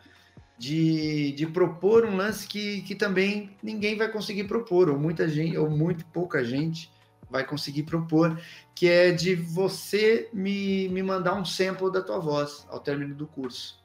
de, 0.59 1.33
de 1.33 1.47
propor 1.47 2.05
um 2.05 2.17
lance 2.17 2.47
que, 2.47 2.83
que 2.83 2.95
também 2.95 3.51
ninguém 3.63 3.97
vai 3.97 4.11
conseguir 4.11 4.45
propor, 4.45 4.89
ou 4.89 4.99
muita 4.99 5.29
gente, 5.29 5.57
ou 5.57 5.69
muito 5.69 6.05
pouca 6.07 6.43
gente 6.45 6.91
vai 7.29 7.45
conseguir 7.45 7.83
propor, 7.83 8.41
que 8.75 8.89
é 8.89 9.11
de 9.11 9.35
você 9.35 10.29
me, 10.33 10.89
me 10.89 11.03
mandar 11.03 11.35
um 11.35 11.45
sample 11.45 11.91
da 11.91 12.01
tua 12.01 12.19
voz 12.19 12.67
ao 12.71 12.81
término 12.81 13.15
do 13.15 13.27
curso. 13.27 13.85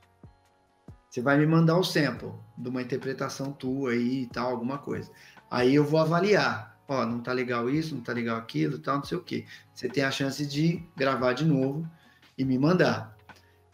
Você 1.10 1.22
vai 1.22 1.38
me 1.38 1.46
mandar 1.46 1.78
o 1.78 1.84
sample 1.84 2.32
de 2.58 2.70
uma 2.70 2.82
interpretação 2.82 3.52
tua 3.52 3.92
aí 3.92 4.24
e 4.24 4.28
tal, 4.28 4.52
alguma 4.52 4.78
coisa. 4.78 5.12
Aí 5.50 5.76
eu 5.76 5.84
vou 5.84 6.00
avaliar. 6.00 6.80
Ó, 6.88 7.06
não 7.06 7.20
tá 7.22 7.34
legal 7.34 7.70
isso, 7.70 7.96
não 7.96 8.02
tá 8.02 8.14
legal 8.14 8.38
aquilo, 8.38 8.80
tal, 8.80 8.98
não 8.98 9.04
sei 9.04 9.18
o 9.18 9.24
quê. 9.24 9.46
Você 9.74 9.90
tem 9.90 10.04
a 10.04 10.12
chance 10.12 10.46
de 10.46 10.82
gravar 10.96 11.34
de 11.34 11.46
novo 11.46 11.90
e 12.38 12.46
me 12.46 12.58
mandar. 12.58 13.16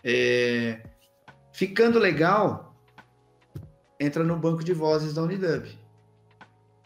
É, 0.04 0.82
ficando 1.52 2.00
legal, 2.00 2.67
entra 4.00 4.24
no 4.24 4.38
banco 4.38 4.64
de 4.64 4.74
vozes 4.74 5.14
da 5.14 5.24
Unidub. 5.24 5.68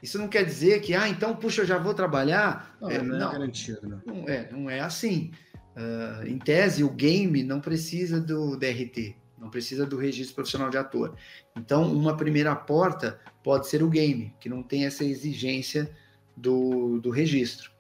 Isso 0.02 0.18
não 0.18 0.28
quer 0.28 0.44
dizer 0.44 0.82
que, 0.82 0.96
ah, 0.96 1.08
então, 1.08 1.36
puxa, 1.36 1.62
eu 1.62 1.66
já 1.66 1.78
vou 1.78 1.94
trabalhar. 1.94 2.76
Não, 2.82 2.90
é, 2.90 2.98
não, 2.98 3.20
não 3.20 3.30
é 3.30 3.32
garantido, 3.32 3.88
né? 3.88 4.02
Não 4.06 4.28
é, 4.28 4.52
não 4.52 4.70
é 4.70 4.80
assim. 4.80 5.32
Uh, 5.76 6.28
em 6.28 6.40
tese, 6.40 6.84
o 6.84 6.90
game 6.90 7.44
não 7.44 7.62
precisa 7.62 8.20
do 8.20 8.58
DRT, 8.58 9.16
não 9.40 9.50
precisa 9.50 9.86
do 9.86 9.98
registro 9.98 10.36
profissional 10.36 10.70
de 10.70 10.78
ator. 10.78 11.16
Então, 11.56 11.92
uma 11.94 12.18
primeira 12.18 12.56
porta 12.56 13.20
pode 13.44 13.68
ser 13.68 13.84
o 13.84 13.90
game, 13.90 14.34
que 14.40 14.50
não 14.50 14.64
tem 14.64 14.86
essa 14.86 15.06
exigência 15.06 15.90
do, 16.36 17.00
do 17.00 17.12
registro. 17.12 17.72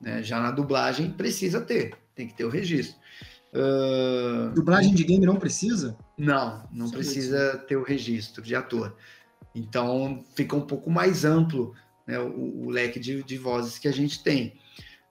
Né? 0.00 0.22
Já 0.22 0.38
na 0.38 0.50
dublagem, 0.50 1.10
precisa 1.10 1.60
ter, 1.60 1.94
tem 2.14 2.28
que 2.28 2.34
ter 2.34 2.44
o 2.44 2.50
registro. 2.50 3.00
Uh, 3.52 4.50
dublagem 4.54 4.94
de 4.94 5.02
game 5.02 5.26
não 5.26 5.36
precisa? 5.36 5.96
Não, 6.20 6.68
não 6.70 6.86
Sim, 6.86 6.92
precisa 6.92 7.56
ter 7.66 7.76
o 7.76 7.82
registro 7.82 8.42
de 8.42 8.54
ator. 8.54 8.94
Então, 9.54 10.22
fica 10.34 10.54
um 10.54 10.60
pouco 10.60 10.90
mais 10.90 11.24
amplo 11.24 11.74
né, 12.06 12.18
o, 12.18 12.66
o, 12.66 12.70
leque 12.70 13.00
de, 13.00 13.22
de, 13.22 13.38
vozes 13.38 13.78
que 13.78 13.88
a 13.88 13.92
gente 13.92 14.22
tem. 14.22 14.60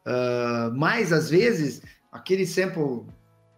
Uh, 0.06 0.72
mas, 0.76 1.12
às 1.12 1.28
vezes, 1.28 1.82
aquele 2.12 2.46
sample 2.46 3.08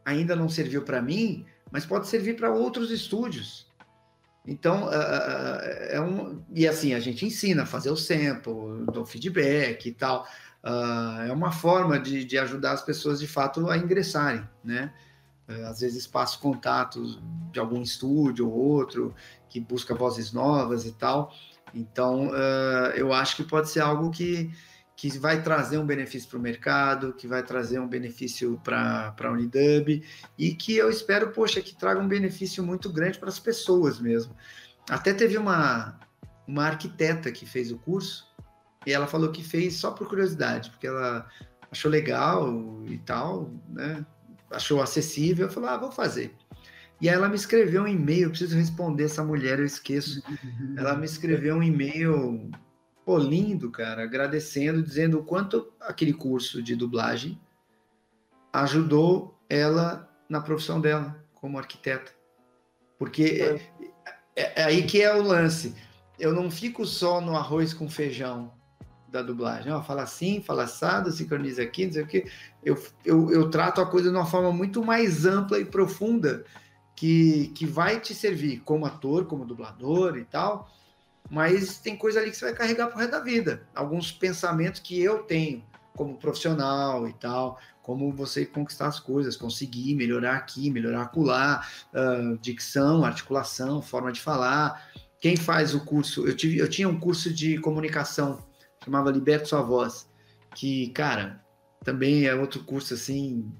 ainda 0.05 0.33
não 0.33 0.47
serviu 0.47 0.83
para 0.83 1.01
mim, 1.01 1.45
mas 1.69 1.85
pode 1.85 2.07
servir 2.07 2.37
para 2.37 2.49
outros 2.49 2.89
estúdios. 2.89 3.69
Então, 4.47 4.85
uh, 4.85 5.61
é 5.89 5.99
um, 5.99 6.41
e 6.55 6.65
assim, 6.65 6.93
a 6.93 7.01
gente 7.01 7.25
ensina 7.25 7.63
a 7.63 7.65
fazer 7.65 7.89
o 7.89 7.97
sample, 7.97 8.85
do 8.93 9.05
feedback 9.05 9.87
e 9.87 9.91
tal. 9.91 10.25
Uh, 10.63 11.23
é 11.27 11.33
uma 11.33 11.51
forma 11.51 11.99
de, 11.99 12.23
de, 12.23 12.37
ajudar 12.37 12.71
as 12.71 12.81
pessoas, 12.81 13.19
de 13.19 13.27
fato, 13.27 13.69
a 13.69 13.77
ingressarem, 13.77 14.47
né? 14.63 14.93
Uh, 15.51 15.67
às 15.67 15.81
vezes 15.81 16.07
passo 16.07 16.39
contatos 16.39 17.19
de 17.51 17.59
algum 17.59 17.81
estúdio 17.81 18.49
ou 18.49 18.53
outro 18.53 19.13
que 19.49 19.59
busca 19.59 19.93
vozes 19.93 20.31
novas 20.31 20.85
e 20.85 20.91
tal. 20.91 21.33
Então, 21.73 22.31
eu 22.95 23.13
acho 23.13 23.37
que 23.37 23.43
pode 23.43 23.69
ser 23.69 23.79
algo 23.79 24.11
que, 24.11 24.51
que 24.95 25.17
vai 25.17 25.41
trazer 25.41 25.77
um 25.77 25.85
benefício 25.85 26.29
para 26.29 26.37
o 26.37 26.41
mercado, 26.41 27.13
que 27.13 27.27
vai 27.27 27.43
trazer 27.43 27.79
um 27.79 27.87
benefício 27.87 28.59
para 28.63 29.15
a 29.17 29.31
Unidub 29.31 30.03
e 30.37 30.53
que 30.53 30.75
eu 30.75 30.89
espero, 30.89 31.31
poxa, 31.31 31.61
que 31.61 31.75
traga 31.75 31.99
um 31.99 32.07
benefício 32.07 32.63
muito 32.63 32.91
grande 32.91 33.17
para 33.19 33.29
as 33.29 33.39
pessoas 33.39 33.99
mesmo. 33.99 34.35
Até 34.89 35.13
teve 35.13 35.37
uma, 35.37 35.97
uma 36.47 36.65
arquiteta 36.65 37.31
que 37.31 37.45
fez 37.45 37.71
o 37.71 37.77
curso 37.77 38.27
e 38.85 38.91
ela 38.91 39.07
falou 39.07 39.31
que 39.31 39.43
fez 39.43 39.75
só 39.75 39.91
por 39.91 40.07
curiosidade, 40.07 40.69
porque 40.71 40.87
ela 40.87 41.25
achou 41.71 41.89
legal 41.89 42.83
e 42.85 42.97
tal, 42.97 43.49
né? 43.69 44.05
Achou 44.51 44.81
acessível, 44.81 45.49
falou, 45.49 45.69
ah, 45.69 45.77
vou 45.77 45.91
fazer. 45.91 46.35
E 46.99 47.09
aí 47.09 47.15
ela 47.15 47.29
me 47.29 47.35
escreveu 47.35 47.83
um 47.83 47.87
e-mail, 47.87 48.29
preciso 48.29 48.55
responder 48.55 49.05
essa 49.05 49.23
mulher, 49.23 49.59
eu 49.59 49.65
esqueço. 49.65 50.21
Ela 50.77 50.95
me 50.95 51.05
escreveu 51.05 51.55
um 51.55 51.63
e-mail 51.63 52.51
Pô, 53.03 53.17
lindo, 53.17 53.71
cara, 53.71 54.03
agradecendo, 54.03 54.83
dizendo 54.83 55.19
o 55.19 55.23
quanto 55.23 55.73
aquele 55.79 56.13
curso 56.13 56.61
de 56.61 56.75
dublagem 56.75 57.39
ajudou 58.53 59.37
ela 59.49 60.09
na 60.29 60.39
profissão 60.39 60.79
dela 60.79 61.21
como 61.33 61.57
arquiteta. 61.57 62.11
Porque 62.99 63.59
é, 64.35 64.41
é, 64.41 64.61
é 64.61 64.63
aí 64.63 64.83
que 64.83 65.01
é 65.01 65.13
o 65.15 65.23
lance. 65.23 65.75
Eu 66.19 66.33
não 66.33 66.51
fico 66.51 66.85
só 66.85 67.19
no 67.19 67.35
arroz 67.35 67.73
com 67.73 67.89
feijão 67.89 68.53
da 69.11 69.21
dublagem. 69.21 69.71
Ó, 69.71 69.81
fala 69.81 70.03
assim, 70.03 70.41
fala 70.41 70.63
assado, 70.63 71.11
sincroniza 71.11 71.61
aqui, 71.61 71.85
não 71.85 71.93
sei 71.93 72.03
o 72.03 72.07
quê. 72.07 72.31
Eu, 72.63 72.83
eu, 73.05 73.31
eu 73.31 73.49
trato 73.49 73.81
a 73.81 73.85
coisa 73.85 74.09
de 74.09 74.15
uma 74.15 74.25
forma 74.25 74.51
muito 74.51 74.83
mais 74.83 75.25
ampla 75.25 75.59
e 75.59 75.65
profunda 75.65 76.45
que, 76.95 77.49
que 77.49 77.65
vai 77.65 77.99
te 77.99 78.13
servir 78.13 78.61
como 78.61 78.85
ator, 78.85 79.25
como 79.25 79.45
dublador 79.45 80.17
e 80.17 80.23
tal, 80.23 80.71
mas 81.29 81.77
tem 81.79 81.95
coisa 81.95 82.19
ali 82.19 82.31
que 82.31 82.37
você 82.37 82.45
vai 82.45 82.53
carregar 82.53 82.87
pro 82.87 82.97
resto 82.97 83.11
da 83.11 83.19
vida. 83.19 83.67
Alguns 83.75 84.11
pensamentos 84.11 84.79
que 84.79 84.99
eu 85.01 85.19
tenho 85.23 85.63
como 85.95 86.17
profissional 86.17 87.07
e 87.07 87.13
tal, 87.13 87.59
como 87.81 88.11
você 88.11 88.45
conquistar 88.45 88.87
as 88.87 88.99
coisas, 88.99 89.35
conseguir 89.35 89.95
melhorar 89.95 90.35
aqui, 90.35 90.69
melhorar 90.69 91.03
acolá, 91.03 91.65
uh, 91.93 92.37
dicção, 92.37 93.03
articulação, 93.03 93.81
forma 93.81 94.11
de 94.11 94.21
falar. 94.21 94.89
Quem 95.19 95.35
faz 95.35 95.75
o 95.75 95.83
curso, 95.83 96.27
eu, 96.27 96.35
tive, 96.35 96.57
eu 96.57 96.69
tinha 96.69 96.87
um 96.87 96.99
curso 96.99 97.31
de 97.33 97.57
comunicação, 97.59 98.43
chamava 98.83 99.11
Liberte 99.11 99.49
Sua 99.49 99.61
Voz, 99.61 100.09
que, 100.55 100.89
cara, 100.89 101.43
também 101.83 102.25
é 102.25 102.35
outro 102.35 102.63
curso 102.63 102.93
assim, 102.93 103.51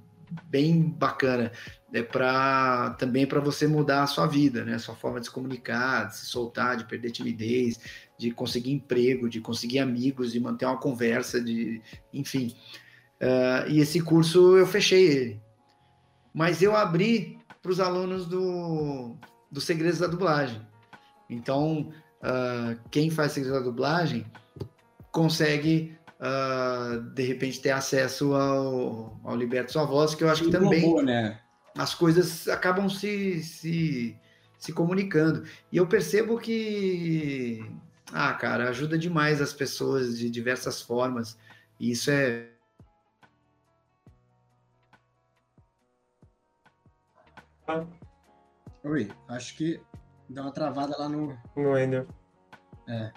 bem 0.49 0.81
bacana 0.81 1.52
é 1.93 2.02
para 2.02 2.91
também 2.91 3.27
para 3.27 3.39
você 3.39 3.68
mudar 3.68 4.03
a 4.03 4.07
sua 4.07 4.26
vida, 4.26 4.64
né? 4.64 4.77
Sua 4.77 4.95
forma 4.95 5.19
de 5.19 5.26
se 5.26 5.31
comunicar, 5.31 6.07
de 6.07 6.18
se 6.18 6.26
soltar, 6.26 6.77
de 6.77 6.85
perder 6.85 7.11
timidez, 7.11 7.80
de 8.18 8.31
conseguir 8.31 8.72
emprego, 8.72 9.30
de 9.30 9.41
conseguir 9.41 9.80
amigos, 9.80 10.31
de 10.31 10.39
manter 10.39 10.65
uma 10.65 10.77
conversa, 10.77 11.41
de 11.41 11.81
enfim. 12.14 12.56
Uh, 13.22 13.69
e 13.69 13.80
esse 13.80 14.02
curso 14.02 14.57
eu 14.57 14.65
fechei 14.65 15.07
ele, 15.07 15.41
mas 16.34 16.61
eu 16.61 16.76
abri 16.76 17.38
para 17.61 17.72
os 17.72 17.80
alunos 17.80 18.26
do, 18.26 19.15
do 19.52 19.61
Segredos 19.61 19.99
da 19.99 20.07
Dublagem. 20.07 20.61
Então, 21.30 21.91
uh, 22.22 22.80
quem 22.89 23.10
faz 23.10 23.34
Segredos 23.34 23.60
da 23.60 23.65
Dublagem 23.65 24.26
consegue 25.12 25.98
uh, 26.20 27.02
de 27.14 27.24
repente 27.24 27.62
ter 27.62 27.72
acesso 27.72 28.34
ao, 28.34 29.20
ao 29.24 29.36
Liberto 29.36 29.72
Sua 29.72 29.86
Voz, 29.86 30.16
que 30.16 30.24
eu 30.24 30.30
acho 30.30 30.46
que 30.46 30.52
também. 30.52 30.82
Boa, 30.82 31.04
né? 31.04 31.40
as 31.78 31.96
coisas 31.96 32.48
acabam 32.48 32.90
se, 32.90 33.44
se, 33.44 34.20
se 34.58 34.74
comunicando. 34.74 35.44
E 35.72 35.78
eu 35.78 35.88
percebo 35.88 36.38
que, 36.38 37.60
ah, 38.12 38.34
cara, 38.34 38.70
ajuda 38.70 38.98
demais 38.98 39.42
as 39.42 39.54
pessoas 39.54 40.18
de 40.18 40.30
diversas 40.30 40.82
formas. 40.82 41.38
E 41.80 41.92
isso 41.92 42.12
é. 42.12 42.50
Oi, 48.84 49.10
acho 49.30 49.56
que 49.56 49.80
deu 50.28 50.44
uma 50.44 50.52
travada 50.52 50.98
lá 50.98 51.08
no. 51.08 51.38
No 51.56 51.78
Ender. 51.78 52.06
É. 52.88 53.12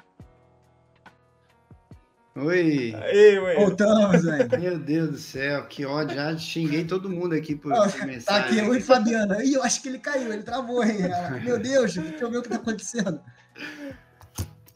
Oi! 2.36 2.93
Aí, 2.97 3.39
ué. 3.39 3.55
Voltamos, 3.55 4.24
velho. 4.24 4.48
Meu 4.61 4.78
Deus 4.78 5.11
do 5.11 5.19
céu, 5.19 5.66
que 5.66 5.86
ódio. 5.86 6.16
Já 6.16 6.36
xinguei 6.36 6.85
todo 6.85 7.09
mundo 7.09 7.32
aqui 7.32 7.55
por, 7.55 7.73
oh, 7.73 7.85
mensagem. 7.85 8.20
Tá 8.24 8.36
aqui, 8.39 8.61
oi, 8.61 8.81
Fabiana. 8.81 9.44
Ih, 9.44 9.55
eu 9.55 9.62
acho 9.62 9.81
que 9.81 9.89
ele 9.89 10.01
caiu, 10.01 10.32
ele 10.32 10.43
travou, 10.43 10.82
hein? 10.82 10.98
Meu 11.44 11.61
Deus, 11.61 11.94
deixa 11.94 12.24
eu 12.24 12.31
ver 12.31 12.39
o 12.39 12.43
que 12.43 12.48
tá 12.48 12.56
acontecendo. 12.56 13.20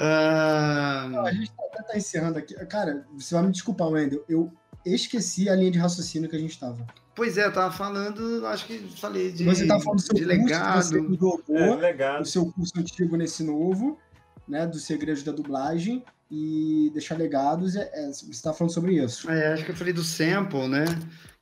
Uh... 0.01 1.09
Não, 1.11 1.27
a 1.27 1.33
gente 1.33 1.51
tá, 1.51 1.83
tá, 1.83 1.97
encerrando 1.97 2.39
aqui. 2.39 2.55
Cara, 2.67 3.05
você 3.13 3.35
vai 3.35 3.43
me 3.43 3.51
desculpar, 3.51 3.89
Wendel. 3.89 4.25
Eu 4.29 4.53
esqueci 4.87 5.51
a 5.51 5.57
linha 5.57 5.73
de 5.73 5.81
raciocínio 5.81 6.31
que 6.31 6.37
a 6.37 6.41
gente 6.41 6.57
tava. 6.61 6.87
Pois 7.17 7.37
é, 7.37 7.45
eu 7.45 7.53
tava 7.53 7.75
falando, 7.75 8.47
acho 8.47 8.67
que 8.67 8.79
falei 8.97 9.33
de, 9.33 9.43
você 9.43 9.67
tava 9.67 9.83
falando 9.83 9.99
do 9.99 10.03
seu 10.03 10.15
de 10.15 10.25
curso, 10.25 10.39
legado. 10.39 10.83
Você 10.85 11.01
mudou, 11.01 11.43
é, 11.51 11.75
legado. 11.75 12.23
o 12.23 12.25
seu 12.27 12.47
curso 12.53 12.73
antigo 12.79 13.17
nesse 13.17 13.43
novo, 13.43 13.99
né, 14.47 14.65
dos 14.65 14.85
segredos 14.85 15.25
da 15.25 15.33
dublagem 15.33 16.05
e 16.31 16.91
deixar 16.93 17.17
legados. 17.17 17.77
É, 17.77 17.91
é, 17.93 18.07
você 18.09 18.31
está 18.31 18.53
falando 18.53 18.73
sobre 18.73 19.03
isso. 19.03 19.31
É, 19.31 19.53
acho 19.53 19.65
que 19.65 19.71
eu 19.71 19.77
falei 19.77 19.93
do 19.93 20.03
sample, 20.03 20.69
né? 20.69 20.85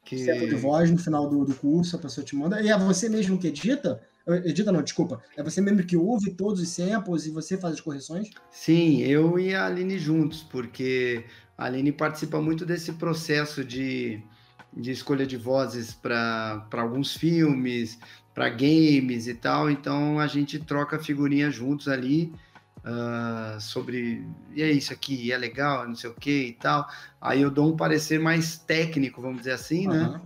Que... 0.05 0.25
Sample 0.25 0.49
de 0.49 0.55
voz 0.55 0.91
no 0.91 0.99
final 0.99 1.29
do, 1.29 1.45
do 1.45 1.55
curso, 1.55 1.97
a 1.97 1.99
pessoa 1.99 2.25
te 2.25 2.37
manda. 2.37 2.61
E 2.61 2.69
é 2.69 2.79
você 2.79 3.09
mesmo 3.09 3.39
que 3.39 3.49
edita? 3.49 4.01
Edita 4.45 4.73
não, 4.73 4.83
desculpa. 4.83 5.23
É 5.37 5.43
você 5.43 5.61
mesmo 5.61 5.85
que 5.85 5.97
ouve 5.97 6.33
todos 6.33 6.61
os 6.61 6.69
samples 6.69 7.27
e 7.27 7.31
você 7.31 7.57
faz 7.57 7.75
as 7.75 7.81
correções? 7.81 8.31
Sim, 8.51 9.03
eu 9.03 9.39
e 9.39 9.55
a 9.55 9.67
Aline 9.67 9.99
juntos, 9.99 10.43
porque 10.43 11.25
a 11.57 11.67
Aline 11.67 11.93
participa 11.93 12.41
muito 12.41 12.67
desse 12.67 12.93
processo 12.95 13.65
de, 13.65 14.21
de 14.77 14.91
escolha 14.91 15.25
de 15.25 15.37
vozes 15.37 15.95
para 15.95 16.67
alguns 16.73 17.17
filmes, 17.17 17.99
para 18.35 18.49
games 18.49 19.29
e 19.29 19.35
tal. 19.35 19.71
Então 19.71 20.19
a 20.19 20.27
gente 20.27 20.59
troca 20.59 20.99
figurinha 20.99 21.49
juntos 21.49 21.87
ali 21.87 22.33
uh, 22.87 23.61
sobre 23.61 24.25
e 24.55 24.63
é 24.63 24.71
isso 24.71 24.93
aqui, 24.93 25.33
é 25.33 25.37
legal, 25.37 25.87
não 25.87 25.95
sei 25.95 26.09
o 26.09 26.15
que 26.15 26.47
e 26.49 26.53
tal. 26.53 26.87
Aí 27.21 27.43
eu 27.43 27.51
dou 27.51 27.73
um 27.73 27.77
parecer 27.77 28.21
mais 28.21 28.59
técnico, 28.59 29.21
vamos 29.21 29.39
dizer 29.39 29.53
assim, 29.53 29.87
né? 29.87 30.09
Uhum. 30.09 30.21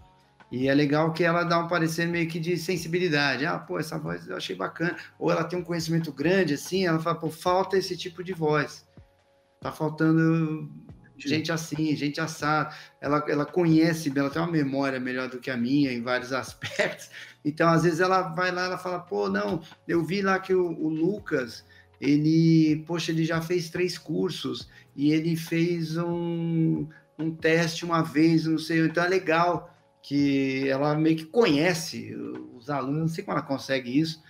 E 0.52 0.68
é 0.68 0.74
legal 0.74 1.12
que 1.12 1.22
ela 1.22 1.44
dá 1.44 1.58
um 1.60 1.68
parecer 1.68 2.06
meio 2.06 2.28
que 2.28 2.40
de 2.40 2.56
sensibilidade. 2.56 3.46
Ah, 3.46 3.58
pô, 3.58 3.78
essa 3.78 3.96
voz 3.98 4.26
eu 4.28 4.36
achei 4.36 4.56
bacana. 4.56 4.96
Ou 5.16 5.30
ela 5.30 5.44
tem 5.44 5.56
um 5.56 5.64
conhecimento 5.64 6.12
grande, 6.12 6.54
assim, 6.54 6.86
ela 6.86 6.98
fala, 6.98 7.16
pô, 7.16 7.30
falta 7.30 7.76
esse 7.78 7.96
tipo 7.96 8.22
de 8.24 8.32
voz. 8.32 8.84
Tá 9.60 9.70
faltando 9.70 10.68
gente 11.16 11.52
assim, 11.52 11.94
gente 11.94 12.20
assada. 12.20 12.74
Ela, 13.00 13.24
ela 13.28 13.46
conhece, 13.46 14.12
ela 14.16 14.28
tem 14.28 14.42
uma 14.42 14.50
memória 14.50 14.98
melhor 14.98 15.28
do 15.28 15.38
que 15.38 15.52
a 15.52 15.56
minha 15.56 15.92
em 15.92 16.02
vários 16.02 16.32
aspectos. 16.34 17.10
Então, 17.44 17.68
às 17.68 17.84
vezes, 17.84 18.00
ela 18.00 18.22
vai 18.22 18.50
lá, 18.50 18.64
ela 18.64 18.78
fala, 18.78 18.98
pô, 18.98 19.28
não, 19.28 19.62
eu 19.86 20.04
vi 20.04 20.20
lá 20.20 20.40
que 20.40 20.52
o, 20.52 20.66
o 20.66 20.88
Lucas, 20.88 21.64
ele, 22.00 22.82
poxa, 22.86 23.12
ele 23.12 23.24
já 23.24 23.42
fez 23.42 23.68
três 23.68 23.98
cursos 23.98 24.68
e 24.96 25.12
ele 25.12 25.36
fez 25.36 25.96
um, 25.96 26.88
um 27.18 27.30
teste 27.30 27.84
uma 27.84 28.02
vez, 28.02 28.46
não 28.46 28.58
sei, 28.58 28.86
então 28.86 29.04
é 29.04 29.08
legal 29.08 29.70
que 30.02 30.68
ela 30.68 30.94
meio 30.94 31.16
que 31.16 31.26
conhece 31.26 32.14
os 32.56 32.70
alunos, 32.70 33.00
não 33.00 33.08
sei 33.08 33.22
como 33.22 33.36
ela 33.36 33.46
consegue 33.46 33.98
isso, 33.98 34.22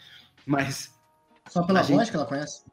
mas 0.44 0.92
Só 1.48 1.62
pela 1.62 1.82
voz 1.82 1.88
gente... 2.00 2.10
que 2.10 2.16
ela 2.16 2.26
conhece? 2.26 2.64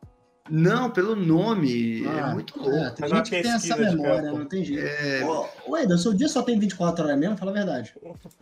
Não, 0.50 0.90
pelo 0.90 1.16
nome. 1.16 2.06
É 2.06 2.08
ah, 2.08 2.30
é 2.30 2.34
muito 2.34 2.58
louco. 2.58 2.76
É, 2.76 2.90
tem 2.92 3.10
gente 3.10 3.30
que 3.30 3.42
tem 3.42 3.52
essa 3.52 3.76
memória, 3.76 4.32
não 4.32 4.46
tem 4.46 4.64
jeito. 4.64 4.82
É... 4.82 5.22
Ô, 5.68 5.78
Eda, 5.78 5.98
seu 5.98 6.14
dia 6.14 6.30
só 6.30 6.42
tem 6.42 6.58
24 6.58 7.04
horas 7.04 7.20
mesmo? 7.20 7.38
Fala 7.38 7.52
a 7.52 7.54
verdade. 7.54 7.94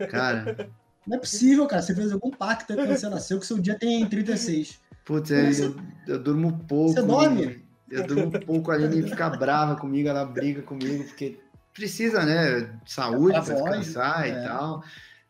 Cara. 0.08 0.70
Não 1.06 1.16
é 1.16 1.20
possível, 1.20 1.66
cara. 1.66 1.82
Você 1.82 1.94
fez 1.94 2.12
algum 2.12 2.30
pacto 2.30 2.74
quando 2.74 2.88
você 2.88 3.08
nasceu 3.08 3.40
que 3.40 3.46
seu 3.46 3.58
dia 3.58 3.76
tem 3.78 4.06
36. 4.06 4.80
Putz, 5.06 5.30
é, 5.30 5.50
eu, 5.52 5.76
eu, 6.08 6.18
durmo 6.18 6.64
pouco. 6.66 6.94
Você 6.94 7.02
dorme? 7.02 7.64
Eu 7.88 8.04
durmo 8.04 8.32
pouco, 8.40 8.72
a 8.72 8.74
Aline 8.74 9.08
fica 9.08 9.30
brava 9.30 9.76
comigo, 9.76 10.08
ela 10.08 10.24
briga 10.24 10.60
comigo, 10.62 11.04
porque 11.04 11.38
precisa, 11.72 12.24
né? 12.26 12.76
Saúde 12.84 13.40
para 13.40 13.54
descansar 13.54 14.26
é. 14.26 14.30
e 14.30 14.46
tal. 14.46 14.84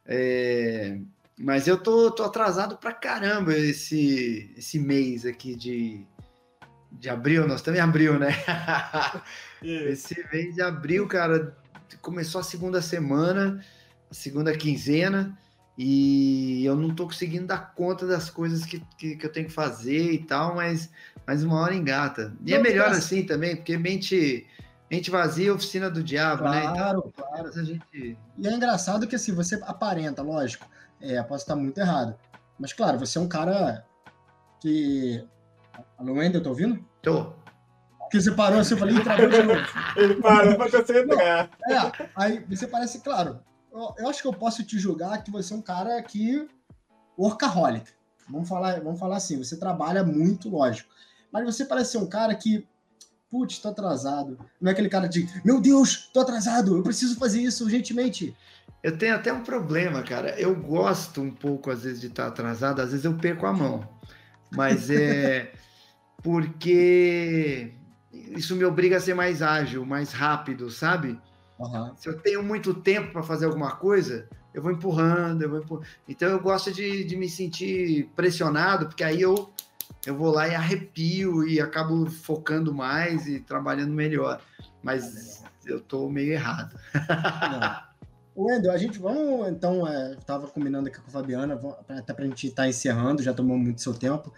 É, 0.07 0.99
mas 1.39 1.69
eu 1.69 1.77
tô, 1.77 2.11
tô 2.11 2.25
atrasado 2.25 2.79
pra 2.79 2.95
caramba 2.95 3.55
esse, 3.55 4.51
esse 4.57 4.79
mês 4.79 5.27
aqui 5.27 5.55
de, 5.55 6.07
de 6.93 7.11
abril, 7.11 7.47
nós 7.47 7.57
estamos 7.61 7.79
em 7.79 7.83
abril, 7.83 8.19
né? 8.19 8.29
esse 9.61 10.27
mês 10.33 10.55
de 10.55 10.63
abril, 10.63 11.07
cara, 11.07 11.55
começou 12.01 12.41
a 12.41 12.45
segunda 12.45 12.81
semana, 12.81 13.63
a 14.11 14.15
segunda 14.15 14.57
quinzena, 14.57 15.37
e 15.77 16.65
eu 16.65 16.75
não 16.75 16.95
tô 16.95 17.05
conseguindo 17.05 17.47
dar 17.47 17.75
conta 17.75 18.07
das 18.07 18.31
coisas 18.31 18.65
que, 18.65 18.83
que, 18.97 19.17
que 19.17 19.27
eu 19.27 19.33
tenho 19.33 19.47
que 19.47 19.53
fazer 19.53 20.13
e 20.13 20.25
tal, 20.25 20.55
mas, 20.55 20.91
mas 21.27 21.43
uma 21.45 21.61
hora 21.61 21.75
engata. 21.75 22.35
E 22.45 22.55
é 22.55 22.59
não, 22.59 22.65
é 22.65 22.69
melhor 22.69 22.89
assim 22.89 23.25
também, 23.25 23.55
porque 23.57 23.77
mente, 23.77 24.47
mente 24.91 25.11
vazia, 25.11 25.53
oficina 25.53 25.91
do 25.91 26.03
diabo, 26.03 26.45
claro, 26.45 26.55
né? 26.55 26.73
Então, 26.73 27.13
claro. 27.15 27.49
A 27.49 27.63
gente... 27.63 28.19
E 28.39 28.49
é 28.49 28.53
engraçado 28.53 29.07
que 29.07 29.17
assim, 29.17 29.35
você 29.35 29.57
aparenta, 29.63 30.23
lógico, 30.23 30.67
é, 31.01 31.23
posso 31.23 31.45
estar 31.45 31.57
muito 31.57 31.79
errado, 31.79 32.17
mas 32.59 32.73
claro, 32.73 32.99
você 32.99 33.19
é 33.19 33.21
um 33.21 33.29
cara 33.29 33.85
que. 34.61 35.23
Alô, 35.99 36.15
Wendel, 36.15 36.43
tá 36.43 36.49
ouvindo? 36.49 36.83
Tô. 37.03 37.35
Porque 37.99 38.21
você 38.21 38.33
parou 38.33 38.61
assim, 38.61 38.75
eu 38.75 38.79
falei, 38.79 38.99
travou 39.01 39.29
de 39.29 39.43
novo. 39.43 39.61
Ele 39.97 40.15
parou 40.17 40.57
pra 40.57 40.69
você 40.69 41.03
entrar. 41.03 41.51
É, 41.69 42.09
aí 42.15 42.45
você 42.49 42.67
parece, 42.67 43.01
claro, 43.01 43.41
eu 43.99 44.09
acho 44.09 44.23
que 44.23 44.29
eu 44.29 44.33
posso 44.33 44.65
te 44.65 44.79
julgar 44.79 45.23
que 45.23 45.31
você 45.31 45.53
é 45.53 45.57
um 45.57 45.63
cara 45.63 46.03
que 46.03 46.49
workaholic. 47.19 47.91
Vamos 48.29 48.49
falar, 48.49 48.81
vamos 48.81 48.99
falar 48.99 49.17
assim, 49.17 49.39
você 49.39 49.57
trabalha 49.57 50.03
muito, 50.03 50.49
lógico. 50.49 50.91
Mas 51.31 51.45
você 51.45 51.65
parece 51.65 51.93
ser 51.93 51.99
um 51.99 52.09
cara 52.09 52.35
que, 52.35 52.67
putz, 53.31 53.59
tô 53.59 53.69
atrasado. 53.69 54.39
Não 54.61 54.71
é 54.71 54.73
aquele 54.73 54.89
cara 54.89 55.09
de, 55.09 55.29
meu 55.45 55.61
Deus, 55.61 56.11
tô 56.13 56.21
atrasado, 56.21 56.77
eu 56.77 56.83
preciso 56.83 57.17
fazer 57.17 57.43
isso 57.43 57.65
urgentemente. 57.65 58.35
Eu 58.83 58.97
tenho 58.97 59.15
até 59.15 59.33
um 59.33 59.43
problema, 59.43 60.03
cara. 60.03 60.39
Eu 60.41 60.55
gosto 60.55 61.21
um 61.21 61.31
pouco, 61.31 61.71
às 61.71 61.83
vezes, 61.83 62.01
de 62.01 62.07
estar 62.07 62.29
atrasado, 62.29 62.81
às 62.81 62.91
vezes 62.91 63.05
eu 63.05 63.15
perco 63.17 63.47
a 63.47 63.53
mão. 63.53 63.89
Mas 64.51 64.91
é 64.91 65.53
porque 66.23 67.73
isso 68.13 68.57
me 68.57 68.65
obriga 68.65 68.97
a 68.97 69.01
ser 69.01 69.15
mais 69.15 69.43
ágil, 69.43 69.85
mais 69.85 70.13
rápido, 70.13 70.71
sabe? 70.71 71.21
Uhum. 71.59 71.95
Se 71.97 72.09
eu 72.09 72.21
tenho 72.21 72.43
muito 72.43 72.75
tempo 72.75 73.13
para 73.13 73.23
fazer 73.23 73.47
alguma 73.47 73.77
coisa, 73.77 74.29
eu 74.53 74.63
vou 74.63 74.73
empurrando, 74.73 75.43
eu 75.43 75.51
vou 75.51 75.59
empurrando. 75.61 75.87
Então 76.09 76.29
eu 76.29 76.41
gosto 76.41 76.73
de, 76.73 77.05
de 77.05 77.17
me 77.17 77.29
sentir 77.29 78.11
pressionado, 78.15 78.87
porque 78.87 79.05
aí 79.05 79.21
eu, 79.21 79.51
eu 80.05 80.17
vou 80.17 80.31
lá 80.31 80.49
e 80.49 80.55
arrepio 80.55 81.47
e 81.47 81.61
acabo 81.61 82.11
focando 82.11 82.75
mais 82.75 83.27
e 83.27 83.41
trabalhando 83.41 83.93
melhor. 83.93 84.41
Mas 84.83 85.43
eu 85.65 85.81
tô 85.81 86.09
meio 86.09 86.33
errado. 86.33 86.79
Wendel, 88.37 88.71
a 88.71 88.77
gente 88.77 88.99
vamos, 88.99 89.49
então, 89.49 89.89
é, 89.89 90.15
tava 90.27 90.47
combinando 90.47 90.89
aqui 90.89 91.01
com 91.01 91.09
a 91.09 91.11
Fabiana, 91.11 91.59
até 91.89 92.13
para 92.13 92.25
a 92.25 92.29
gente 92.29 92.47
estar 92.47 92.65
tá 92.65 92.69
encerrando, 92.69 93.23
já 93.23 93.33
tomou 93.33 93.57
muito 93.57 93.81
seu 93.81 93.95
tempo. 93.95 94.33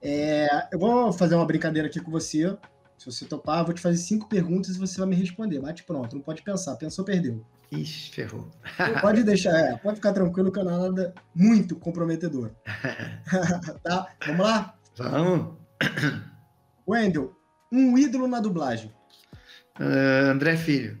É, 0.00 0.68
eu 0.72 0.78
vou 0.78 1.12
fazer 1.12 1.34
uma 1.34 1.44
brincadeira 1.44 1.88
aqui 1.88 2.00
com 2.00 2.12
você, 2.12 2.56
se 3.00 3.06
você 3.06 3.24
topar, 3.24 3.60
eu 3.60 3.64
vou 3.64 3.72
te 3.72 3.80
fazer 3.80 3.96
cinco 3.96 4.28
perguntas 4.28 4.76
e 4.76 4.78
você 4.78 4.98
vai 4.98 5.08
me 5.08 5.16
responder. 5.16 5.58
Bate 5.58 5.84
pronto, 5.84 6.14
não 6.14 6.22
pode 6.22 6.42
pensar. 6.42 6.76
Pensou, 6.76 7.02
perdeu. 7.02 7.42
Ixi, 7.72 8.10
ferrou. 8.10 8.50
pode 9.00 9.24
deixar, 9.24 9.56
é, 9.56 9.76
pode 9.78 9.96
ficar 9.96 10.12
tranquilo 10.12 10.52
que 10.52 10.62
não 10.62 10.70
é 10.70 10.88
nada 10.88 11.14
muito 11.34 11.76
comprometedor. 11.76 12.50
tá? 13.82 14.06
Vamos 14.26 14.46
lá? 14.46 14.78
Vamos. 14.98 15.56
Wendel, 16.86 17.34
um 17.72 17.96
ídolo 17.96 18.28
na 18.28 18.38
dublagem. 18.38 18.92
Uh, 19.78 20.30
André 20.30 20.58
Filho. 20.58 20.98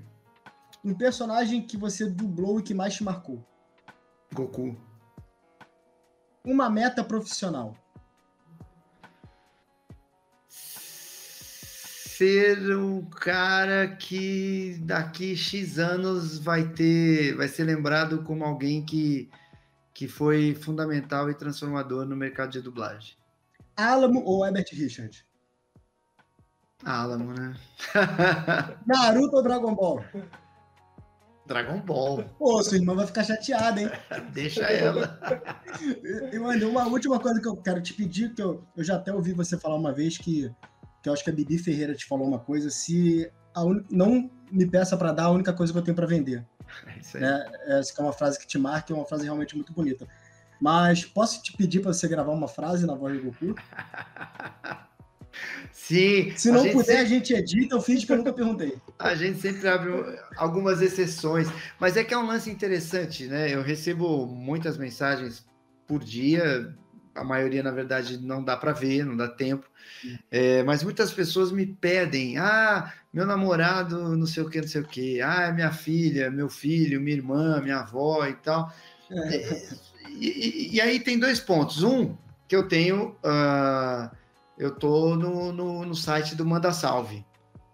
Um 0.82 0.94
personagem 0.94 1.60
que 1.60 1.76
você 1.76 2.08
dublou 2.08 2.60
e 2.60 2.62
que 2.62 2.72
mais 2.72 2.94
te 2.94 3.04
marcou. 3.04 3.44
Goku. 4.32 4.74
Uma 6.42 6.70
meta 6.70 7.04
profissional. 7.04 7.76
Ser 12.20 12.76
um 12.76 13.02
cara 13.02 13.88
que 13.96 14.76
daqui 14.82 15.34
X 15.34 15.78
anos 15.78 16.38
vai 16.38 16.68
ter, 16.68 17.34
vai 17.34 17.48
ser 17.48 17.64
lembrado 17.64 18.22
como 18.24 18.44
alguém 18.44 18.84
que, 18.84 19.30
que 19.94 20.06
foi 20.06 20.54
fundamental 20.54 21.30
e 21.30 21.34
transformador 21.34 22.04
no 22.04 22.14
mercado 22.14 22.50
de 22.50 22.60
dublagem. 22.60 23.16
Alamo 23.74 24.22
ou 24.22 24.44
Herbert 24.44 24.66
Richard? 24.70 25.26
Alamo, 26.84 27.32
né? 27.32 27.56
Naruto 28.86 29.36
ou 29.36 29.42
Dragon 29.42 29.74
Ball? 29.74 30.04
Dragon 31.46 31.80
Ball. 31.80 32.24
Pô, 32.38 32.62
sua 32.62 32.76
irmã 32.76 32.96
vai 32.96 33.06
ficar 33.06 33.24
chateada, 33.24 33.80
hein? 33.80 33.90
Deixa 34.34 34.64
ela. 34.64 35.18
E, 36.30 36.38
mano, 36.38 36.68
uma 36.68 36.86
última 36.86 37.18
coisa 37.18 37.40
que 37.40 37.48
eu 37.48 37.56
quero 37.56 37.80
te 37.80 37.94
pedir, 37.94 38.34
que 38.34 38.42
eu, 38.42 38.62
eu 38.76 38.84
já 38.84 38.96
até 38.96 39.10
ouvi 39.10 39.32
você 39.32 39.56
falar 39.56 39.76
uma 39.76 39.90
vez 39.94 40.18
que 40.18 40.54
que 41.02 41.08
eu 41.08 41.12
acho 41.12 41.24
que 41.24 41.30
a 41.30 41.32
Bibi 41.32 41.58
Ferreira 41.58 41.94
te 41.94 42.06
falou 42.06 42.26
uma 42.26 42.38
coisa, 42.38 42.70
se 42.70 43.30
un... 43.56 43.82
não 43.90 44.30
me 44.50 44.66
peça 44.66 44.96
para 44.96 45.12
dar 45.12 45.24
a 45.24 45.30
única 45.30 45.52
coisa 45.52 45.72
que 45.72 45.78
eu 45.78 45.82
tenho 45.82 45.94
para 45.94 46.06
vender. 46.06 46.44
É 46.86 46.98
isso 46.98 47.16
aí. 47.16 47.24
É, 47.24 47.78
essa 47.78 48.00
é 48.00 48.02
uma 48.02 48.12
frase 48.12 48.38
que 48.38 48.46
te 48.46 48.58
marca, 48.58 48.92
é 48.92 48.96
uma 48.96 49.06
frase 49.06 49.24
realmente 49.24 49.56
muito 49.56 49.72
bonita. 49.72 50.06
Mas 50.60 51.04
posso 51.04 51.42
te 51.42 51.56
pedir 51.56 51.80
para 51.80 51.92
você 51.92 52.06
gravar 52.06 52.32
uma 52.32 52.48
frase 52.48 52.86
na 52.86 52.94
voz 52.94 53.16
do 53.16 53.24
Goku? 53.24 53.54
Sim. 55.72 56.32
Se 56.36 56.50
não 56.50 56.60
a 56.60 56.68
puder, 56.68 56.84
sempre... 56.84 56.96
a 56.96 57.04
gente 57.04 57.32
edita, 57.32 57.74
eu 57.74 57.80
finge 57.80 58.04
que 58.04 58.12
eu 58.12 58.16
nunca 58.16 58.32
perguntei. 58.32 58.76
A 58.98 59.14
gente 59.14 59.40
sempre 59.40 59.66
abre 59.66 59.90
algumas 60.36 60.82
exceções, 60.82 61.48
mas 61.78 61.96
é 61.96 62.04
que 62.04 62.12
é 62.12 62.18
um 62.18 62.26
lance 62.26 62.50
interessante, 62.50 63.26
né? 63.26 63.52
Eu 63.52 63.62
recebo 63.62 64.26
muitas 64.26 64.76
mensagens 64.76 65.46
por 65.86 66.04
dia 66.04 66.74
a 67.20 67.24
maioria, 67.24 67.62
na 67.62 67.70
verdade, 67.70 68.16
não 68.18 68.42
dá 68.42 68.56
para 68.56 68.72
ver, 68.72 69.04
não 69.04 69.14
dá 69.14 69.28
tempo. 69.28 69.68
É, 70.30 70.62
mas 70.62 70.82
muitas 70.82 71.12
pessoas 71.12 71.52
me 71.52 71.66
pedem: 71.66 72.38
ah, 72.38 72.92
meu 73.12 73.26
namorado, 73.26 74.16
não 74.16 74.26
sei 74.26 74.42
o 74.42 74.48
que, 74.48 74.60
não 74.60 74.68
sei 74.68 74.80
o 74.80 74.86
que, 74.86 75.20
ah, 75.20 75.52
minha 75.52 75.70
filha, 75.70 76.30
meu 76.30 76.48
filho, 76.48 76.98
minha 76.98 77.16
irmã, 77.18 77.60
minha 77.60 77.80
avó 77.80 78.26
e 78.26 78.32
tal. 78.36 78.72
É, 79.10 79.62
e, 80.08 80.70
e, 80.76 80.80
aí 80.80 80.98
tem 80.98 81.18
dois 81.18 81.38
pontos. 81.38 81.82
Um, 81.82 82.16
que 82.48 82.56
eu 82.56 82.66
tenho, 82.66 83.10
uh, 83.22 84.10
eu 84.58 84.74
tô 84.74 85.14
no, 85.14 85.52
no, 85.52 85.84
no, 85.84 85.94
site 85.94 86.34
do 86.34 86.46
Manda 86.46 86.72
Salve. 86.72 87.24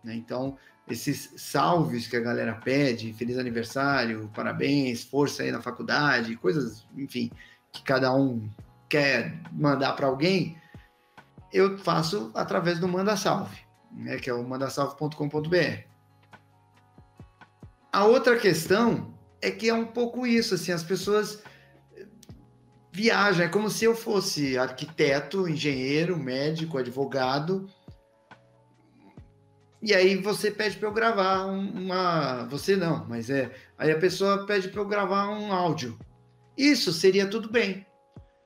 Né? 0.02 0.16
Então, 0.16 0.58
esses 0.88 1.32
salves 1.36 2.06
que 2.08 2.16
a 2.16 2.20
galera 2.20 2.54
pede, 2.54 3.12
feliz 3.12 3.38
aniversário, 3.38 4.30
parabéns, 4.34 5.04
força 5.04 5.44
aí 5.44 5.52
na 5.52 5.62
faculdade, 5.62 6.36
coisas, 6.36 6.86
enfim, 6.96 7.30
que 7.72 7.82
cada 7.82 8.12
um 8.14 8.50
quer 8.88 9.40
mandar 9.52 9.92
para 9.94 10.06
alguém, 10.06 10.60
eu 11.52 11.78
faço 11.78 12.30
através 12.34 12.78
do 12.78 12.88
Manda 12.88 13.16
Salve, 13.16 13.58
né, 13.92 14.16
que 14.16 14.28
é 14.28 14.34
o 14.34 14.46
mandasalve.com.br. 14.46 15.84
A 17.92 18.04
outra 18.04 18.36
questão 18.38 19.14
é 19.40 19.50
que 19.50 19.68
é 19.68 19.74
um 19.74 19.86
pouco 19.86 20.26
isso, 20.26 20.54
assim, 20.54 20.72
as 20.72 20.82
pessoas 20.82 21.42
viajam, 22.92 23.44
é 23.44 23.48
como 23.48 23.70
se 23.70 23.84
eu 23.84 23.94
fosse 23.94 24.58
arquiteto, 24.58 25.48
engenheiro, 25.48 26.18
médico, 26.18 26.78
advogado, 26.78 27.68
e 29.82 29.94
aí 29.94 30.16
você 30.16 30.50
pede 30.50 30.76
para 30.78 30.88
eu 30.88 30.92
gravar 30.92 31.44
uma, 31.44 32.44
você 32.46 32.74
não, 32.74 33.06
mas 33.06 33.30
é, 33.30 33.52
aí 33.78 33.92
a 33.92 33.98
pessoa 33.98 34.44
pede 34.44 34.68
para 34.68 34.80
eu 34.80 34.86
gravar 34.86 35.28
um 35.28 35.52
áudio. 35.52 35.98
Isso 36.56 36.92
seria 36.92 37.28
tudo 37.28 37.48
bem. 37.48 37.86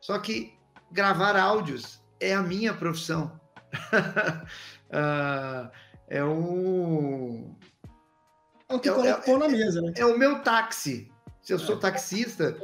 Só 0.00 0.18
que 0.18 0.54
gravar 0.90 1.36
áudios 1.36 2.00
é 2.18 2.34
a 2.34 2.42
minha 2.42 2.74
profissão. 2.74 3.40
uh, 3.92 5.70
é 6.08 6.24
o. 6.24 7.54
É 8.68 8.74
o 8.74 8.78
que 8.78 8.88
é, 8.88 8.92
colocou 8.92 9.36
é, 9.36 9.38
na 9.38 9.48
mesa, 9.48 9.82
né? 9.82 9.92
É 9.96 10.06
o 10.06 10.18
meu 10.18 10.40
táxi. 10.42 11.10
Se 11.42 11.52
eu 11.52 11.58
sou 11.58 11.76
é. 11.76 11.80
taxista, 11.80 12.56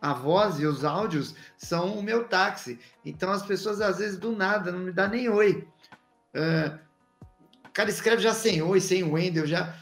a 0.00 0.12
voz 0.12 0.58
e 0.58 0.66
os 0.66 0.84
áudios 0.84 1.34
são 1.56 1.98
o 1.98 2.02
meu 2.02 2.24
táxi. 2.24 2.78
Então 3.04 3.30
as 3.30 3.42
pessoas 3.42 3.80
às 3.80 3.98
vezes 3.98 4.18
do 4.18 4.32
nada 4.32 4.70
não 4.70 4.80
me 4.80 4.92
dá 4.92 5.08
nem 5.08 5.28
oi. 5.28 5.66
Uh, 6.34 6.78
o 7.66 7.70
cara 7.70 7.88
escreve 7.88 8.22
já 8.22 8.34
sem 8.34 8.62
oi, 8.62 8.80
sem 8.80 9.02
Wendel, 9.02 9.46
já. 9.46 9.74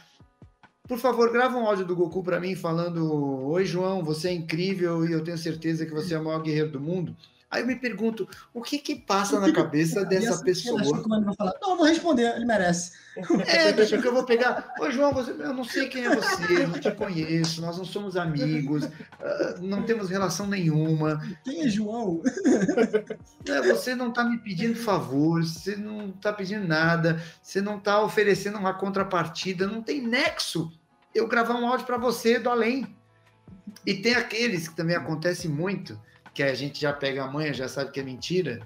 Por 0.89 0.99
favor, 0.99 1.33
grava 1.33 1.57
um 1.57 1.67
áudio 1.67 1.87
do 1.87 1.95
Goku 1.97 2.23
para 2.23 2.41
mim 2.41 2.55
falando: 2.57 3.05
Oi, 3.51 3.65
João, 3.65 4.03
você 4.03 4.29
é 4.29 4.33
incrível 4.33 5.07
e 5.07 5.13
eu 5.13 5.23
tenho 5.23 5.39
certeza 5.39 5.87
que 5.87 5.93
você 5.93 6.15
é 6.15 6.19
o 6.19 6.25
maior 6.25 6.43
guerreiro 6.43 6.73
do 6.73 6.81
mundo. 6.81 7.17
Aí 7.53 7.61
eu 7.61 7.67
me 7.67 7.77
pergunto, 7.77 8.27
o 8.55 8.63
que 8.63 8.79
que 8.79 8.97
passa 8.97 9.39
na 9.39 9.53
cabeça 9.53 10.07
dessa 10.07 10.43
pessoa? 10.43 10.81
Que 10.81 11.07
vai 11.07 11.35
falar, 11.37 11.55
não, 11.61 11.73
eu 11.73 11.77
vou 11.77 11.87
responder, 11.87 12.35
ele 12.35 12.47
merece. 12.47 12.93
É, 13.47 13.71
deixa 13.73 14.01
que 14.01 14.09
eu 14.09 14.15
vou 14.15 14.25
pegar. 14.25 14.73
Ô, 14.81 14.91
João, 14.91 15.13
você, 15.13 15.33
eu 15.33 15.53
não 15.53 15.63
sei 15.63 15.87
quem 15.89 16.07
é 16.07 16.17
você, 16.17 16.67
não 16.67 16.81
te 16.81 16.91
conheço, 16.93 17.61
nós 17.61 17.77
não 17.77 17.85
somos 17.85 18.17
amigos, 18.17 18.85
uh, 18.85 19.61
não 19.61 19.83
temos 19.83 20.09
relação 20.09 20.47
nenhuma. 20.47 21.21
Quem 21.45 21.61
é 21.61 21.69
João? 21.69 22.23
É, 23.47 23.61
você 23.61 23.95
não 23.95 24.09
está 24.09 24.25
me 24.25 24.39
pedindo 24.39 24.77
favor, 24.77 25.45
você 25.45 25.77
não 25.77 26.09
está 26.09 26.33
pedindo 26.33 26.67
nada, 26.67 27.23
você 27.43 27.61
não 27.61 27.77
está 27.77 28.03
oferecendo 28.03 28.57
uma 28.57 28.73
contrapartida, 28.73 29.67
não 29.67 29.83
tem 29.83 30.01
nexo 30.01 30.73
eu 31.15 31.29
gravar 31.29 31.55
um 31.55 31.67
áudio 31.67 31.87
para 31.87 31.99
você 31.99 32.39
do 32.39 32.49
além. 32.49 32.97
E 33.85 33.95
tem 33.95 34.15
aqueles 34.15 34.69
que 34.69 34.77
também 34.77 34.97
acontece 34.97 35.49
muito, 35.49 36.01
que 36.35 36.43
a 36.43 36.55
gente 36.55 36.81
já 36.81 36.93
pega 36.93 37.25
a 37.25 37.31
manha, 37.31 37.53
já 37.53 37.69
sabe 37.69 37.91
que 37.91 38.01
é 38.01 38.03
mentira. 38.03 38.61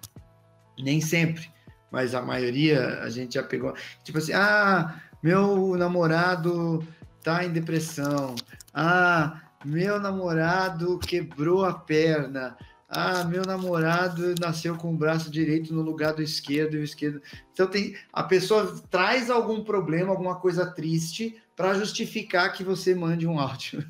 Nem 0.78 1.00
sempre, 1.00 1.50
mas 1.90 2.14
a 2.14 2.22
maioria 2.22 3.00
a 3.00 3.10
gente 3.10 3.34
já 3.34 3.42
pegou. 3.42 3.74
Tipo 4.04 4.18
assim, 4.18 4.32
ah, 4.32 5.00
meu 5.22 5.76
namorado 5.76 6.86
tá 7.22 7.44
em 7.44 7.52
depressão. 7.52 8.34
Ah, 8.72 9.40
meu 9.64 9.98
namorado 9.98 10.98
quebrou 10.98 11.64
a 11.64 11.74
perna. 11.74 12.56
Ah, 12.88 13.24
meu 13.24 13.42
namorado 13.42 14.34
nasceu 14.40 14.76
com 14.76 14.94
o 14.94 14.96
braço 14.96 15.28
direito 15.30 15.74
no 15.74 15.82
lugar 15.82 16.14
do 16.14 16.22
esquerdo 16.22 16.74
e 16.74 16.78
o 16.78 16.84
esquerdo. 16.84 17.20
Então 17.52 17.66
tem 17.66 17.96
a 18.12 18.22
pessoa 18.22 18.80
traz 18.88 19.28
algum 19.28 19.64
problema, 19.64 20.10
alguma 20.10 20.36
coisa 20.36 20.66
triste 20.66 21.36
para 21.56 21.72
justificar 21.74 22.52
que 22.52 22.62
você 22.62 22.94
mande 22.94 23.26
um 23.26 23.40
áudio. 23.40 23.80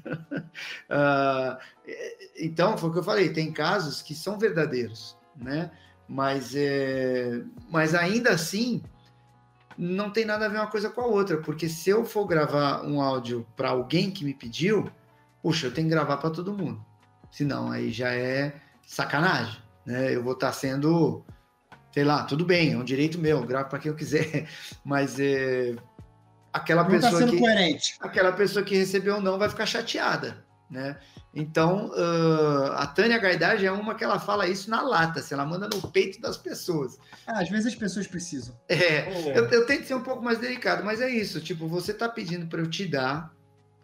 uh, 0.89 1.59
então, 2.39 2.79
foi 2.79 2.89
o 2.89 2.93
que 2.93 2.99
eu 3.01 3.05
falei, 3.05 3.33
tem 3.33 3.53
casos 3.53 4.01
que 4.01 4.15
são 4.15 4.39
verdadeiros, 4.39 5.17
né? 5.37 5.73
Mas, 6.09 6.55
é, 6.55 7.43
mas 7.69 7.93
ainda 7.93 8.31
assim, 8.31 8.81
não 9.77 10.09
tem 10.11 10.25
nada 10.25 10.47
a 10.47 10.49
ver 10.49 10.59
uma 10.59 10.69
coisa 10.69 10.89
com 10.89 11.01
a 11.01 11.07
outra, 11.07 11.39
porque 11.39 11.69
se 11.69 11.91
eu 11.91 12.05
for 12.05 12.25
gravar 12.27 12.85
um 12.85 13.01
áudio 13.01 13.45
para 13.57 13.71
alguém 13.71 14.13
que 14.13 14.25
me 14.25 14.33
pediu, 14.33 14.89
puxa, 15.43 15.67
eu 15.67 15.75
tenho 15.75 15.89
que 15.89 15.95
gravar 15.95 16.19
para 16.19 16.31
todo 16.31 16.57
mundo. 16.57 16.85
Senão, 17.33 17.73
aí 17.73 17.91
já 17.91 18.15
é 18.15 18.55
sacanagem, 18.87 19.61
né? 19.85 20.15
Eu 20.15 20.23
vou 20.23 20.35
estar 20.35 20.49
tá 20.49 20.53
sendo, 20.53 21.25
sei 21.93 22.05
lá, 22.05 22.23
tudo 22.23 22.45
bem, 22.45 22.75
é 22.75 22.79
um 22.79 22.85
direito 22.85 23.19
meu, 23.19 23.45
gravo 23.45 23.69
para 23.69 23.81
quem 23.81 23.91
eu 23.91 23.97
quiser, 23.97 24.49
mas 24.85 25.19
é, 25.19 25.75
aquela 26.57 26.83
não 26.83 26.91
tá 26.99 27.11
pessoa 27.11 27.25
tá 27.25 27.31
que 27.31 27.39
coerente. 27.39 27.97
aquela 28.01 28.33
pessoa 28.33 28.65
que 28.65 28.77
recebeu 28.77 29.21
não 29.21 29.39
vai 29.39 29.49
ficar 29.49 29.67
chateada, 29.67 30.45
né? 30.71 30.99
Então 31.35 31.89
uh, 31.89 32.73
a 32.77 32.87
Tânia 32.87 33.19
Gaidard 33.19 33.65
é 33.65 33.71
uma 33.71 33.95
que 33.95 34.03
ela 34.03 34.19
fala 34.19 34.49
isso 34.49 34.71
na 34.71 34.81
lata, 34.81 35.21
se 35.21 35.35
ela 35.35 35.45
manda 35.45 35.69
no 35.69 35.83
peito 35.91 36.21
das 36.21 36.37
pessoas. 36.37 36.99
Ah, 37.27 37.41
às 37.41 37.51
vezes 37.51 37.67
as 37.67 37.75
pessoas 37.75 38.07
precisam. 38.07 38.59
É, 38.69 39.39
eu, 39.39 39.45
eu 39.47 39.67
tento 39.67 39.87
ser 39.87 39.95
um 39.95 40.03
pouco 40.03 40.23
mais 40.23 40.39
delicado, 40.39 40.85
mas 40.85 41.01
é 41.01 41.11
isso. 41.11 41.41
Tipo, 41.41 41.69
você 41.69 41.93
tá 41.93 42.09
pedindo 42.09 42.47
para 42.47 42.61
eu 42.61 42.71
te 42.71 42.87
dar 42.87 43.31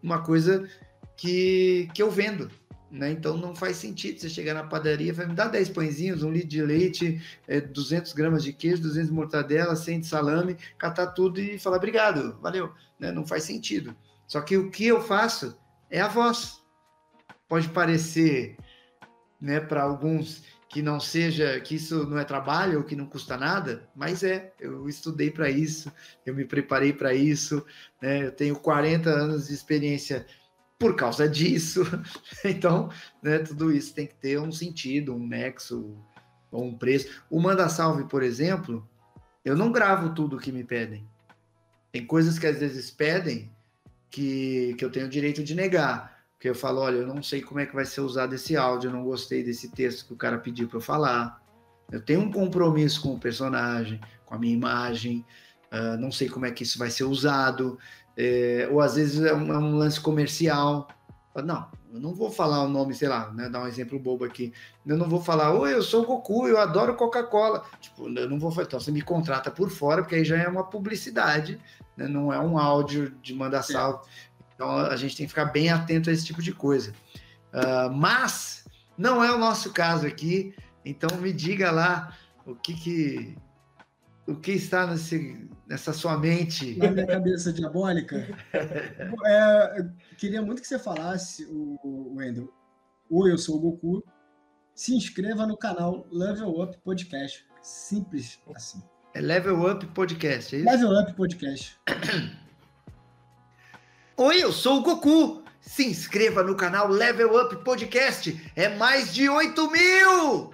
uma 0.03 0.23
coisa 0.23 0.67
que, 1.17 1.89
que 1.95 2.03
eu 2.03 2.11
vendo, 2.11 2.51
né? 2.93 3.11
Então 3.11 3.39
não 3.39 3.57
faz 3.57 3.79
sentido 3.79 4.21
você 4.21 4.29
chegar 4.29 4.53
na 4.53 4.65
padaria 4.65 5.11
e 5.11 5.15
falar, 5.15 5.29
me 5.29 5.35
dá 5.35 5.49
10 5.49 5.71
pãezinhos, 5.71 6.23
um 6.23 6.31
litro 6.31 6.49
de 6.49 6.63
leite, 6.63 7.23
é, 7.49 7.59
200 7.59 8.13
gramas 8.13 8.45
de 8.45 8.53
queijo, 8.53 8.83
200 8.83 9.09
de 9.09 9.15
mortadela, 9.15 9.75
100 9.75 10.01
de 10.01 10.07
salame, 10.07 10.57
catar 10.77 11.07
tudo 11.09 11.41
e 11.41 11.59
falar 11.59 11.79
obrigado, 11.79 12.39
valeu. 12.43 12.71
Né? 13.01 13.11
Não 13.11 13.27
faz 13.27 13.45
sentido. 13.45 13.97
Só 14.27 14.43
que 14.43 14.59
o 14.59 14.71
que 14.71 14.87
eu 14.87 15.03
faço 15.03 15.59
é 15.91 16.03
a 16.03 16.09
voz. 16.09 16.61
Pode 17.49 17.69
parecer 17.71 18.57
né, 19.41 19.59
para 19.59 19.83
alguns 19.83 20.45
que 20.69 20.83
não 20.83 21.01
seja, 21.01 21.61
que 21.61 21.75
isso 21.75 22.07
não 22.07 22.19
é 22.19 22.25
trabalho 22.25 22.79
ou 22.79 22.85
que 22.85 22.97
não 22.97 23.07
custa 23.07 23.37
nada, 23.37 23.89
mas 23.95 24.23
é. 24.23 24.53
Eu 24.59 24.89
estudei 24.89 25.31
para 25.31 25.51
isso, 25.51 25.93
eu 26.25 26.35
me 26.35 26.45
preparei 26.45 26.93
para 26.93 27.13
isso, 27.13 27.65
né? 28.01 28.27
eu 28.27 28.33
tenho 28.33 28.57
40 28.57 29.11
anos 29.11 29.49
de 29.49 29.55
experiência 29.55 30.27
por 30.83 30.97
causa 30.97 31.29
disso. 31.29 31.83
Então, 32.45 32.91
né, 33.23 33.39
tudo 33.39 33.73
isso 33.73 33.95
tem 33.95 34.05
que 34.05 34.17
ter 34.17 34.41
um 34.41 34.51
sentido, 34.51 35.15
um 35.15 35.27
nexo 35.27 35.97
ou 36.51 36.65
um 36.65 36.77
preço. 36.77 37.23
O 37.31 37.41
Manda 37.41 37.69
Salve, 37.69 38.05
por 38.09 38.21
exemplo, 38.21 38.87
eu 39.45 39.57
não 39.57 39.71
gravo 39.71 40.13
tudo 40.13 40.39
que 40.39 40.51
me 40.51 40.65
pedem. 40.65 41.07
Tem 41.93 42.05
coisas 42.05 42.37
que 42.37 42.49
às 42.49 42.59
vezes 42.59 42.91
pedem 42.91 43.49
que, 44.11 44.75
que 44.77 44.85
eu 44.85 44.91
tenho 44.91 45.07
o 45.07 45.09
direito 45.09 45.45
de 45.45 45.55
negar. 45.55 46.25
Porque 46.35 46.49
eu 46.49 46.55
falo, 46.55 46.81
olha, 46.81 46.97
eu 46.97 47.07
não 47.07 47.23
sei 47.23 47.41
como 47.41 47.61
é 47.61 47.67
que 47.67 47.75
vai 47.75 47.85
ser 47.85 48.01
usado 48.01 48.35
esse 48.35 48.57
áudio, 48.57 48.89
eu 48.89 48.93
não 48.93 49.05
gostei 49.05 49.45
desse 49.45 49.71
texto 49.71 50.07
que 50.07 50.13
o 50.13 50.17
cara 50.17 50.39
pediu 50.39 50.67
para 50.67 50.79
eu 50.79 50.83
falar. 50.83 51.41
Eu 51.93 52.01
tenho 52.01 52.21
um 52.21 52.33
compromisso 52.33 53.01
com 53.03 53.15
o 53.15 53.21
personagem, 53.21 54.01
com 54.27 54.35
a 54.35 54.39
minha 54.39 54.53
imagem, 54.53 55.25
uh, 55.73 55.97
não 55.97 56.11
sei 56.11 56.29
como 56.29 56.45
é 56.45 56.51
que 56.51 56.65
isso 56.65 56.77
vai 56.77 56.91
ser 56.91 57.05
usado. 57.05 57.79
É, 58.17 58.69
ou 58.71 58.81
às 58.81 58.97
vezes 58.97 59.21
é 59.21 59.35
um, 59.35 59.53
é 59.53 59.59
um, 59.59 59.77
lance 59.77 60.01
comercial. 60.01 60.89
Não, 61.45 61.67
eu 61.93 61.99
não 61.99 62.15
vou 62.15 62.31
falar 62.31 62.63
o 62.63 62.69
nome, 62.69 62.95
sei 62.95 63.09
lá, 63.09 63.31
né, 63.33 63.49
dar 63.49 63.63
um 63.63 63.67
exemplo 63.67 63.99
bobo 63.99 64.25
aqui. 64.25 64.53
Eu 64.87 64.97
não 64.97 65.09
vou 65.09 65.21
falar, 65.21 65.53
oi, 65.55 65.73
eu 65.75 65.83
sou 65.83 66.03
o 66.03 66.07
Goku, 66.07 66.47
eu 66.47 66.59
adoro 66.59 66.95
Coca-Cola. 66.95 67.65
Tipo, 67.81 68.09
eu 68.09 68.29
não 68.29 68.39
vou 68.39 68.51
falar, 68.51 68.67
então 68.67 68.79
você 68.79 68.91
me 68.91 69.01
contrata 69.01 69.51
por 69.51 69.71
fora, 69.71 70.03
porque 70.03 70.17
aí 70.17 70.25
já 70.25 70.37
é 70.37 70.47
uma 70.47 70.65
publicidade, 70.65 71.59
né, 71.97 72.07
não 72.07 72.33
é 72.33 72.39
um 72.39 72.59
áudio 72.59 73.11
de 73.23 73.35
mandar 73.35 73.63
salve. 73.63 74.07
Então 74.55 74.77
a 74.77 74.97
gente 74.97 75.17
tem 75.17 75.27
que 75.27 75.31
ficar 75.33 75.47
bem 75.47 75.71
atento 75.71 76.11
a 76.11 76.13
esse 76.13 76.25
tipo 76.25 76.43
de 76.43 76.53
coisa. 76.53 76.93
Uh, 77.53 77.93
mas 77.93 78.65
não 78.97 79.25
é 79.25 79.33
o 79.35 79.39
nosso 79.39 79.73
caso 79.73 80.07
aqui, 80.07 80.55
então 80.85 81.19
me 81.19 81.33
diga 81.33 81.71
lá 81.71 82.17
o 82.47 82.55
que 82.55 82.75
que 82.75 83.37
o 84.27 84.37
que 84.37 84.53
está 84.53 84.87
nesse, 84.87 85.49
nessa 85.67 85.93
sua 85.93 86.17
mente? 86.17 86.77
Na 86.77 86.91
minha 86.91 87.07
cabeça 87.07 87.53
diabólica? 87.53 88.29
é, 89.27 89.89
queria 90.17 90.43
muito 90.43 90.63
que 90.63 90.69
você 90.69 90.79
falasse, 90.79 91.45
o, 91.51 92.15
Wendel. 92.17 92.53
Oi, 93.11 93.33
eu 93.33 93.39
sou 93.39 93.57
o 93.57 93.61
Goku. 93.61 94.05
Se 94.75 94.95
inscreva 94.95 95.47
no 95.47 95.57
canal 95.57 96.07
Level 96.11 96.61
Up 96.61 96.79
Podcast. 96.79 97.45
Simples 97.61 98.41
assim. 98.55 98.83
É 99.15 99.21
Level 99.21 99.71
Up 99.71 99.87
Podcast, 99.89 100.57
é 100.57 100.61
isso? 100.61 100.71
Level 100.71 101.01
Up 101.01 101.13
Podcast. 101.15 101.79
Oi, 104.17 104.43
eu 104.43 104.53
sou 104.53 104.79
o 104.79 104.83
Goku. 104.83 105.43
Se 105.61 105.85
inscreva 105.87 106.43
no 106.43 106.57
canal 106.57 106.89
Level 106.89 107.37
Up 107.41 107.57
Podcast. 107.63 108.51
É 108.57 108.69
mais 108.77 109.13
de 109.13 109.29
8 109.29 109.71
mil! 109.71 110.51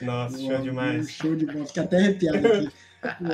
Nossa, 0.00 0.38
show 0.38 0.58
demais. 0.58 1.10
Show 1.10 1.36
de 1.36 1.46
bola, 1.46 1.66
fiquei 1.66 1.82
até 1.82 1.96
arrepiado 1.98 2.46
aqui. 2.46 2.70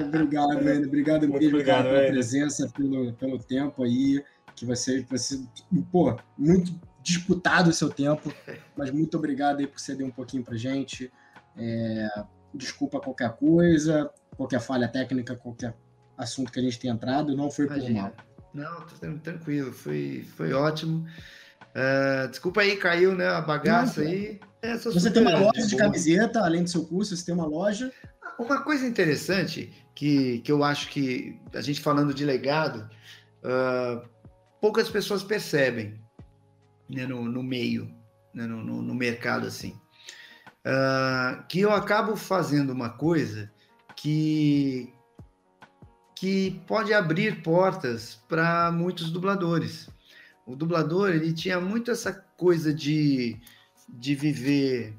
obrigado, 0.08 0.50
Ana. 0.68 0.86
Obrigado 0.86 1.28
Muito 1.28 1.40
mesmo 1.42 1.56
obrigado, 1.56 1.84
pela 1.84 2.06
presença, 2.08 2.68
pelo, 2.68 3.12
pelo 3.14 3.38
tempo 3.38 3.82
aí, 3.84 4.22
que 4.54 4.64
vai 4.64 4.76
ser, 4.76 5.04
vai 5.04 5.18
ser 5.18 5.40
pô, 5.90 6.16
muito 6.36 6.72
disputado 7.02 7.70
o 7.70 7.72
seu 7.72 7.88
tempo, 7.88 8.32
mas 8.76 8.90
muito 8.90 9.16
obrigado 9.16 9.58
aí 9.58 9.66
por 9.66 9.80
ceder 9.80 10.06
um 10.06 10.10
pouquinho 10.10 10.44
pra 10.44 10.56
gente. 10.56 11.12
É, 11.56 12.08
desculpa 12.54 13.00
qualquer 13.00 13.32
coisa, 13.32 14.10
qualquer 14.36 14.60
falha 14.60 14.88
técnica, 14.88 15.34
qualquer 15.34 15.74
assunto 16.16 16.52
que 16.52 16.60
a 16.60 16.62
gente 16.62 16.78
tenha 16.78 16.94
entrado, 16.94 17.36
não 17.36 17.50
foi 17.50 17.66
Imagina. 17.66 17.86
por 17.88 17.94
mal. 17.94 18.12
Não, 18.54 19.18
tranquilo, 19.18 19.72
foi, 19.72 20.26
foi 20.36 20.52
ótimo. 20.52 21.06
Uh, 21.70 22.28
desculpa 22.28 22.60
aí, 22.60 22.76
caiu 22.76 23.14
né, 23.14 23.26
a 23.26 23.40
bagaça 23.40 24.02
não, 24.02 24.10
aí. 24.10 24.40
É, 24.62 24.76
você 24.76 25.10
tem 25.10 25.22
uma 25.22 25.36
loja 25.36 25.66
de 25.66 25.76
camiseta, 25.76 26.40
além 26.40 26.62
do 26.62 26.70
seu 26.70 26.86
curso, 26.86 27.16
você 27.16 27.24
tem 27.24 27.34
uma 27.34 27.46
loja. 27.46 27.92
Uma 28.38 28.62
coisa 28.62 28.86
interessante 28.86 29.72
que, 29.92 30.38
que 30.38 30.52
eu 30.52 30.62
acho 30.62 30.88
que 30.88 31.40
a 31.52 31.60
gente 31.60 31.80
falando 31.80 32.14
de 32.14 32.24
legado, 32.24 32.88
uh, 33.42 34.08
poucas 34.60 34.88
pessoas 34.88 35.24
percebem 35.24 36.00
né, 36.88 37.06
no, 37.06 37.24
no 37.24 37.42
meio, 37.42 37.92
né, 38.32 38.46
no, 38.46 38.62
no, 38.62 38.80
no, 38.80 38.94
mercado 38.94 39.48
assim, 39.48 39.76
uh, 40.64 41.44
que 41.48 41.60
eu 41.60 41.72
acabo 41.72 42.14
fazendo 42.14 42.70
uma 42.70 42.90
coisa 42.90 43.50
que 43.96 44.94
que 46.14 46.62
pode 46.68 46.94
abrir 46.94 47.42
portas 47.42 48.20
para 48.28 48.70
muitos 48.70 49.10
dubladores. 49.10 49.90
O 50.46 50.54
dublador 50.54 51.10
ele 51.10 51.32
tinha 51.32 51.60
muito 51.60 51.90
essa 51.90 52.12
coisa 52.36 52.72
de 52.72 53.40
de 53.92 54.14
viver 54.14 54.94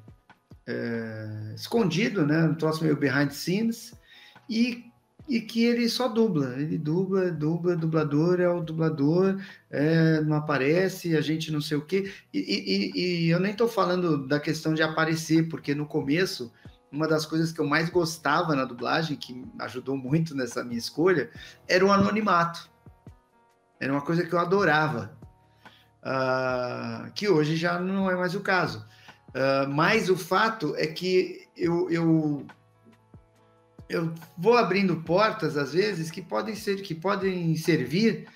é, 0.66 1.52
escondido, 1.54 2.24
né? 2.26 2.44
Um 2.44 2.54
troço 2.54 2.82
meio 2.82 2.96
behind 2.96 3.28
the 3.28 3.34
scenes, 3.34 3.92
e, 4.48 4.84
e 5.28 5.40
que 5.40 5.64
ele 5.64 5.88
só 5.88 6.08
dubla. 6.08 6.54
Ele 6.56 6.78
dubla, 6.78 7.30
dubla, 7.30 7.76
dublador 7.76 8.40
é 8.40 8.48
o 8.48 8.60
dublador, 8.60 9.40
é, 9.70 10.20
não 10.20 10.36
aparece, 10.36 11.16
a 11.16 11.20
gente 11.20 11.50
não 11.50 11.60
sei 11.60 11.76
o 11.76 11.84
quê. 11.84 12.12
E, 12.32 12.38
e, 12.38 13.26
e 13.26 13.30
eu 13.30 13.40
nem 13.40 13.52
estou 13.52 13.68
falando 13.68 14.26
da 14.26 14.38
questão 14.38 14.72
de 14.72 14.82
aparecer, 14.82 15.48
porque 15.48 15.74
no 15.74 15.86
começo 15.86 16.52
uma 16.94 17.08
das 17.08 17.26
coisas 17.26 17.50
que 17.50 17.60
eu 17.60 17.66
mais 17.66 17.90
gostava 17.90 18.54
na 18.54 18.64
dublagem, 18.64 19.16
que 19.16 19.44
ajudou 19.58 19.96
muito 19.96 20.32
nessa 20.34 20.62
minha 20.62 20.78
escolha, 20.78 21.28
era 21.66 21.84
o 21.84 21.90
anonimato. 21.90 22.70
Era 23.80 23.92
uma 23.92 24.00
coisa 24.00 24.24
que 24.24 24.32
eu 24.32 24.38
adorava 24.38 25.18
uh, 26.04 27.10
que 27.12 27.28
hoje 27.28 27.56
já 27.56 27.78
não 27.78 28.10
é 28.10 28.14
mais 28.14 28.34
o 28.34 28.40
caso. 28.40 28.84
Uh, 29.30 29.68
mas 29.68 30.08
o 30.08 30.16
fato 30.16 30.74
é 30.76 30.86
que 30.86 31.48
eu, 31.56 31.90
eu, 31.90 32.46
eu 33.88 34.14
vou 34.36 34.56
abrindo 34.56 35.02
portas, 35.02 35.56
às 35.56 35.72
vezes, 35.72 36.10
que 36.10 36.22
podem, 36.22 36.54
ser, 36.54 36.82
que 36.82 36.94
podem 36.94 37.56
servir 37.56 38.28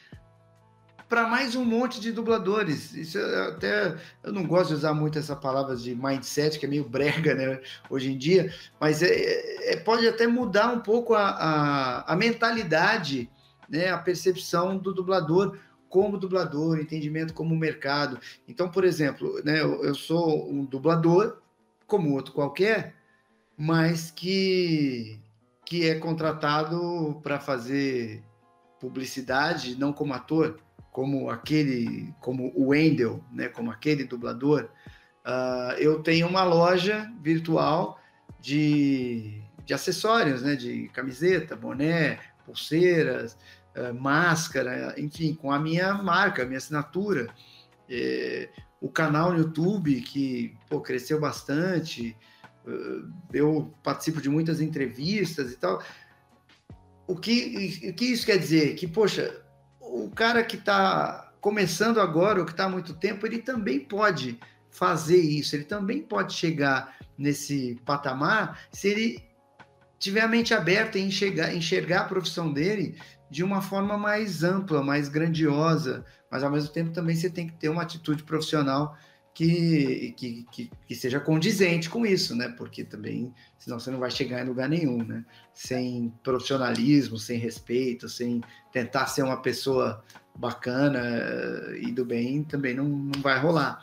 para 1.09 1.27
mais 1.27 1.57
um 1.57 1.65
monte 1.65 2.01
de 2.01 2.13
dubladores. 2.13 2.93
Isso 2.93 3.19
até 3.49 3.97
eu 4.23 4.33
não 4.33 4.45
gosto 4.45 4.69
de 4.69 4.75
usar 4.75 4.93
muito 4.93 5.19
essa 5.19 5.35
palavra 5.35 5.75
de 5.75 5.95
mindset, 5.95 6.59
que 6.59 6.67
é 6.67 6.69
meio 6.69 6.85
brega, 6.89 7.35
né, 7.35 7.61
hoje 7.89 8.13
em 8.13 8.19
dia, 8.19 8.53
mas 8.79 9.03
é, 9.03 9.73
é 9.73 9.77
pode 9.77 10.07
até 10.07 10.27
mudar 10.27 10.69
um 10.69 10.81
pouco 10.81 11.15
a, 11.15 11.31
a, 11.31 12.13
a, 12.13 12.17
mentalidade, 12.17 13.31
né, 13.69 13.89
a 13.89 13.99
percepção 13.99 14.77
do 14.77 14.93
dublador 14.93 15.57
como 15.89 16.19
dublador, 16.19 16.79
entendimento 16.79 17.35
como 17.35 17.57
mercado. 17.57 18.19
Então, 18.47 18.71
por 18.71 18.85
exemplo, 18.85 19.43
né, 19.45 19.61
eu, 19.61 19.83
eu 19.85 19.95
sou 19.95 20.51
um 20.51 20.65
dublador 20.65 21.41
como 21.87 22.13
outro 22.13 22.33
qualquer, 22.33 22.95
mas 23.57 24.11
que 24.11 25.21
que 25.65 25.87
é 25.87 25.97
contratado 25.97 27.21
para 27.23 27.39
fazer 27.39 28.25
publicidade, 28.81 29.79
não 29.79 29.93
como 29.93 30.15
ator 30.15 30.59
como 30.99 31.31
aquele, 31.31 32.13
como 32.21 32.51
o 32.57 32.71
Wendell, 32.71 33.23
né, 33.31 33.49
como 33.49 33.71
aquele 33.71 34.03
dublador, 34.03 34.69
uh, 35.25 35.73
eu 35.79 36.03
tenho 36.03 36.27
uma 36.27 36.43
loja 36.43 37.09
virtual 37.21 38.01
de, 38.41 39.41
de 39.65 39.73
acessórios, 39.73 40.43
né, 40.43 40.57
de 40.57 40.89
camiseta, 40.89 41.55
boné, 41.55 42.19
pulseiras, 42.45 43.39
máscara, 43.93 44.95
enfim, 44.99 45.35
com 45.35 45.51
a 45.51 45.59
minha 45.59 45.95
marca, 45.95 46.43
a 46.43 46.47
minha 46.47 46.59
assinatura. 46.59 47.29
É, 47.89 48.49
o 48.81 48.89
canal 48.89 49.33
no 49.33 49.39
YouTube, 49.39 50.01
que 50.03 50.57
pô, 50.69 50.81
cresceu 50.81 51.21
bastante, 51.21 52.17
uh, 52.67 53.11
eu 53.33 53.75
participo 53.83 54.21
de 54.21 54.29
muitas 54.29 54.61
entrevistas 54.61 55.53
e 55.53 55.57
tal. 55.57 55.83
O 57.07 57.17
que, 57.17 57.89
o 57.89 57.95
que 57.95 58.05
isso 58.05 58.27
quer 58.27 58.39
dizer? 58.39 58.75
Que, 58.75 58.87
poxa, 58.87 59.43
o 59.81 60.11
cara 60.11 60.45
que 60.45 60.57
está 60.57 61.33
começando 61.41 62.01
agora, 62.01 62.41
ou 62.41 62.45
que 62.45 62.53
está 62.53 62.65
há 62.65 62.69
muito 62.69 62.95
tempo, 62.95 63.27
ele 63.27 63.39
também 63.39 63.81
pode 63.81 64.39
fazer 64.71 65.19
isso, 65.19 65.57
ele 65.57 65.65
também 65.65 66.03
pode 66.03 66.35
chegar 66.35 66.97
nesse 67.17 67.81
patamar 67.85 68.61
se 68.71 68.89
ele 68.89 69.29
tiver 69.99 70.21
a 70.21 70.29
mente 70.29 70.55
aberta 70.55 70.99
e 70.99 71.03
enxergar, 71.03 71.53
enxergar 71.53 72.03
a 72.03 72.05
profissão 72.05 72.53
dele 72.53 72.97
de 73.31 73.45
uma 73.45 73.61
forma 73.61 73.97
mais 73.97 74.43
ampla, 74.43 74.83
mais 74.83 75.09
grandiosa, 75.09 76.05
mas 76.31 76.43
ao 76.43 76.51
mesmo 76.51 76.73
tempo 76.73 76.91
também 76.91 77.15
você 77.15 77.29
tem 77.29 77.47
que 77.47 77.55
ter 77.55 77.69
uma 77.69 77.83
atitude 77.83 78.23
profissional 78.23 78.97
que, 79.35 80.15
que, 80.17 80.47
que, 80.51 80.71
que, 80.87 80.95
seja 80.97 81.21
condizente 81.21 81.89
com 81.89 82.05
isso, 82.05 82.35
né? 82.35 82.49
Porque 82.49 82.83
também, 82.83 83.33
senão 83.57 83.79
você 83.79 83.89
não 83.89 84.01
vai 84.01 84.11
chegar 84.11 84.45
em 84.45 84.49
lugar 84.49 84.69
nenhum, 84.69 85.05
né? 85.05 85.25
Sem 85.55 86.13
profissionalismo, 86.25 87.17
sem 87.19 87.39
respeito, 87.39 88.09
sem 88.09 88.43
tentar 88.73 89.07
ser 89.07 89.23
uma 89.23 89.41
pessoa 89.41 90.03
bacana 90.35 91.01
eh, 91.01 91.81
e 91.83 91.93
do 91.93 92.05
bem, 92.05 92.43
também 92.43 92.75
não, 92.75 92.89
não 92.89 93.21
vai 93.21 93.39
rolar. 93.39 93.81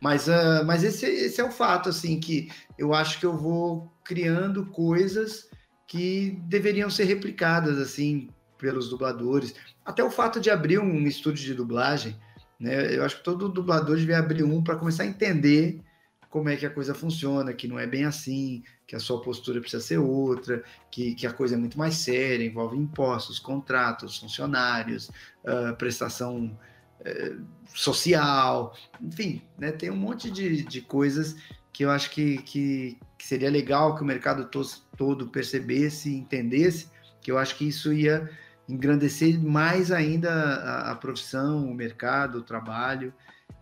Mas, 0.00 0.28
uh, 0.28 0.64
mas 0.64 0.84
esse, 0.84 1.04
esse 1.04 1.40
é 1.40 1.44
o 1.44 1.50
fato, 1.50 1.88
assim, 1.88 2.20
que 2.20 2.50
eu 2.78 2.94
acho 2.94 3.18
que 3.18 3.26
eu 3.26 3.36
vou 3.36 3.92
criando 4.04 4.66
coisas 4.66 5.50
que 5.86 6.38
deveriam 6.46 6.88
ser 6.88 7.04
replicadas, 7.04 7.78
assim, 7.78 8.28
pelos 8.58 8.88
dubladores. 8.88 9.54
Até 9.84 10.02
o 10.04 10.10
fato 10.10 10.40
de 10.40 10.50
abrir 10.50 10.78
um 10.78 11.06
estúdio 11.06 11.44
de 11.44 11.54
dublagem, 11.54 12.16
né? 12.58 12.94
Eu 12.94 13.04
acho 13.04 13.18
que 13.18 13.24
todo 13.24 13.48
dublador 13.48 13.96
devia 13.96 14.18
abrir 14.18 14.42
um 14.42 14.62
para 14.62 14.76
começar 14.76 15.04
a 15.04 15.06
entender 15.06 15.80
como 16.28 16.48
é 16.48 16.56
que 16.56 16.66
a 16.66 16.70
coisa 16.70 16.94
funciona, 16.94 17.54
que 17.54 17.68
não 17.68 17.78
é 17.78 17.86
bem 17.86 18.04
assim, 18.04 18.62
que 18.86 18.94
a 18.94 19.00
sua 19.00 19.22
postura 19.22 19.60
precisa 19.60 19.82
ser 19.82 19.98
outra, 19.98 20.62
que, 20.90 21.14
que 21.14 21.26
a 21.26 21.32
coisa 21.32 21.54
é 21.54 21.58
muito 21.58 21.78
mais 21.78 21.94
séria, 21.94 22.44
envolve 22.44 22.76
impostos, 22.76 23.38
contratos, 23.38 24.18
funcionários, 24.18 25.08
uh, 25.44 25.74
prestação 25.78 26.58
uh, 27.00 27.46
social, 27.74 28.76
enfim, 29.00 29.40
né? 29.56 29.72
tem 29.72 29.90
um 29.90 29.96
monte 29.96 30.30
de, 30.30 30.64
de 30.64 30.82
coisas 30.82 31.36
que 31.72 31.84
eu 31.84 31.90
acho 31.90 32.10
que, 32.10 32.38
que, 32.42 32.98
que 33.16 33.26
seria 33.26 33.50
legal 33.50 33.94
que 33.94 34.02
o 34.02 34.06
mercado 34.06 34.44
to 34.46 34.62
todo 34.96 35.28
percebesse, 35.28 36.14
entendesse, 36.14 36.90
que 37.22 37.30
eu 37.30 37.38
acho 37.38 37.56
que 37.56 37.68
isso 37.68 37.92
ia 37.92 38.28
engrandecer 38.68 39.38
mais 39.42 39.90
ainda 39.90 40.30
a, 40.30 40.92
a 40.92 40.94
profissão, 40.94 41.66
o 41.66 41.74
mercado, 41.74 42.38
o 42.38 42.42
trabalho, 42.42 43.12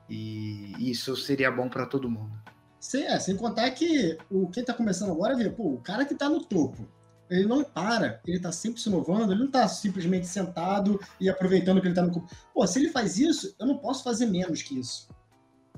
e 0.08 0.90
isso 0.90 1.16
seria 1.16 1.50
bom 1.50 1.68
para 1.68 1.86
todo 1.86 2.10
mundo. 2.10 2.32
Sim, 2.80 3.02
é, 3.02 3.18
sem 3.18 3.36
contar 3.36 3.70
que 3.70 4.16
o 4.30 4.48
quem 4.48 4.60
está 4.60 4.72
começando 4.72 5.10
agora 5.10 5.36
vê, 5.36 5.50
pô, 5.50 5.74
o 5.74 5.80
cara 5.80 6.04
que 6.04 6.12
está 6.12 6.28
no 6.28 6.44
topo, 6.44 6.88
ele 7.28 7.46
não 7.46 7.64
para, 7.64 8.20
ele 8.26 8.36
está 8.36 8.52
sempre 8.52 8.80
se 8.80 8.88
inovando, 8.88 9.32
ele 9.32 9.40
não 9.40 9.46
está 9.46 9.66
simplesmente 9.66 10.26
sentado 10.26 11.00
e 11.20 11.28
aproveitando 11.28 11.80
que 11.80 11.86
ele 11.86 11.92
está 11.92 12.02
no 12.02 12.12
topo. 12.12 12.28
Pô, 12.54 12.66
se 12.66 12.78
ele 12.78 12.90
faz 12.90 13.18
isso, 13.18 13.54
eu 13.58 13.66
não 13.66 13.78
posso 13.78 14.04
fazer 14.04 14.26
menos 14.26 14.62
que 14.62 14.78
isso. 14.78 15.08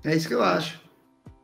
É 0.04 0.14
isso 0.14 0.28
que 0.28 0.34
eu 0.34 0.42
acho. 0.42 0.80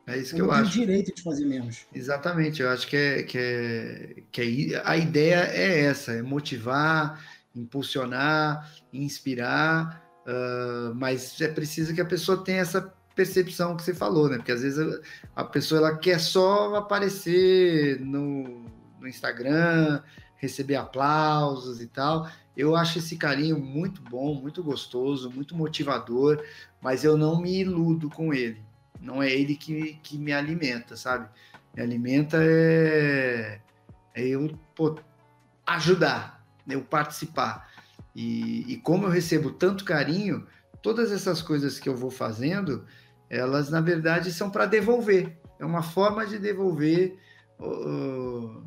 É 0.07 0.19
isso 0.19 0.35
que 0.35 0.41
eu, 0.41 0.47
eu 0.47 0.53
acho. 0.53 0.71
direito 0.71 1.15
de 1.15 1.23
fazer 1.23 1.47
menos. 1.47 1.87
Exatamente, 1.95 2.61
eu 2.61 2.69
acho 2.69 2.87
que, 2.87 2.97
é, 2.97 3.23
que, 3.23 3.39
é, 3.39 4.23
que 4.31 4.75
é, 4.75 4.83
a 4.85 4.97
ideia 4.99 5.49
é 5.51 5.81
essa, 5.85 6.13
é 6.13 6.23
motivar, 6.23 7.19
impulsionar, 7.55 8.71
inspirar, 8.93 10.03
uh, 10.27 10.95
mas 10.95 11.41
é 11.41 11.49
preciso 11.49 11.95
que 11.95 12.01
a 12.01 12.05
pessoa 12.05 12.43
tenha 12.43 12.61
essa 12.61 12.93
percepção 13.15 13.77
que 13.77 13.83
você 13.83 13.95
falou, 13.95 14.29
né? 14.29 14.37
Porque 14.37 14.53
às 14.53 14.63
vezes 14.63 15.01
a 15.35 15.45
pessoa 15.45 15.81
ela 15.81 15.97
quer 15.97 16.19
só 16.19 16.75
aparecer 16.75 18.01
no, 18.01 18.65
no 19.01 19.07
Instagram, 19.07 20.03
receber 20.37 20.77
aplausos 20.77 21.81
e 21.81 21.87
tal. 21.87 22.29
Eu 22.57 22.77
acho 22.77 22.99
esse 22.99 23.17
carinho 23.17 23.59
muito 23.59 24.03
bom, 24.03 24.35
muito 24.35 24.63
gostoso, 24.63 25.31
muito 25.31 25.57
motivador, 25.57 26.43
mas 26.81 27.05
eu 27.05 27.17
não 27.17 27.41
me 27.41 27.61
iludo 27.61 28.09
com 28.11 28.33
ele. 28.33 28.63
Não 29.01 29.23
é 29.23 29.31
ele 29.31 29.57
que, 29.57 29.99
que 30.03 30.17
me 30.17 30.33
alimenta, 30.33 30.97
sabe? 30.97 31.29
Me 31.75 31.83
alimenta 31.83 32.39
é, 32.41 33.61
é 34.15 34.27
eu 34.27 34.57
pô, 34.75 34.97
ajudar, 35.67 36.34
eu 36.69 36.83
participar. 36.83 37.69
E, 38.15 38.73
e 38.73 38.77
como 38.79 39.07
eu 39.07 39.11
recebo 39.11 39.51
tanto 39.51 39.85
carinho, 39.85 40.47
todas 40.83 41.11
essas 41.11 41.43
coisas 41.43 41.79
que 41.79 41.89
eu 41.89 41.97
vou 41.97 42.11
fazendo, 42.11 42.85
elas 43.29 43.71
na 43.71 43.81
verdade 43.81 44.33
são 44.33 44.51
para 44.51 44.67
devolver. 44.67 45.39
É 45.59 45.65
uma 45.65 45.83
forma 45.83 46.27
de 46.27 46.39
devolver 46.39 47.19
uh, 47.59 48.63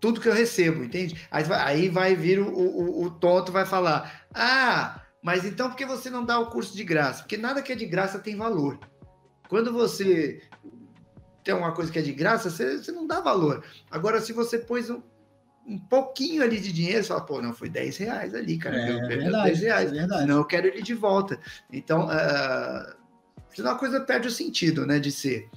tudo 0.00 0.20
que 0.20 0.28
eu 0.28 0.32
recebo, 0.32 0.82
entende? 0.82 1.26
Aí 1.30 1.44
vai, 1.44 1.60
aí 1.60 1.88
vai 1.88 2.14
vir 2.14 2.40
o, 2.40 2.48
o, 2.48 3.04
o, 3.04 3.10
tonto, 3.10 3.52
vai 3.52 3.66
falar: 3.66 4.26
Ah, 4.32 5.02
mas 5.22 5.44
então 5.44 5.68
por 5.68 5.76
que 5.76 5.84
você 5.84 6.08
não 6.08 6.24
dá 6.24 6.38
o 6.38 6.50
curso 6.50 6.74
de 6.74 6.84
graça? 6.84 7.22
Porque 7.22 7.36
nada 7.36 7.62
que 7.62 7.72
é 7.72 7.76
de 7.76 7.86
graça 7.86 8.18
tem 8.18 8.36
valor. 8.36 8.78
Quando 9.48 9.72
você 9.72 10.40
tem 11.42 11.54
uma 11.54 11.72
coisa 11.72 11.90
que 11.90 11.98
é 11.98 12.02
de 12.02 12.12
graça, 12.12 12.48
você, 12.48 12.78
você 12.78 12.92
não 12.92 13.06
dá 13.06 13.20
valor. 13.20 13.64
Agora, 13.90 14.20
se 14.20 14.32
você 14.32 14.58
pôs 14.58 14.88
um, 14.88 15.02
um 15.70 15.78
pouquinho 15.78 16.42
ali 16.42 16.60
de 16.60 16.72
dinheiro, 16.72 17.02
você 17.02 17.08
fala, 17.08 17.20
pô, 17.20 17.40
não, 17.40 17.54
foi 17.54 17.68
10 17.68 17.96
reais 17.98 18.34
ali, 18.34 18.58
cara. 18.58 18.76
É, 18.76 18.90
eu, 18.90 19.06
verdade, 19.06 19.44
10 19.44 19.60
reais. 19.60 19.88
É 19.90 19.94
verdade. 19.94 20.22
Senão 20.22 20.36
eu 20.38 20.44
quero 20.44 20.66
ele 20.66 20.82
de 20.82 20.94
volta. 20.94 21.38
Então, 21.72 22.06
uh, 22.06 22.94
senão 23.54 23.70
a 23.70 23.78
coisa 23.78 24.00
perde 24.00 24.26
o 24.26 24.32
sentido, 24.32 24.84
né, 24.84 24.98
de 24.98 25.12
ser. 25.12 25.48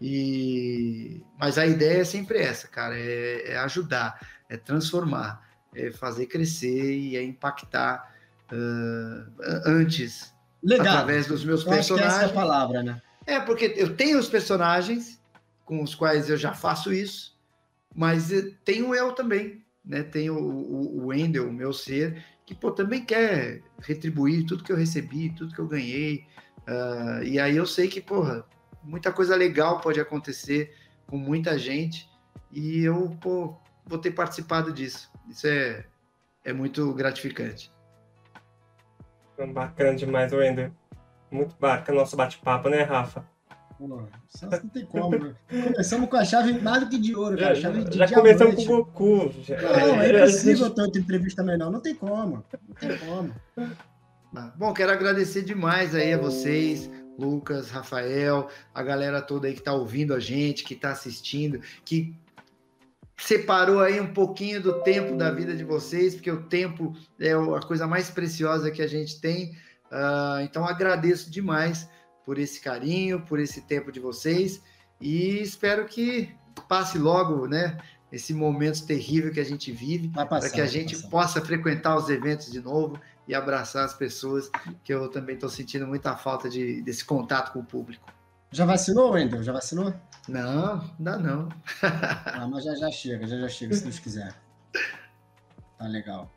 E... 0.00 1.20
Mas 1.36 1.58
a 1.58 1.66
ideia 1.66 2.02
é 2.02 2.04
sempre 2.04 2.38
essa, 2.38 2.68
cara, 2.68 2.96
é, 2.96 3.52
é 3.52 3.58
ajudar, 3.58 4.20
é 4.48 4.56
transformar, 4.56 5.42
é 5.74 5.90
fazer 5.90 6.26
crescer 6.26 6.94
e 6.94 7.16
é 7.16 7.22
impactar 7.24 8.14
uh, 8.52 9.32
antes, 9.66 10.32
Legal. 10.62 10.86
através 10.86 11.26
dos 11.26 11.44
meus 11.44 11.64
eu 11.64 11.70
personagens. 11.70 12.12
Acho 12.12 12.18
que 12.18 12.24
essa 12.24 12.36
é 12.38 12.38
a 12.38 12.40
palavra, 12.40 12.82
né? 12.84 13.02
É, 13.26 13.40
porque 13.40 13.74
eu 13.76 13.96
tenho 13.96 14.18
os 14.18 14.28
personagens 14.28 15.20
com 15.64 15.82
os 15.82 15.92
quais 15.92 16.30
eu 16.30 16.36
já 16.36 16.54
faço 16.54 16.92
isso, 16.92 17.35
mas 17.96 18.30
eh, 18.30 18.52
tem 18.62 18.82
o 18.82 18.94
eu 18.94 19.12
também, 19.12 19.64
né? 19.82 20.02
Tem 20.02 20.28
o, 20.28 20.38
o, 20.38 20.98
o 20.98 21.06
Wendel, 21.06 21.48
o 21.48 21.52
meu 21.52 21.72
ser, 21.72 22.22
que 22.44 22.54
pô, 22.54 22.70
também 22.70 23.02
quer 23.02 23.62
retribuir 23.80 24.44
tudo 24.44 24.62
que 24.62 24.70
eu 24.70 24.76
recebi, 24.76 25.30
tudo 25.30 25.54
que 25.54 25.60
eu 25.60 25.66
ganhei. 25.66 26.26
Uh, 26.68 27.22
e 27.24 27.40
aí 27.40 27.56
eu 27.56 27.64
sei 27.64 27.88
que, 27.88 28.00
porra, 28.00 28.44
muita 28.82 29.10
coisa 29.10 29.34
legal 29.34 29.80
pode 29.80 29.98
acontecer 29.98 30.74
com 31.06 31.16
muita 31.16 31.58
gente 31.58 32.08
e 32.52 32.84
eu, 32.84 33.16
pô, 33.20 33.56
vou 33.86 33.98
ter 33.98 34.10
participado 34.10 34.72
disso. 34.72 35.10
Isso 35.28 35.46
é, 35.46 35.86
é 36.44 36.52
muito 36.52 36.92
gratificante. 36.92 37.72
Bacana 39.52 39.94
demais, 39.94 40.32
Wendel. 40.32 40.72
Muito 41.30 41.56
bacana 41.58 41.98
nosso 41.98 42.16
bate-papo, 42.16 42.68
né, 42.68 42.82
Rafa? 42.82 43.26
Pô, 43.78 43.86
não 43.88 44.68
tem 44.72 44.84
como. 44.86 45.18
Né? 45.18 45.34
Começamos 45.48 46.08
com 46.08 46.16
a 46.16 46.24
chave 46.24 46.60
mais 46.60 46.80
do 46.80 46.88
que 46.88 46.98
de 46.98 47.14
ouro, 47.14 47.36
cara. 47.36 47.54
Já, 47.54 47.70
de 47.70 47.96
já 47.96 48.08
começamos 48.08 48.54
com 48.54 48.62
o 48.62 48.84
Goku. 48.84 49.34
Já. 49.42 49.60
Não, 49.60 50.00
é 50.00 50.08
impossível 50.24 50.70
tanta 50.70 50.98
entrevista 50.98 51.42
menor. 51.42 51.70
Não 51.70 51.80
tem 51.80 51.94
como. 51.94 52.44
Não 52.68 52.74
tem 52.74 52.98
como. 52.98 53.34
Bom, 54.56 54.72
quero 54.72 54.92
agradecer 54.92 55.42
demais 55.42 55.94
aí 55.94 56.12
a 56.12 56.18
vocês 56.18 56.90
Lucas, 57.18 57.70
Rafael, 57.70 58.48
a 58.74 58.82
galera 58.82 59.22
toda 59.22 59.46
aí 59.46 59.54
que 59.54 59.60
está 59.60 59.72
ouvindo 59.72 60.14
a 60.14 60.20
gente, 60.20 60.64
que 60.64 60.74
está 60.74 60.90
assistindo, 60.90 61.60
que 61.84 62.14
separou 63.16 63.80
aí 63.80 63.98
um 64.00 64.12
pouquinho 64.12 64.62
do 64.62 64.82
tempo 64.82 65.16
da 65.16 65.30
vida 65.30 65.56
de 65.56 65.64
vocês, 65.64 66.14
porque 66.14 66.30
o 66.30 66.42
tempo 66.42 66.94
é 67.18 67.32
a 67.32 67.60
coisa 67.60 67.86
mais 67.86 68.10
preciosa 68.10 68.70
que 68.70 68.82
a 68.82 68.86
gente 68.86 69.20
tem. 69.20 69.52
Uh, 69.90 70.42
então 70.42 70.66
agradeço 70.66 71.30
demais 71.30 71.88
por 72.26 72.38
esse 72.38 72.60
carinho, 72.60 73.22
por 73.22 73.38
esse 73.38 73.62
tempo 73.62 73.90
de 73.90 74.00
vocês 74.00 74.60
e 75.00 75.40
espero 75.40 75.86
que 75.86 76.34
passe 76.68 76.98
logo, 76.98 77.46
né? 77.46 77.78
Esse 78.10 78.32
momento 78.32 78.86
terrível 78.86 79.32
que 79.32 79.40
a 79.40 79.44
gente 79.44 79.72
vive, 79.72 80.08
para 80.08 80.48
que 80.48 80.60
a 80.60 80.66
gente 80.66 80.96
possa 81.08 81.40
frequentar 81.40 81.96
os 81.96 82.08
eventos 82.08 82.50
de 82.50 82.60
novo 82.60 82.98
e 83.26 83.34
abraçar 83.34 83.84
as 83.84 83.94
pessoas, 83.94 84.50
que 84.84 84.94
eu 84.94 85.08
também 85.08 85.34
estou 85.34 85.50
sentindo 85.50 85.86
muita 85.86 86.16
falta 86.16 86.48
de, 86.48 86.80
desse 86.82 87.04
contato 87.04 87.52
com 87.52 87.60
o 87.60 87.64
público. 87.64 88.06
Já 88.52 88.64
vacinou, 88.64 89.12
Wendel? 89.12 89.42
Já 89.42 89.52
vacinou? 89.52 89.92
Não, 90.28 90.80
ainda 90.98 91.18
não. 91.18 91.48
ah, 91.82 92.48
mas 92.48 92.64
já 92.64 92.74
já 92.76 92.90
chega, 92.90 93.26
já 93.26 93.38
já 93.38 93.48
chega, 93.48 93.74
se 93.74 93.82
Deus 93.82 93.98
quiser. 93.98 94.34
Tá 95.76 95.86
legal. 95.86 96.30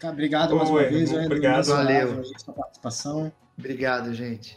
Tá, 0.00 0.10
obrigado 0.10 0.56
mais 0.56 0.70
uma 0.70 0.84
vez, 0.84 1.12
Obrigado, 1.12 1.66
valeu. 1.66 2.22
Pela 2.44 2.56
participação. 2.56 3.32
Obrigado, 3.58 4.14
gente. 4.14 4.56